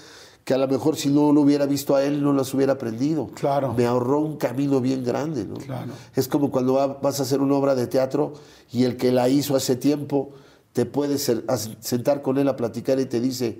que 0.44 0.54
a 0.54 0.58
lo 0.58 0.68
mejor 0.68 0.94
si 0.96 1.08
no 1.08 1.32
lo 1.32 1.40
hubiera 1.40 1.66
visto 1.66 1.96
a 1.96 2.04
él 2.04 2.22
no 2.22 2.32
las 2.32 2.54
hubiera 2.54 2.74
aprendido. 2.74 3.26
Claro. 3.34 3.74
Me 3.74 3.84
ahorró 3.84 4.20
un 4.20 4.36
camino 4.36 4.80
bien 4.80 5.02
grande, 5.02 5.44
¿no? 5.44 5.54
Claro. 5.56 5.92
Es 6.14 6.28
como 6.28 6.52
cuando 6.52 6.74
va- 6.74 6.86
vas 7.02 7.18
a 7.18 7.24
hacer 7.24 7.40
una 7.40 7.54
obra 7.56 7.74
de 7.74 7.88
teatro 7.88 8.34
y 8.72 8.84
el 8.84 8.96
que 8.96 9.10
la 9.10 9.28
hizo 9.28 9.56
hace 9.56 9.74
tiempo 9.74 10.30
te 10.72 10.86
puedes 10.86 11.32
sentar 11.80 12.22
con 12.22 12.38
él 12.38 12.46
a 12.48 12.54
platicar 12.54 13.00
y 13.00 13.06
te 13.06 13.20
dice, 13.20 13.58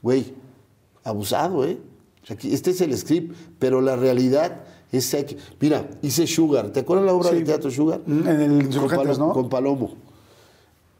güey, 0.00 0.34
abusado, 1.02 1.64
¿eh? 1.64 1.80
Este 2.44 2.70
es 2.70 2.80
el 2.82 2.96
script, 2.96 3.34
pero 3.58 3.80
la 3.80 3.96
realidad 3.96 4.60
es 4.92 5.16
mira, 5.58 5.88
hice 6.02 6.26
Sugar, 6.26 6.70
¿te 6.70 6.80
acuerdas 6.80 7.06
la 7.06 7.14
obra 7.14 7.30
Sí. 7.30 7.36
de 7.36 7.44
teatro 7.44 7.70
Sugar? 7.70 8.02
En 8.06 8.26
el 8.28 8.68
con, 9.32 9.48
Palomo. 9.48 9.94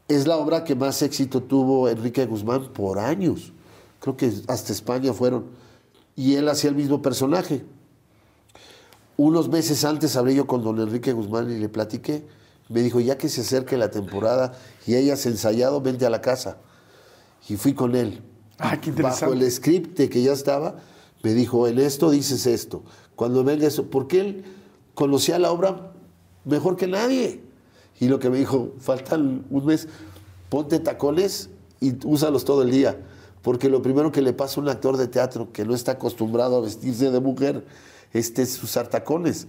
Es 0.07 0.25
la 0.25 0.37
obra 0.37 0.63
que 0.63 0.73
más 0.73 1.01
éxito 1.03 1.43
tuvo 1.43 1.87
Enrique 1.87 2.25
Guzmán 2.25 2.73
por 2.73 2.97
años. 2.97 3.53
Creo 3.99 4.17
que 4.17 4.33
hasta 4.47 4.73
España 4.73 5.13
fueron. 5.13 5.45
Y 6.15 6.35
él 6.35 6.49
hacía 6.49 6.71
el 6.71 6.75
mismo 6.75 7.01
personaje. 7.03 7.63
Unos 9.15 9.47
meses 9.47 9.85
antes 9.85 10.15
hablé 10.15 10.35
yo 10.35 10.47
con 10.47 10.63
don 10.63 10.79
Enrique 10.79 11.13
Guzmán 11.13 11.51
y 11.51 11.59
le 11.59 11.69
platiqué. 11.69 12.25
Me 12.69 12.81
dijo, 12.81 12.99
ya 12.99 13.17
que 13.17 13.29
se 13.29 13.41
acerque 13.41 13.77
la 13.77 13.91
temporada 13.91 14.53
y 14.87 14.95
hayas 14.95 15.25
ensayado, 15.27 15.81
vente 15.81 16.05
a 16.05 16.09
la 16.09 16.21
casa. 16.21 16.57
Y 17.47 17.57
fui 17.57 17.73
con 17.73 17.95
él. 17.95 18.21
Ah, 18.57 18.81
qué 18.81 18.91
Bajo 18.91 19.33
el 19.33 19.51
script 19.51 20.09
que 20.09 20.23
ya 20.23 20.33
estaba, 20.33 20.77
me 21.21 21.33
dijo, 21.33 21.67
en 21.67 21.79
esto 21.79 22.09
dices 22.09 22.47
esto. 22.47 22.83
Cuando 23.15 23.43
venga 23.43 23.67
eso, 23.67 23.89
porque 23.89 24.19
él 24.19 24.43
conocía 24.93 25.39
la 25.39 25.51
obra 25.51 25.91
mejor 26.45 26.77
que 26.77 26.87
nadie. 26.87 27.41
Y 27.99 28.07
lo 28.07 28.19
que 28.19 28.29
me 28.29 28.37
dijo, 28.37 28.71
faltan 28.79 29.45
un 29.49 29.65
mes, 29.65 29.87
ponte 30.49 30.79
tacones 30.79 31.49
y 31.79 31.93
úsalos 32.05 32.45
todo 32.45 32.63
el 32.63 32.71
día. 32.71 32.97
Porque 33.41 33.69
lo 33.69 33.81
primero 33.81 34.11
que 34.11 34.21
le 34.21 34.33
pasa 34.33 34.59
a 34.59 34.63
un 34.63 34.69
actor 34.69 34.97
de 34.97 35.07
teatro 35.07 35.51
que 35.51 35.65
no 35.65 35.75
está 35.75 35.93
acostumbrado 35.93 36.57
a 36.57 36.61
vestirse 36.61 37.11
de 37.11 37.19
mujer 37.19 37.65
este, 38.13 38.41
es 38.41 38.61
usar 38.63 38.87
tacones. 38.87 39.47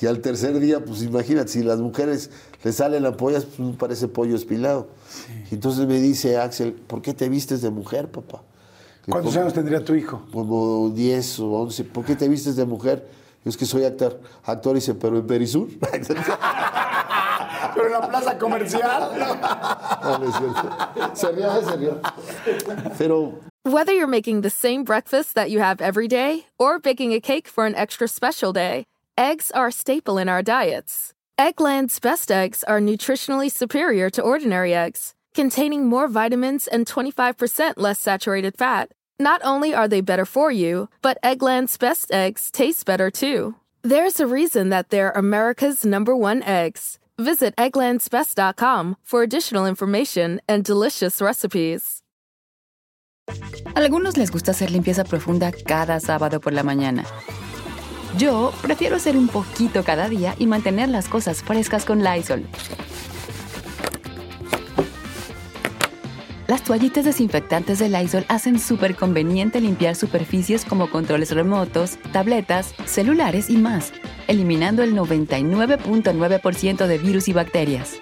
Y 0.00 0.06
al 0.06 0.20
tercer 0.20 0.58
día, 0.58 0.84
pues 0.84 1.02
imagínate, 1.02 1.48
si 1.52 1.62
las 1.62 1.78
mujeres 1.78 2.30
le 2.64 2.72
salen 2.72 3.06
ampollas, 3.06 3.44
pues 3.44 3.76
parece 3.76 4.08
pollo 4.08 4.34
espilado. 4.34 4.88
Entonces 5.50 5.86
me 5.86 6.00
dice 6.00 6.36
Axel, 6.38 6.72
¿por 6.72 7.02
qué 7.02 7.14
te 7.14 7.28
vistes 7.28 7.62
de 7.62 7.70
mujer, 7.70 8.10
papá? 8.10 8.42
Y 9.06 9.10
¿Cuántos 9.12 9.32
como- 9.34 9.42
años 9.44 9.54
tendría 9.54 9.84
tu 9.84 9.94
hijo? 9.94 10.22
Como 10.32 10.90
10 10.90 11.40
o 11.40 11.50
11. 11.52 11.84
¿Por 11.84 12.04
qué 12.04 12.16
te 12.16 12.28
vistes 12.28 12.56
de 12.56 12.64
mujer? 12.66 13.08
Yo, 13.44 13.50
Es 13.50 13.56
que 13.56 13.64
soy 13.66 13.84
actor. 13.84 14.20
Actor 14.44 14.74
dice, 14.74 14.94
pero 14.94 15.18
en 15.18 15.26
Perisur. 15.26 15.68
Pero 17.74 17.86
en 17.86 17.92
la 17.92 18.08
plaza 18.08 18.38
comercial. 18.38 19.10
No, 20.02 20.18
no 20.18 20.28
es 20.28 20.34
cierto. 20.36 20.70
Se 21.14 21.32
rió, 21.32 21.62
se 21.62 21.76
rió. 21.76 22.00
Pero 22.96 23.32
Whether 23.64 23.92
you're 23.92 24.06
making 24.06 24.40
the 24.42 24.48
same 24.50 24.82
breakfast 24.84 25.34
that 25.34 25.50
you 25.50 25.58
have 25.60 25.80
every 25.82 26.08
day 26.08 26.46
or 26.58 26.78
baking 26.78 27.12
a 27.12 27.20
cake 27.20 27.48
for 27.48 27.66
an 27.66 27.74
extra 27.74 28.08
special 28.08 28.52
day, 28.54 28.86
eggs 29.18 29.50
are 29.52 29.66
a 29.68 29.72
staple 29.72 30.16
in 30.18 30.28
our 30.28 30.42
diets. 30.42 31.12
Eggland's 31.38 31.98
best 32.00 32.30
eggs 32.30 32.64
are 32.64 32.80
nutritionally 32.80 33.50
superior 33.50 34.08
to 34.10 34.22
ordinary 34.22 34.72
eggs, 34.72 35.14
containing 35.36 35.86
more 35.86 36.08
vitamins 36.08 36.66
and 36.66 36.86
25% 36.86 37.74
less 37.76 38.00
saturated 38.00 38.56
fat. 38.56 38.90
Not 39.20 39.40
only 39.44 39.74
are 39.74 39.86
they 39.86 40.00
better 40.00 40.24
for 40.24 40.50
you, 40.50 40.88
but 41.02 41.18
Eggland's 41.22 41.76
best 41.76 42.10
eggs 42.10 42.50
taste 42.50 42.86
better 42.86 43.10
too. 43.10 43.54
There's 43.82 44.18
a 44.18 44.26
reason 44.26 44.70
that 44.70 44.88
they're 44.88 45.12
America's 45.12 45.84
number 45.84 46.16
one 46.16 46.42
eggs. 46.42 46.98
Visit 47.18 47.54
egglandsbest.com 47.56 48.96
for 49.04 49.22
additional 49.22 49.66
information 49.66 50.40
and 50.48 50.64
delicious 50.64 51.20
recipes. 51.20 52.02
Algunos 53.74 54.16
les 54.16 54.30
gusta 54.30 54.52
hacer 54.52 54.70
limpieza 54.70 55.04
profunda 55.04 55.52
cada 55.52 56.00
sábado 56.00 56.40
por 56.40 56.52
la 56.52 56.62
mañana. 56.62 57.04
Yo 58.16 58.52
prefiero 58.62 58.96
hacer 58.96 59.16
un 59.16 59.28
poquito 59.28 59.84
cada 59.84 60.08
día 60.08 60.34
y 60.38 60.46
mantener 60.46 60.88
las 60.88 61.08
cosas 61.08 61.42
frescas 61.42 61.84
con 61.84 62.02
Lysol. 62.02 62.46
Las 66.48 66.62
toallitas 66.62 67.04
desinfectantes 67.04 67.80
de 67.80 67.88
Lysol 67.88 68.24
hacen 68.28 68.60
súper 68.60 68.94
conveniente 68.94 69.60
limpiar 69.60 69.96
superficies 69.96 70.64
como 70.64 70.88
controles 70.90 71.32
remotos, 71.32 71.98
tabletas, 72.12 72.72
celulares 72.84 73.50
y 73.50 73.56
más, 73.56 73.92
eliminando 74.28 74.84
el 74.84 74.94
99.9% 74.94 76.86
de 76.86 76.98
virus 76.98 77.26
y 77.26 77.32
bacterias. 77.32 77.94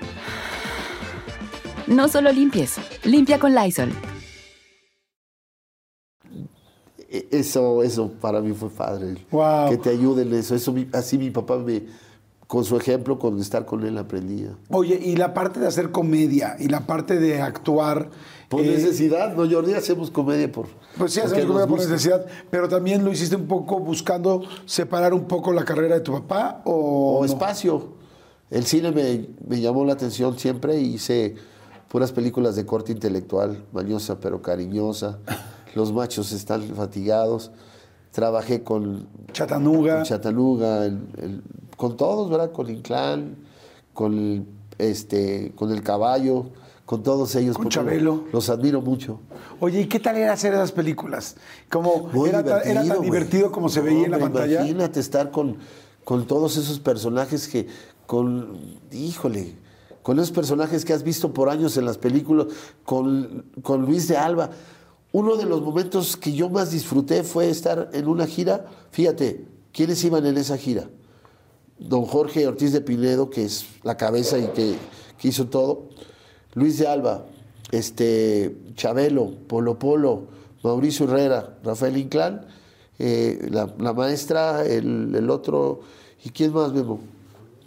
No 1.86 2.08
solo 2.08 2.32
limpies, 2.32 2.76
limpia 3.04 3.38
con 3.38 3.54
Lysol. 3.54 3.92
e- 7.14 7.28
eso, 7.30 7.82
eso 7.82 8.10
para 8.20 8.40
mí 8.40 8.52
fue 8.52 8.68
padre. 8.70 9.16
Wow. 9.30 9.70
Que 9.70 9.76
te 9.76 9.90
ayuden 9.90 10.28
en 10.28 10.40
eso. 10.40 10.56
así 10.92 11.16
mi 11.16 11.30
papá 11.30 11.58
me, 11.58 11.82
con 12.54 12.64
su 12.64 12.76
ejemplo, 12.76 13.18
con 13.18 13.40
estar 13.40 13.66
con 13.66 13.84
él 13.84 13.98
aprendía. 13.98 14.56
Oye, 14.70 14.94
y 15.02 15.16
la 15.16 15.34
parte 15.34 15.58
de 15.58 15.66
hacer 15.66 15.90
comedia 15.90 16.54
y 16.60 16.68
la 16.68 16.86
parte 16.86 17.18
de 17.18 17.42
actuar. 17.42 18.10
Por 18.48 18.60
eh, 18.60 18.68
necesidad, 18.68 19.34
¿no, 19.34 19.50
Jordi? 19.50 19.72
Hacemos 19.72 20.08
comedia 20.08 20.52
por. 20.52 20.68
Pues 20.96 21.14
sí, 21.14 21.18
hacemos 21.18 21.46
comedia 21.46 21.66
por 21.66 21.80
necesidad, 21.80 22.24
pero 22.50 22.68
también 22.68 23.04
lo 23.04 23.10
hiciste 23.10 23.34
un 23.34 23.48
poco 23.48 23.80
buscando 23.80 24.42
separar 24.66 25.12
un 25.14 25.24
poco 25.24 25.52
la 25.52 25.64
carrera 25.64 25.96
de 25.96 26.02
tu 26.02 26.12
papá 26.12 26.62
o. 26.64 27.16
O 27.18 27.20
no? 27.22 27.24
espacio. 27.26 27.88
El 28.50 28.64
cine 28.66 28.92
me, 28.92 29.26
me 29.48 29.60
llamó 29.60 29.84
la 29.84 29.94
atención 29.94 30.38
siempre 30.38 30.78
y 30.78 30.94
hice 30.94 31.34
puras 31.88 32.12
películas 32.12 32.54
de 32.54 32.64
corte 32.64 32.92
intelectual, 32.92 33.64
mañosa 33.72 34.20
pero 34.20 34.42
cariñosa. 34.42 35.18
Los 35.74 35.92
machos 35.92 36.30
están 36.30 36.62
fatigados. 36.76 37.50
Trabajé 38.12 38.62
con 38.62 39.08
el- 40.84 41.00
el- 41.20 41.42
con 41.76 41.96
todos, 41.96 42.30
¿verdad? 42.30 42.52
Con 42.52 42.70
Inclán, 42.70 43.36
con 43.92 44.14
el, 44.14 44.46
este, 44.78 45.52
con 45.54 45.70
el 45.72 45.82
caballo, 45.82 46.46
con 46.84 47.02
todos 47.02 47.34
ellos. 47.36 47.56
Con 47.56 47.68
Chabelo. 47.68 48.24
Los 48.32 48.50
admiro 48.50 48.80
mucho. 48.80 49.20
Oye, 49.60 49.82
¿y 49.82 49.86
qué 49.86 50.00
tal 50.00 50.16
era 50.16 50.32
hacer 50.32 50.52
esas 50.52 50.72
películas? 50.72 51.36
Como 51.70 52.08
Muy 52.12 52.28
era, 52.28 52.60
era 52.62 52.84
tan 52.84 53.00
divertido 53.00 53.50
como 53.50 53.68
se 53.68 53.80
veía 53.80 54.04
en 54.04 54.10
la 54.10 54.18
pantalla. 54.18 54.60
Imagínate 54.60 55.00
estar 55.00 55.30
con, 55.30 55.56
con 56.04 56.26
todos 56.26 56.56
esos 56.56 56.80
personajes 56.80 57.48
que, 57.48 57.66
con, 58.06 58.58
híjole, 58.92 59.56
con 60.02 60.18
esos 60.18 60.32
personajes 60.32 60.84
que 60.84 60.92
has 60.92 61.02
visto 61.02 61.32
por 61.32 61.48
años 61.48 61.76
en 61.76 61.86
las 61.86 61.96
películas, 61.96 62.48
con, 62.84 63.46
con 63.62 63.82
Luis 63.86 64.08
de 64.08 64.16
Alba. 64.16 64.50
Uno 65.12 65.36
de 65.36 65.44
los 65.46 65.62
momentos 65.62 66.16
que 66.16 66.32
yo 66.32 66.50
más 66.50 66.72
disfruté 66.72 67.22
fue 67.22 67.48
estar 67.48 67.88
en 67.92 68.08
una 68.08 68.26
gira. 68.26 68.66
Fíjate, 68.90 69.46
¿quiénes 69.72 70.02
iban 70.04 70.26
en 70.26 70.36
esa 70.36 70.58
gira? 70.58 70.90
Don 71.78 72.04
Jorge 72.04 72.46
Ortiz 72.46 72.72
de 72.72 72.80
Pinedo, 72.80 73.30
que 73.30 73.44
es 73.44 73.66
la 73.82 73.96
cabeza 73.96 74.38
y 74.38 74.46
que, 74.48 74.76
hizo 75.22 75.46
todo. 75.46 75.88
Luis 76.54 76.78
de 76.78 76.86
Alba, 76.86 77.24
este, 77.70 78.56
Chabelo, 78.74 79.32
Polo 79.48 79.78
Polo, 79.78 80.24
Mauricio 80.62 81.06
Herrera, 81.06 81.56
Rafael 81.64 81.96
Inclán, 81.96 82.46
eh, 82.98 83.48
la, 83.50 83.92
maestra, 83.92 84.64
el, 84.66 85.14
el 85.14 85.30
otro, 85.30 85.80
¿y 86.24 86.30
quién 86.30 86.52
más, 86.52 86.72
Memo? 86.72 87.00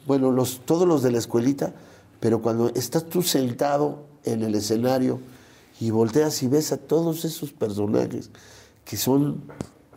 Bueno, 0.06 0.32
los, 0.32 0.62
todos 0.66 0.88
los 0.88 1.04
de 1.04 1.12
la 1.12 1.18
escuelita, 1.18 1.74
pero 2.20 2.42
cuando 2.42 2.70
estás 2.70 3.06
tú 3.06 3.24
sentado 3.24 4.06
en 4.24 4.44
el 4.44 4.56
escenario 4.56 5.20
y 5.80 5.90
volteas 5.92 6.42
y 6.44 6.48
ves 6.48 6.72
a 6.72 6.78
todos 6.78 7.26
esos 7.26 7.52
personajes 7.52 8.30
que 8.86 8.98
son 8.98 9.44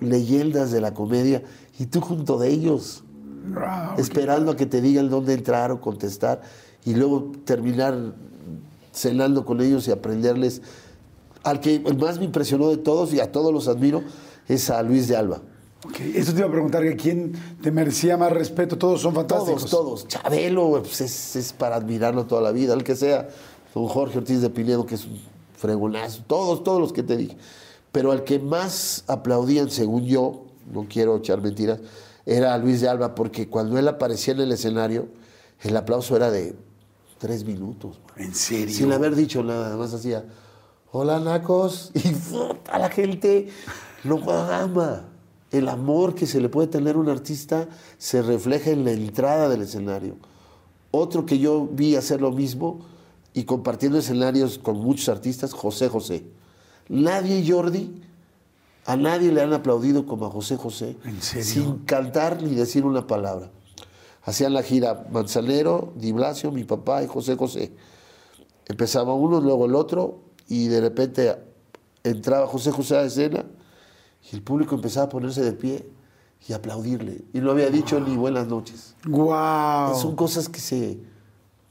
leyendas 0.00 0.72
de 0.72 0.80
la 0.80 0.94
comedia 0.94 1.42
y 1.78 1.86
tú 1.86 2.00
junto 2.00 2.38
de 2.38 2.48
ellos 2.48 3.04
Wow. 3.42 3.98
esperando 3.98 4.52
a 4.52 4.56
que 4.56 4.66
te 4.66 4.80
digan 4.80 5.08
dónde 5.08 5.32
entrar 5.34 5.72
o 5.72 5.80
contestar 5.80 6.42
y 6.84 6.94
luego 6.94 7.32
terminar 7.44 8.14
cenando 8.92 9.44
con 9.44 9.60
ellos 9.60 9.88
y 9.88 9.90
aprenderles. 9.90 10.62
Al 11.42 11.60
que 11.60 11.80
más 11.98 12.18
me 12.18 12.26
impresionó 12.26 12.68
de 12.68 12.76
todos 12.76 13.14
y 13.14 13.20
a 13.20 13.32
todos 13.32 13.52
los 13.52 13.66
admiro 13.68 14.02
es 14.48 14.68
a 14.70 14.82
Luis 14.82 15.08
de 15.08 15.16
Alba. 15.16 15.40
Ok, 15.86 16.00
Eso 16.14 16.32
te 16.32 16.40
iba 16.40 16.48
a 16.48 16.52
preguntar, 16.52 16.82
que 16.82 16.96
¿quién 16.96 17.32
te 17.62 17.70
merecía 17.70 18.18
más 18.18 18.30
respeto? 18.30 18.76
Todos 18.76 19.00
son 19.00 19.14
fantásticos. 19.14 19.64
Todos, 19.64 20.04
todos. 20.04 20.08
Chabelo, 20.08 20.82
pues 20.82 21.00
es, 21.00 21.36
es 21.36 21.52
para 21.54 21.76
admirarlo 21.76 22.26
toda 22.26 22.42
la 22.42 22.52
vida. 22.52 22.74
El 22.74 22.84
que 22.84 22.94
sea, 22.94 23.28
don 23.74 23.86
Jorge 23.88 24.18
Ortiz 24.18 24.42
de 24.42 24.50
Pinedo, 24.50 24.84
que 24.84 24.96
es 24.96 25.06
un 25.06 25.18
fregonazo. 25.56 26.22
Todos, 26.26 26.62
todos 26.62 26.80
los 26.80 26.92
que 26.92 27.02
te 27.02 27.16
dije. 27.16 27.36
Pero 27.92 28.12
al 28.12 28.24
que 28.24 28.38
más 28.38 29.04
aplaudían, 29.06 29.70
según 29.70 30.04
yo, 30.04 30.44
no 30.70 30.86
quiero 30.88 31.16
echar 31.16 31.40
mentiras, 31.40 31.80
era 32.30 32.54
a 32.54 32.58
Luis 32.58 32.80
de 32.80 32.88
Alba, 32.88 33.16
porque 33.16 33.48
cuando 33.48 33.76
él 33.76 33.88
aparecía 33.88 34.34
en 34.34 34.40
el 34.40 34.52
escenario, 34.52 35.08
el 35.62 35.76
aplauso 35.76 36.14
era 36.14 36.30
de 36.30 36.54
tres 37.18 37.44
minutos. 37.44 37.98
¿En 38.16 38.32
serio? 38.34 38.72
Sin 38.72 38.92
haber 38.92 39.16
dicho 39.16 39.42
nada, 39.42 39.76
más 39.76 39.92
hacía, 39.92 40.24
hola 40.92 41.18
Nacos, 41.18 41.90
y 41.94 42.08
puta, 42.10 42.78
la 42.78 42.88
gente 42.88 43.48
lo 44.04 44.30
ama. 44.30 45.06
El 45.50 45.68
amor 45.68 46.14
que 46.14 46.28
se 46.28 46.40
le 46.40 46.48
puede 46.48 46.68
tener 46.68 46.94
a 46.94 47.00
un 47.00 47.08
artista 47.08 47.68
se 47.98 48.22
refleja 48.22 48.70
en 48.70 48.84
la 48.84 48.92
entrada 48.92 49.48
del 49.48 49.62
escenario. 49.62 50.14
Otro 50.92 51.26
que 51.26 51.40
yo 51.40 51.66
vi 51.66 51.96
hacer 51.96 52.20
lo 52.20 52.30
mismo 52.30 52.86
y 53.34 53.42
compartiendo 53.42 53.98
escenarios 53.98 54.60
con 54.60 54.78
muchos 54.78 55.08
artistas, 55.08 55.52
José 55.52 55.88
José. 55.88 56.24
Nadie, 56.88 57.44
Jordi, 57.44 58.00
a 58.90 58.96
nadie 58.96 59.30
le 59.30 59.40
han 59.40 59.52
aplaudido 59.52 60.06
como 60.06 60.26
a 60.26 60.30
José 60.30 60.56
José, 60.56 60.96
¿En 61.04 61.20
serio? 61.22 61.44
sin 61.44 61.78
cantar 61.84 62.42
ni 62.42 62.54
decir 62.54 62.84
una 62.84 63.06
palabra. 63.06 63.50
Hacían 64.22 64.52
la 64.52 64.62
gira 64.62 65.06
Manzanero, 65.10 65.92
Di 65.96 66.12
Blasio, 66.12 66.50
mi 66.50 66.64
papá 66.64 67.02
y 67.02 67.06
José 67.06 67.36
José. 67.36 67.72
Empezaba 68.66 69.14
uno, 69.14 69.40
luego 69.40 69.66
el 69.66 69.74
otro, 69.74 70.20
y 70.48 70.68
de 70.68 70.80
repente 70.80 71.36
entraba 72.04 72.46
José 72.46 72.70
José 72.72 72.96
a 72.96 73.00
la 73.02 73.06
escena 73.06 73.44
y 74.30 74.34
el 74.36 74.42
público 74.42 74.74
empezaba 74.74 75.06
a 75.06 75.08
ponerse 75.08 75.42
de 75.42 75.52
pie 75.52 75.86
y 76.48 76.52
aplaudirle. 76.52 77.24
Y 77.32 77.40
no 77.40 77.50
había 77.52 77.70
dicho 77.70 78.00
ni 78.00 78.16
buenas 78.16 78.46
noches. 78.48 78.94
Wow. 79.06 79.94
Son 79.94 80.16
cosas 80.16 80.48
que 80.48 80.60
se, 80.60 80.98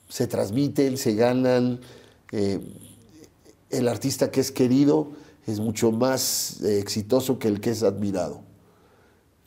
se 0.08 0.28
transmiten, 0.28 0.98
se 0.98 1.16
ganan. 1.16 1.80
eh, 2.32 2.60
el 3.70 3.88
artista 3.88 4.32
que 4.32 4.40
es 4.42 4.52
querido 4.52 5.12
es 5.52 5.60
mucho 5.60 5.92
más 5.92 6.62
eh, 6.62 6.80
exitoso 6.80 7.40
que 7.40 7.48
el 7.48 7.60
que 7.60 7.72
es 7.72 7.84
admirado. 7.84 8.42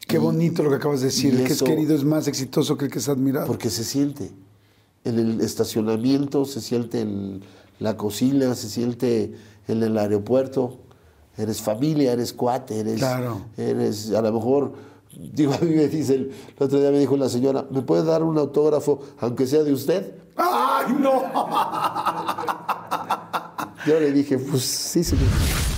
Qué 0.06 0.18
bonito 0.18 0.62
lo 0.62 0.70
que 0.70 0.76
acabas 0.76 1.00
de 1.00 1.06
decir. 1.06 1.34
El 1.34 1.46
que 1.46 1.52
es 1.52 1.62
querido 1.62 1.94
es 1.94 2.04
más 2.04 2.28
exitoso 2.28 2.76
que 2.76 2.86
el 2.86 2.90
que 2.90 2.98
es 2.98 3.08
admirado. 3.08 3.46
Porque 3.46 3.70
se 3.70 3.84
siente. 3.84 4.32
En 5.04 5.18
el 5.18 5.40
estacionamiento, 5.40 6.44
se 6.44 6.60
siente 6.60 7.00
en 7.00 7.42
la 7.78 7.96
cocina, 7.96 8.54
se 8.54 8.68
siente 8.68 9.34
en 9.68 9.82
el 9.82 9.96
aeropuerto. 9.96 10.78
Eres 11.36 11.62
familia, 11.62 12.12
eres 12.12 12.32
cuate, 12.32 12.80
eres. 12.80 12.98
Claro. 12.98 13.42
Eres, 13.56 14.12
a 14.12 14.20
lo 14.22 14.32
mejor. 14.32 14.72
Digo, 15.16 15.54
a 15.60 15.60
mí 15.60 15.74
me 15.74 15.88
dice, 15.88 16.14
el, 16.14 16.32
el 16.56 16.62
otro 16.62 16.80
día 16.80 16.90
me 16.90 16.98
dijo 16.98 17.16
la 17.16 17.28
señora, 17.28 17.66
¿me 17.70 17.82
puede 17.82 18.04
dar 18.04 18.22
un 18.22 18.38
autógrafo, 18.38 19.00
aunque 19.18 19.46
sea 19.46 19.62
de 19.62 19.72
usted? 19.72 20.14
¡Ay, 20.36 20.94
no! 20.98 21.22
Yo 23.86 23.98
le 23.98 24.12
dije, 24.12 24.38
pues 24.38 24.62
sí, 24.62 25.02
señor. 25.02 25.26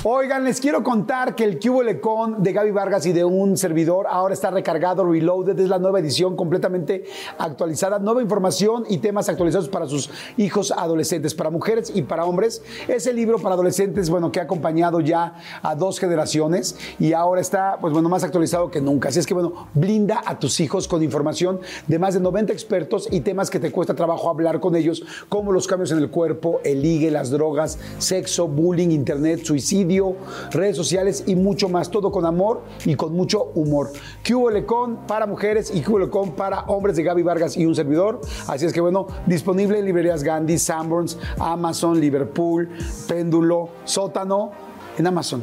Oigan, 0.07 0.45
les 0.45 0.61
quiero 0.61 0.83
contar 0.83 1.35
que 1.35 1.45
el 1.45 1.59
Cubo 1.59 1.83
Lecon 1.83 2.43
de 2.43 2.53
Gaby 2.53 2.73
Vargas 2.73 3.07
y 3.07 3.15
de 3.15 3.25
un 3.25 3.57
servidor 3.57 4.07
ahora 4.07 4.35
está 4.35 4.51
recargado, 4.51 5.03
reloaded, 5.03 5.59
es 5.59 5.71
la 5.71 5.79
nueva 5.79 6.01
edición 6.01 6.37
completamente 6.37 7.05
actualizada, 7.39 7.99
nueva 7.99 8.21
información 8.21 8.85
y 8.91 8.99
temas 8.99 9.31
actualizados 9.31 9.71
para 9.71 9.87
sus 9.87 10.11
hijos 10.37 10.73
adolescentes, 10.77 11.35
para 11.35 11.49
mujeres 11.49 11.91
y 11.95 12.03
para 12.03 12.27
hombres. 12.27 12.63
Es 12.87 13.07
el 13.07 13.17
libro 13.17 13.39
para 13.39 13.55
adolescentes, 13.55 14.11
bueno, 14.11 14.31
que 14.31 14.41
ha 14.41 14.43
acompañado 14.43 15.01
ya 15.01 15.37
a 15.63 15.75
dos 15.75 15.99
generaciones 15.99 16.77
y 16.99 17.15
ahora 17.15 17.41
está, 17.41 17.79
pues 17.81 17.95
bueno, 17.95 18.11
más 18.11 18.25
actualizado 18.25 18.71
que 18.71 18.83
nunca. 18.83 19.09
Así 19.09 19.21
es 19.21 19.27
que, 19.27 19.33
bueno, 19.33 19.69
blinda 19.73 20.23
a 20.27 20.39
tus 20.39 20.61
hijos 20.61 20.87
con 20.87 21.03
información 21.03 21.61
de 21.87 21.99
más 21.99 22.13
de 22.13 22.21
90 22.21 22.53
expertos 22.53 23.09
y 23.11 23.21
temas 23.21 23.49
que 23.49 23.59
te 23.59 23.73
cuesta 23.73 23.95
trabajo 23.95 24.29
hablar 24.29 24.61
con 24.61 24.77
ellos, 24.77 25.03
como 25.31 25.51
los 25.51 25.67
cambios 25.67 25.93
en 25.93 25.99
el 25.99 26.11
cuerpo, 26.11 26.61
el 26.63 26.83
ligue, 26.83 27.11
las 27.11 27.31
drogas, 27.31 27.79
sexo, 27.99 28.49
bullying, 28.49 28.91
internet, 28.91 29.45
suicidio 29.45 30.17
redes 30.51 30.77
sociales 30.77 31.25
y 31.27 31.37
mucho 31.37 31.69
más. 31.69 31.91
Todo 31.91 32.11
con 32.11 32.25
amor 32.27 32.63
y 32.85 32.95
con 32.95 33.15
mucho 33.15 33.53
humor. 33.55 33.93
Cubo 34.27 34.51
Lecon 34.51 35.07
para 35.07 35.27
mujeres 35.27 35.73
y 35.75 35.85
Lecon 35.85 36.33
para 36.33 36.61
hombres 36.63 36.97
de 36.97 37.03
Gaby 37.03 37.23
Vargas 37.23 37.57
y 37.57 37.67
un 37.67 37.75
servidor. 37.75 38.21
Así 38.47 38.67
es 38.67 38.73
que 38.73 38.81
bueno, 38.81 39.07
disponible 39.27 39.79
en 39.79 39.85
librerías 39.85 40.23
Gandhi, 40.23 40.59
Sanborns, 40.59 41.19
Amazon, 41.39 42.01
Liverpool, 42.01 42.69
Péndulo, 43.09 43.69
Sótano, 43.85 44.53
en 44.99 45.07
Amazon. 45.07 45.43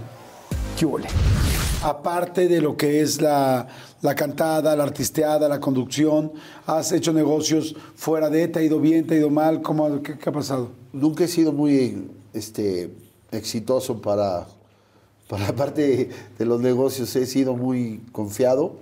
Cubo 0.80 1.00
Aparte 1.84 2.48
de 2.48 2.62
lo 2.62 2.78
que 2.78 3.02
es 3.02 3.22
la, 3.22 3.68
la 4.02 4.14
cantada, 4.14 4.76
la 4.76 4.84
artisteada, 4.84 5.50
la 5.50 5.60
conducción, 5.60 6.32
¿has 6.68 6.92
hecho 6.92 7.12
negocios 7.12 7.76
fuera 7.96 8.30
de? 8.30 8.48
¿Te 8.48 8.60
ha 8.60 8.62
ido 8.62 8.80
bien? 8.80 9.08
¿Te 9.08 9.16
ha 9.16 9.18
ido 9.18 9.32
mal? 9.32 9.64
¿Cómo, 9.64 10.02
qué, 10.04 10.18
qué 10.18 10.30
ha 10.30 10.32
pasado? 10.32 10.70
Nunca 10.94 11.24
he 11.24 11.28
sido 11.28 11.52
muy 11.52 12.12
este, 12.34 12.94
exitoso 13.32 14.02
para, 14.02 14.48
para 15.28 15.48
la 15.48 15.56
parte 15.56 16.10
de 16.38 16.46
los 16.46 16.62
negocios. 16.62 17.16
He 17.16 17.26
sido 17.26 17.56
muy 17.56 18.02
confiado. 18.12 18.76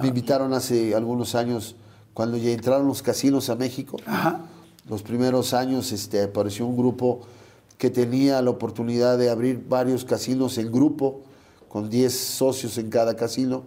Me 0.00 0.08
invitaron 0.08 0.52
hace 0.52 0.94
algunos 0.94 1.34
años, 1.34 1.76
cuando 2.14 2.36
ya 2.36 2.50
entraron 2.50 2.86
los 2.86 3.02
casinos 3.02 3.50
a 3.50 3.56
México. 3.56 3.98
Los 4.88 5.02
primeros 5.02 5.52
años 5.52 5.92
este, 5.92 6.22
apareció 6.22 6.66
un 6.66 6.76
grupo 6.76 7.20
que 7.78 7.90
tenía 7.90 8.40
la 8.40 8.50
oportunidad 8.50 9.18
de 9.18 9.30
abrir 9.30 9.64
varios 9.68 10.04
casinos 10.04 10.58
en 10.58 10.72
grupo, 10.72 11.22
con 11.68 11.90
10 11.90 12.12
socios 12.12 12.78
en 12.78 12.88
cada 12.88 13.16
casino. 13.16 13.64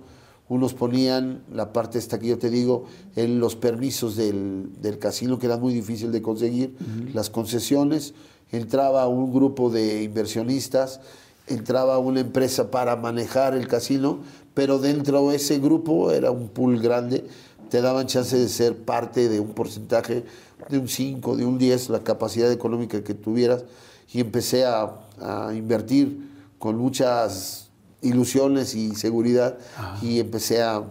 Unos 0.47 0.73
ponían 0.73 1.43
la 1.53 1.71
parte 1.73 1.99
esta 1.99 2.17
que 2.17 2.27
yo 2.27 2.39
te 2.39 2.49
digo, 2.49 2.85
en 3.15 3.39
los 3.39 3.55
permisos 3.55 4.15
del, 4.15 4.69
del 4.81 4.97
casino, 4.97 5.37
que 5.37 5.45
era 5.45 5.57
muy 5.57 5.73
difícil 5.73 6.11
de 6.11 6.23
conseguir, 6.23 6.75
las 7.13 7.29
concesiones, 7.29 8.15
entraba 8.51 9.07
un 9.07 9.33
grupo 9.33 9.69
de 9.69 10.03
inversionistas, 10.03 10.99
entraba 11.47 11.97
una 11.97 12.19
empresa 12.19 12.71
para 12.71 12.95
manejar 12.95 13.53
el 13.53 13.67
casino, 13.67 14.19
pero 14.53 14.79
dentro 14.79 15.29
de 15.29 15.35
ese 15.35 15.59
grupo 15.59 16.11
era 16.11 16.31
un 16.31 16.49
pool 16.49 16.79
grande, 16.79 17.25
te 17.69 17.81
daban 17.81 18.07
chance 18.07 18.35
de 18.37 18.49
ser 18.49 18.75
parte 18.77 19.29
de 19.29 19.39
un 19.39 19.53
porcentaje 19.53 20.23
de 20.69 20.77
un 20.77 20.87
5, 20.87 21.37
de 21.37 21.45
un 21.45 21.57
10, 21.57 21.89
la 21.89 21.99
capacidad 21.99 22.51
económica 22.51 23.03
que 23.03 23.13
tuvieras, 23.13 23.63
y 24.11 24.21
empecé 24.21 24.65
a, 24.65 24.95
a 25.21 25.53
invertir 25.53 26.29
con 26.57 26.77
muchas 26.77 27.69
ilusiones 28.01 28.75
y 28.75 28.95
seguridad 28.95 29.57
y 30.01 30.19
empecé 30.19 30.61
a, 30.61 30.83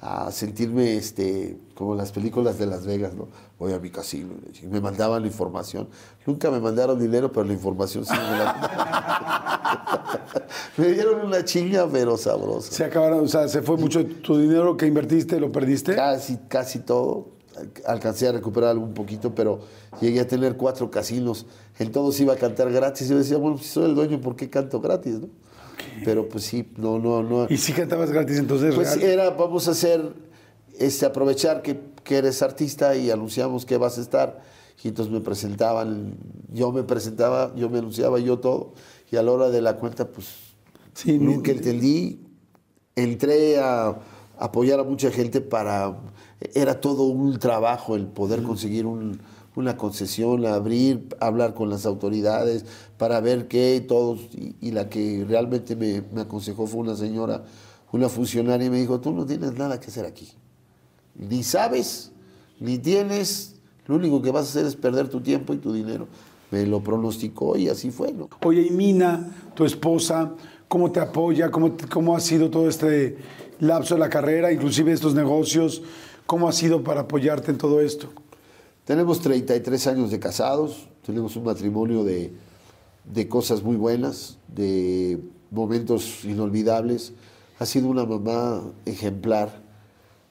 a, 0.00 0.30
sentirme 0.30 0.96
este, 0.96 1.58
como 1.74 1.94
las 1.94 2.12
películas 2.12 2.58
de 2.58 2.66
Las 2.66 2.86
Vegas, 2.86 3.14
¿no? 3.14 3.28
Voy 3.58 3.72
a 3.72 3.78
mi 3.78 3.90
casino 3.90 4.30
y 4.62 4.66
me 4.66 4.80
mandaban 4.80 5.22
la 5.22 5.28
información. 5.28 5.88
Nunca 6.26 6.50
me 6.50 6.60
mandaron 6.60 6.98
dinero, 6.98 7.30
pero 7.30 7.44
la 7.44 7.52
información 7.52 8.04
sí 8.04 8.12
me 8.12 8.38
la... 8.38 9.60
me 10.76 10.88
dieron 10.88 11.26
una 11.26 11.44
chinga, 11.44 11.86
pero 11.90 12.16
sabrosa. 12.16 12.72
Se 12.72 12.84
acabaron, 12.84 13.24
o 13.24 13.28
sea, 13.28 13.48
se 13.48 13.62
fue 13.62 13.76
mucho 13.76 14.04
tu 14.06 14.38
dinero 14.38 14.76
que 14.76 14.86
invertiste, 14.86 15.38
lo 15.38 15.52
perdiste. 15.52 15.94
Casi, 15.94 16.38
casi 16.48 16.78
todo. 16.80 17.28
Alcancé 17.86 18.28
a 18.28 18.32
recuperar 18.32 18.78
un 18.78 18.94
poquito, 18.94 19.34
pero 19.34 19.60
llegué 20.00 20.20
a 20.20 20.26
tener 20.26 20.56
cuatro 20.56 20.90
casinos. 20.90 21.46
En 21.78 21.92
todos 21.92 22.18
iba 22.20 22.32
a 22.32 22.36
cantar 22.36 22.72
gratis. 22.72 23.08
Yo 23.08 23.18
decía, 23.18 23.36
bueno, 23.36 23.58
si 23.58 23.64
soy 23.64 23.84
el 23.84 23.94
dueño, 23.94 24.20
¿por 24.20 24.36
qué 24.36 24.48
canto 24.48 24.80
gratis? 24.80 25.20
¿no? 25.20 25.28
Pero 26.04 26.28
pues 26.28 26.44
sí, 26.44 26.70
no, 26.76 26.98
no, 26.98 27.22
no. 27.22 27.46
¿Y 27.48 27.56
si 27.56 27.72
cantabas 27.72 28.10
gratis 28.10 28.38
entonces? 28.38 28.74
Pues 28.74 28.96
real? 28.96 29.10
era, 29.10 29.30
vamos 29.30 29.68
a 29.68 29.72
hacer, 29.72 30.12
este, 30.78 31.06
aprovechar 31.06 31.62
que, 31.62 31.80
que, 32.04 32.18
eres 32.18 32.42
artista 32.42 32.96
y 32.96 33.10
anunciamos 33.10 33.66
que 33.66 33.76
vas 33.76 33.98
a 33.98 34.00
estar. 34.00 34.42
Y 34.82 34.88
entonces 34.88 35.12
me 35.12 35.20
presentaban, 35.20 36.14
yo 36.52 36.72
me 36.72 36.82
presentaba, 36.82 37.54
yo 37.54 37.68
me 37.68 37.78
anunciaba 37.78 38.18
yo 38.18 38.38
todo. 38.38 38.72
Y 39.10 39.16
a 39.16 39.22
la 39.22 39.32
hora 39.32 39.50
de 39.50 39.60
la 39.60 39.76
cuenta, 39.76 40.08
pues 40.08 40.28
sí, 40.94 41.18
nunca 41.18 41.50
entendí. 41.50 42.20
Entré 42.96 43.58
a 43.58 43.98
apoyar 44.38 44.80
a 44.80 44.84
mucha 44.84 45.10
gente 45.10 45.40
para. 45.40 45.98
Era 46.54 46.80
todo 46.80 47.04
un 47.04 47.38
trabajo 47.38 47.96
el 47.96 48.06
poder 48.06 48.42
conseguir 48.42 48.86
un, 48.86 49.20
una 49.60 49.76
concesión, 49.76 50.44
abrir, 50.46 51.06
hablar 51.20 51.54
con 51.54 51.70
las 51.70 51.86
autoridades 51.86 52.64
para 52.98 53.20
ver 53.20 53.48
qué, 53.48 53.84
todos, 53.86 54.20
y, 54.32 54.56
y 54.60 54.70
la 54.72 54.88
que 54.88 55.24
realmente 55.28 55.76
me, 55.76 56.02
me, 56.12 56.22
aconsejó 56.22 56.66
fue 56.66 56.80
una 56.80 56.96
señora, 56.96 57.44
una 57.92 58.08
funcionaria, 58.08 58.66
y 58.66 58.70
me 58.70 58.80
dijo, 58.80 59.00
tú 59.00 59.12
no 59.12 59.24
tienes 59.24 59.54
nada 59.54 59.78
que 59.78 59.88
hacer 59.88 60.04
aquí. 60.04 60.28
Ni 61.14 61.42
sabes, 61.42 62.12
ni 62.58 62.78
tienes, 62.78 63.56
lo 63.86 63.96
único 63.96 64.22
que 64.22 64.30
vas 64.30 64.46
a 64.46 64.48
hacer 64.50 64.66
es 64.66 64.76
perder 64.76 65.08
tu 65.08 65.20
tiempo 65.20 65.52
y 65.54 65.58
tu 65.58 65.72
dinero. 65.72 66.08
Me 66.50 66.66
lo 66.66 66.80
pronosticó 66.80 67.56
y 67.56 67.68
así 67.68 67.90
fue. 67.90 68.12
¿no? 68.12 68.28
Oye, 68.44 68.62
y 68.62 68.70
Mina, 68.70 69.30
tu 69.54 69.64
esposa, 69.64 70.34
¿cómo 70.68 70.90
te 70.90 71.00
apoya? 71.00 71.50
¿Cómo, 71.50 71.76
cómo 71.90 72.16
ha 72.16 72.20
sido 72.20 72.50
todo 72.50 72.68
este 72.68 73.16
lapso 73.60 73.94
de 73.94 74.00
la 74.00 74.08
carrera, 74.08 74.52
inclusive 74.52 74.92
estos 74.92 75.14
negocios? 75.14 75.82
¿Cómo 76.26 76.48
ha 76.48 76.52
sido 76.52 76.82
para 76.82 77.02
apoyarte 77.02 77.50
en 77.50 77.58
todo 77.58 77.80
esto? 77.80 78.08
Tenemos 78.90 79.20
33 79.20 79.86
años 79.86 80.10
de 80.10 80.18
casados, 80.18 80.88
tenemos 81.06 81.36
un 81.36 81.44
matrimonio 81.44 82.02
de, 82.02 82.32
de, 83.04 83.28
cosas 83.28 83.62
muy 83.62 83.76
buenas, 83.76 84.36
de 84.48 85.20
momentos 85.52 86.24
inolvidables. 86.24 87.12
Ha 87.60 87.66
sido 87.66 87.86
una 87.86 88.04
mamá 88.04 88.64
ejemplar 88.86 89.62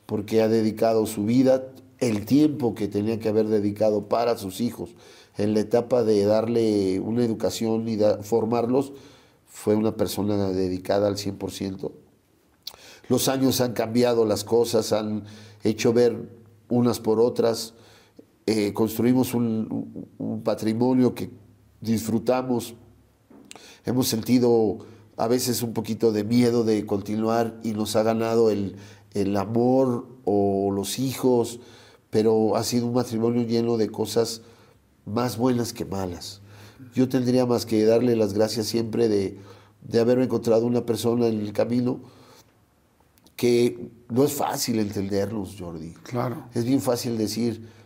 porque 0.06 0.42
ha 0.42 0.50
dedicado 0.50 1.06
su 1.06 1.24
vida, 1.24 1.70
el 2.00 2.26
tiempo 2.26 2.76
que 2.76 2.90
tenía 2.90 3.18
que 3.18 3.30
haber 3.30 3.48
dedicado 3.48 4.10
para 4.10 4.38
sus 4.38 4.60
hijos 4.60 4.90
en 5.38 5.54
la 5.54 5.62
etapa 5.62 6.04
de 6.04 6.26
darle 6.26 7.00
una 7.00 7.24
educación 7.24 7.88
y 7.88 7.96
da, 7.96 8.22
formarlos, 8.24 8.92
fue 9.48 9.76
una 9.76 9.96
persona 9.96 10.50
dedicada 10.50 11.08
al 11.08 11.16
100%. 11.16 11.92
Los 13.08 13.30
años 13.30 13.62
han 13.62 13.72
cambiado 13.72 14.26
las 14.26 14.44
cosas, 14.44 14.92
han 14.92 15.24
hecho 15.64 15.94
ver 15.94 16.28
unas 16.68 17.00
por 17.00 17.22
otras 17.22 17.74
eh, 18.50 18.74
construimos 18.74 19.36
un, 19.36 20.08
un, 20.18 20.42
patrimonio 20.42 21.14
que 21.14 21.30
disfrutamos, 21.82 22.74
hemos 23.86 24.08
sentido 24.08 24.80
a 25.18 25.28
veces 25.28 25.62
un 25.62 25.74
poquito 25.74 26.12
de 26.12 26.24
miedo 26.24 26.64
de 26.64 26.84
continuar 26.88 27.60
y 27.64 27.74
nos 27.74 27.96
ha 27.96 28.02
ganado 28.02 28.50
el, 28.50 28.76
el 29.14 29.38
amor 29.38 30.08
o 30.26 30.72
los 30.72 30.98
hijos, 30.98 31.60
pero 32.10 32.56
ha 32.56 32.64
sido 32.64 32.88
un 32.88 32.94
matrimonio 32.94 33.44
lleno 33.44 33.78
de 33.78 33.92
cosas 33.92 34.42
más 35.06 35.38
buenas 35.38 35.72
que 35.72 35.86
malas. 35.86 36.42
Yo 36.96 37.08
tendría 37.08 37.46
más 37.46 37.68
que 37.68 37.86
darle 37.86 38.16
las 38.16 38.34
gracias 38.34 38.66
siempre 38.66 39.10
de, 39.10 39.38
de 39.84 40.00
haber 40.00 40.18
encontrado 40.18 40.66
una 40.66 40.88
persona 40.88 41.28
en 41.28 41.40
el 41.40 41.54
camino 41.54 42.00
que 43.36 43.92
no 44.10 44.24
es 44.24 44.34
fácil 44.34 44.80
entenderlos, 44.80 45.56
Jordi. 45.60 45.94
Claro. 46.02 46.48
Es 46.56 46.66
bien 46.66 46.82
fácil 46.82 47.16
decir, 47.16 47.78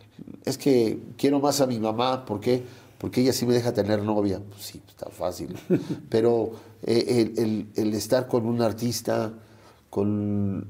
es 0.44 0.58
que 0.58 0.98
quiero 1.16 1.40
más 1.40 1.60
a 1.60 1.66
mi 1.66 1.78
mamá, 1.78 2.24
¿por 2.24 2.40
qué? 2.40 2.62
Porque 2.98 3.20
ella 3.20 3.32
sí 3.32 3.46
me 3.46 3.54
deja 3.54 3.72
tener 3.72 4.02
novia. 4.02 4.40
Pues 4.48 4.62
sí, 4.62 4.80
está 4.88 5.10
fácil. 5.10 5.56
Pero 6.08 6.52
eh, 6.82 7.32
el, 7.36 7.44
el, 7.44 7.68
el, 7.74 7.94
estar 7.94 8.28
con 8.28 8.46
un 8.46 8.62
artista, 8.62 9.32
con... 9.90 10.66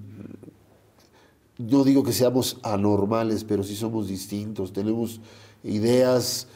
No 1.59 1.85
digo 1.85 2.03
que 2.03 2.13
seamos 2.13 2.59
anormales, 2.65 3.45
pero 3.45 3.63
sí 3.63 3.77
somos 3.77 4.09
distintos. 4.09 4.73
Tenemos 4.73 5.21
ideas, 5.63 6.49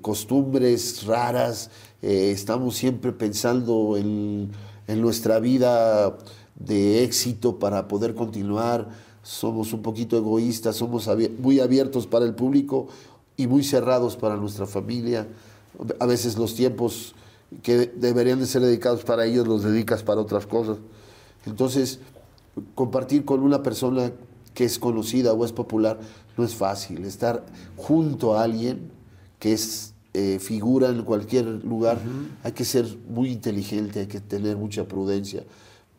costumbres 0.00 1.04
raras. 1.06 1.70
Eh, 2.02 2.30
estamos 2.30 2.76
siempre 2.76 3.10
pensando 3.10 3.96
en, 3.96 4.52
en 4.86 5.00
nuestra 5.00 5.40
vida 5.40 6.16
de 6.54 7.02
éxito 7.02 7.58
para 7.58 7.88
poder 7.88 8.14
continuar 8.14 8.88
somos 9.24 9.72
un 9.72 9.82
poquito 9.82 10.16
egoístas, 10.16 10.76
somos 10.76 11.10
muy 11.38 11.58
abiertos 11.58 12.06
para 12.06 12.26
el 12.26 12.34
público 12.34 12.86
y 13.36 13.46
muy 13.46 13.64
cerrados 13.64 14.16
para 14.16 14.36
nuestra 14.36 14.66
familia. 14.66 15.26
A 15.98 16.06
veces 16.06 16.36
los 16.36 16.54
tiempos 16.54 17.14
que 17.62 17.86
deberían 17.86 18.38
de 18.38 18.46
ser 18.46 18.62
dedicados 18.62 19.02
para 19.02 19.24
ellos 19.24 19.48
los 19.48 19.64
dedicas 19.64 20.02
para 20.02 20.20
otras 20.20 20.46
cosas. 20.46 20.76
Entonces, 21.46 22.00
compartir 22.74 23.24
con 23.24 23.40
una 23.40 23.62
persona 23.62 24.12
que 24.52 24.64
es 24.64 24.78
conocida 24.78 25.32
o 25.32 25.44
es 25.44 25.52
popular 25.52 25.98
no 26.36 26.44
es 26.44 26.54
fácil. 26.54 27.04
Estar 27.04 27.44
junto 27.76 28.36
a 28.36 28.44
alguien 28.44 28.90
que 29.38 29.54
es 29.54 29.94
eh, 30.12 30.38
figura 30.38 30.90
en 30.90 31.02
cualquier 31.02 31.46
lugar, 31.46 31.98
hay 32.42 32.52
que 32.52 32.64
ser 32.64 32.86
muy 33.08 33.30
inteligente, 33.30 34.00
hay 34.00 34.06
que 34.06 34.20
tener 34.20 34.56
mucha 34.56 34.86
prudencia. 34.86 35.44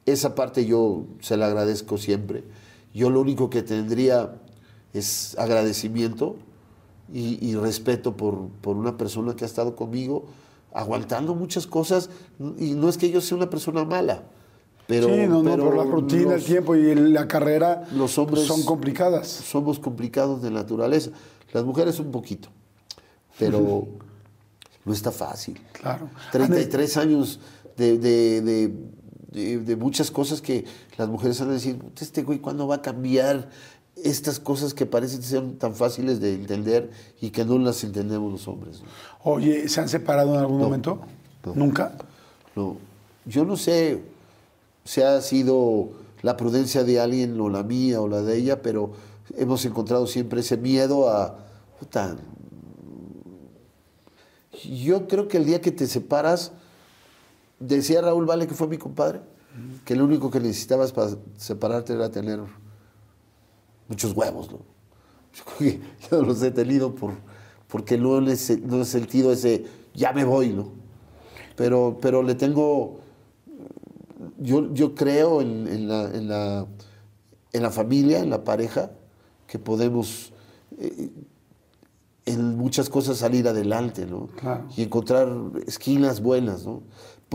Esa 0.06 0.36
parte 0.36 0.66
yo 0.66 1.06
se 1.22 1.38
la 1.38 1.48
agradezco 1.48 1.98
siempre. 1.98 2.44
Yo 2.96 3.10
lo 3.12 3.22
único 3.22 3.50
que 3.52 3.62
tendría 3.62 4.34
es 4.94 5.38
agradecimiento 5.38 6.38
y, 7.14 7.46
y 7.46 7.54
respeto 7.56 8.16
por, 8.18 8.48
por 8.62 8.76
una 8.78 8.98
persona 8.98 9.36
que 9.36 9.44
ha 9.44 9.48
estado 9.48 9.76
conmigo 9.76 10.26
aguantando 10.74 11.36
muchas 11.36 11.68
cosas 11.68 12.10
y 12.58 12.72
no 12.74 12.90
es 12.90 12.98
que 12.98 13.12
yo 13.12 13.22
sea 13.22 13.38
una 13.38 13.50
persona 13.50 13.86
mala. 13.86 14.24
Pero, 14.88 15.08
sí, 15.08 15.26
no, 15.28 15.42
no, 15.44 15.58
por 15.58 15.76
la 15.78 15.84
rutina, 15.84 16.36
el 16.36 16.44
tiempo 16.44 16.76
y 16.76 16.94
la 16.96 17.28
carrera 17.28 17.88
los 17.94 18.18
hombres 18.18 18.46
son 18.46 18.64
complicadas. 18.64 19.28
somos 19.28 19.80
complicados 19.80 20.42
de 20.42 20.52
naturaleza. 20.52 21.12
Las 21.54 21.64
mujeres 21.66 22.00
un 22.00 22.12
poquito, 22.12 22.50
pero 23.40 23.88
no 24.86 24.94
está 24.94 25.12
fácil. 25.12 25.60
Claro. 25.74 26.10
33 26.32 26.98
años 26.98 27.40
de, 27.78 27.98
de- 27.98 28.42
de- 28.42 28.74
de- 29.36 29.58
de 29.60 29.76
muchas 29.76 30.10
cosas 30.12 30.42
que 30.42 30.66
las 30.98 31.08
mujeres 31.10 31.40
van 31.40 31.50
a 31.50 31.54
decir, 31.54 31.78
"Puta, 31.78 32.04
este 32.04 32.24
güey, 32.24 32.40
¿cuándo 32.40 32.68
va 32.68 32.76
a 32.76 32.82
cambiar 32.82 33.50
estas 33.96 34.40
cosas 34.40 34.74
que 34.74 34.86
parecen 34.86 35.22
ser 35.24 35.58
tan 35.58 35.74
fáciles 35.76 36.20
de 36.20 36.34
entender 36.34 36.90
y 37.22 37.30
que 37.30 37.46
no 37.46 37.58
las 37.60 37.84
entendemos 37.84 38.32
los 38.32 38.48
hombres? 38.48 38.82
¿no? 38.82 38.88
Oye, 39.32 39.68
¿se 39.70 39.80
han 39.82 39.90
separado 39.90 40.34
en 40.34 40.40
algún 40.40 40.58
No, 40.58 40.64
momento? 40.66 41.00
no. 41.46 41.54
¿Nunca? 41.56 41.96
No, 42.56 42.78
yo 43.26 43.46
no 43.46 43.56
sé 43.58 44.02
si 44.84 45.02
ha 45.02 45.22
sido 45.22 45.90
la 46.22 46.36
prudencia 46.38 46.84
de 46.84 47.00
alguien 47.00 47.40
o 47.40 47.50
la 47.50 47.64
mía 47.64 48.02
o 48.02 48.08
la 48.08 48.22
de 48.22 48.38
ella, 48.38 48.62
pero 48.62 48.94
hemos 49.38 49.64
encontrado 49.66 50.08
siempre 50.08 50.40
ese 50.42 50.58
miedo 50.58 51.10
a... 51.10 51.38
puta, 51.80 52.16
yo 54.64 55.08
creo 55.08 55.28
que 55.28 55.38
el 55.38 55.46
día 55.46 55.62
que 55.62 55.72
te 55.72 55.86
separas, 55.88 56.52
decía 57.60 58.02
Raúl 58.02 58.26
Vale, 58.26 58.48
que 58.48 58.54
fue 58.54 58.68
mi 58.68 58.78
compadre, 58.78 59.22
que 59.86 59.96
lo 59.96 60.04
único 60.06 60.30
que 60.32 60.40
necesitabas 60.40 60.92
para 60.92 61.12
separarte 61.38 61.94
era 61.94 62.10
tener 62.10 62.42
muchos 63.88 64.14
huevos, 64.14 64.52
¿no? 64.52 64.60
Yo 65.60 65.72
yo 66.12 66.22
los 66.24 66.42
he 66.44 66.52
tenido 66.52 66.96
por, 66.96 67.14
porque 67.68 67.98
no 67.98 68.20
he, 68.26 68.36
se- 68.38 68.58
no 68.58 68.82
he 68.82 68.86
sentido 68.86 69.32
ese, 69.34 69.66
ya 69.94 70.14
me 70.14 70.24
voy, 70.24 70.54
¿no? 70.54 70.70
Pero, 71.58 71.98
pero 72.02 72.24
le 72.24 72.36
tengo, 72.36 73.00
yo, 74.40 74.74
yo 74.74 74.96
creo 74.96 75.42
en, 75.42 75.68
en 75.68 75.88
la, 75.88 76.04
en, 76.14 76.28
la, 76.28 76.66
en 77.54 77.62
la 77.64 77.72
familia, 77.72 78.20
en 78.20 78.30
la 78.30 78.44
pareja, 78.44 78.92
que 79.48 79.60
podemos 79.60 80.34
eh, 80.80 81.10
en 82.26 82.58
muchas 82.58 82.90
cosas 82.90 83.18
salir 83.18 83.48
adelante, 83.48 84.06
¿no? 84.06 84.28
Claro. 84.40 84.66
Y 84.76 84.82
encontrar 84.84 85.30
esquinas 85.68 86.22
buenas, 86.22 86.66
¿no? 86.66 86.82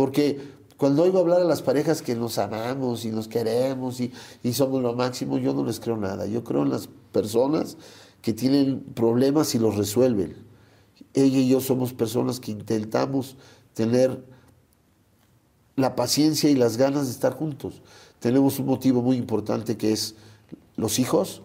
Porque 0.01 0.41
cuando 0.79 1.03
oigo 1.03 1.19
hablar 1.19 1.43
a 1.43 1.45
las 1.45 1.61
parejas 1.61 2.01
que 2.01 2.15
nos 2.15 2.39
amamos 2.39 3.05
y 3.05 3.11
nos 3.11 3.29
queremos 3.29 4.01
y, 4.01 4.11
y 4.43 4.55
somos 4.55 4.81
lo 4.81 4.95
máximo, 4.95 5.37
yo 5.37 5.53
no 5.53 5.63
les 5.63 5.79
creo 5.79 5.99
nada. 5.99 6.25
Yo 6.25 6.43
creo 6.43 6.63
en 6.63 6.71
las 6.71 6.89
personas 7.13 7.77
que 8.23 8.33
tienen 8.33 8.81
problemas 8.81 9.55
y 9.55 9.59
los 9.59 9.77
resuelven. 9.77 10.35
Ella 11.13 11.41
y 11.41 11.51
yo 11.51 11.61
somos 11.61 11.93
personas 11.93 12.41
que 12.41 12.51
intentamos 12.51 13.37
tener 13.75 14.25
la 15.77 15.95
paciencia 15.97 16.49
y 16.49 16.55
las 16.55 16.79
ganas 16.79 17.05
de 17.05 17.13
estar 17.13 17.35
juntos. 17.35 17.83
Tenemos 18.21 18.59
un 18.59 18.65
motivo 18.65 19.03
muy 19.03 19.19
importante 19.19 19.77
que 19.77 19.93
es 19.93 20.15
los 20.77 20.99
hijos. 20.99 21.43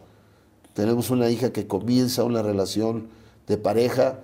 Tenemos 0.73 1.09
una 1.09 1.29
hija 1.29 1.51
que 1.51 1.67
comienza 1.67 2.23
una 2.23 2.41
relación 2.41 3.09
de 3.47 3.57
pareja 3.57 4.21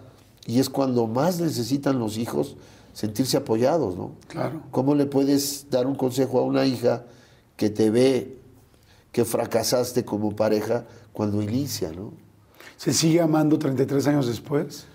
y 0.47 0.61
es 0.61 0.69
cuando 0.69 1.05
más 1.05 1.41
necesitan 1.41 1.99
los 1.99 2.17
hijos 2.17 2.55
sentirse 2.93 3.37
apoyados, 3.37 3.95
¿no? 3.95 4.11
Claro. 4.27 4.61
¿Cómo 4.71 4.95
le 4.95 5.05
puedes 5.05 5.67
dar 5.69 5.87
un 5.87 5.95
consejo 5.95 6.39
a 6.39 6.43
una 6.43 6.65
hija 6.65 7.03
que 7.57 7.69
te 7.69 7.89
ve 7.89 8.37
que 9.11 9.25
fracasaste 9.25 10.05
como 10.05 10.35
pareja 10.35 10.85
cuando 11.13 11.41
inicia, 11.41 11.91
¿no? 11.91 12.13
¿Se 12.77 12.93
sigue 12.93 13.21
amando 13.21 13.59
33 13.59 14.07
años 14.07 14.27
después? 14.27 14.85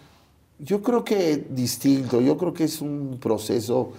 Yo 0.59 0.83
creo 0.83 1.05
que 1.05 1.47
distinto, 1.51 2.21
yo 2.21 2.37
creo 2.39 2.53
que 2.55 2.65
es 2.65 2.81
un 2.81 3.19
proceso. 3.21 3.93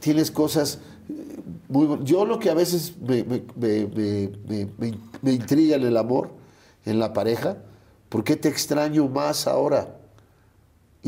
Tienes 0.00 0.30
cosas 0.30 0.78
eh, 1.08 1.36
muy. 1.68 1.98
Yo 2.04 2.24
lo 2.24 2.38
que 2.38 2.50
a 2.50 2.54
veces 2.54 2.94
me- 3.00 3.24
me 5.22 5.32
intriga 5.32 5.76
en 5.76 5.82
el 5.84 5.96
amor, 5.96 6.30
en 6.84 6.98
la 6.98 7.12
pareja, 7.12 7.58
¿por 8.08 8.24
qué 8.24 8.36
te 8.36 8.48
extraño 8.48 9.08
más 9.08 9.46
ahora? 9.46 9.96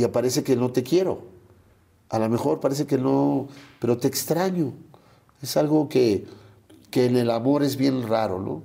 Y 0.00 0.04
aparece 0.04 0.42
que 0.42 0.56
no 0.56 0.72
te 0.72 0.82
quiero. 0.82 1.24
A 2.08 2.18
lo 2.18 2.30
mejor 2.30 2.58
parece 2.58 2.86
que 2.86 2.96
no, 2.96 3.48
pero 3.80 3.98
te 3.98 4.08
extraño. 4.08 4.72
Es 5.42 5.58
algo 5.58 5.90
que, 5.90 6.24
que 6.90 7.04
en 7.04 7.16
el 7.16 7.30
amor 7.30 7.62
es 7.62 7.76
bien 7.76 8.08
raro, 8.08 8.40
¿no? 8.40 8.62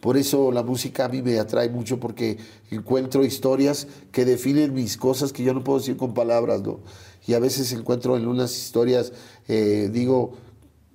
Por 0.00 0.16
eso 0.16 0.50
la 0.50 0.62
música 0.62 1.04
a 1.04 1.08
mí 1.10 1.20
me 1.20 1.38
atrae 1.38 1.68
mucho 1.68 2.00
porque 2.00 2.38
encuentro 2.70 3.22
historias 3.22 3.86
que 4.12 4.24
definen 4.24 4.72
mis 4.72 4.96
cosas 4.96 5.30
que 5.30 5.44
yo 5.44 5.52
no 5.52 5.62
puedo 5.62 5.78
decir 5.78 5.98
con 5.98 6.14
palabras, 6.14 6.62
¿no? 6.62 6.80
Y 7.26 7.34
a 7.34 7.38
veces 7.38 7.70
encuentro 7.72 8.16
en 8.16 8.26
unas 8.26 8.56
historias, 8.56 9.12
eh, 9.46 9.90
digo, 9.92 10.32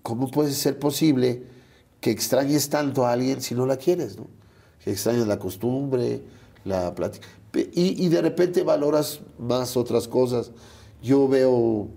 ¿cómo 0.02 0.32
puede 0.32 0.54
ser 0.54 0.80
posible 0.80 1.44
que 2.02 2.10
extrañes 2.10 2.70
tanto 2.70 3.06
a 3.06 3.12
alguien 3.12 3.42
si 3.42 3.54
no 3.54 3.68
la 3.68 3.78
quieres, 3.78 4.18
¿no? 4.18 4.26
Que 4.84 4.90
extrañas 4.90 5.28
la 5.28 5.38
costumbre, 5.38 6.24
la 6.66 6.96
plática. 6.96 7.28
Y 7.54 8.08
de 8.10 8.22
repente 8.22 8.64
valoras 8.64 9.22
más 9.40 9.76
otras 9.76 10.08
cosas. 10.08 10.52
Yo 11.02 11.28
veo 11.28 11.88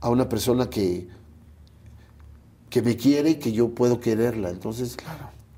a 0.00 0.10
una 0.10 0.28
persona 0.28 0.68
que, 0.68 1.08
que 2.68 2.82
me 2.82 2.96
quiere 2.96 3.30
y 3.30 3.34
que 3.36 3.52
yo 3.52 3.74
puedo 3.74 4.00
quererla. 4.00 4.50
Entonces, 4.50 4.96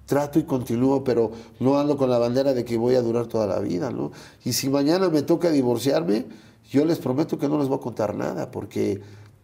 trato 0.06 0.38
y 0.38 0.44
continúo, 0.44 1.04
pero 1.04 1.32
no 1.60 1.78
ando 1.78 1.96
con 1.96 2.10
la 2.10 2.18
bandera 2.18 2.54
de 2.54 2.64
que 2.64 2.76
voy 2.76 2.96
a 2.96 3.02
durar 3.02 3.26
toda 3.26 3.46
la 3.46 3.58
vida, 3.60 3.90
¿no? 3.90 4.12
Y 4.44 4.52
si 4.52 4.68
mañana 4.68 5.08
me 5.08 5.22
toca 5.22 5.50
divorciarme, 5.50 6.26
yo 6.70 6.84
les 6.84 6.98
prometo 6.98 7.38
que 7.38 7.48
no 7.48 7.58
les 7.58 7.68
voy 7.68 7.78
a 7.78 7.80
contar 7.80 8.14
nada, 8.14 8.50
porque 8.50 9.00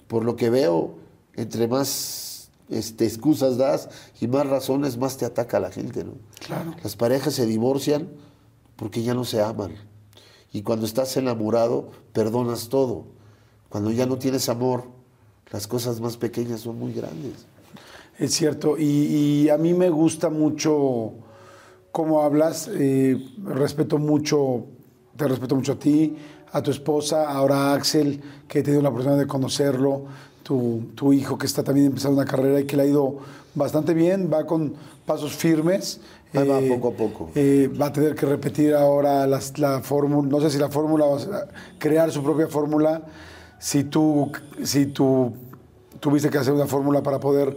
por 0.08 0.24
lo 0.24 0.36
que 0.36 0.50
veo, 0.50 0.94
entre 1.34 1.68
más 1.68 2.50
este, 2.68 3.06
excusas 3.06 3.56
das 3.56 3.88
y 4.20 4.26
más 4.26 4.46
razones, 4.46 4.98
más 4.98 5.16
te 5.16 5.24
ataca 5.24 5.60
la 5.60 5.70
gente, 5.70 6.04
¿no? 6.04 6.12
Claro. 6.44 6.74
Las 6.82 6.96
parejas 6.96 7.34
se 7.34 7.46
divorcian 7.46 8.08
porque 8.78 9.02
ya 9.02 9.12
no 9.12 9.24
se 9.24 9.42
aman. 9.42 9.72
Y 10.52 10.62
cuando 10.62 10.86
estás 10.86 11.16
enamorado, 11.16 11.90
perdonas 12.12 12.68
todo. 12.68 13.04
Cuando 13.68 13.90
ya 13.90 14.06
no 14.06 14.16
tienes 14.16 14.48
amor, 14.48 14.84
las 15.50 15.66
cosas 15.66 16.00
más 16.00 16.16
pequeñas 16.16 16.60
son 16.60 16.78
muy 16.78 16.92
grandes. 16.92 17.44
Es 18.18 18.34
cierto, 18.34 18.78
y, 18.78 19.48
a 19.48 19.58
mí 19.58 19.74
me 19.74 19.90
gusta 19.90 20.30
mucho 20.30 21.12
cómo 21.92 22.22
hablas, 22.22 22.70
eh, 22.72 23.20
respeto 23.44 23.98
mucho, 23.98 24.66
te 25.16 25.26
respeto 25.26 25.56
mucho 25.56 25.72
a 25.72 25.78
ti, 25.78 26.16
a 26.52 26.62
tu 26.62 26.70
esposa, 26.70 27.30
ahora 27.30 27.72
a 27.72 27.74
Axel, 27.74 28.20
que 28.46 28.60
he 28.60 28.62
tenido 28.62 28.82
la 28.82 28.88
oportunidad 28.88 29.18
de 29.18 29.26
conocerlo, 29.26 30.04
tu 30.42 31.12
hijo 31.12 31.36
que 31.36 31.44
está 31.44 31.62
también 31.62 31.86
empezando 31.86 32.16
una 32.16 32.24
carrera 32.24 32.58
y 32.58 32.64
que 32.64 32.74
le 32.74 32.84
ha 32.84 32.86
ido 32.86 33.18
bastante 33.58 33.92
bien, 33.94 34.30
va 34.32 34.46
con 34.46 34.74
pasos 35.04 35.34
firmes. 35.36 36.00
Ahí 36.34 36.46
va, 36.46 36.60
poco 36.76 36.88
a 36.88 36.92
poco. 36.92 37.30
eh, 37.34 37.68
va 37.80 37.86
a 37.86 37.92
tener 37.92 38.14
que 38.14 38.26
repetir 38.26 38.74
ahora 38.74 39.26
las- 39.26 39.58
la 39.58 39.80
fórmula, 39.82 40.28
no 40.28 40.40
sé 40.40 40.50
si 40.50 40.58
la 40.58 40.68
fórmula, 40.68 41.06
va 41.06 41.16
a 41.16 41.46
crear 41.78 42.10
su 42.10 42.22
propia 42.22 42.46
fórmula, 42.48 43.02
si 43.58 43.84
tú, 43.84 44.30
si 44.62 44.86
tú 44.86 45.32
tuviste 46.00 46.28
que 46.30 46.38
hacer 46.38 46.52
una 46.52 46.66
fórmula 46.66 47.02
para 47.02 47.18
poder 47.18 47.56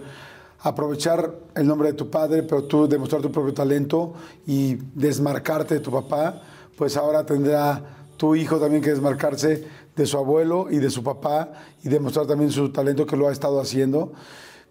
aprovechar 0.63 1.33
el 1.55 1.67
nombre 1.67 1.89
de 1.89 1.93
tu 1.95 2.09
padre, 2.09 2.43
pero 2.43 2.63
tú 2.63 2.87
demostrar 2.87 3.21
tu 3.21 3.31
propio 3.31 3.53
talento 3.53 4.13
y 4.45 4.75
desmarcarte 4.95 5.75
de 5.75 5.79
tu 5.79 5.91
papá, 5.91 6.41
pues 6.77 6.97
ahora 6.97 7.25
tendrá 7.25 7.83
tu 8.17 8.35
hijo 8.35 8.57
también 8.57 8.81
que 8.83 8.91
desmarcarse 8.91 9.65
de 9.95 10.05
su 10.05 10.17
abuelo 10.17 10.67
y 10.69 10.77
de 10.77 10.89
su 10.89 11.03
papá 11.03 11.51
y 11.83 11.89
demostrar 11.89 12.25
también 12.27 12.51
su 12.51 12.69
talento 12.71 13.05
que 13.05 13.17
lo 13.17 13.27
ha 13.27 13.31
estado 13.31 13.59
haciendo. 13.59 14.13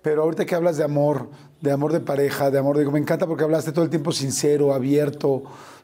Pero 0.02 0.22
ahorita 0.22 0.47
que 0.47 0.55
hablas 0.55 0.77
de 0.77 0.85
amor, 0.85 1.28
de 1.60 1.72
amor 1.72 1.93
de 1.93 2.01
pareja, 2.01 2.51
de 2.51 2.59
amor 2.59 2.78
de... 2.78 2.90
Me 2.90 2.98
encanta 2.98 3.27
porque 3.27 3.44
hablaste 3.44 3.72
todo 3.72 3.85
el 3.85 3.90
tiempo 3.90 4.12
sincero, 4.12 4.72
abierto, 4.72 5.43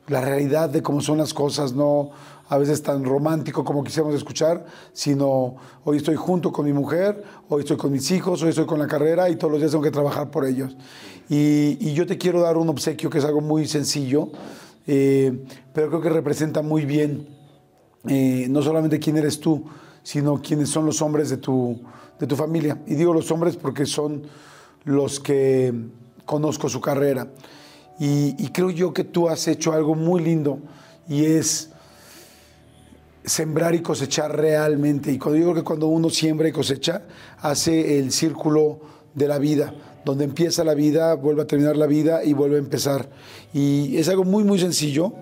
la 0.09 0.21
realidad 0.21 0.71
de 0.71 0.83
cómo 0.83 1.01
son 1.01 1.19
las 1.19 1.35
cosas, 1.35 1.73
no 1.73 2.11
a 2.49 2.59
veces 2.59 2.83
tan 2.83 3.05
romántico 3.05 3.65
como 3.65 3.83
quisiéramos 3.83 4.15
escuchar, 4.15 4.65
sino 4.93 5.57
hoy 5.85 5.97
estoy 5.97 6.15
junto 6.15 6.53
con 6.53 6.65
mi 6.65 6.73
mujer, 6.73 7.23
hoy 7.49 7.63
estoy 7.63 7.77
con 7.77 7.91
mis 7.91 8.11
hijos, 8.13 8.43
hoy 8.43 8.51
estoy 8.51 8.67
con 8.67 8.79
la 8.79 8.87
carrera 8.87 9.29
y 9.29 9.37
todos 9.37 9.51
los 9.51 9.61
días 9.61 9.73
tengo 9.73 9.83
que 9.83 9.91
trabajar 9.91 10.31
por 10.31 10.45
ellos. 10.45 10.77
Y, 11.29 11.93
yo 11.93 12.07
te 12.07 12.19
quiero 12.19 12.43
dar 12.43 12.57
un 12.57 12.69
obsequio 12.69 13.11
que 13.11 13.19
es 13.19 13.25
algo 13.25 13.41
muy 13.41 13.67
sencillo, 13.67 14.31
eh, 14.87 15.45
pero 15.73 15.89
creo 15.89 16.01
que 16.01 16.11
representa 16.11 16.63
muy 16.63 16.85
bien 16.85 17.27
eh, 18.09 18.47
no 18.49 18.63
solamente 18.63 19.01
quién 19.01 19.17
eres 19.17 19.41
tú, 19.41 19.65
sino 20.07 20.41
quiénes 20.41 20.69
son 20.69 20.87
los 20.87 21.03
hombres 21.03 21.31
de 21.31 21.39
tu, 21.39 21.81
de 22.17 22.29
tu 22.29 22.37
familia. 22.37 22.81
Y 22.87 22.95
digo 22.95 23.13
los 23.13 23.29
hombres 23.33 23.57
porque 23.57 23.87
son 23.87 24.23
los 24.85 25.19
que 25.19 25.75
conozco 26.25 26.69
su 26.69 26.81
carrera. 26.81 27.27
Y, 27.99 28.35
creo 28.51 28.71
yo 28.71 28.93
que 28.93 29.03
tú 29.03 29.29
has 29.29 29.49
hecho 29.49 29.73
algo 29.73 29.97
muy 29.97 30.23
lindo 30.23 30.61
y 31.09 31.25
es 31.25 31.71
sembrar 33.25 33.75
y 33.75 33.81
cosechar 33.81 34.37
realmente. 34.37 35.11
Y 35.11 35.19
cuando 35.19 35.41
yo 35.41 35.47
creo 35.47 35.57
que 35.57 35.65
cuando 35.65 35.89
uno 35.89 36.09
siembra 36.09 36.47
y 36.47 36.53
cosecha, 36.53 37.03
hace 37.41 37.99
el 37.99 38.13
círculo 38.13 38.79
de 39.13 39.27
la 39.27 39.41
vida. 39.41 39.75
Donde 40.05 40.23
empieza 40.23 40.63
la 40.63 40.75
vida, 40.75 41.17
vuelve 41.17 41.43
a 41.43 41.47
terminar 41.49 41.77
la 41.77 41.89
vida 41.89 42.23
y 42.23 42.33
vuelve 42.33 42.55
a 42.55 42.61
empezar. 42.61 43.09
Y 43.53 43.97
es 43.97 44.09
algo 44.09 44.23
muy, 44.23 44.45
muy 44.45 44.61
sencillo 44.61 45.15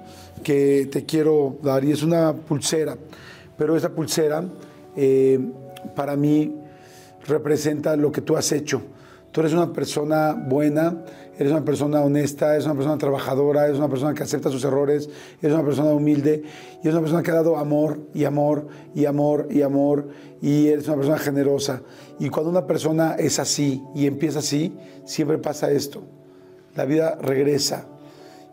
que 0.42 0.90
te 0.92 1.06
quiero 1.06 1.56
dar. 1.62 1.86
Y 1.86 1.92
es 1.92 2.02
una 2.02 2.34
pulsera. 2.34 2.98
Pero 3.56 3.76
esa 3.76 3.90
pulsera, 3.90 4.44
eh, 4.96 5.40
para 5.94 6.16
mí, 6.16 6.54
representa 7.26 7.96
lo 7.96 8.12
que 8.12 8.20
tú 8.20 8.36
has 8.36 8.52
hecho. 8.52 8.82
Tú 9.32 9.40
eres 9.40 9.52
una 9.52 9.72
persona 9.72 10.32
buena, 10.32 11.02
eres 11.36 11.50
una 11.50 11.64
persona 11.64 12.00
honesta, 12.02 12.54
eres 12.54 12.66
una 12.66 12.74
persona 12.74 12.98
trabajadora, 12.98 13.66
eres 13.66 13.78
una 13.78 13.88
persona 13.88 14.14
que 14.14 14.22
acepta 14.22 14.48
sus 14.48 14.64
errores, 14.64 15.10
eres 15.42 15.54
una 15.54 15.64
persona 15.64 15.90
humilde 15.90 16.44
y 16.76 16.80
eres 16.82 16.92
una 16.92 17.00
persona 17.00 17.22
que 17.24 17.32
ha 17.32 17.34
dado 17.34 17.56
amor 17.56 17.98
y 18.14 18.24
amor 18.24 18.68
y 18.94 19.06
amor 19.06 19.48
y 19.50 19.62
amor 19.62 20.08
y 20.40 20.68
eres 20.68 20.86
una 20.86 20.98
persona 20.98 21.18
generosa. 21.18 21.82
Y 22.20 22.28
cuando 22.28 22.50
una 22.50 22.64
persona 22.66 23.16
es 23.18 23.40
así 23.40 23.82
y 23.92 24.06
empieza 24.06 24.38
así, 24.38 24.72
siempre 25.04 25.38
pasa 25.38 25.72
esto. 25.72 26.04
La 26.76 26.84
vida 26.84 27.18
regresa 27.20 27.88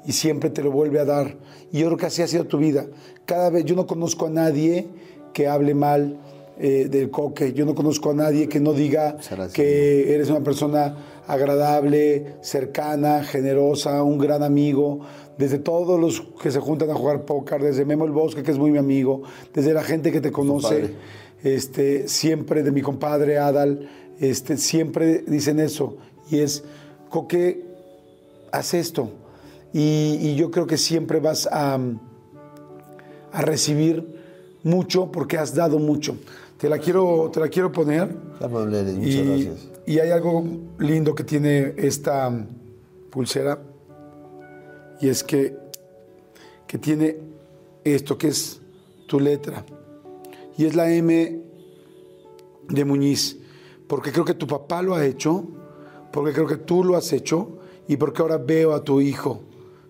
y 0.04 0.14
siempre 0.14 0.50
te 0.50 0.64
lo 0.64 0.72
vuelve 0.72 1.00
a 1.00 1.06
dar. 1.06 1.38
Y 1.72 1.80
yo 1.80 1.88
creo 1.88 1.98
que 1.98 2.08
así 2.08 2.24
ha 2.24 2.28
sido 2.28 2.46
tu 2.46 2.58
vida. 2.58 2.88
Cada 3.26 3.52
vez 3.52 3.66
yo 3.66 3.76
no 3.76 3.86
conozco 3.86 4.26
a 4.26 4.30
nadie 4.32 4.90
que 5.34 5.48
hable 5.48 5.76
mal 5.76 6.18
eh, 6.60 6.88
del 6.90 7.10
coque. 7.10 7.54
Yo 7.54 7.66
no 7.66 7.74
conozco 7.74 8.12
a 8.12 8.14
nadie 8.14 8.48
que 8.48 8.60
no 8.60 8.74
diga 8.74 9.18
que 9.54 10.14
eres 10.14 10.30
una 10.30 10.42
persona 10.42 10.96
agradable, 11.28 12.36
cercana, 12.42 13.24
generosa, 13.24 14.04
un 14.04 14.18
gran 14.18 14.44
amigo. 14.44 15.00
Desde 15.38 15.58
todos 15.60 16.00
los 16.00 16.22
que 16.42 16.52
se 16.52 16.60
juntan 16.60 16.90
a 16.92 16.94
jugar 16.94 17.26
póker, 17.26 17.64
desde 17.64 17.86
Memo 17.86 18.06
el 18.06 18.12
Bosque, 18.12 18.44
que 18.44 18.52
es 18.52 18.58
muy 18.58 18.72
mi 18.72 18.78
amigo, 18.78 19.24
desde 19.54 19.74
la 19.74 19.82
gente 19.82 20.12
que 20.12 20.22
te 20.22 20.32
conoce, 20.32 20.94
este, 21.44 22.08
siempre 22.08 22.64
de 22.64 22.72
mi 22.72 22.82
compadre 22.82 23.38
Adal, 23.38 23.90
este, 24.20 24.58
siempre 24.58 25.24
dicen 25.26 25.60
eso. 25.60 25.98
Y 26.30 26.40
es, 26.40 26.64
Coque, 27.10 27.66
haz 28.52 28.74
esto. 28.74 29.10
Y, 29.74 30.18
y 30.22 30.36
yo 30.36 30.52
creo 30.52 30.68
que 30.68 30.78
siempre 30.78 31.20
vas 31.20 31.48
a, 31.52 31.80
a 33.32 33.42
recibir 33.42 34.22
mucho 34.64 35.12
porque 35.12 35.38
has 35.38 35.56
dado 35.56 35.80
mucho. 35.80 36.18
Te 36.62 36.70
la 36.70 36.78
quiero, 36.78 37.32
te 37.34 37.40
la 37.40 37.48
quiero 37.48 37.72
poner. 37.72 38.16
Amable, 38.40 38.84
muchas 38.84 39.14
y, 39.16 39.24
gracias. 39.24 39.70
y 39.88 39.98
hay 39.98 40.12
algo 40.12 40.44
lindo 40.78 41.16
que 41.16 41.24
tiene 41.24 41.74
esta 41.76 42.32
pulsera 43.10 43.60
y 45.00 45.10
es 45.10 45.24
que, 45.24 45.58
que 46.68 46.78
tiene 46.78 47.18
esto 47.84 48.16
que 48.16 48.28
es 48.28 48.62
tu 49.08 49.20
letra 49.20 49.66
y 50.56 50.66
es 50.66 50.76
la 50.76 50.94
M 50.94 51.42
de 52.70 52.86
Muñiz 52.86 53.40
porque 53.88 54.12
creo 54.12 54.24
que 54.24 54.36
tu 54.36 54.46
papá 54.46 54.84
lo 54.84 54.94
ha 54.94 55.04
hecho 55.04 55.44
porque 56.14 56.32
creo 56.32 56.46
que 56.46 56.58
tú 56.58 56.84
lo 56.84 56.96
has 56.96 57.12
hecho 57.12 57.58
y 57.88 57.98
porque 57.98 58.22
ahora 58.22 58.38
veo 58.38 58.76
a 58.76 58.84
tu 58.84 59.02
hijo 59.02 59.42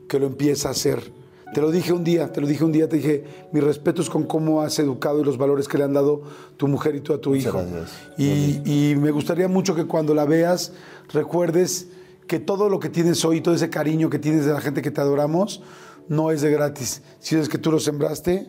que 0.07 0.19
lo 0.19 0.26
empieza 0.26 0.69
a 0.69 0.72
hacer 0.72 1.11
te 1.53 1.61
lo 1.61 1.71
dije 1.71 1.91
un 1.93 2.03
día, 2.03 2.31
te 2.31 2.39
lo 2.41 2.47
dije 2.47 2.63
un 2.63 2.71
día, 2.71 2.87
te 2.87 2.97
dije, 2.97 3.23
mis 3.51 3.63
respetos 3.63 4.09
con 4.09 4.23
cómo 4.23 4.61
has 4.61 4.77
educado 4.79 5.19
y 5.19 5.23
los 5.23 5.37
valores 5.37 5.67
que 5.67 5.77
le 5.77 5.83
han 5.83 5.93
dado 5.93 6.21
tu 6.57 6.67
mujer 6.67 6.95
y 6.95 7.01
tú 7.01 7.13
a 7.13 7.19
tu 7.19 7.31
Muchas 7.31 7.45
hijo. 7.45 7.57
gracias. 7.57 7.91
Y, 8.17 8.61
y 8.91 8.95
me 8.95 9.11
gustaría 9.11 9.47
mucho 9.47 9.75
que 9.75 9.85
cuando 9.85 10.13
la 10.13 10.25
veas 10.25 10.71
recuerdes 11.11 11.87
que 12.27 12.39
todo 12.39 12.69
lo 12.69 12.79
que 12.79 12.89
tienes 12.89 13.25
hoy, 13.25 13.41
todo 13.41 13.53
ese 13.55 13.69
cariño 13.69 14.09
que 14.09 14.19
tienes 14.19 14.45
de 14.45 14.53
la 14.53 14.61
gente 14.61 14.81
que 14.81 14.91
te 14.91 15.01
adoramos, 15.01 15.61
no 16.07 16.31
es 16.31 16.41
de 16.41 16.51
gratis. 16.51 17.01
Si 17.19 17.35
es 17.35 17.49
que 17.49 17.57
tú 17.57 17.71
lo 17.71 17.79
sembraste 17.79 18.47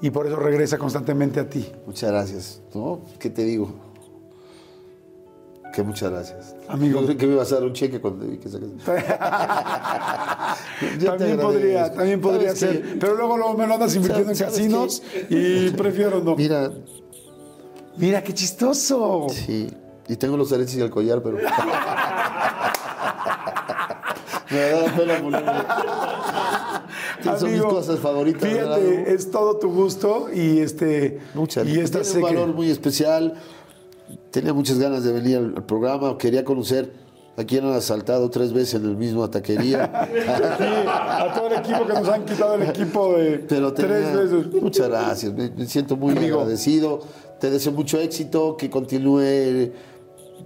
y 0.00 0.10
por 0.10 0.26
eso 0.26 0.36
regresa 0.36 0.78
constantemente 0.78 1.40
a 1.40 1.48
ti. 1.48 1.66
Muchas 1.86 2.10
gracias. 2.10 2.62
¿No? 2.74 3.00
¿Qué 3.18 3.30
te 3.30 3.44
digo? 3.44 3.85
Que 5.76 5.82
muchas 5.82 6.10
gracias. 6.10 6.56
Amigo. 6.68 7.02
Yo 7.02 7.16
que 7.18 7.26
me 7.26 7.34
ibas 7.34 7.52
a 7.52 7.56
dar 7.56 7.64
un 7.64 7.74
cheque 7.74 8.00
cuando 8.00 8.26
vi 8.26 8.38
que 8.38 8.48
te 8.48 8.58
también 11.04 11.38
podría, 11.38 11.92
también 11.92 12.18
podría 12.18 12.56
¿Sabes 12.56 12.78
ser. 12.78 12.98
Pero 12.98 13.14
luego, 13.14 13.36
luego 13.36 13.58
me 13.58 13.66
lo 13.66 13.74
andas 13.74 13.94
invirtiendo 13.94 14.30
en 14.30 14.36
¿Sabes 14.36 14.54
casinos 14.54 15.02
qué? 15.28 15.66
y 15.68 15.70
prefiero 15.76 16.22
no. 16.22 16.34
Mira, 16.34 16.72
Mira, 17.98 18.24
qué 18.24 18.32
chistoso. 18.32 19.26
sí. 19.28 19.68
Y 20.08 20.16
tengo 20.16 20.38
los 20.38 20.50
aretes 20.50 20.74
y 20.76 20.80
el 20.80 20.88
collar, 20.88 21.20
pero. 21.22 21.36
me 21.36 21.42
da 24.70 24.84
pena 24.96 25.20
ponerme. 25.20 25.52
Son 27.38 27.52
mis 27.52 27.62
cosas 27.62 27.98
favoritas. 27.98 28.40
¿verdad? 28.42 28.76
Fíjate, 28.78 29.12
es 29.12 29.30
todo 29.30 29.58
tu 29.58 29.70
gusto 29.70 30.28
y 30.32 30.60
este 30.60 31.20
Muchas. 31.34 31.66
y 31.66 31.80
esta 31.80 32.00
Tiene 32.00 32.16
un 32.16 32.22
valor 32.22 32.48
muy 32.54 32.70
especial. 32.70 33.34
Tenía 34.36 34.52
muchas 34.52 34.78
ganas 34.78 35.02
de 35.02 35.12
venir 35.14 35.38
al, 35.38 35.54
al 35.56 35.64
programa. 35.64 36.18
Quería 36.18 36.44
conocer 36.44 36.92
a 37.38 37.44
quien 37.44 37.64
han 37.64 37.72
asaltado 37.72 38.28
tres 38.28 38.52
veces 38.52 38.74
en 38.74 38.84
el 38.84 38.94
mismo 38.94 39.30
taquería. 39.30 39.90
Sí, 40.58 40.64
a 40.86 41.32
todo 41.34 41.46
el 41.46 41.54
equipo 41.54 41.86
que 41.86 41.92
nos 41.94 42.06
han 42.06 42.24
quitado 42.26 42.54
el 42.56 42.62
equipo 42.64 43.14
de 43.16 43.38
Pero 43.48 43.72
tres 43.72 44.14
veces. 44.14 44.62
Muchas 44.62 44.88
gracias. 44.90 45.32
Me, 45.32 45.48
me 45.48 45.64
siento 45.64 45.96
muy 45.96 46.14
Amigo. 46.14 46.40
agradecido. 46.40 47.00
Te 47.40 47.48
deseo 47.50 47.72
mucho 47.72 47.98
éxito. 47.98 48.58
Que 48.58 48.68
continúe 48.68 49.72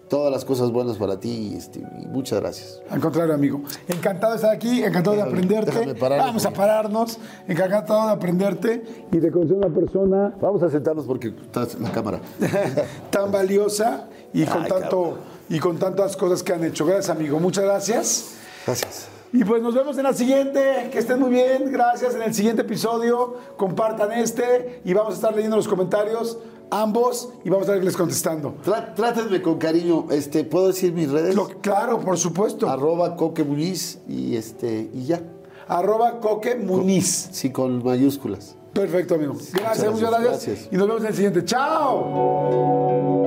todas 0.09 0.33
las 0.33 0.45
cosas 0.45 0.71
buenas 0.71 0.97
para 0.97 1.19
ti. 1.21 1.55
Este, 1.57 1.81
y 1.81 2.07
muchas 2.07 2.41
gracias. 2.41 2.81
Al 2.91 3.01
contrario, 3.01 3.35
amigo. 3.35 3.61
Encantado 3.89 4.33
de 4.33 4.37
estar 4.37 4.53
aquí, 4.55 4.83
encantado 4.83 5.17
de 5.17 5.23
Déjame- 5.23 5.33
aprenderte. 5.33 5.71
déjame 5.73 5.95
pararme, 5.95 6.25
Vamos 6.27 6.47
a 6.47 6.51
pararnos. 6.51 7.19
Encantado 7.49 8.07
de 8.07 8.12
aprenderte 8.12 9.07
y 9.12 9.19
de 9.19 9.31
conocer 9.31 9.57
una 9.57 9.69
persona 9.69 10.35
Vamos 10.41 10.62
a 10.62 10.71
sentarnos 10.71 11.05
porque 11.07 11.29
está 11.29 11.67
la 11.81 11.91
cámara. 11.93 12.21
tan 13.11 13.31
valiosa 13.31 14.07
y 14.33 14.45
con 14.45 14.62
Ay, 14.62 14.69
tanto 14.69 15.19
y 15.49 15.59
con 15.59 15.79
tantas 15.79 16.17
cosas 16.17 16.43
que 16.43 16.53
han 16.53 16.65
hecho. 16.65 16.85
Gracias, 16.87 17.11
amigo. 17.11 17.39
Muchas 17.41 17.65
gracias. 17.65 18.35
Gracias. 18.67 19.09
Y 19.33 19.45
pues 19.45 19.62
nos 19.62 19.75
vemos 19.75 19.97
en 19.97 20.05
la 20.05 20.12
siguiente. 20.12 20.89
Que 20.93 20.99
estén 20.99 21.21
muy 21.21 21.31
bien. 21.31 21.71
Gracias. 21.73 22.15
En 22.15 22.23
el 22.23 22.35
siguiente 22.35 22.62
episodio. 22.62 23.35
Compartan 23.57 24.12
este 24.12 24.81
y 24.85 24.93
vamos 24.93 25.12
a 25.12 25.17
estar 25.17 25.35
leyendo 25.35 25.57
los 25.57 25.69
comentarios 25.69 26.39
ambos 26.71 27.31
y 27.45 27.51
vamos 27.51 27.69
a 27.69 27.73
estarles 27.73 27.97
contestando. 27.97 28.55
Trá- 28.65 28.95
Trátenme 28.95 29.41
con 29.43 29.59
cariño. 29.59 30.07
Este, 30.11 30.45
¿Puedo 30.45 30.69
decir 30.69 30.93
mis 30.93 31.11
redes? 31.11 31.35
Lo- 31.35 31.49
claro, 31.61 32.01
por 32.01 32.17
supuesto. 32.19 32.69
Arroba 32.69 33.17
Coque 33.17 33.45
Muniz 33.45 33.99
y, 34.09 34.37
este, 34.37 34.91
y 34.95 35.05
ya. 35.07 35.21
Arroba 35.69 36.21
Coque 36.21 36.57
Muniz. 36.57 37.29
Sí, 37.33 37.51
con 37.51 37.85
mayúsculas. 37.85 38.57
Perfecto, 38.73 39.17
amigo. 39.17 39.33
Gracias, 39.35 39.61
gracias, 39.63 39.93
muchas 39.93 40.11
gracias. 40.11 40.47
gracias. 40.47 40.69
Y 40.73 40.77
nos 40.77 40.87
vemos 40.87 41.03
en 41.03 41.09
el 41.09 41.15
siguiente. 41.15 41.45
¡Chao! 41.45 43.27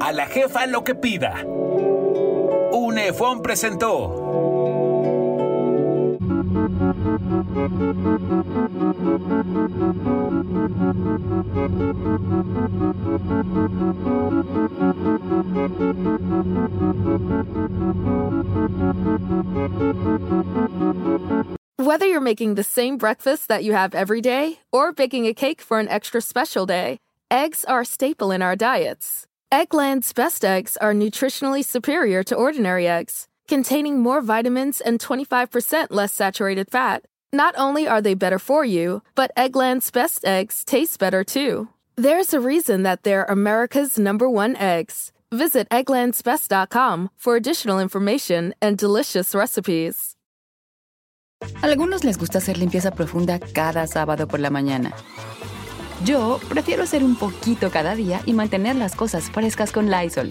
A 0.00 0.12
la 0.12 0.26
jefa 0.26 0.66
lo 0.66 0.84
que 0.84 0.94
pida. 0.94 1.44
UNEFON 2.72 3.40
presentó. 3.40 4.20
Whether 21.76 22.06
you're 22.06 22.20
making 22.20 22.54
the 22.54 22.62
same 22.64 22.96
breakfast 22.96 23.48
that 23.48 23.62
you 23.62 23.74
have 23.74 23.94
every 23.94 24.22
day 24.22 24.60
or 24.72 24.92
baking 24.94 25.26
a 25.26 25.34
cake 25.34 25.60
for 25.60 25.78
an 25.80 25.88
extra 25.88 26.22
special 26.22 26.64
day, 26.64 26.96
eggs 27.30 27.66
are 27.66 27.82
a 27.82 27.84
staple 27.84 28.30
in 28.30 28.40
our 28.40 28.56
diets. 28.56 29.26
Eggland's 29.52 30.14
best 30.14 30.46
eggs 30.46 30.78
are 30.78 30.94
nutritionally 30.94 31.62
superior 31.62 32.22
to 32.22 32.34
ordinary 32.34 32.88
eggs, 32.88 33.26
containing 33.48 34.00
more 34.00 34.22
vitamins 34.22 34.80
and 34.80 34.98
25% 34.98 35.88
less 35.90 36.14
saturated 36.14 36.70
fat. 36.70 37.04
Not 37.34 37.56
only 37.58 37.88
are 37.88 38.00
they 38.00 38.14
better 38.14 38.38
for 38.38 38.64
you, 38.64 39.02
but 39.16 39.32
Eggland's 39.36 39.90
best 39.90 40.24
eggs 40.24 40.64
taste 40.64 41.00
better 41.00 41.24
too. 41.24 41.66
There's 41.96 42.32
a 42.32 42.38
reason 42.38 42.84
that 42.84 43.02
they're 43.02 43.24
America's 43.24 43.98
number 43.98 44.30
one 44.30 44.54
eggs. 44.54 45.10
Visit 45.32 45.68
egglandsbest.com 45.68 47.10
for 47.16 47.34
additional 47.34 47.80
information 47.80 48.54
and 48.62 48.78
delicious 48.78 49.34
recipes. 49.34 50.14
Algunos 51.60 52.04
les 52.04 52.18
gusta 52.18 52.38
hacer 52.38 52.56
limpieza 52.56 52.92
profunda 52.92 53.40
cada 53.40 53.88
sábado 53.88 54.28
por 54.28 54.38
la 54.38 54.50
mañana. 54.50 54.92
Yo 56.04 56.38
prefiero 56.48 56.84
hacer 56.84 57.02
un 57.02 57.16
poquito 57.16 57.68
cada 57.72 57.96
día 57.96 58.20
y 58.26 58.32
mantener 58.32 58.76
las 58.76 58.94
cosas 58.94 59.28
frescas 59.28 59.72
con 59.72 59.90
Lysol. 59.90 60.30